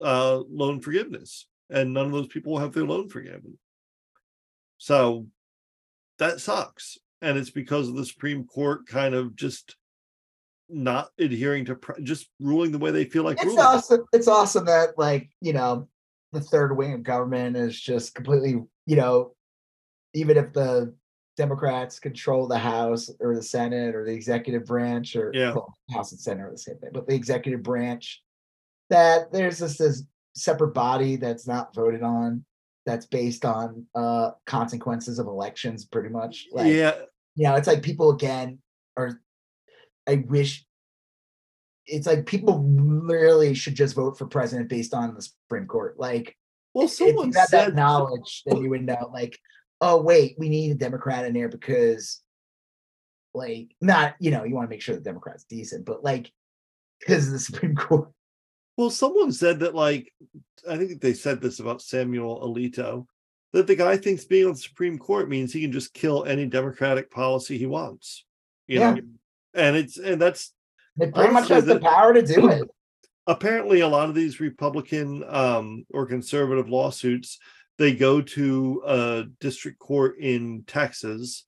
[0.00, 3.58] uh, loan forgiveness, and none of those people will have their loan forgiven.
[4.78, 5.26] So
[6.18, 9.76] that sucks, and it's because of the Supreme Court kind of just
[10.68, 13.60] not adhering to pre- just ruling the way they feel like it's ruling.
[13.60, 14.04] awesome.
[14.12, 15.88] It's awesome that like you know
[16.32, 19.32] the third wing of government is just completely you know
[20.14, 20.92] even if the
[21.36, 25.52] Democrats control the House or the Senate or the executive branch or Yeah.
[25.52, 28.22] well, House and Senate are the same thing, but the executive branch
[28.90, 30.02] that there's just this
[30.36, 32.44] separate body that's not voted on
[32.84, 36.94] that's based on uh consequences of elections pretty much like yeah,
[37.36, 38.58] you know, it's like people again
[38.96, 39.20] are.
[40.08, 40.64] I wish
[41.86, 45.98] it's like people really should just vote for president based on the Supreme Court.
[45.98, 46.34] Like,
[46.74, 49.10] well, if someone had said that knowledge, then you would know.
[49.12, 49.38] Like,
[49.80, 52.20] oh wait, we need a Democrat in there because,
[53.34, 56.32] like, not you know, you want to make sure the Democrat's decent, but like,
[57.00, 58.10] because the Supreme Court.
[58.76, 60.12] Well, someone said that, like,
[60.68, 63.06] I think they said this about Samuel Alito,
[63.52, 66.46] that the guy thinks being on the Supreme Court means he can just kill any
[66.46, 68.24] Democratic policy he wants.
[68.66, 68.94] You Yeah.
[68.94, 69.00] know,
[69.54, 70.52] and it's and that's
[70.98, 72.68] It pretty much has the the- power to do it.
[73.26, 77.38] apparently a lot of these Republican um, or conservative lawsuits
[77.78, 81.44] they go to a district court in Texas,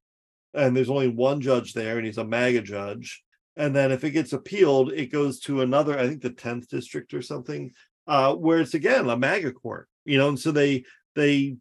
[0.52, 3.22] and there's only one judge there, and he's a MAGA judge.
[3.58, 7.12] And then if it gets appealed, it goes to another, I think the 10th district
[7.12, 7.72] or something,
[8.06, 10.84] uh, where it's again a MAGA court, you know, and so they
[11.16, 11.56] they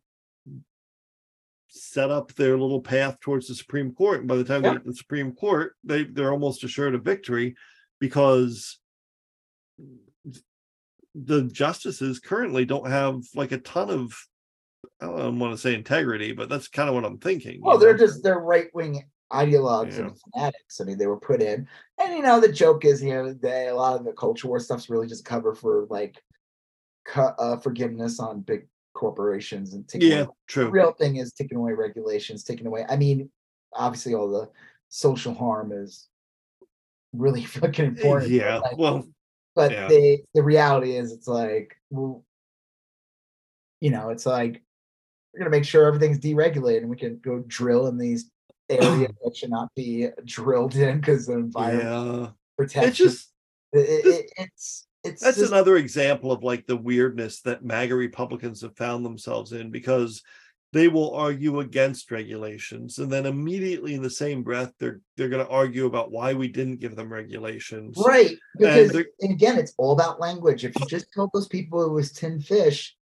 [1.68, 4.20] set up their little path towards the Supreme Court.
[4.20, 4.74] And by the time they Yeah.
[4.76, 7.56] get to the Supreme Court, they they're almost assured of victory
[8.00, 8.80] because
[11.16, 14.14] the justices currently don't have like a ton of
[15.02, 17.60] I don't want to say integrity, but that's kind of what I'm thinking.
[17.62, 18.06] Well, they're know?
[18.06, 20.06] just they're right wing ideologues Yeah.
[20.08, 20.80] and fanatics.
[20.82, 21.68] I mean, they were put in,
[22.02, 24.60] and you know, the joke is, you know, they, a lot of the culture war
[24.60, 26.22] stuff's really just cover for like
[27.06, 31.58] cut uh, forgiveness on big corporations and taking yeah, away- the real thing is taking
[31.58, 32.86] away regulations, taking away.
[32.90, 33.30] I mean,
[33.74, 34.50] obviously, all the
[34.90, 36.08] social harm is
[37.14, 38.32] really fucking important.
[38.32, 39.06] but, Yeah, like, well,
[39.56, 39.88] but yeah.
[39.88, 42.24] the the reality is, it's like, well,
[43.82, 44.62] you know, it's like
[45.34, 48.32] we're gonna make sure everything's deregulated and we can go drill in these
[48.70, 52.30] areas that should not be drilled in because the environment yeah.
[52.58, 52.90] protection.
[52.90, 53.32] It's just
[53.74, 58.62] it, it- it's it's that's just, another example of like the weirdness that MAGA Republicans
[58.62, 60.22] have found themselves in because
[60.74, 65.46] they will argue against regulations and then immediately in the same breath they're they're going
[65.46, 67.96] to argue about why we didn't give them regulations.
[68.06, 70.66] right because they're- and again, it's all about language.
[70.66, 72.96] If you just told those people it was tin fish,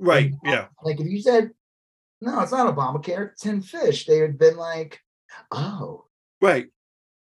[0.00, 0.32] Right.
[0.32, 0.66] and- Yeah.
[0.82, 1.50] like if you said
[2.20, 5.00] no, it's not Obamacare, it's tin fish, they had been like,
[5.50, 6.04] oh,
[6.40, 6.66] Right.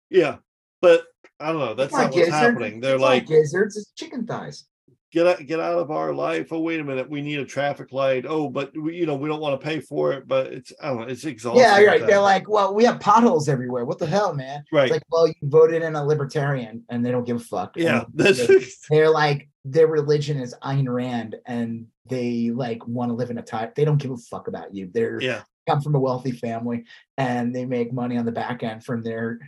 [0.09, 0.38] Yeah.
[0.82, 1.03] But
[1.40, 1.74] I don't know.
[1.74, 2.80] That's not not what's happening.
[2.80, 4.66] They're it's like, gizzards, it's chicken thighs.
[5.11, 6.51] get out, get out of our life.
[6.51, 7.09] Oh, wait a minute.
[7.09, 8.25] We need a traffic light.
[8.27, 10.27] Oh, but we, you know, we don't want to pay for it.
[10.27, 11.07] But it's, I don't know.
[11.07, 11.61] It's exhausting.
[11.64, 12.06] Yeah, right.
[12.06, 13.85] They're like, well, we have potholes everywhere.
[13.85, 14.64] What the hell, man?
[14.72, 14.83] right.
[14.83, 17.75] It's like, well, you voted in a libertarian and they don't give a fuck.
[17.75, 18.03] And yeah.
[18.14, 18.59] That's they're,
[18.90, 23.41] they're like, their religion is Ayn Rand and they like want to live in a
[23.43, 23.71] time.
[23.75, 24.89] They don't give a fuck about you.
[24.93, 25.43] They're yeah.
[25.67, 26.85] come from a wealthy family
[27.17, 29.39] and they make money on the back end from their.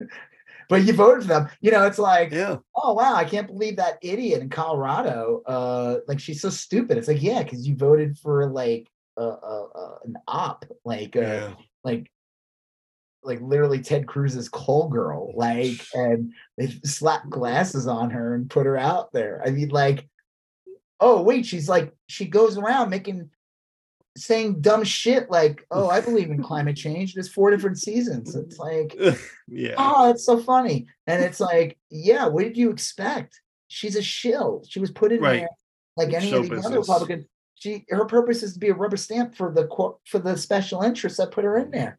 [0.68, 1.48] but you voted for them.
[1.60, 2.58] You know, it's like, Yeah.
[2.76, 5.42] oh wow, I can't believe that idiot in Colorado.
[5.46, 6.98] Uh, like she's so stupid.
[6.98, 11.20] It's like, yeah, because you voted for like a, a, a an op, like uh,
[11.20, 11.54] Yeah.
[11.84, 12.10] like
[13.22, 18.66] like literally Ted Cruz's call girl, like, and they slapped glasses on her and put
[18.66, 19.42] her out there.
[19.44, 20.08] I mean, like,
[21.00, 23.30] oh wait, she's like she goes around making
[24.16, 27.14] saying dumb shit like, oh, I believe in climate change.
[27.14, 28.34] There's four different seasons.
[28.34, 28.94] It's like,
[29.48, 29.74] yeah.
[29.78, 30.88] oh, it's so funny.
[31.06, 33.40] And it's like, yeah, what did you expect?
[33.68, 34.64] She's a shill.
[34.68, 35.40] She was put in Right.
[35.40, 35.48] there
[35.96, 36.88] like any Show of the other business.
[36.88, 37.26] Republicans.
[37.54, 39.68] She her purpose is to be a rubber stamp for the
[40.06, 41.98] for the special interests that put her in there.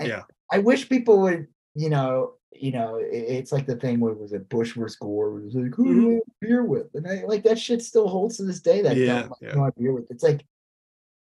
[0.00, 0.22] I, Yeah.
[0.52, 4.32] I wish people would, you know, you know, i- it's like the thing where was
[4.32, 5.38] it Bush versus Gore?
[5.40, 6.94] It was like, who do you want beer with?
[6.94, 8.82] And I, like that shit still holds to this day.
[8.82, 9.06] That Mm-hmm.
[9.06, 9.56] Yeah, like, yeah.
[9.56, 10.10] want beer with.
[10.10, 10.44] It's like,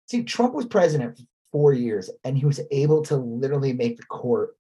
[0.06, 4.04] see, Trump was president for four years, and he was able to literally make the
[4.04, 4.56] court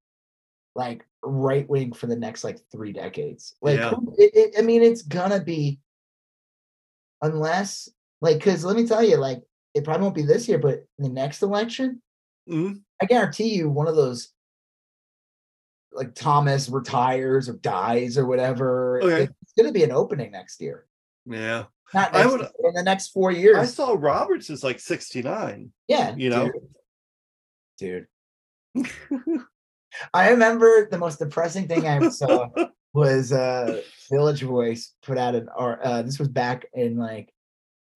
[0.74, 3.54] like right wing for the next like three decades.
[3.62, 3.92] Like, Yeah.
[4.18, 5.78] it, it, I mean, it's gonna be
[7.22, 7.88] unless
[8.20, 9.42] like because let me tell you, like
[9.74, 12.02] it probably won't be this year, but the next election,
[12.48, 12.82] Mhm.
[13.00, 14.32] I guarantee you, one of those
[15.92, 19.02] like Thomas retires or dies or whatever.
[19.02, 19.28] Okay.
[19.42, 20.86] It's gonna be an opening next year.
[21.26, 21.64] Yeah.
[21.94, 23.56] Not I would- year, in the next four years.
[23.56, 25.72] I saw Roberts is like 69.
[25.88, 26.50] yeah, you know?
[27.78, 28.06] dude.
[28.76, 28.86] Dude.
[30.14, 32.48] I remember the most depressing thing I ever saw
[32.92, 37.32] was uh Village Voice put out an or uh this was back in like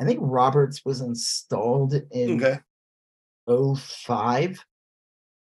[0.01, 2.59] I think Roberts was installed in okay.
[3.77, 4.65] 05.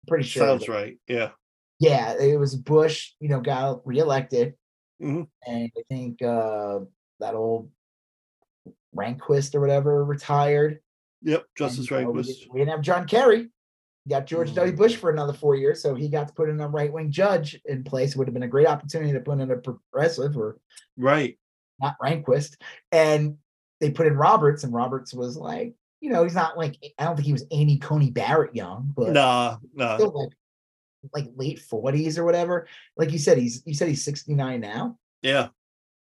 [0.08, 0.46] Pretty sure.
[0.46, 0.98] Sounds right.
[1.08, 1.32] Yeah.
[1.80, 4.56] Yeah, it was Bush, you know, got reelected.
[5.02, 5.28] Mhm.
[5.46, 6.80] And I think uh
[7.20, 7.70] that old
[8.96, 10.80] Rehnquist or whatever retired.
[11.22, 11.46] Yep.
[11.58, 12.26] Justice And, uh, we, Rehnquist.
[12.28, 13.50] didn't- we didn't have John Kerry.
[14.06, 14.72] We got George W.
[14.74, 14.78] Mm.
[14.78, 17.60] Bush for another four years, so he got to put in a right wing judge
[17.66, 18.12] in place.
[18.12, 20.60] It would have been a great opportunity to put in a progressive or
[20.96, 21.38] Right.
[21.80, 22.56] not Rehnquist.
[22.92, 23.38] And
[23.82, 27.16] they put in Roberts, and Roberts was like, you know, he's not like I don't
[27.16, 29.98] think he was Amy Coney Barrett young, but Nah, nah.
[29.98, 30.30] still like
[31.14, 32.68] like late 40s or whatever.
[32.98, 34.98] Like you said, he's you said he's 69 now.
[35.22, 35.48] Yeah.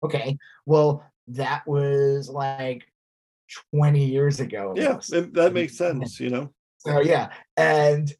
[0.02, 0.36] Okay.
[0.66, 2.84] Well, that was like
[3.75, 4.75] 20 years ago.
[4.76, 4.89] Yeah.
[4.89, 5.10] almost.
[5.34, 6.52] That, makes sense, you know?
[6.78, 8.12] So yeah, and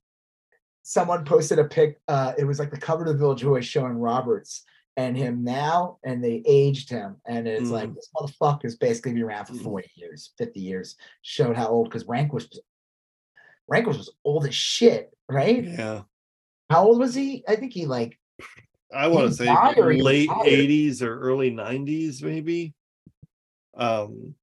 [0.83, 2.01] someone posted a pic.
[2.09, 4.65] Uh, it was like the cover of the Village Voice showing Roberts
[4.97, 7.95] and him now, and they aged him, and it's like Mm.
[7.97, 9.63] this motherfucker's basically been around for Mm.
[9.63, 10.97] forty years, fifty years.
[11.23, 12.49] Showed how old because Rank was
[13.69, 15.63] Rank was old as shit, right?
[15.65, 16.03] Yeah.
[16.71, 17.45] How old was he?
[17.49, 18.19] I think he like
[18.95, 20.47] I want to say died or he late retired?
[20.47, 22.75] 80s or early 90s, maybe.
[23.77, 24.35] Um,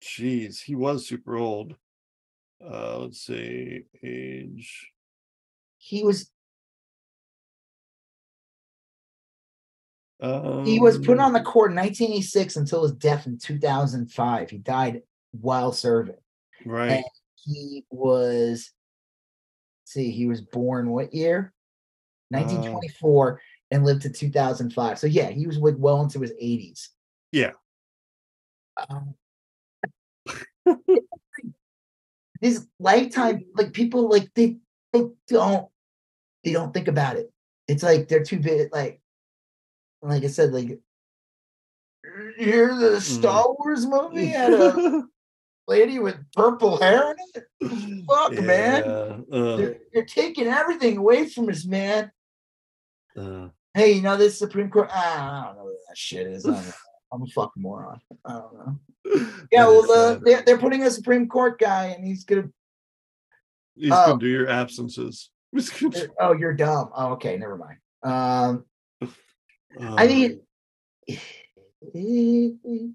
[0.00, 1.74] geez, he was super old.
[2.64, 4.92] Uh, let's see, age.
[5.78, 6.30] he was
[10.20, 14.50] Um, he was put on the court in 1986 until his death in 2005.
[14.50, 16.16] He died while serving.
[16.64, 17.04] right.
[17.36, 18.72] he was
[19.88, 21.52] see he was born what year?
[22.30, 26.88] 1924 and lived to 2005 so yeah he was like well into his 80s
[27.32, 27.52] Yeah.
[28.88, 29.14] um,
[32.40, 34.58] his lifetime like people like they
[34.92, 35.68] they don't
[36.44, 37.32] they don't think about it.
[37.66, 39.00] It's like they're too big like
[40.00, 40.80] like i said like you
[42.38, 44.26] hear the star wars movie?
[44.28, 45.02] Had a
[45.68, 48.82] lady with purple hair in it Fuck, man.
[48.84, 52.10] Yeah, uh, They're, they're taking everything away from us, man.
[53.16, 54.88] uh, Hey, you know this Supreme Court?
[54.90, 56.46] Ah, I don't know what that shit is.
[56.46, 56.72] I don't know.
[57.12, 58.00] I'm a fucking moron.
[58.24, 58.80] I don't know.
[59.50, 62.50] Yeah, well, uh, they're, they're putting a Supreme Court guy, and he's gonna.
[63.74, 64.06] He's oh.
[64.08, 65.30] gonna do your absences.
[66.20, 66.90] Oh, you're dumb.
[66.94, 67.78] Oh, okay, never mind.
[68.02, 68.64] Um,
[69.80, 70.40] Um, I mean,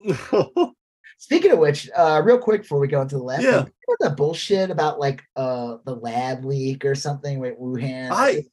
[1.18, 3.62] speaking of which, uh, real quick before we go into the last, Yeah.
[3.64, 8.10] thing, the bullshit about like uh the lab leak or something with Wuhan?
[8.10, 8.44] I-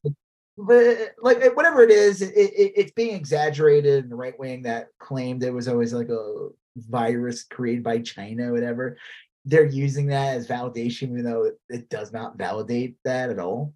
[0.55, 4.03] but like whatever it is, it, it, it's being exaggerated.
[4.03, 8.49] And the right wing that claimed it was always like a virus created by China,
[8.49, 8.97] or whatever.
[9.45, 13.73] They're using that as validation, even though it, it does not validate that at all.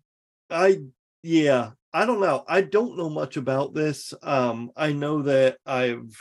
[0.52, 0.82] I
[1.24, 2.44] yeah, I don't know.
[2.48, 4.14] I don't know much about this.
[4.22, 6.16] Um, I know that I've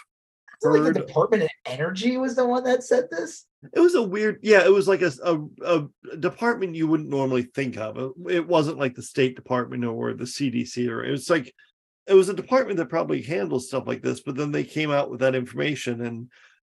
[0.63, 3.47] like the Department of Energy was the one that said this.
[3.75, 7.43] it was a weird yeah, it was like a a, a department you wouldn't normally
[7.43, 7.99] think of.
[7.99, 11.53] It, it wasn't like the State Department or the CDC or it was like
[12.07, 15.11] it was a department that probably handles stuff like this, but then they came out
[15.11, 16.31] with that information and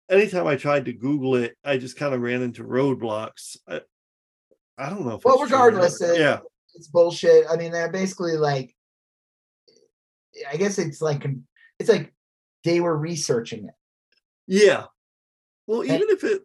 [0.10, 3.58] anytime I tried to Google it, I just kind of ran into roadblocks.
[3.68, 3.82] I,
[4.77, 5.76] I don't know if Well, it's true or not.
[5.77, 6.40] regardless, uh, yeah.
[6.76, 7.45] it's bullshit.
[7.50, 8.76] I mean, they're basically like,
[10.51, 11.26] I guess it's like,
[11.80, 12.14] it's like
[12.64, 13.73] they were researching it.
[14.48, 14.85] Yeah.
[15.67, 16.41] Well, even if it,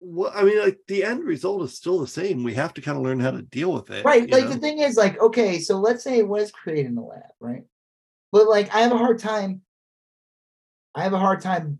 [0.00, 2.42] well, I mean, like the end result is still the same.
[2.42, 4.04] We have to kind of learn how to deal with it.
[4.04, 4.30] Right.
[4.30, 4.50] Like know?
[4.50, 7.64] the thing is, like, okay, so let's say it was created in the lab, right?
[8.32, 9.62] But like I have a hard time,
[10.94, 11.78] I have a hard time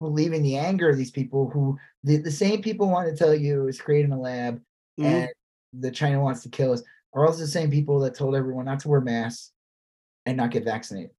[0.00, 3.68] believing the anger of these people who the, the same people want to tell you
[3.68, 4.60] it's created in a lab
[5.00, 5.04] Mhm.
[5.04, 5.28] and
[5.72, 6.82] the China wants to kill us
[7.14, 9.52] are also the same people that told everyone not to wear masks
[10.26, 11.10] and not get vaccinated.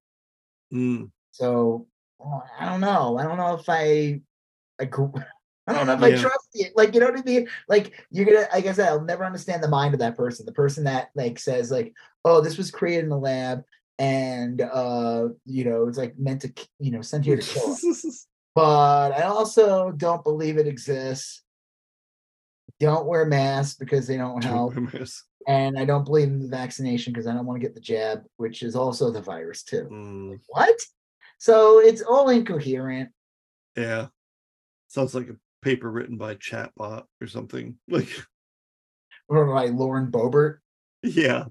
[0.73, 1.11] Mm.
[1.31, 1.87] So
[2.59, 3.17] I don't know.
[3.17, 4.21] I don't know if I
[4.79, 5.21] agree.
[5.67, 6.73] I don't know if I trust it.
[6.75, 7.47] Like, you know what I mean?
[7.67, 10.45] Like, you're gonna, like I said, I'll never understand the mind of that person.
[10.45, 13.63] The person that like says, like, oh, this was created in the lab,
[13.97, 18.27] and uh, you know, it's like meant to, you know, sent here to kill us.
[18.55, 21.43] But I also don't believe it exists.
[22.79, 24.75] Don't wear masks because they don't help.
[25.45, 28.23] And I don't believe in the vaccination because I don't want to get the jab,
[28.37, 29.89] which is also the virus too.
[29.91, 30.75] Mm, What?
[31.37, 33.09] So it's all incoherent.
[33.75, 34.07] yeah.
[34.87, 37.77] Sounds like a paper written by chatbot or something.
[37.87, 38.07] Like,
[39.27, 40.59] Or by Lauren Boebert.
[41.03, 41.45] yeah.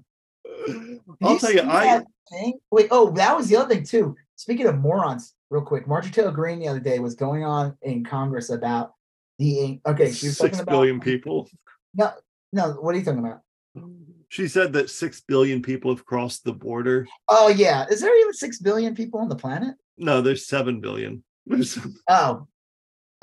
[0.65, 2.59] Did I'll tell you, I thing?
[2.71, 4.15] Wait, oh, that was the other thing too.
[4.35, 8.03] Speaking of morons, real quick, Marjorie Taylor Greene the other day was going on in
[8.03, 8.93] Congress about
[9.37, 10.11] the okay.
[10.11, 11.47] She was six talking about billion people.
[11.93, 12.11] No,
[12.51, 12.71] no.
[12.71, 13.41] What are you talking about?
[14.35, 17.07] She said that six billion people have crossed the border.
[17.29, 19.75] Oh yeah, is there even six billion people on the planet?
[19.97, 21.23] No, there's seven billion.
[21.45, 22.45] There's, Oh,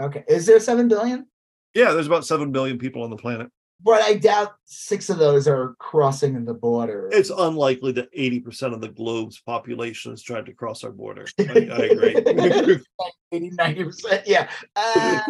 [0.00, 0.24] okay.
[0.26, 1.26] Is there seven billion?
[1.74, 3.50] yeah, there's about seven billion people on the planet.
[3.84, 7.10] But I doubt six of those are crossing the border.
[7.12, 11.26] It's unlikely that 80% of the globe's population has tried to cross our border.
[11.38, 12.14] I, I agree.
[13.32, 14.26] 80, 90 percent.
[14.26, 14.48] Yeah.
[14.74, 15.20] Uh.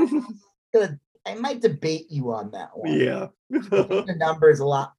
[1.26, 2.92] I might debate you on that one.
[2.92, 3.28] yeah.
[3.50, 4.92] the number is a lot.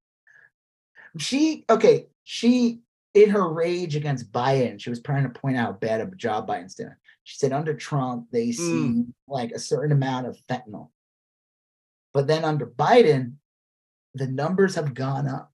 [1.17, 2.07] She okay.
[2.23, 2.79] She
[3.13, 6.15] in her rage against Biden, she was trying to point out how bad of a
[6.15, 6.95] job Biden's doing.
[7.23, 10.89] She said under Trump they see like a certain amount of fentanyl,
[12.13, 13.33] but then under Biden,
[14.15, 15.51] the numbers have gone up.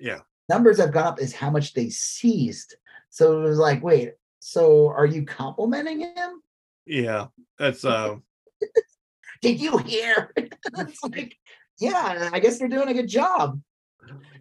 [0.00, 0.20] Yeah.
[0.48, 2.74] Numbers have gone up is how much they seized.
[3.10, 6.42] So it was like, wait, so are you complimenting him?
[6.86, 7.26] Yeah.
[7.58, 8.16] That's uh
[9.42, 10.32] Did you hear?
[10.36, 11.36] it's like,
[11.78, 13.60] yeah, I guess they're doing a good job.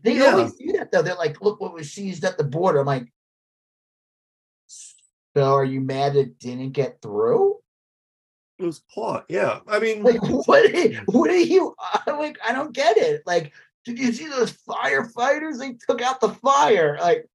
[0.04, 0.32] They Yeah.
[0.34, 1.02] always do that though.
[1.02, 2.80] They're like, look what was seized at the border.
[2.80, 3.12] I'm like,
[4.68, 7.60] so are you mad it didn't get through?
[8.60, 9.26] it was caught.
[9.30, 9.60] Yeah.
[9.68, 10.72] I mean Like, what?
[11.08, 11.76] What are you?
[12.08, 13.24] I'm like, I don't get it.
[13.26, 13.52] Like,
[13.84, 15.58] did you see those firefighters?
[15.60, 16.98] They took out the fire.
[17.02, 17.26] Like,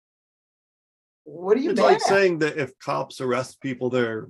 [1.25, 2.03] what are you it's like at?
[2.03, 4.29] saying that if cops arrest people, they're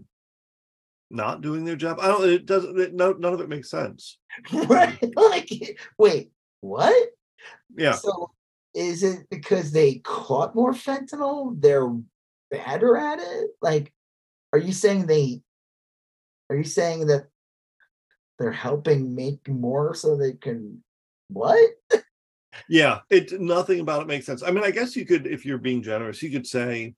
[1.10, 1.98] not doing their job.
[2.00, 4.18] I don't it doesn't it, no, none of it makes sense.
[4.52, 4.98] right?
[5.14, 7.10] Like, wait, what?
[7.76, 7.92] Yeah.
[7.92, 8.30] So
[8.74, 11.60] is it because they caught more fentanyl?
[11.60, 11.90] They're
[12.50, 13.50] better at it?
[13.60, 13.92] Like,
[14.52, 15.42] are you saying they
[16.50, 17.26] are you saying that
[18.38, 20.82] they're helping make more so they can
[21.28, 21.70] what?
[22.68, 24.42] Yeah, it nothing about it makes sense.
[24.42, 26.94] I mean, I guess you could, if you're being generous, you could say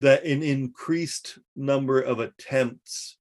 [0.00, 3.18] that an increased number of attempts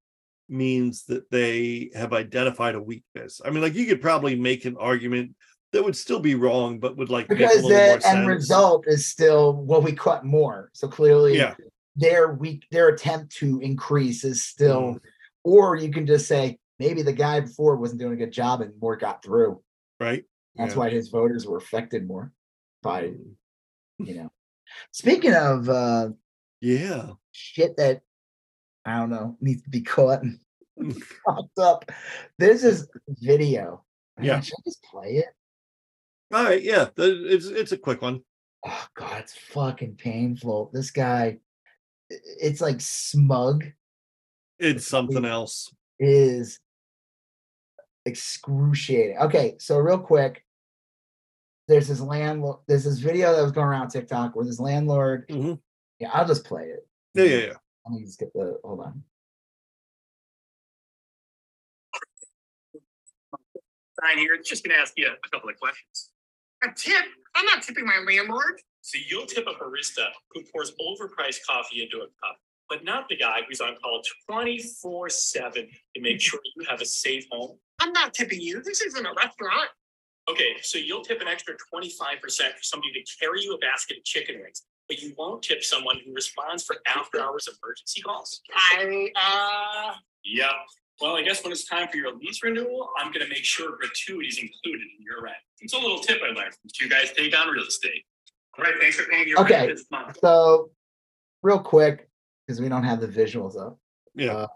[0.47, 3.41] means that they have identified a weakness.
[3.43, 5.35] I mean, like you could probably make an argument
[5.77, 9.79] that would still be wrong, but would like Because the end result is still well,
[9.79, 10.71] we cut more.
[10.73, 11.53] So clearly Yeah.
[11.95, 14.99] their weak their attempt to increase is still Mm.
[15.43, 18.73] or you can just say maybe the guy before wasn't doing a good job and
[18.81, 19.61] more got through.
[19.99, 20.25] right?
[20.55, 20.79] That's Yeah.
[20.79, 22.31] why his voters were affected more
[22.81, 23.13] by,
[23.99, 24.31] you know.
[24.91, 26.09] Speaking of uh
[26.59, 27.11] Yeah.
[27.33, 28.01] shit that
[28.83, 30.39] I don't know needs to be caught and
[31.25, 31.91] popped up,
[32.39, 33.83] there's this video.
[34.19, 34.39] Yeah.
[34.41, 35.27] Should I just play it?
[36.33, 36.61] All right.
[36.61, 36.89] Yeah.
[36.95, 38.21] the- It's it's a quick one.
[38.65, 40.71] Oh god, it's fucking painful.
[40.73, 41.39] This guy,
[42.09, 43.65] it's like smug
[44.59, 45.71] It's something else.
[45.99, 46.59] is
[48.05, 49.17] excruciating.
[49.19, 50.43] Okay, so real quick,
[51.67, 52.59] there's this landlord.
[52.67, 55.27] There's this video that was going around TikTok where this landlord.
[55.29, 55.61] Mhm.
[55.99, 56.87] Yeah, I'll just play it.
[57.13, 57.23] Yeah.
[57.23, 57.37] Yeah.
[57.47, 57.53] Yeah.
[57.85, 58.59] Let me just get the.
[58.63, 59.03] Hold on.
[64.03, 64.37] sign here.
[64.43, 66.11] Just gonna ask you a couple of questions.
[66.67, 67.05] A tip?
[67.35, 68.61] I'm not tipping my landlord.
[68.81, 72.37] So you'll tip a barista who pours overpriced coffee into a cup,
[72.69, 75.53] but not the guy who's on call 24 7
[75.95, 77.57] to make sure you have a safe home.
[77.79, 78.61] I'm not tipping you.
[78.61, 79.69] This isn't a restaurant.
[80.29, 84.03] Okay, so you'll tip an extra 25% for somebody to carry you a basket of
[84.03, 88.41] chicken wings, but you won't tip someone who responds for after hours emergency calls.
[88.53, 89.93] I, uh,
[90.25, 90.51] yeah.
[91.01, 94.39] Well, I guess when it's time for your lease renewal, I'm gonna make sure gratuities
[94.39, 95.35] included in your rent.
[95.59, 98.03] It's a little tip I learned from two guys take on real estate.
[98.57, 99.67] All right, thanks for paying your Okay.
[99.67, 100.17] rent this month.
[100.19, 100.71] So,
[101.43, 102.09] real quick,
[102.45, 103.79] because we don't have the visuals up.
[104.15, 104.33] Yeah.
[104.33, 104.47] Uh,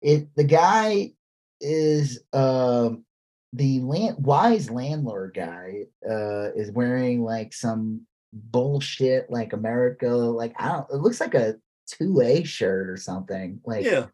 [0.00, 1.12] it the guy
[1.60, 3.04] is um
[3.52, 10.68] the land wise landlord guy uh is wearing like some bullshit like America like I
[10.68, 11.54] don't it looks like a
[12.00, 14.06] 2A shirt or something like Yeah.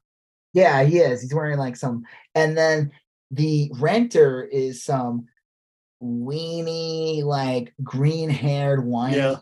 [0.53, 2.03] Yeah he is he's wearing like some
[2.35, 2.91] and then
[3.31, 5.27] the renter is some
[6.03, 9.37] weenie like green haired whiny Yeah.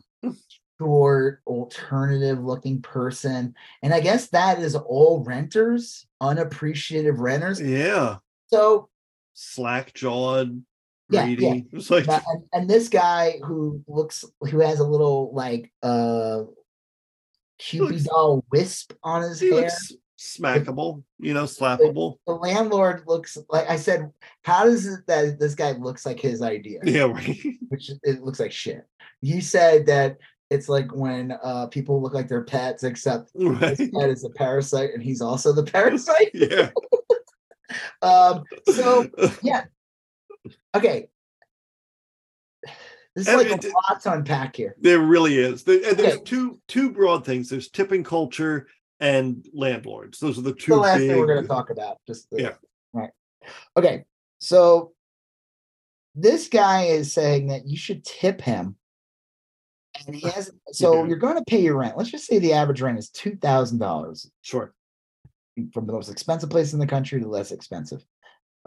[0.79, 8.17] short alternative looking person and I guess that is all renters unappreciative renters Yeah.
[8.49, 8.89] so
[9.35, 10.63] Slack jawed,
[11.11, 11.67] Yeah, greedy.
[11.73, 11.81] yeah.
[11.91, 16.43] Like and, and this guy who looks who has a little like uh
[17.61, 19.63] Cupid doll wisp on his he hair.
[19.63, 22.17] looks smackable, you know, slappable.
[22.27, 24.11] The landlord looks like I said,
[24.43, 26.81] how does it that this guy looks like his idea?
[26.85, 27.39] Yeah, right.
[27.69, 28.87] Which it looks like shit.
[29.23, 30.17] You said that
[30.51, 33.77] it's like when uh people look like their pets, except right.
[33.77, 36.31] this pet is a parasite and he's also the parasite.
[36.35, 36.71] Yeah.
[38.03, 39.07] Um so
[39.43, 39.65] yeah.
[40.75, 41.09] okay.
[43.15, 44.75] There's And like it- a lot to unpack here.
[44.81, 45.65] There really is.
[45.65, 46.25] There- there's Okay.
[46.25, 47.49] two two broad things.
[47.51, 48.69] There's tipping culture
[49.01, 50.19] and landlords.
[50.19, 51.11] Those are the two the last big.
[51.11, 51.99] thing we're going to talk about.
[52.07, 52.55] Just the- Yeah.
[52.93, 53.11] right.
[53.77, 54.05] Okay,
[54.41, 54.93] so
[56.15, 58.77] this guy is saying that you should tip him,
[60.07, 60.51] and he has.
[60.73, 61.07] So Yeah.
[61.09, 61.97] you're going to pay your rent.
[61.97, 64.75] Let's just say the average rent is two thousand dollars Sure.
[65.73, 68.05] from the most expensive place in the country to the less expensive.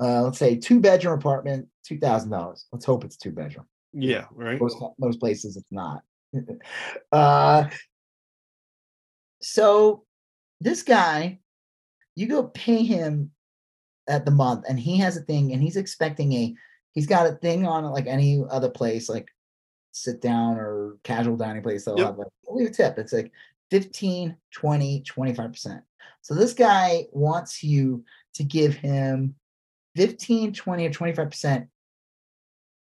[0.01, 2.66] Uh, let's say two bedroom apartment, two thousand dollars.
[2.72, 3.68] Let's hope it's two bedroom.
[3.93, 4.26] Yeah.
[4.32, 4.60] Right.
[4.60, 6.01] Most most places it's not.
[7.11, 7.69] uh,
[9.42, 10.06] so
[10.62, 11.40] this guy,
[12.16, 13.32] you go pay him
[14.08, 16.56] at the month, and he has a thing, and he's expecting a.
[16.94, 19.30] He's got a thing on it like any other place, like
[19.94, 21.86] sit down or casual dining place.
[21.86, 22.08] They'll Yep.
[22.08, 22.98] have like leave a tip.
[22.98, 23.32] It's like
[23.72, 25.82] 15, 20, 25%.
[26.22, 28.04] So this guy wants you
[28.36, 29.36] to give him
[29.96, 31.68] 15, 20, or 25%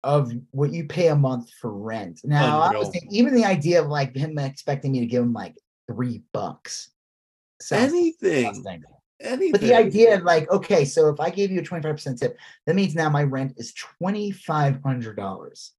[0.04, 2.22] of what you pay a month for rent.
[2.24, 5.34] Now, I was thinking, even the idea of like him expecting me to give him
[5.34, 5.56] like
[5.88, 6.90] three bucks.
[7.64, 8.64] Sounds Anything.
[9.22, 9.52] Anything.
[9.52, 12.76] But the idea of like, okay, so if I gave you a 25% tip, that
[12.76, 15.70] means now my rent is $2,500.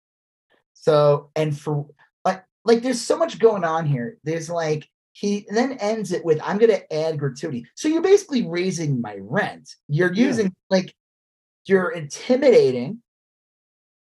[0.75, 1.87] So, and for
[2.25, 4.19] like, like there's so much going on here.
[4.25, 7.67] There's like, he then ends it with, I'm going to add gratuity.
[7.75, 9.75] So you're basically raising my rent.
[9.89, 10.27] You're Yeah.
[10.27, 10.95] using like,
[11.67, 13.03] you're intimidating.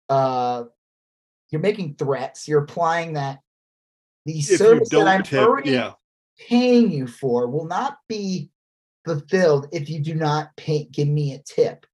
[0.09, 0.65] Uh,
[1.51, 2.49] you're making threats.
[2.49, 3.41] You're applying that
[4.27, 5.93] the if service that I'm tip, already yeah.
[6.39, 8.51] Paying you for will not be
[9.05, 11.87] fulfilled if you do not pay give me a tip.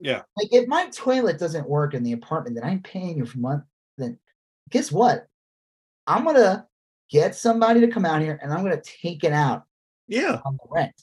[0.00, 0.22] Yeah.
[0.36, 3.64] Like if my toilet doesn't work in the apartment that I'm paying you for month,
[3.98, 4.18] then
[4.70, 5.26] guess what?
[6.06, 6.66] I'm gonna
[7.10, 9.64] get somebody to come out here and I'm gonna take it out
[10.08, 10.40] Yeah.
[10.44, 10.94] on the rent.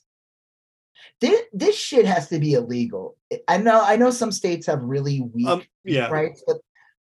[1.21, 3.17] This, this shit has to be illegal.
[3.47, 6.07] I know I know some states have really weak Um, yeah.
[6.09, 6.57] rights, but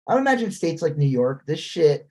[0.07, 2.07] I would imagine states like New York, this shit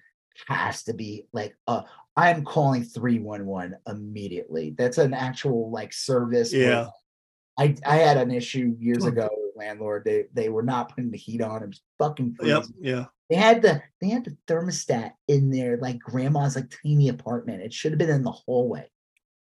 [0.48, 1.82] has to be like uh
[2.16, 4.74] I am calling 311 immediately.
[4.76, 6.52] That's an actual like service.
[6.52, 6.88] Yeah.
[7.58, 10.04] I I had an issue years ago with landlord.
[10.04, 11.62] They they were not putting the heat on.
[11.62, 12.64] It was fucking Yep.
[12.80, 13.04] Yeah.
[13.28, 17.62] They had the they had the thermostat in their like grandma's like tiny apartment.
[17.62, 18.88] It should have been in the hallway.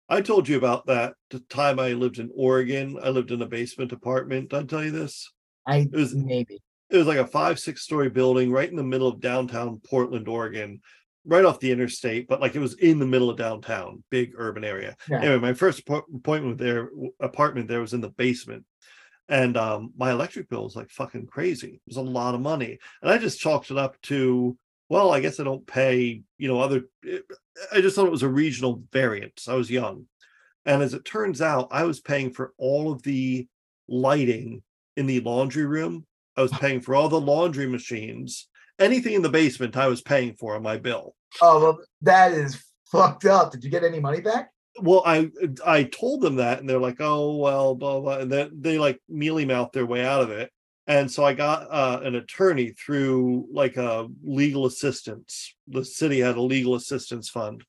[0.08, 2.98] I told you about that the time I lived in Oregon.
[3.02, 4.50] I lived in a basement apartment.
[4.50, 5.32] Did I tell you this?
[5.66, 6.62] I It was- maybe.
[6.92, 10.28] It was like a five, six story building right in the middle of downtown Portland,
[10.28, 10.82] Oregon,
[11.26, 14.64] right off the interstate, but like it was in the middle of downtown, big urban
[14.64, 14.96] area.
[15.10, 15.22] Yeah.
[15.22, 16.90] Anyway, my first appo- appointment there,
[17.20, 18.66] apartment there was in the basement.
[19.28, 21.74] And um, my electric bill was like fucking crazy.
[21.76, 22.78] It was a lot of money.
[23.02, 24.56] And I just chalked it up to,
[24.88, 26.84] well, I guess I don't pay, you know, other,
[27.74, 29.48] I just thought it was a regional variance.
[29.48, 30.06] I was young.
[30.66, 33.48] And as it turns out, I was paying for all of the
[33.88, 34.62] lighting
[34.96, 36.06] in the laundry room.
[36.38, 38.48] I was paying for all the laundry machines.
[38.80, 41.16] Anything in the basement, I was paying for on my bill.
[41.42, 43.52] Oh well, that is fucked up.
[43.52, 44.50] Did you get any money back?
[44.82, 45.30] Well, I
[45.66, 49.02] I told them that, and they're like, "Oh, well, blah blah," and then they like
[49.08, 50.52] mealy mouth their way out of it.
[50.88, 55.56] And so I got uh, an attorney through like a legal assistance.
[55.68, 57.64] The city had a legal assistance fund,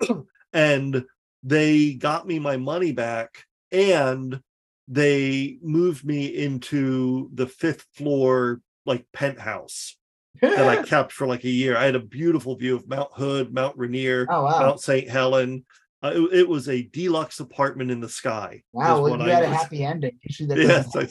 [0.52, 1.04] and
[1.42, 4.40] they got me my money back, and
[4.88, 9.96] they moved me into the fifth floor like penthouse
[10.40, 11.76] that I kept for like a year.
[11.76, 14.60] I had a beautiful view of Mount Hood, Mount Rainier, oh wow.
[14.60, 15.08] Mount St.
[15.08, 15.64] Helen.
[16.02, 18.62] Uh, it, it was a deluxe apartment in the sky.
[18.72, 20.18] Wow, well, you I had a happy ending.
[20.38, 20.94] Yes.
[20.96, 21.08] I-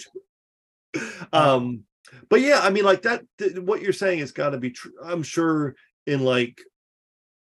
[1.32, 1.84] um,
[2.30, 3.24] but yeah, I mean, like that.
[3.38, 4.94] th- what you're saying has got to be true.
[5.04, 5.76] I'm sure
[6.08, 6.60] in like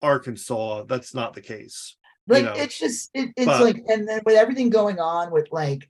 [0.02, 1.96] Arkansas, that's not the case.
[2.28, 5.48] Like know, it's just it, it's but- like and then with everything going on with
[5.52, 5.90] like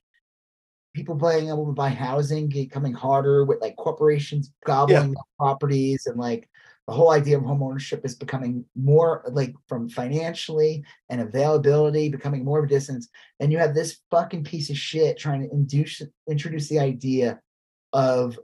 [0.98, 6.18] people being able to buy housing becoming harder with like corporations gobbling up properties and
[6.18, 6.50] like
[6.88, 12.44] the whole idea of home ownership is becoming more like from financially and availability becoming
[12.44, 13.10] more of a distance
[13.40, 17.40] and you have this fucking piece of shit trying to induce introduce the idea
[17.94, 18.40] of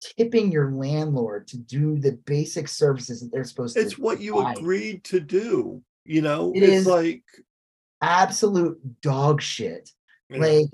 [0.00, 3.82] tipping your landlord to do the basic services that they're supposed to.
[3.82, 4.56] it's what you provide.
[4.56, 5.82] agreed to do.
[6.06, 7.24] You know, It it's like
[8.00, 9.90] absolute dog shit.
[10.30, 10.38] Yeah.
[10.38, 10.66] Like,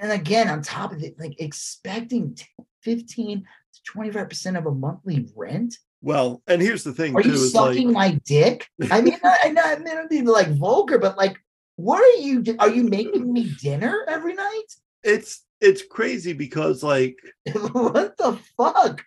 [0.00, 2.36] and again, on top of it, like expecting
[2.82, 5.76] 15 to 25% of a monthly rent.
[6.02, 8.68] well, and here's the thing Are too you sucking like my dick?
[8.90, 11.36] I mean, I, know- I mean, I don't mean to like vulgar, but like,
[11.76, 12.44] what are you?
[12.60, 14.62] Are you making me dinner every night?
[15.02, 17.18] it's it's crazy because like
[17.72, 19.04] what the fuck?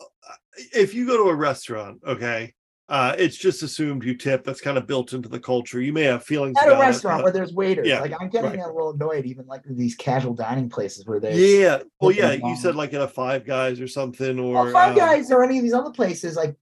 [0.00, 0.34] Uh,
[0.72, 2.52] if you go to a restaurant, okay,
[2.88, 4.44] uh, it's just assumed you tip.
[4.44, 5.80] That's kind of built into the culture.
[5.80, 8.28] You may have feelings At a about it, restaurant where there's waiters, yeah, like I'm
[8.28, 8.68] getting right.
[8.68, 11.82] a little annoyed, even like these casual dining places where they yeah.
[12.00, 12.32] Well, yeah.
[12.32, 15.42] You said like in a Five Guys or something, or Well, Five um, Guys or
[15.42, 16.56] any of these other places, like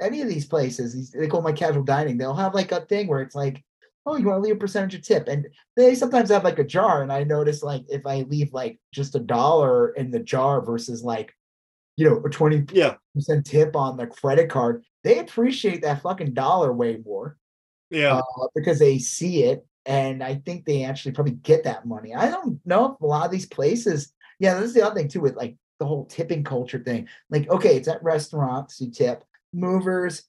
[0.00, 2.18] any of these places, these, they call like casual dining.
[2.18, 3.64] They'll have like a thing where it's like,
[4.04, 6.64] oh, you want to leave a percentage of tip, and they sometimes have like a
[6.64, 7.02] jar.
[7.02, 11.02] And I notice like if I leave like just a dollar in the jar versus
[11.02, 11.34] like,
[11.96, 16.34] you know, a twenty Yeah, percent tip on the credit card, they appreciate that fucking
[16.34, 17.36] dollar way more
[17.90, 18.16] yeah.
[18.18, 19.64] uh, because they see it.
[19.84, 22.12] And I think they actually probably get that money.
[22.12, 25.06] I don't know if a lot of these places, yeah, this is the other thing
[25.06, 27.06] too with like the whole tipping culture thing.
[27.30, 29.22] Like, okay, it's at restaurants, you tip.
[29.52, 30.24] Movers,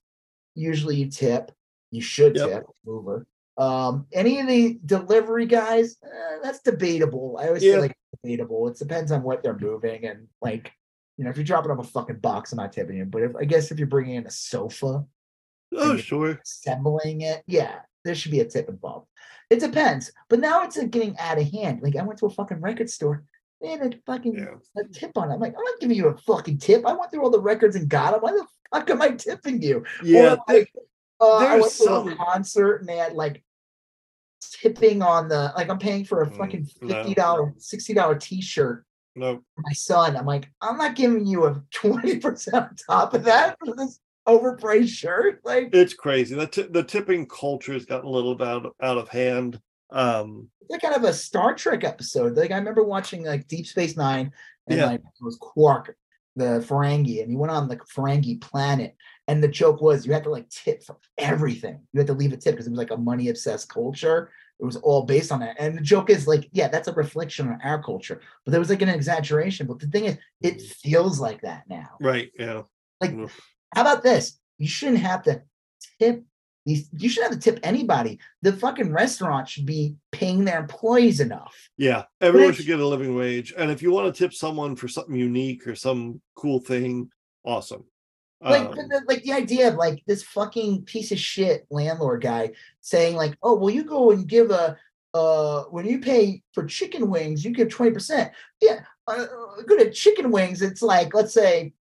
[0.53, 1.51] usually you tip.
[1.89, 2.49] You should Yep.
[2.49, 3.25] tip mover.
[3.57, 7.37] Um, any of the delivery guys, eh, that's debatable.
[7.39, 7.73] I always Yeah.
[7.73, 8.67] feel like debatable.
[8.67, 10.71] It depends on what they're moving and like,
[11.17, 13.05] you know, if you're dropping off a fucking box, I'm not tipping you.
[13.05, 15.03] But if I guess if you're bringing in a sofa,
[15.75, 16.39] oh, sure.
[16.43, 19.07] assembling it, yeah, there should be a tip involved.
[19.49, 21.81] It depends, but now it's like, getting out of hand.
[21.81, 23.23] Like I went to a fucking record store,
[23.61, 24.55] they had a fucking Yeah.
[24.81, 25.35] a tip on it.
[25.35, 26.85] I'm like, I'm not giving you a fucking tip.
[26.85, 28.21] I went through all the records and got them.
[28.21, 29.83] Why the fuck am I tipping you?
[30.03, 30.33] Yeah.
[30.35, 30.71] Or, like,
[31.19, 33.43] uh, I went to a concert and they had like
[34.41, 38.85] tipping on the like I'm paying for a Mm, fucking fifty dollar, sixty dollar t-shirt
[39.17, 39.41] no.
[39.57, 40.15] my son.
[40.15, 44.89] I'm like, I'm not giving you a 20% on top of that for this overpriced
[44.89, 45.41] shirt.
[45.43, 46.35] Like It's crazy.
[46.35, 49.59] The ti- the tipping culture has gotten a little bit out, out of hand.
[49.89, 52.35] Um, it's like kind of a Star Trek episode.
[52.35, 54.31] Like I remember watching like Deep Space Nine,
[54.67, 54.85] and Yeah.
[54.87, 55.95] like it was Quark,
[56.35, 58.95] the Ferengi, and he went on the Ferengi planet.
[59.29, 61.79] And the joke was you had to like tip for everything.
[61.93, 64.29] You had to leave a tip because it was like a money obsessed culture.
[64.59, 65.55] It was all based on that.
[65.59, 68.21] And the joke is like, yeah, that's a reflection on our culture.
[68.43, 69.67] But there was like an exaggeration.
[69.67, 70.71] But the thing is, it mm.
[70.77, 71.89] feels like that now.
[71.99, 72.31] right.
[72.37, 72.63] Yeah.
[72.99, 73.39] Like, Oof.
[73.75, 74.39] how about this?
[74.57, 75.43] You shouldn't have to
[75.99, 76.23] tip
[76.65, 76.89] these.
[76.97, 78.19] You shouldn't have to tip anybody.
[78.41, 81.55] The fucking restaurant should be paying their employees enough.
[81.77, 84.87] Yeah, everyone should get a living wage, and if you want to tip someone for
[84.87, 87.09] something unique or some cool thing,
[87.45, 87.85] awesome.
[88.41, 92.51] Like, Um, the, like the idea of like this fucking piece of shit landlord guy
[92.81, 94.77] saying like, oh, well, you go and give a
[95.13, 98.31] uh when you pay for chicken wings, you give twenty percent.
[98.61, 99.25] Yeah, uh,
[99.65, 100.61] good at chicken wings.
[100.61, 101.73] It's like let's say,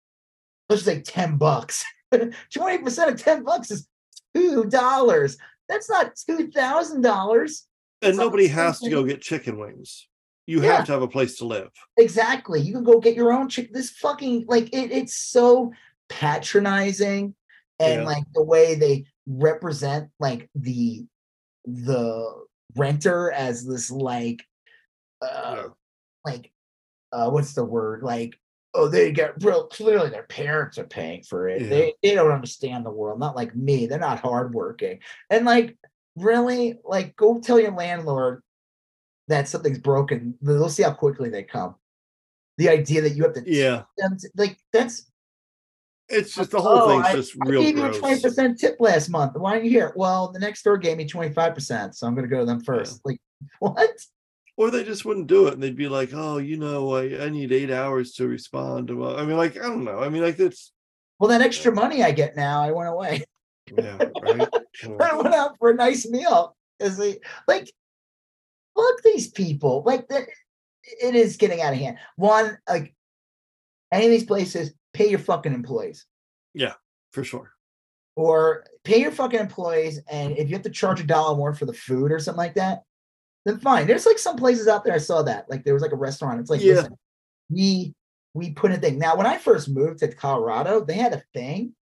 [0.68, 1.84] let's say ten bucks.
[2.52, 3.88] Twenty percent of ten bucks is
[4.34, 5.36] two dollars.
[5.68, 7.66] That's not two thousand dollars.
[8.02, 10.06] and nobody has to go get chicken wings.
[10.46, 10.76] You Yeah.
[10.76, 11.70] have to have a place to live.
[11.96, 12.60] Exactly.
[12.60, 13.72] You can go get your own chicken.
[13.72, 15.72] This fucking like it, it's so
[16.20, 17.34] patronizing
[17.80, 18.06] and Yeah.
[18.06, 21.06] like the way they represent like the
[21.64, 22.44] the
[22.76, 24.44] renter as this like
[25.22, 25.66] uh Yeah.
[26.24, 26.52] like
[27.12, 28.38] uh what's the word like
[28.74, 31.68] oh they get real clearly their parents are paying for it Yeah.
[31.68, 35.76] they they don't understand the world not like me they're not hardworking and like
[36.16, 38.42] really like go tell your landlord
[39.28, 41.74] that something's broken they'll see how quickly they come
[42.58, 45.10] the idea that you have to Yeah, them to- like that's
[46.08, 48.58] it's just the whole oh, thing's I, just I real gave you a twenty percent
[48.58, 49.36] tip last month.
[49.36, 49.92] Why aren't you here?
[49.96, 52.46] Well, the next door gave me twenty five percent, so I'm going to go to
[52.46, 53.00] them first.
[53.04, 53.20] Like
[53.58, 53.90] what?
[54.56, 57.28] Or they just wouldn't do it, and they'd be like, "Oh, you know, I, I
[57.28, 59.98] need eight hours to respond." to well, I mean, like, I don't know.
[59.98, 60.72] I mean, like, it's
[61.18, 63.24] Well, that extra money I get now, I went away.
[63.76, 64.48] yeah, right.
[65.00, 66.56] I went out for a nice meal.
[66.78, 67.18] Is they
[67.48, 67.72] like
[68.76, 69.82] fuck these people?
[69.84, 70.28] Like that,
[70.84, 71.98] it is getting out of hand.
[72.16, 72.94] One, like
[73.90, 76.06] any of these places, pay your fucking employees.
[76.54, 76.74] Yeah,
[77.12, 77.52] for sure.
[78.16, 81.66] or pay your fucking employees and if you have to charge a dollar more for
[81.66, 82.82] the food or something like that
[83.44, 85.90] then fine there's like some places out there i saw that like there was like
[85.90, 86.74] a restaurant it's like Yeah.
[86.74, 86.94] listen
[87.50, 87.92] we
[88.34, 91.74] we put a thing now when i first moved to colorado they had a thing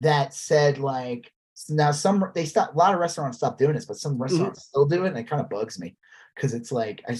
[0.00, 1.30] that said like
[1.68, 4.22] now some they stop a lot of restaurants stop doing this, but some Mm-hmm.
[4.22, 5.94] restaurants still do it, and it kind of bugs me
[6.34, 7.16] because it's like I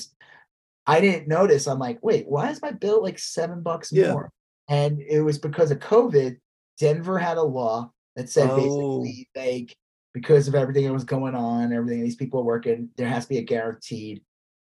[0.87, 1.69] I didn't notice.
[1.69, 4.13] I'm like, wait, why is my bill like seven bucks Yeah.
[4.13, 4.33] more?
[4.71, 6.39] And it was because of COVID.
[6.79, 9.03] Denver had a law that said Oh.
[9.03, 9.77] basically like
[10.15, 13.29] because of everything that was going on, everything these people are working, there has to
[13.29, 14.23] be a guaranteed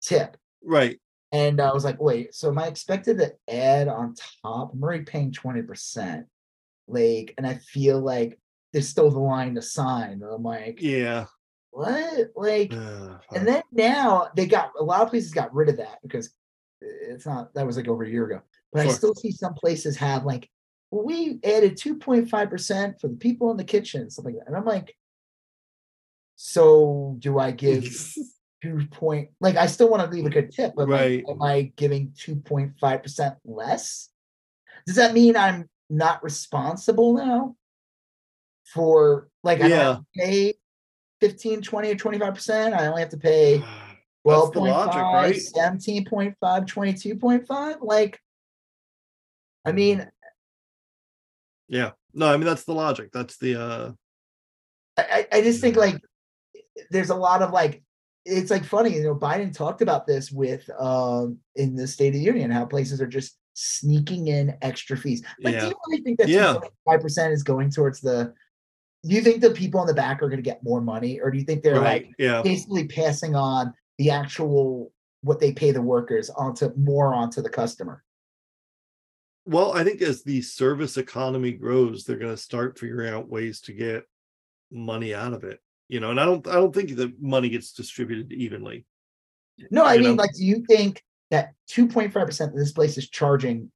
[0.02, 0.38] tip.
[0.64, 1.00] Right.
[1.32, 4.72] And I was like, wait, so am I expected to add on top?
[4.74, 6.26] I'm already paying 20%.
[6.88, 8.40] Like, and I feel like
[8.72, 10.22] there's still the line to sign.
[10.24, 11.26] I'm like, Yeah.
[11.72, 12.32] what?
[12.36, 16.00] Like, Uh, and then now they got a lot of places got rid of that
[16.04, 16.30] because
[16.82, 18.42] it's not that was like over a year ago.
[18.76, 20.50] But I still see some places have like,
[20.92, 24.48] well, we added 2.5% for the people in the kitchen, stuff like that.
[24.48, 24.96] And I'm like,
[26.36, 27.84] so do I give
[28.64, 31.24] two point like I still want to leave a good tip, but Right.
[31.26, 34.10] like, am I giving 2.5% less?
[34.86, 37.56] Does that mean I'm not responsible now
[38.66, 40.56] for like I to pay
[41.22, 42.74] 15, 20, or 25%?
[42.74, 43.60] I only have to pay
[44.26, 45.36] That's 12.5, logic, right?
[45.36, 47.78] 17.5, 22.5.
[47.82, 48.20] Like,
[49.66, 50.08] I mean,
[51.68, 51.92] Yeah.
[52.14, 53.12] No, I mean that's the logic.
[53.12, 53.92] That's the uh
[54.98, 56.00] I, I just think like
[56.90, 57.84] there's a lot of like
[58.26, 62.14] it's like funny, you know, Biden talked about this with um in the State of
[62.14, 65.24] the Union, how places are just sneaking in extra fees.
[65.42, 66.58] Like, do you really think that Yeah.
[66.86, 68.34] five percent is going towards the
[69.04, 71.38] do you think the people in the back are gonna get more money, or do
[71.38, 72.06] you think they're right.
[72.06, 72.42] like Yeah.
[72.42, 78.04] basically passing on the actual what they pay the workers onto more onto the customer?
[79.46, 83.62] Well, I think as the service economy grows, they're going to start figuring out ways
[83.62, 84.04] to get
[84.72, 85.60] money out of it.
[85.88, 88.86] You know, and I don't I don't think that money gets distributed evenly.
[89.70, 90.24] No, I You mean, know?
[90.24, 93.72] like, do you think that 2.5% of this place is charging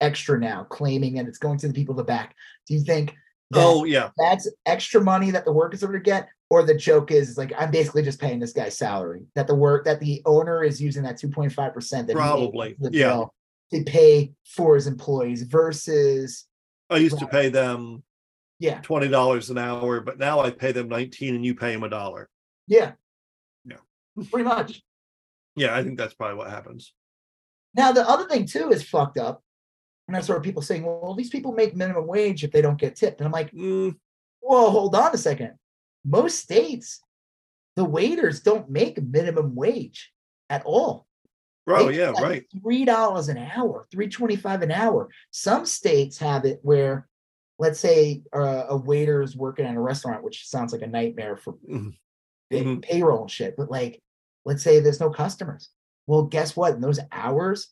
[0.00, 2.34] extra now, claiming and it's going to the people in the back?
[2.66, 3.14] Do you think
[3.50, 4.10] that Oh, yeah.
[4.18, 6.28] that's extra money that the workers are going to get?
[6.50, 9.54] Or the joke is, is like, I'm basically just paying this guy's salary, that the
[9.54, 13.08] work that the owner is using that 2.5% that Probably, yeah.
[13.08, 13.34] bill
[13.72, 16.46] to pay for his employees versus,
[16.90, 18.02] I used to pay them
[18.58, 21.88] yeah, $20 an hour, but now I pay them 19 and you pay them a
[21.88, 22.28] dollar.
[22.66, 22.92] yeah,
[23.64, 23.76] Yeah.
[24.30, 24.82] pretty much.
[25.56, 26.92] Yeah, I think that's probably what happens.
[27.74, 29.42] Now, the other thing too is fucked up.
[30.06, 32.96] And that's where people saying, well, these people make minimum wage if they don't get
[32.96, 33.20] tipped.
[33.20, 33.94] And I'm like, Mm,
[34.40, 35.54] Well, hold on a second.
[36.04, 37.00] Most states,
[37.76, 40.12] the waiters don't make minimum wage
[40.48, 41.06] at all.
[41.68, 42.44] Oh, They yeah, right.
[42.62, 45.08] Three dollars an hour, three twenty-five an hour.
[45.30, 47.08] Some states have it where,
[47.58, 51.36] let's say, uh, a waiter is working at a restaurant, which sounds like a nightmare
[51.36, 51.96] for Mhm.
[52.50, 52.82] pay- Mhm.
[52.82, 53.56] payroll and shit.
[53.56, 54.02] But like,
[54.44, 55.70] let's say there's no customers.
[56.06, 56.74] Well, guess what?
[56.74, 57.68] In those hours,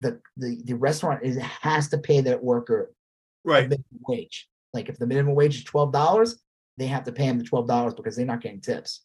[0.00, 2.92] the the, the restaurant is has to pay that worker
[3.44, 3.68] Right.
[3.68, 4.48] minimum wage.
[4.74, 6.42] Like if the minimum wage is twelve dollars,
[6.76, 9.04] they have to pay him the twelve dollars because they're not getting tips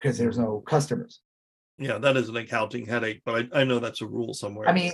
[0.00, 1.20] because there's no customers.
[1.78, 4.68] Yeah, that is an accounting headache, but I, I know that's a rule somewhere.
[4.68, 4.92] I mean,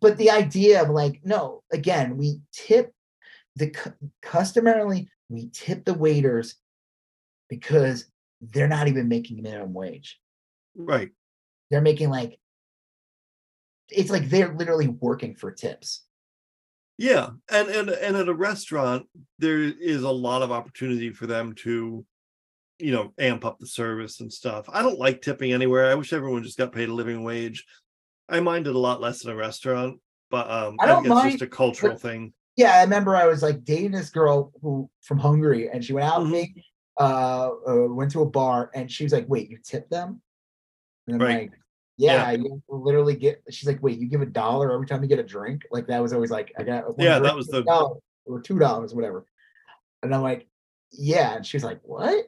[0.00, 2.92] but the idea of like, no, again, we tip
[3.56, 3.74] the
[4.22, 6.54] customarily we tip the waiters
[7.48, 8.06] because
[8.40, 10.18] they're not even making minimum wage.
[10.74, 11.10] right.
[11.70, 12.38] They're making like
[13.90, 16.04] it's like they're literally working for tips.
[16.96, 19.06] Yeah, and and and at a restaurant,
[19.38, 22.04] there is a lot of opportunity for them to,
[22.78, 24.68] you know, amp up the service and stuff.
[24.72, 25.90] I don't like tipping anywhere.
[25.90, 27.64] I wish everyone just got paid a living wage.
[28.28, 29.98] I mind it a lot less in a restaurant,
[30.30, 32.32] but um, I I, don't think it's just a cultural but- thing.
[32.56, 36.06] Yeah, I remember I was like dating this girl who from Hungary, and she went
[36.06, 36.32] out with Mhm.
[36.32, 36.64] me,
[36.98, 40.20] uh, uh, went to a bar, and she was like, "Wait, you tip them?"
[41.06, 41.50] And I'm Right.
[41.50, 41.60] like,
[41.98, 45.20] "Yeah, you literally get." She's like, "Wait, you give a dollar every time you get
[45.20, 48.40] a drink?" Like that was always like, "I got Yeah, that was the- dollar or
[48.40, 49.24] two dollars, whatever."
[50.02, 50.48] And I'm like,
[50.90, 52.26] "Yeah," and she was like, "What?"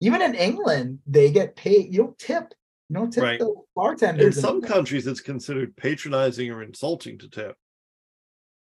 [0.00, 1.92] Even in England, they get paid.
[1.92, 2.54] You don't tip.
[2.88, 3.38] You don't tip Right.
[3.38, 4.64] the In some England.
[4.66, 7.56] countries, it's considered patronizing or insulting to tip.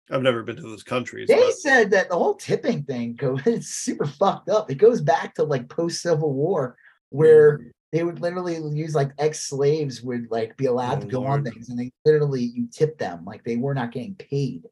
[0.10, 1.27] I've never been to those countries.
[1.30, 4.69] They but- said that the whole tipping thing goes it's super fucked up.
[4.69, 6.76] It goes back to like post Civil War,
[7.10, 7.72] where Mm.
[7.93, 11.69] they would literally use like ex-slaves would like be allowed Oh, to go on things
[11.69, 14.68] and they literally you tip them like they were not getting paid.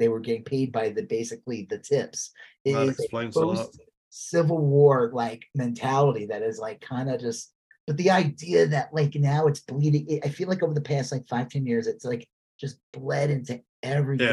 [0.00, 2.32] They were getting paid by the basically the tips.
[2.64, 3.68] It That is a explains a lot.
[4.16, 7.52] Civil War like mentality that is like kind of just
[7.88, 11.10] but the idea that like now it's bleeding it- I feel like over the past
[11.10, 12.26] like five, ten years, it's like
[12.58, 14.26] just bled into everything.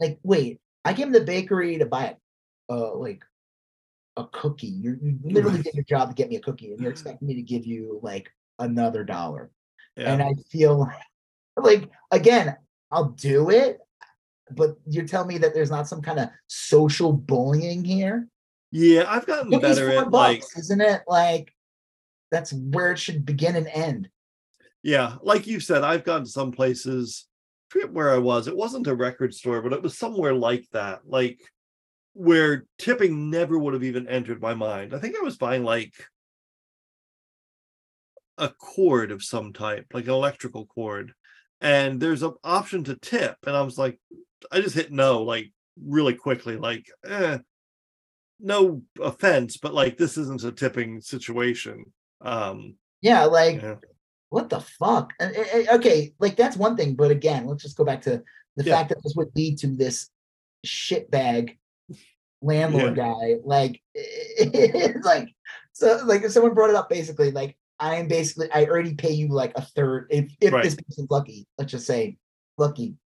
[0.00, 2.16] Like, wait, I came to the bakery to buy
[2.70, 3.22] uh like
[4.16, 4.66] a cookie.
[4.68, 7.34] You're, you literally did your job to get me a cookie, and you're expecting me
[7.34, 9.50] to give you like another dollar.
[9.96, 10.14] Yeah.
[10.14, 10.90] And I feel
[11.58, 12.56] like again,
[12.90, 13.78] I'll do it,
[14.50, 18.26] but you're telling me that there's not some kind of social bullying here.
[18.72, 21.02] Yeah, I've gotten Cookies better at like isn't it?
[21.06, 21.52] Like
[22.30, 24.08] that's where it should begin and end.
[24.82, 27.26] Yeah, like you said, I've gone to some places.
[27.70, 28.48] I forget where I was.
[28.48, 31.38] It wasn't a record store, but it was somewhere like that, like
[32.14, 34.94] where tipping never would have even entered my mind.
[34.94, 35.92] I think I was buying like
[38.38, 41.12] a cord of some type, like an electrical cord,
[41.60, 44.00] and there's an option to tip, and I was like,
[44.50, 45.52] I just hit no, like
[45.82, 47.38] really quickly, like, eh,
[48.42, 51.84] no offense, but like this isn't a tipping situation.
[52.20, 53.76] Um, Yeah, like yeah.
[54.30, 55.12] what the fuck?
[55.20, 58.22] Okay, like that's one thing, but again, let's just go back to
[58.56, 58.76] the Yeah.
[58.76, 60.10] fact that this would lead to this
[60.66, 61.56] shitbag
[62.42, 63.36] landlord guy.
[63.44, 65.28] Like, it's like
[65.72, 69.12] so, like if someone brought it up, basically, like I am basically I already pay
[69.12, 70.08] you like a third.
[70.10, 70.62] If if Right.
[70.64, 72.18] this person's lucky, let's just say
[72.58, 72.96] lucky,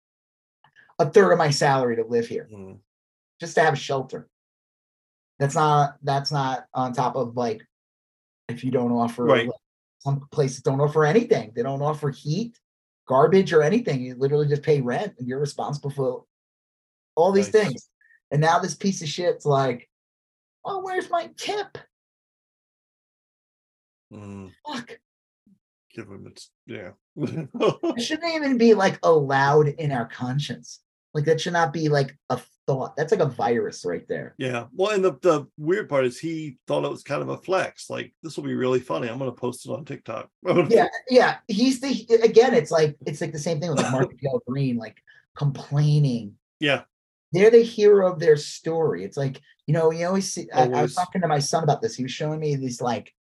[0.98, 2.78] a third of my salary to live here, Mm.
[3.40, 4.28] just to have shelter.
[5.38, 7.62] That's not that's not on top of like
[8.48, 9.46] if you don't offer Right.
[9.46, 9.56] like,
[9.98, 11.52] some places don't offer anything.
[11.54, 12.58] They don't offer heat,
[13.08, 14.00] garbage, or anything.
[14.02, 16.24] You literally just pay rent and you're responsible for
[17.16, 17.88] all these things.
[18.30, 19.88] And now this piece of shit's like,
[20.64, 21.78] oh, where's my tip?
[24.12, 24.52] Mm.
[24.66, 24.98] Fuck.
[25.92, 30.80] give him its yeah It shouldn't even be like allowed in our conscience.
[31.16, 32.96] Like that should not be like a thought.
[32.96, 34.34] That's like a virus right there.
[34.38, 37.38] yeah well and the, the weird part is he thought it was kind of a
[37.38, 40.28] flex like this will be really funny i'm gonna post it on tiktok
[40.68, 41.36] Yeah, yeah.
[41.48, 44.76] He's the again, it's like it's like the same thing with like Mark Del Green,
[44.76, 44.96] like
[45.36, 46.34] complaining.
[46.60, 46.82] yeah
[47.32, 49.04] they're the hero of their story.
[49.04, 50.48] It's like, you know, you always see.
[50.54, 51.94] I, I was talking to my son about this.
[51.96, 53.12] He was showing me these like,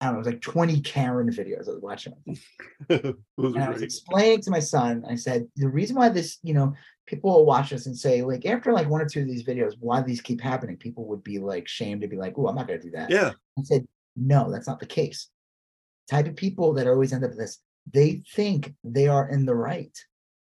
[0.00, 2.14] I don't know, it was like 20 Karen videos I was watching.
[2.88, 6.54] Those And I was explaining to my son, I said, the reason why this, you
[6.54, 6.74] know,
[7.06, 9.74] people will watch this and say, like, after like one or two of these videos,
[9.80, 12.56] why do these keep happening, people would be like shamed to be like, oh, I'm
[12.56, 13.10] not gonna do that.
[13.10, 13.86] yeah I said,
[14.16, 15.28] no, that's not the case.
[16.10, 17.58] Type of people that always end up in this,
[17.92, 19.96] they think they are in the right.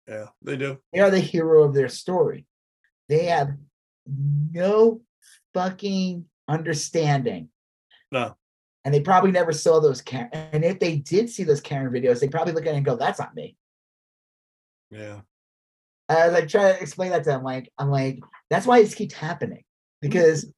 [0.07, 2.45] yeah they do They are the hero of their story.
[3.09, 3.49] They have
[4.07, 5.01] no
[5.53, 7.49] fucking understanding.
[8.11, 8.35] no
[8.85, 10.29] And they probably never saw those Karen.
[10.33, 12.95] And if they did see those Karen videos, they probably look at it and go,
[12.95, 13.55] that's not me.
[14.91, 15.21] yeah
[16.11, 19.13] As I try to explain that to them, like, I'm like, that's why this keeps
[19.13, 19.63] happening.
[20.01, 20.51] Because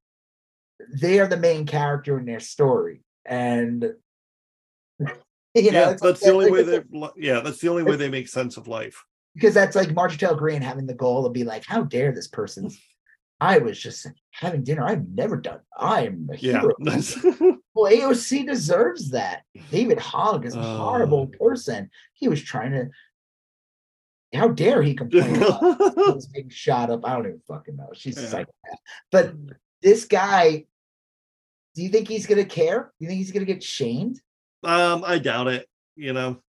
[1.02, 3.04] they are the main character in their story.
[3.26, 3.84] And
[5.00, 5.12] you know,
[5.56, 6.84] yeah that's like- the only like way they
[7.18, 9.04] yeah that's the only way they make sense of life
[9.36, 12.28] because that's like Marjorie Taylor Greene having the goal to be like, how dare this
[12.28, 12.70] person?
[13.42, 14.86] I was just having dinner.
[14.86, 15.60] I've never done.
[15.78, 17.58] I am a yeah hero.
[17.76, 19.42] Well, AOC deserves that.
[19.72, 21.38] David Hogg is a horrible Oh.
[21.38, 21.90] person.
[22.14, 22.90] He was trying to.
[24.34, 25.60] How dare he complain about
[25.96, 27.06] he was being shot up?
[27.06, 27.90] I don't even fucking know.
[27.94, 28.28] She's Yeah.
[28.28, 28.80] psychopath.
[29.12, 29.34] But
[29.82, 30.66] this guy,
[31.76, 32.92] do you think he's gonna care?
[33.00, 34.20] Do you think he's gonna get shamed?
[34.66, 36.42] um i doubt it you know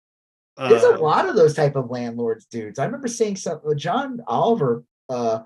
[0.57, 2.79] There's a Um, lot of those type of landlords dudes.
[2.79, 5.39] I remember seeing some John Oliver uh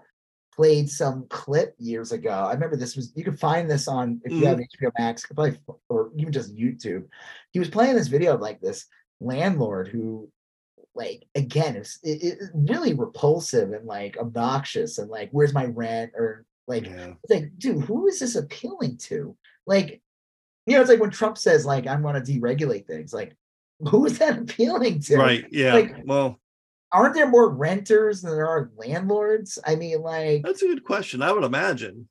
[0.55, 2.29] played some clip years ago.
[2.29, 5.57] I remember this was you can find this on if you have HBO Max, probably
[5.89, 7.05] or even just YouTube.
[7.53, 8.85] He was playing this video of like this
[9.19, 10.29] landlord who
[10.99, 16.11] like again it's it, it, really repulsive and like obnoxious and like where's my rent
[16.15, 20.01] or like yeah like dude who is this appealing to like
[20.65, 23.35] you know it's like when Trump says like I'm going to deregulate things like
[23.79, 26.37] who is that appealing to right yeah like- well
[26.91, 29.59] aren't there more renters than there are landlords?
[29.63, 32.09] I mean, like, that's a good question i would imagine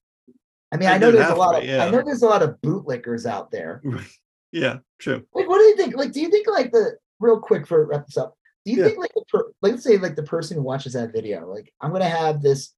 [0.70, 2.26] I mean, I and know there's a lot to of be, I know there's a
[2.26, 3.82] lot of bootlickers out there.
[4.52, 5.96] yeah true Like, what do you think?
[5.96, 8.37] Like, do you think like the real quick for wrap this up?
[8.68, 8.88] Do you Yeah.
[8.88, 11.72] think like the per, like, let's say like the person who watches that video, like
[11.80, 12.74] I'm gonna have this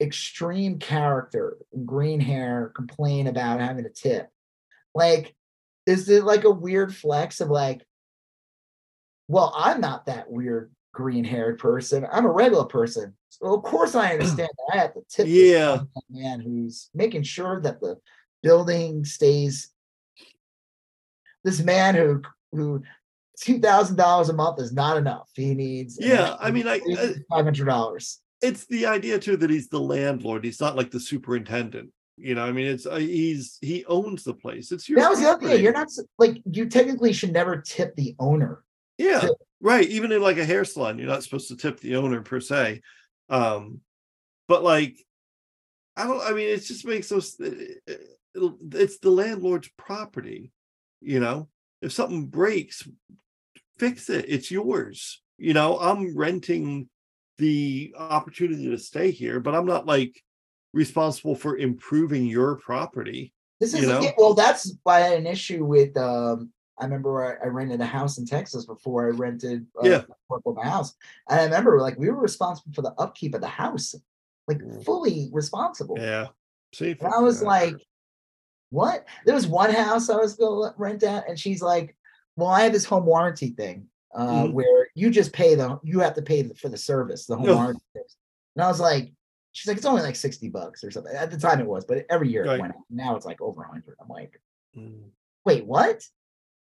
[0.00, 4.28] extreme character, green hair, complain about having a tip.
[4.94, 5.34] Like,
[5.84, 7.82] is it like a weird flex of like,
[9.26, 12.06] well, I'm not that weird green haired person.
[12.12, 13.16] I'm a regular person.
[13.30, 15.80] So of course I understand that I have to tip Yeah.
[16.08, 17.96] man who's making sure that the
[18.44, 19.72] building stays.
[21.42, 22.22] This man who
[22.52, 22.84] who
[23.40, 25.28] two thousand dollars a month is not enough.
[25.34, 28.20] He needs Yeah, I mean, I- I- five hundred dollars.
[28.42, 32.44] it's the idea too that he's the landlord he's not like the superintendent you know
[32.44, 35.48] i mean it's uh, he's he owns the place it's your That was the other
[35.48, 35.62] thing.
[35.62, 38.62] You're not like you technically should never tip the owner.
[38.98, 41.96] yeah to- right even in like a hair salon you're not supposed to tip the
[41.96, 42.82] owner per se
[43.30, 43.80] um
[44.48, 44.96] but like
[45.96, 50.52] i don't i mean it just makes those it'll- it's the landlord's property
[51.00, 51.48] you know
[51.80, 52.86] if something breaks
[53.78, 56.88] fix it it's yours you know i'm renting
[57.38, 60.22] the opportunity to stay here but i'm not like
[60.76, 63.32] responsible for improving your property.
[63.60, 64.12] This is You know?
[64.18, 65.96] well, that's why I had an issue with.
[65.96, 70.02] Um, I remember I, I rented a house in Texas before I rented uh, Yeah.
[70.44, 70.94] my house,
[71.30, 73.94] and I remember like we were responsible for the upkeep of the house,
[74.46, 74.84] like Mm.
[74.84, 75.96] fully responsible.
[75.98, 76.28] Yeah.
[76.74, 77.76] See, And I was like,
[78.68, 81.96] "What?" There was one house I was going to rent out, and she's like,
[82.36, 84.52] "Well, I have this home warranty thing uh, Mhm.
[84.52, 87.54] where you just pay the you have to pay for the service, the home Ugh.
[87.56, 88.16] warranty." service."
[88.54, 89.12] And I was like,
[89.52, 92.06] "She's like, it's only like sixty bucks or something." At the time, it was, but
[92.10, 92.58] every year Right.
[92.58, 92.80] it went up.
[92.90, 93.96] Now it's like over a hundred.
[94.00, 94.40] I'm like,
[94.76, 95.10] Mm,
[95.46, 96.02] "Wait, what?"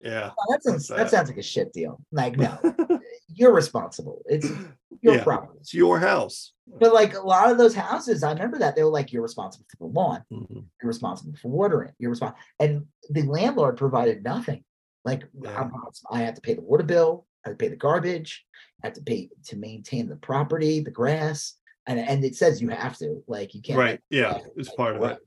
[0.01, 0.31] yeah.
[0.37, 1.99] Oh, that sounds That's that sounds like a shit deal.
[2.11, 2.57] Like, no,
[3.27, 4.21] you're responsible.
[4.25, 4.47] It's
[5.01, 5.23] your Yeah.
[5.23, 5.57] property.
[5.61, 6.53] It's your house.
[6.67, 9.65] But like a lot of those houses, I remember that they were like, "You're responsible
[9.69, 10.65] for the lawn." Mhm.
[10.81, 11.93] you're responsible for watering.
[11.99, 14.63] You're responsible, and the landlord provided nothing.
[15.05, 15.69] Like Yeah.
[16.11, 18.45] I had to pay the water bill, I had to pay the garbage,
[18.83, 21.55] I had to pay to maintain the property, the grass,
[21.87, 23.23] and and it says you have to.
[23.27, 23.79] Like you can't.
[23.79, 23.99] Right.
[24.09, 24.39] Yeah.
[24.55, 25.19] It's like, part of it.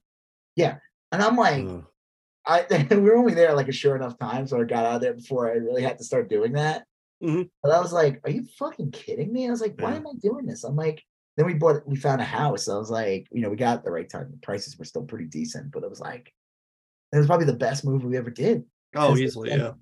[0.57, 0.77] Yeah,
[1.13, 1.85] and I'm like, Ugh.
[2.47, 5.01] I we were only there like a sure enough time, so I got out of
[5.03, 6.87] there before I really had to start doing that.
[7.23, 7.49] Mhm.
[7.63, 9.97] But I was like, "Are you fucking kidding me?" I was like, "Why Yeah.
[9.97, 11.03] am I doing this?" I'm like,
[11.37, 12.67] then we bought, we found a house.
[12.69, 14.29] I was like, you know, we got the right time.
[14.31, 16.33] The prices were still pretty decent, but it was like,
[17.13, 18.65] it was probably the best move we ever did.
[18.97, 19.51] Oh, easily.
[19.51, 19.73] Yeah.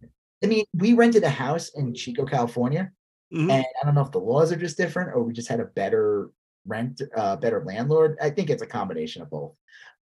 [0.43, 2.93] I mean, we rented a house in Chico, California,
[3.33, 3.51] Mhm.
[3.51, 5.65] and I don't know if the laws are just different or we just had a
[5.65, 6.31] better
[6.67, 8.17] rent, uh, better landlord.
[8.20, 9.55] I think it's a combination of both.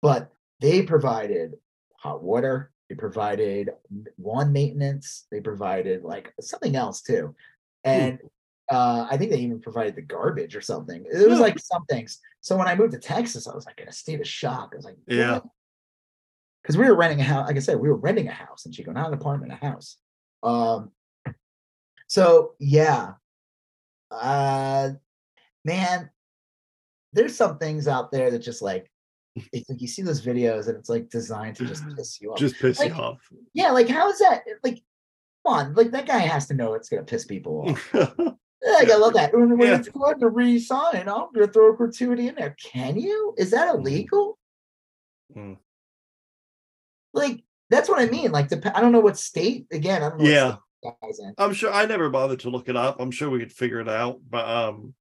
[0.02, 0.30] But
[0.60, 1.54] they provided
[1.96, 3.70] hot water, they provided
[4.18, 7.34] lawn maintenance, they provided like something else too.
[7.84, 8.20] And
[8.70, 11.04] uh, I think they even provided the garbage or something.
[11.10, 12.20] It was like some things.
[12.40, 14.70] So when I moved to Texas, I was like in a state of shock.
[14.72, 15.40] I was like, Yeah.
[16.68, 18.72] Because we were renting a house, like I said, we were renting a house in
[18.72, 19.96] Chico, not an apartment, a house.
[20.42, 20.90] Um,
[22.08, 23.12] so yeah,
[24.10, 24.90] uh,
[25.64, 26.10] man,
[27.14, 28.90] there's some things out there that just like,
[29.50, 32.38] it's like you see those videos and it's like designed to just piss you off.
[32.38, 33.18] Just piss you off.
[33.54, 34.42] yeah, like how is that?
[34.62, 34.82] Like,
[35.46, 37.64] come on, like that guy has to know it's gonna piss people
[37.94, 37.94] off.
[38.60, 39.32] Like, I love that.
[39.32, 39.78] When, when Yeah.
[39.78, 42.56] it's going to re-sign, I'm gonna throw a gratuity in there.
[42.60, 43.32] Can you?
[43.38, 43.78] Is that Mhm.
[43.78, 44.36] illegal?
[45.34, 45.56] Mm.
[47.18, 48.32] Like, that's what I mean.
[48.32, 49.66] Like, dep- I don't know what state.
[49.72, 50.52] Again, I don't Yeah.
[50.52, 51.34] state that guy's in.
[51.38, 53.00] I'm sure I never bothered to look it up.
[53.00, 54.94] I'm sure we could figure it out, but um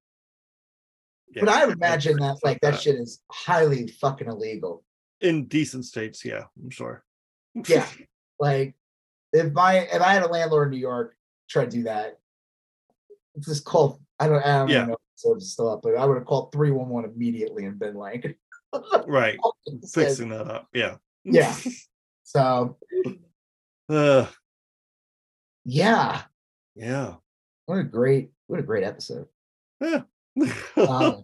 [1.40, 2.82] but I would imagine that like that that.
[2.82, 4.84] shit is highly fucking illegal.
[5.22, 7.04] in decent states, yeah, I'm sure.
[7.68, 7.88] Yeah.
[8.40, 8.76] Like,
[9.34, 11.16] if my if I had a landlord in New York
[11.50, 12.20] try to do that,
[13.36, 14.00] it's just called.
[14.20, 14.44] I don't.
[14.46, 14.86] I don't Yeah.
[14.86, 17.66] know if the is still up, but I would have called three one one immediately
[17.66, 18.38] and been like,
[19.08, 19.40] right.
[19.92, 20.68] Fixing that up.
[20.74, 20.98] Yeah.
[21.24, 21.56] Yeah.
[22.28, 22.76] So
[23.90, 24.28] Uh,
[25.64, 26.24] yeah,
[26.76, 27.16] yeah.
[27.68, 29.28] what a great what a great episode.
[29.80, 30.02] Yeah.
[30.76, 31.24] Um,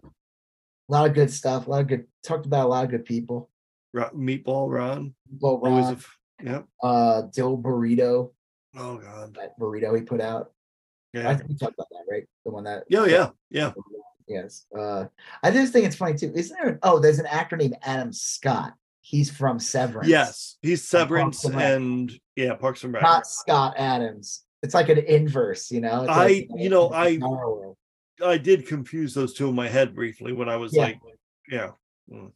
[0.88, 1.66] lot of good stuff.
[1.66, 3.50] A lot of good talked about a lot of good people.
[3.94, 5.14] Meatball Ron.
[5.40, 6.62] Well, Always a Ron, f- yeah.
[6.82, 8.30] uh, Dilberito,
[8.76, 9.34] Oh god.
[9.34, 10.52] that burrito he put out.
[11.12, 11.28] Yeah.
[11.28, 12.24] I think we talked about that, right?
[12.46, 12.84] The one that.
[12.88, 13.72] Yeah, yeah, yeah.
[14.26, 14.64] Yes.
[14.76, 15.04] Uh,
[15.42, 16.32] I just think it's funny too.
[16.34, 16.78] Isn't there?
[16.82, 18.74] Oh, there's an actor named Adam Scott.
[19.06, 20.08] He's from Severance.
[20.08, 20.56] Yes.
[20.62, 23.02] He's Severance and and yeah, Parks and Rec.
[23.02, 24.44] Not Scott Adams.
[24.62, 26.04] It's like an inverse, you know.
[26.04, 27.18] It's I- like, you know, I-.
[28.24, 30.82] I did confuse those two in my head briefly when I was Yeah.
[30.84, 31.00] like,
[31.50, 31.70] yeah.
[32.10, 32.28] Hmm.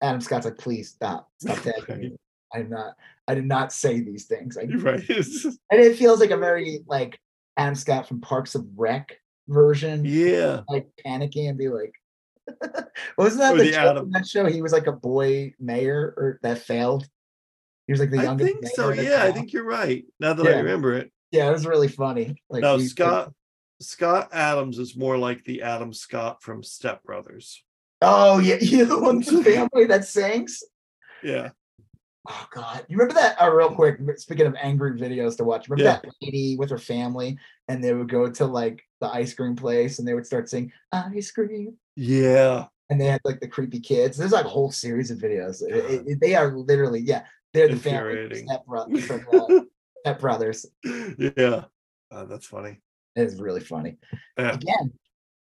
[0.00, 2.16] Adam Scott's like, please stop, stop tagging me.
[2.54, 2.94] I did not.
[3.26, 4.56] I did not say these things.
[4.56, 5.06] I right.
[5.10, 7.20] and it feels like a very like
[7.58, 10.62] Adam Scott from Parks of Rec version, yeah.
[10.70, 11.92] like panicking and be like,
[13.18, 14.46] wasn't that Or the, the Adam- that show?
[14.46, 17.06] He was like a boy mayor or that failed.
[17.86, 18.48] He was like the youngest.
[18.50, 18.92] I think so.
[18.92, 20.04] Yeah, I think you're right.
[20.20, 21.10] Now that I remember it.
[21.30, 22.42] Yeah, it was really funny.
[22.50, 23.32] Like he's- Scott
[23.80, 27.62] Scott Adams is more like the Adam Scott from Step Brothers.
[28.02, 30.62] Oh yeah, you're the one the family that sings.
[31.22, 31.50] Yeah.
[32.30, 33.40] Oh God, you remember that?
[33.40, 36.00] Uh, real quick, speaking of angry videos to watch, remember Yeah.
[36.02, 39.98] that lady with her family, and they would go to like the ice cream place,
[39.98, 42.66] and they would start singing ice cream, Yeah.
[42.90, 44.16] and they had like the creepy kids.
[44.16, 45.62] There's like a whole series of videos.
[45.62, 49.60] It- it- it- they are literally, yeah, they're the family Step, Bro- from, uh,
[50.00, 50.64] Step Brothers.
[50.84, 51.64] yeah.
[52.10, 52.80] Uh, that's funny.
[53.16, 53.98] It is really funny.
[54.38, 54.52] Yeah.
[54.54, 54.92] Again,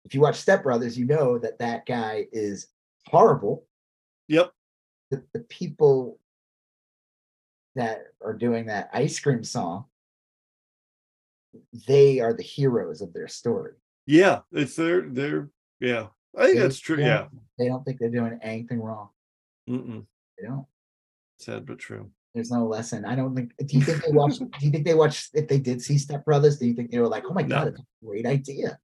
[0.04, 2.68] if you watch Step Brothers, you know that that guy is
[3.08, 3.66] horrible.
[4.28, 4.52] Yep.
[5.10, 6.18] the, the people
[7.74, 9.84] that are doing that ice cream song
[11.86, 13.72] they are the heroes of their story
[14.06, 14.40] Yeah.
[14.52, 15.50] It's their their
[15.80, 16.06] yeah.
[16.36, 16.98] I think They- that's true.
[16.98, 17.26] Yeah.
[17.58, 19.08] they don't think they're doing anything wrong
[19.68, 20.04] Mm-mm.
[20.38, 20.66] they don't
[21.38, 22.10] Sad but true.
[22.34, 24.94] there's no lesson i don't think do you think they watch do you think they
[24.94, 27.42] watched if they did see step brothers do you think they were like oh my
[27.42, 27.56] No.
[27.56, 28.78] god it's a great idea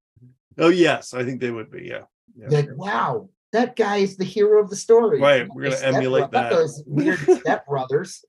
[0.58, 1.84] Oh yes, I think they would be.
[1.86, 2.02] Yeah.
[2.36, 2.48] Yeah.
[2.50, 5.18] like wow that guy is the hero of the story.
[5.20, 6.50] Right, we're gonna step- emulate that.
[6.50, 8.22] Those weird stepbrothers.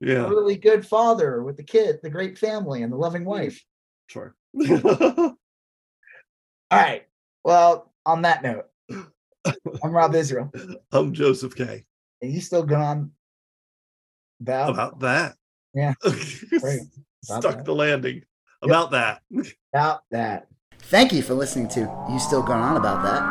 [0.00, 3.64] yeah, Really good father with the kid, the great family, and the loving mm, wife.
[4.06, 4.34] sure.
[4.64, 5.36] All
[6.70, 7.04] right.
[7.44, 8.66] Well, on that note,
[9.82, 10.50] I'm Rob Israel.
[10.92, 11.84] I'm Joseph K.
[12.22, 13.12] And you still gone
[14.40, 15.36] about, About that.
[15.74, 16.80] Yeah, Right.
[17.28, 17.64] About Stuck that.
[17.64, 18.22] the landing.
[18.62, 19.22] About that.
[19.72, 20.46] about that.
[20.78, 23.22] Thank you for listening to You Still Going On About That.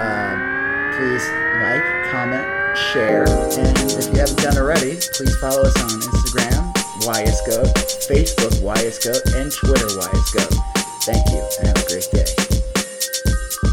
[0.00, 1.26] Um, please
[1.62, 6.72] like, comment, share, and if you haven't done already, please follow us on Instagram,
[7.02, 7.64] YSGO,
[8.08, 10.62] Facebook, YSGO, and Twitter, YSGO.
[11.04, 12.71] Thank you, and have a great day.
[13.24, 13.71] Thank you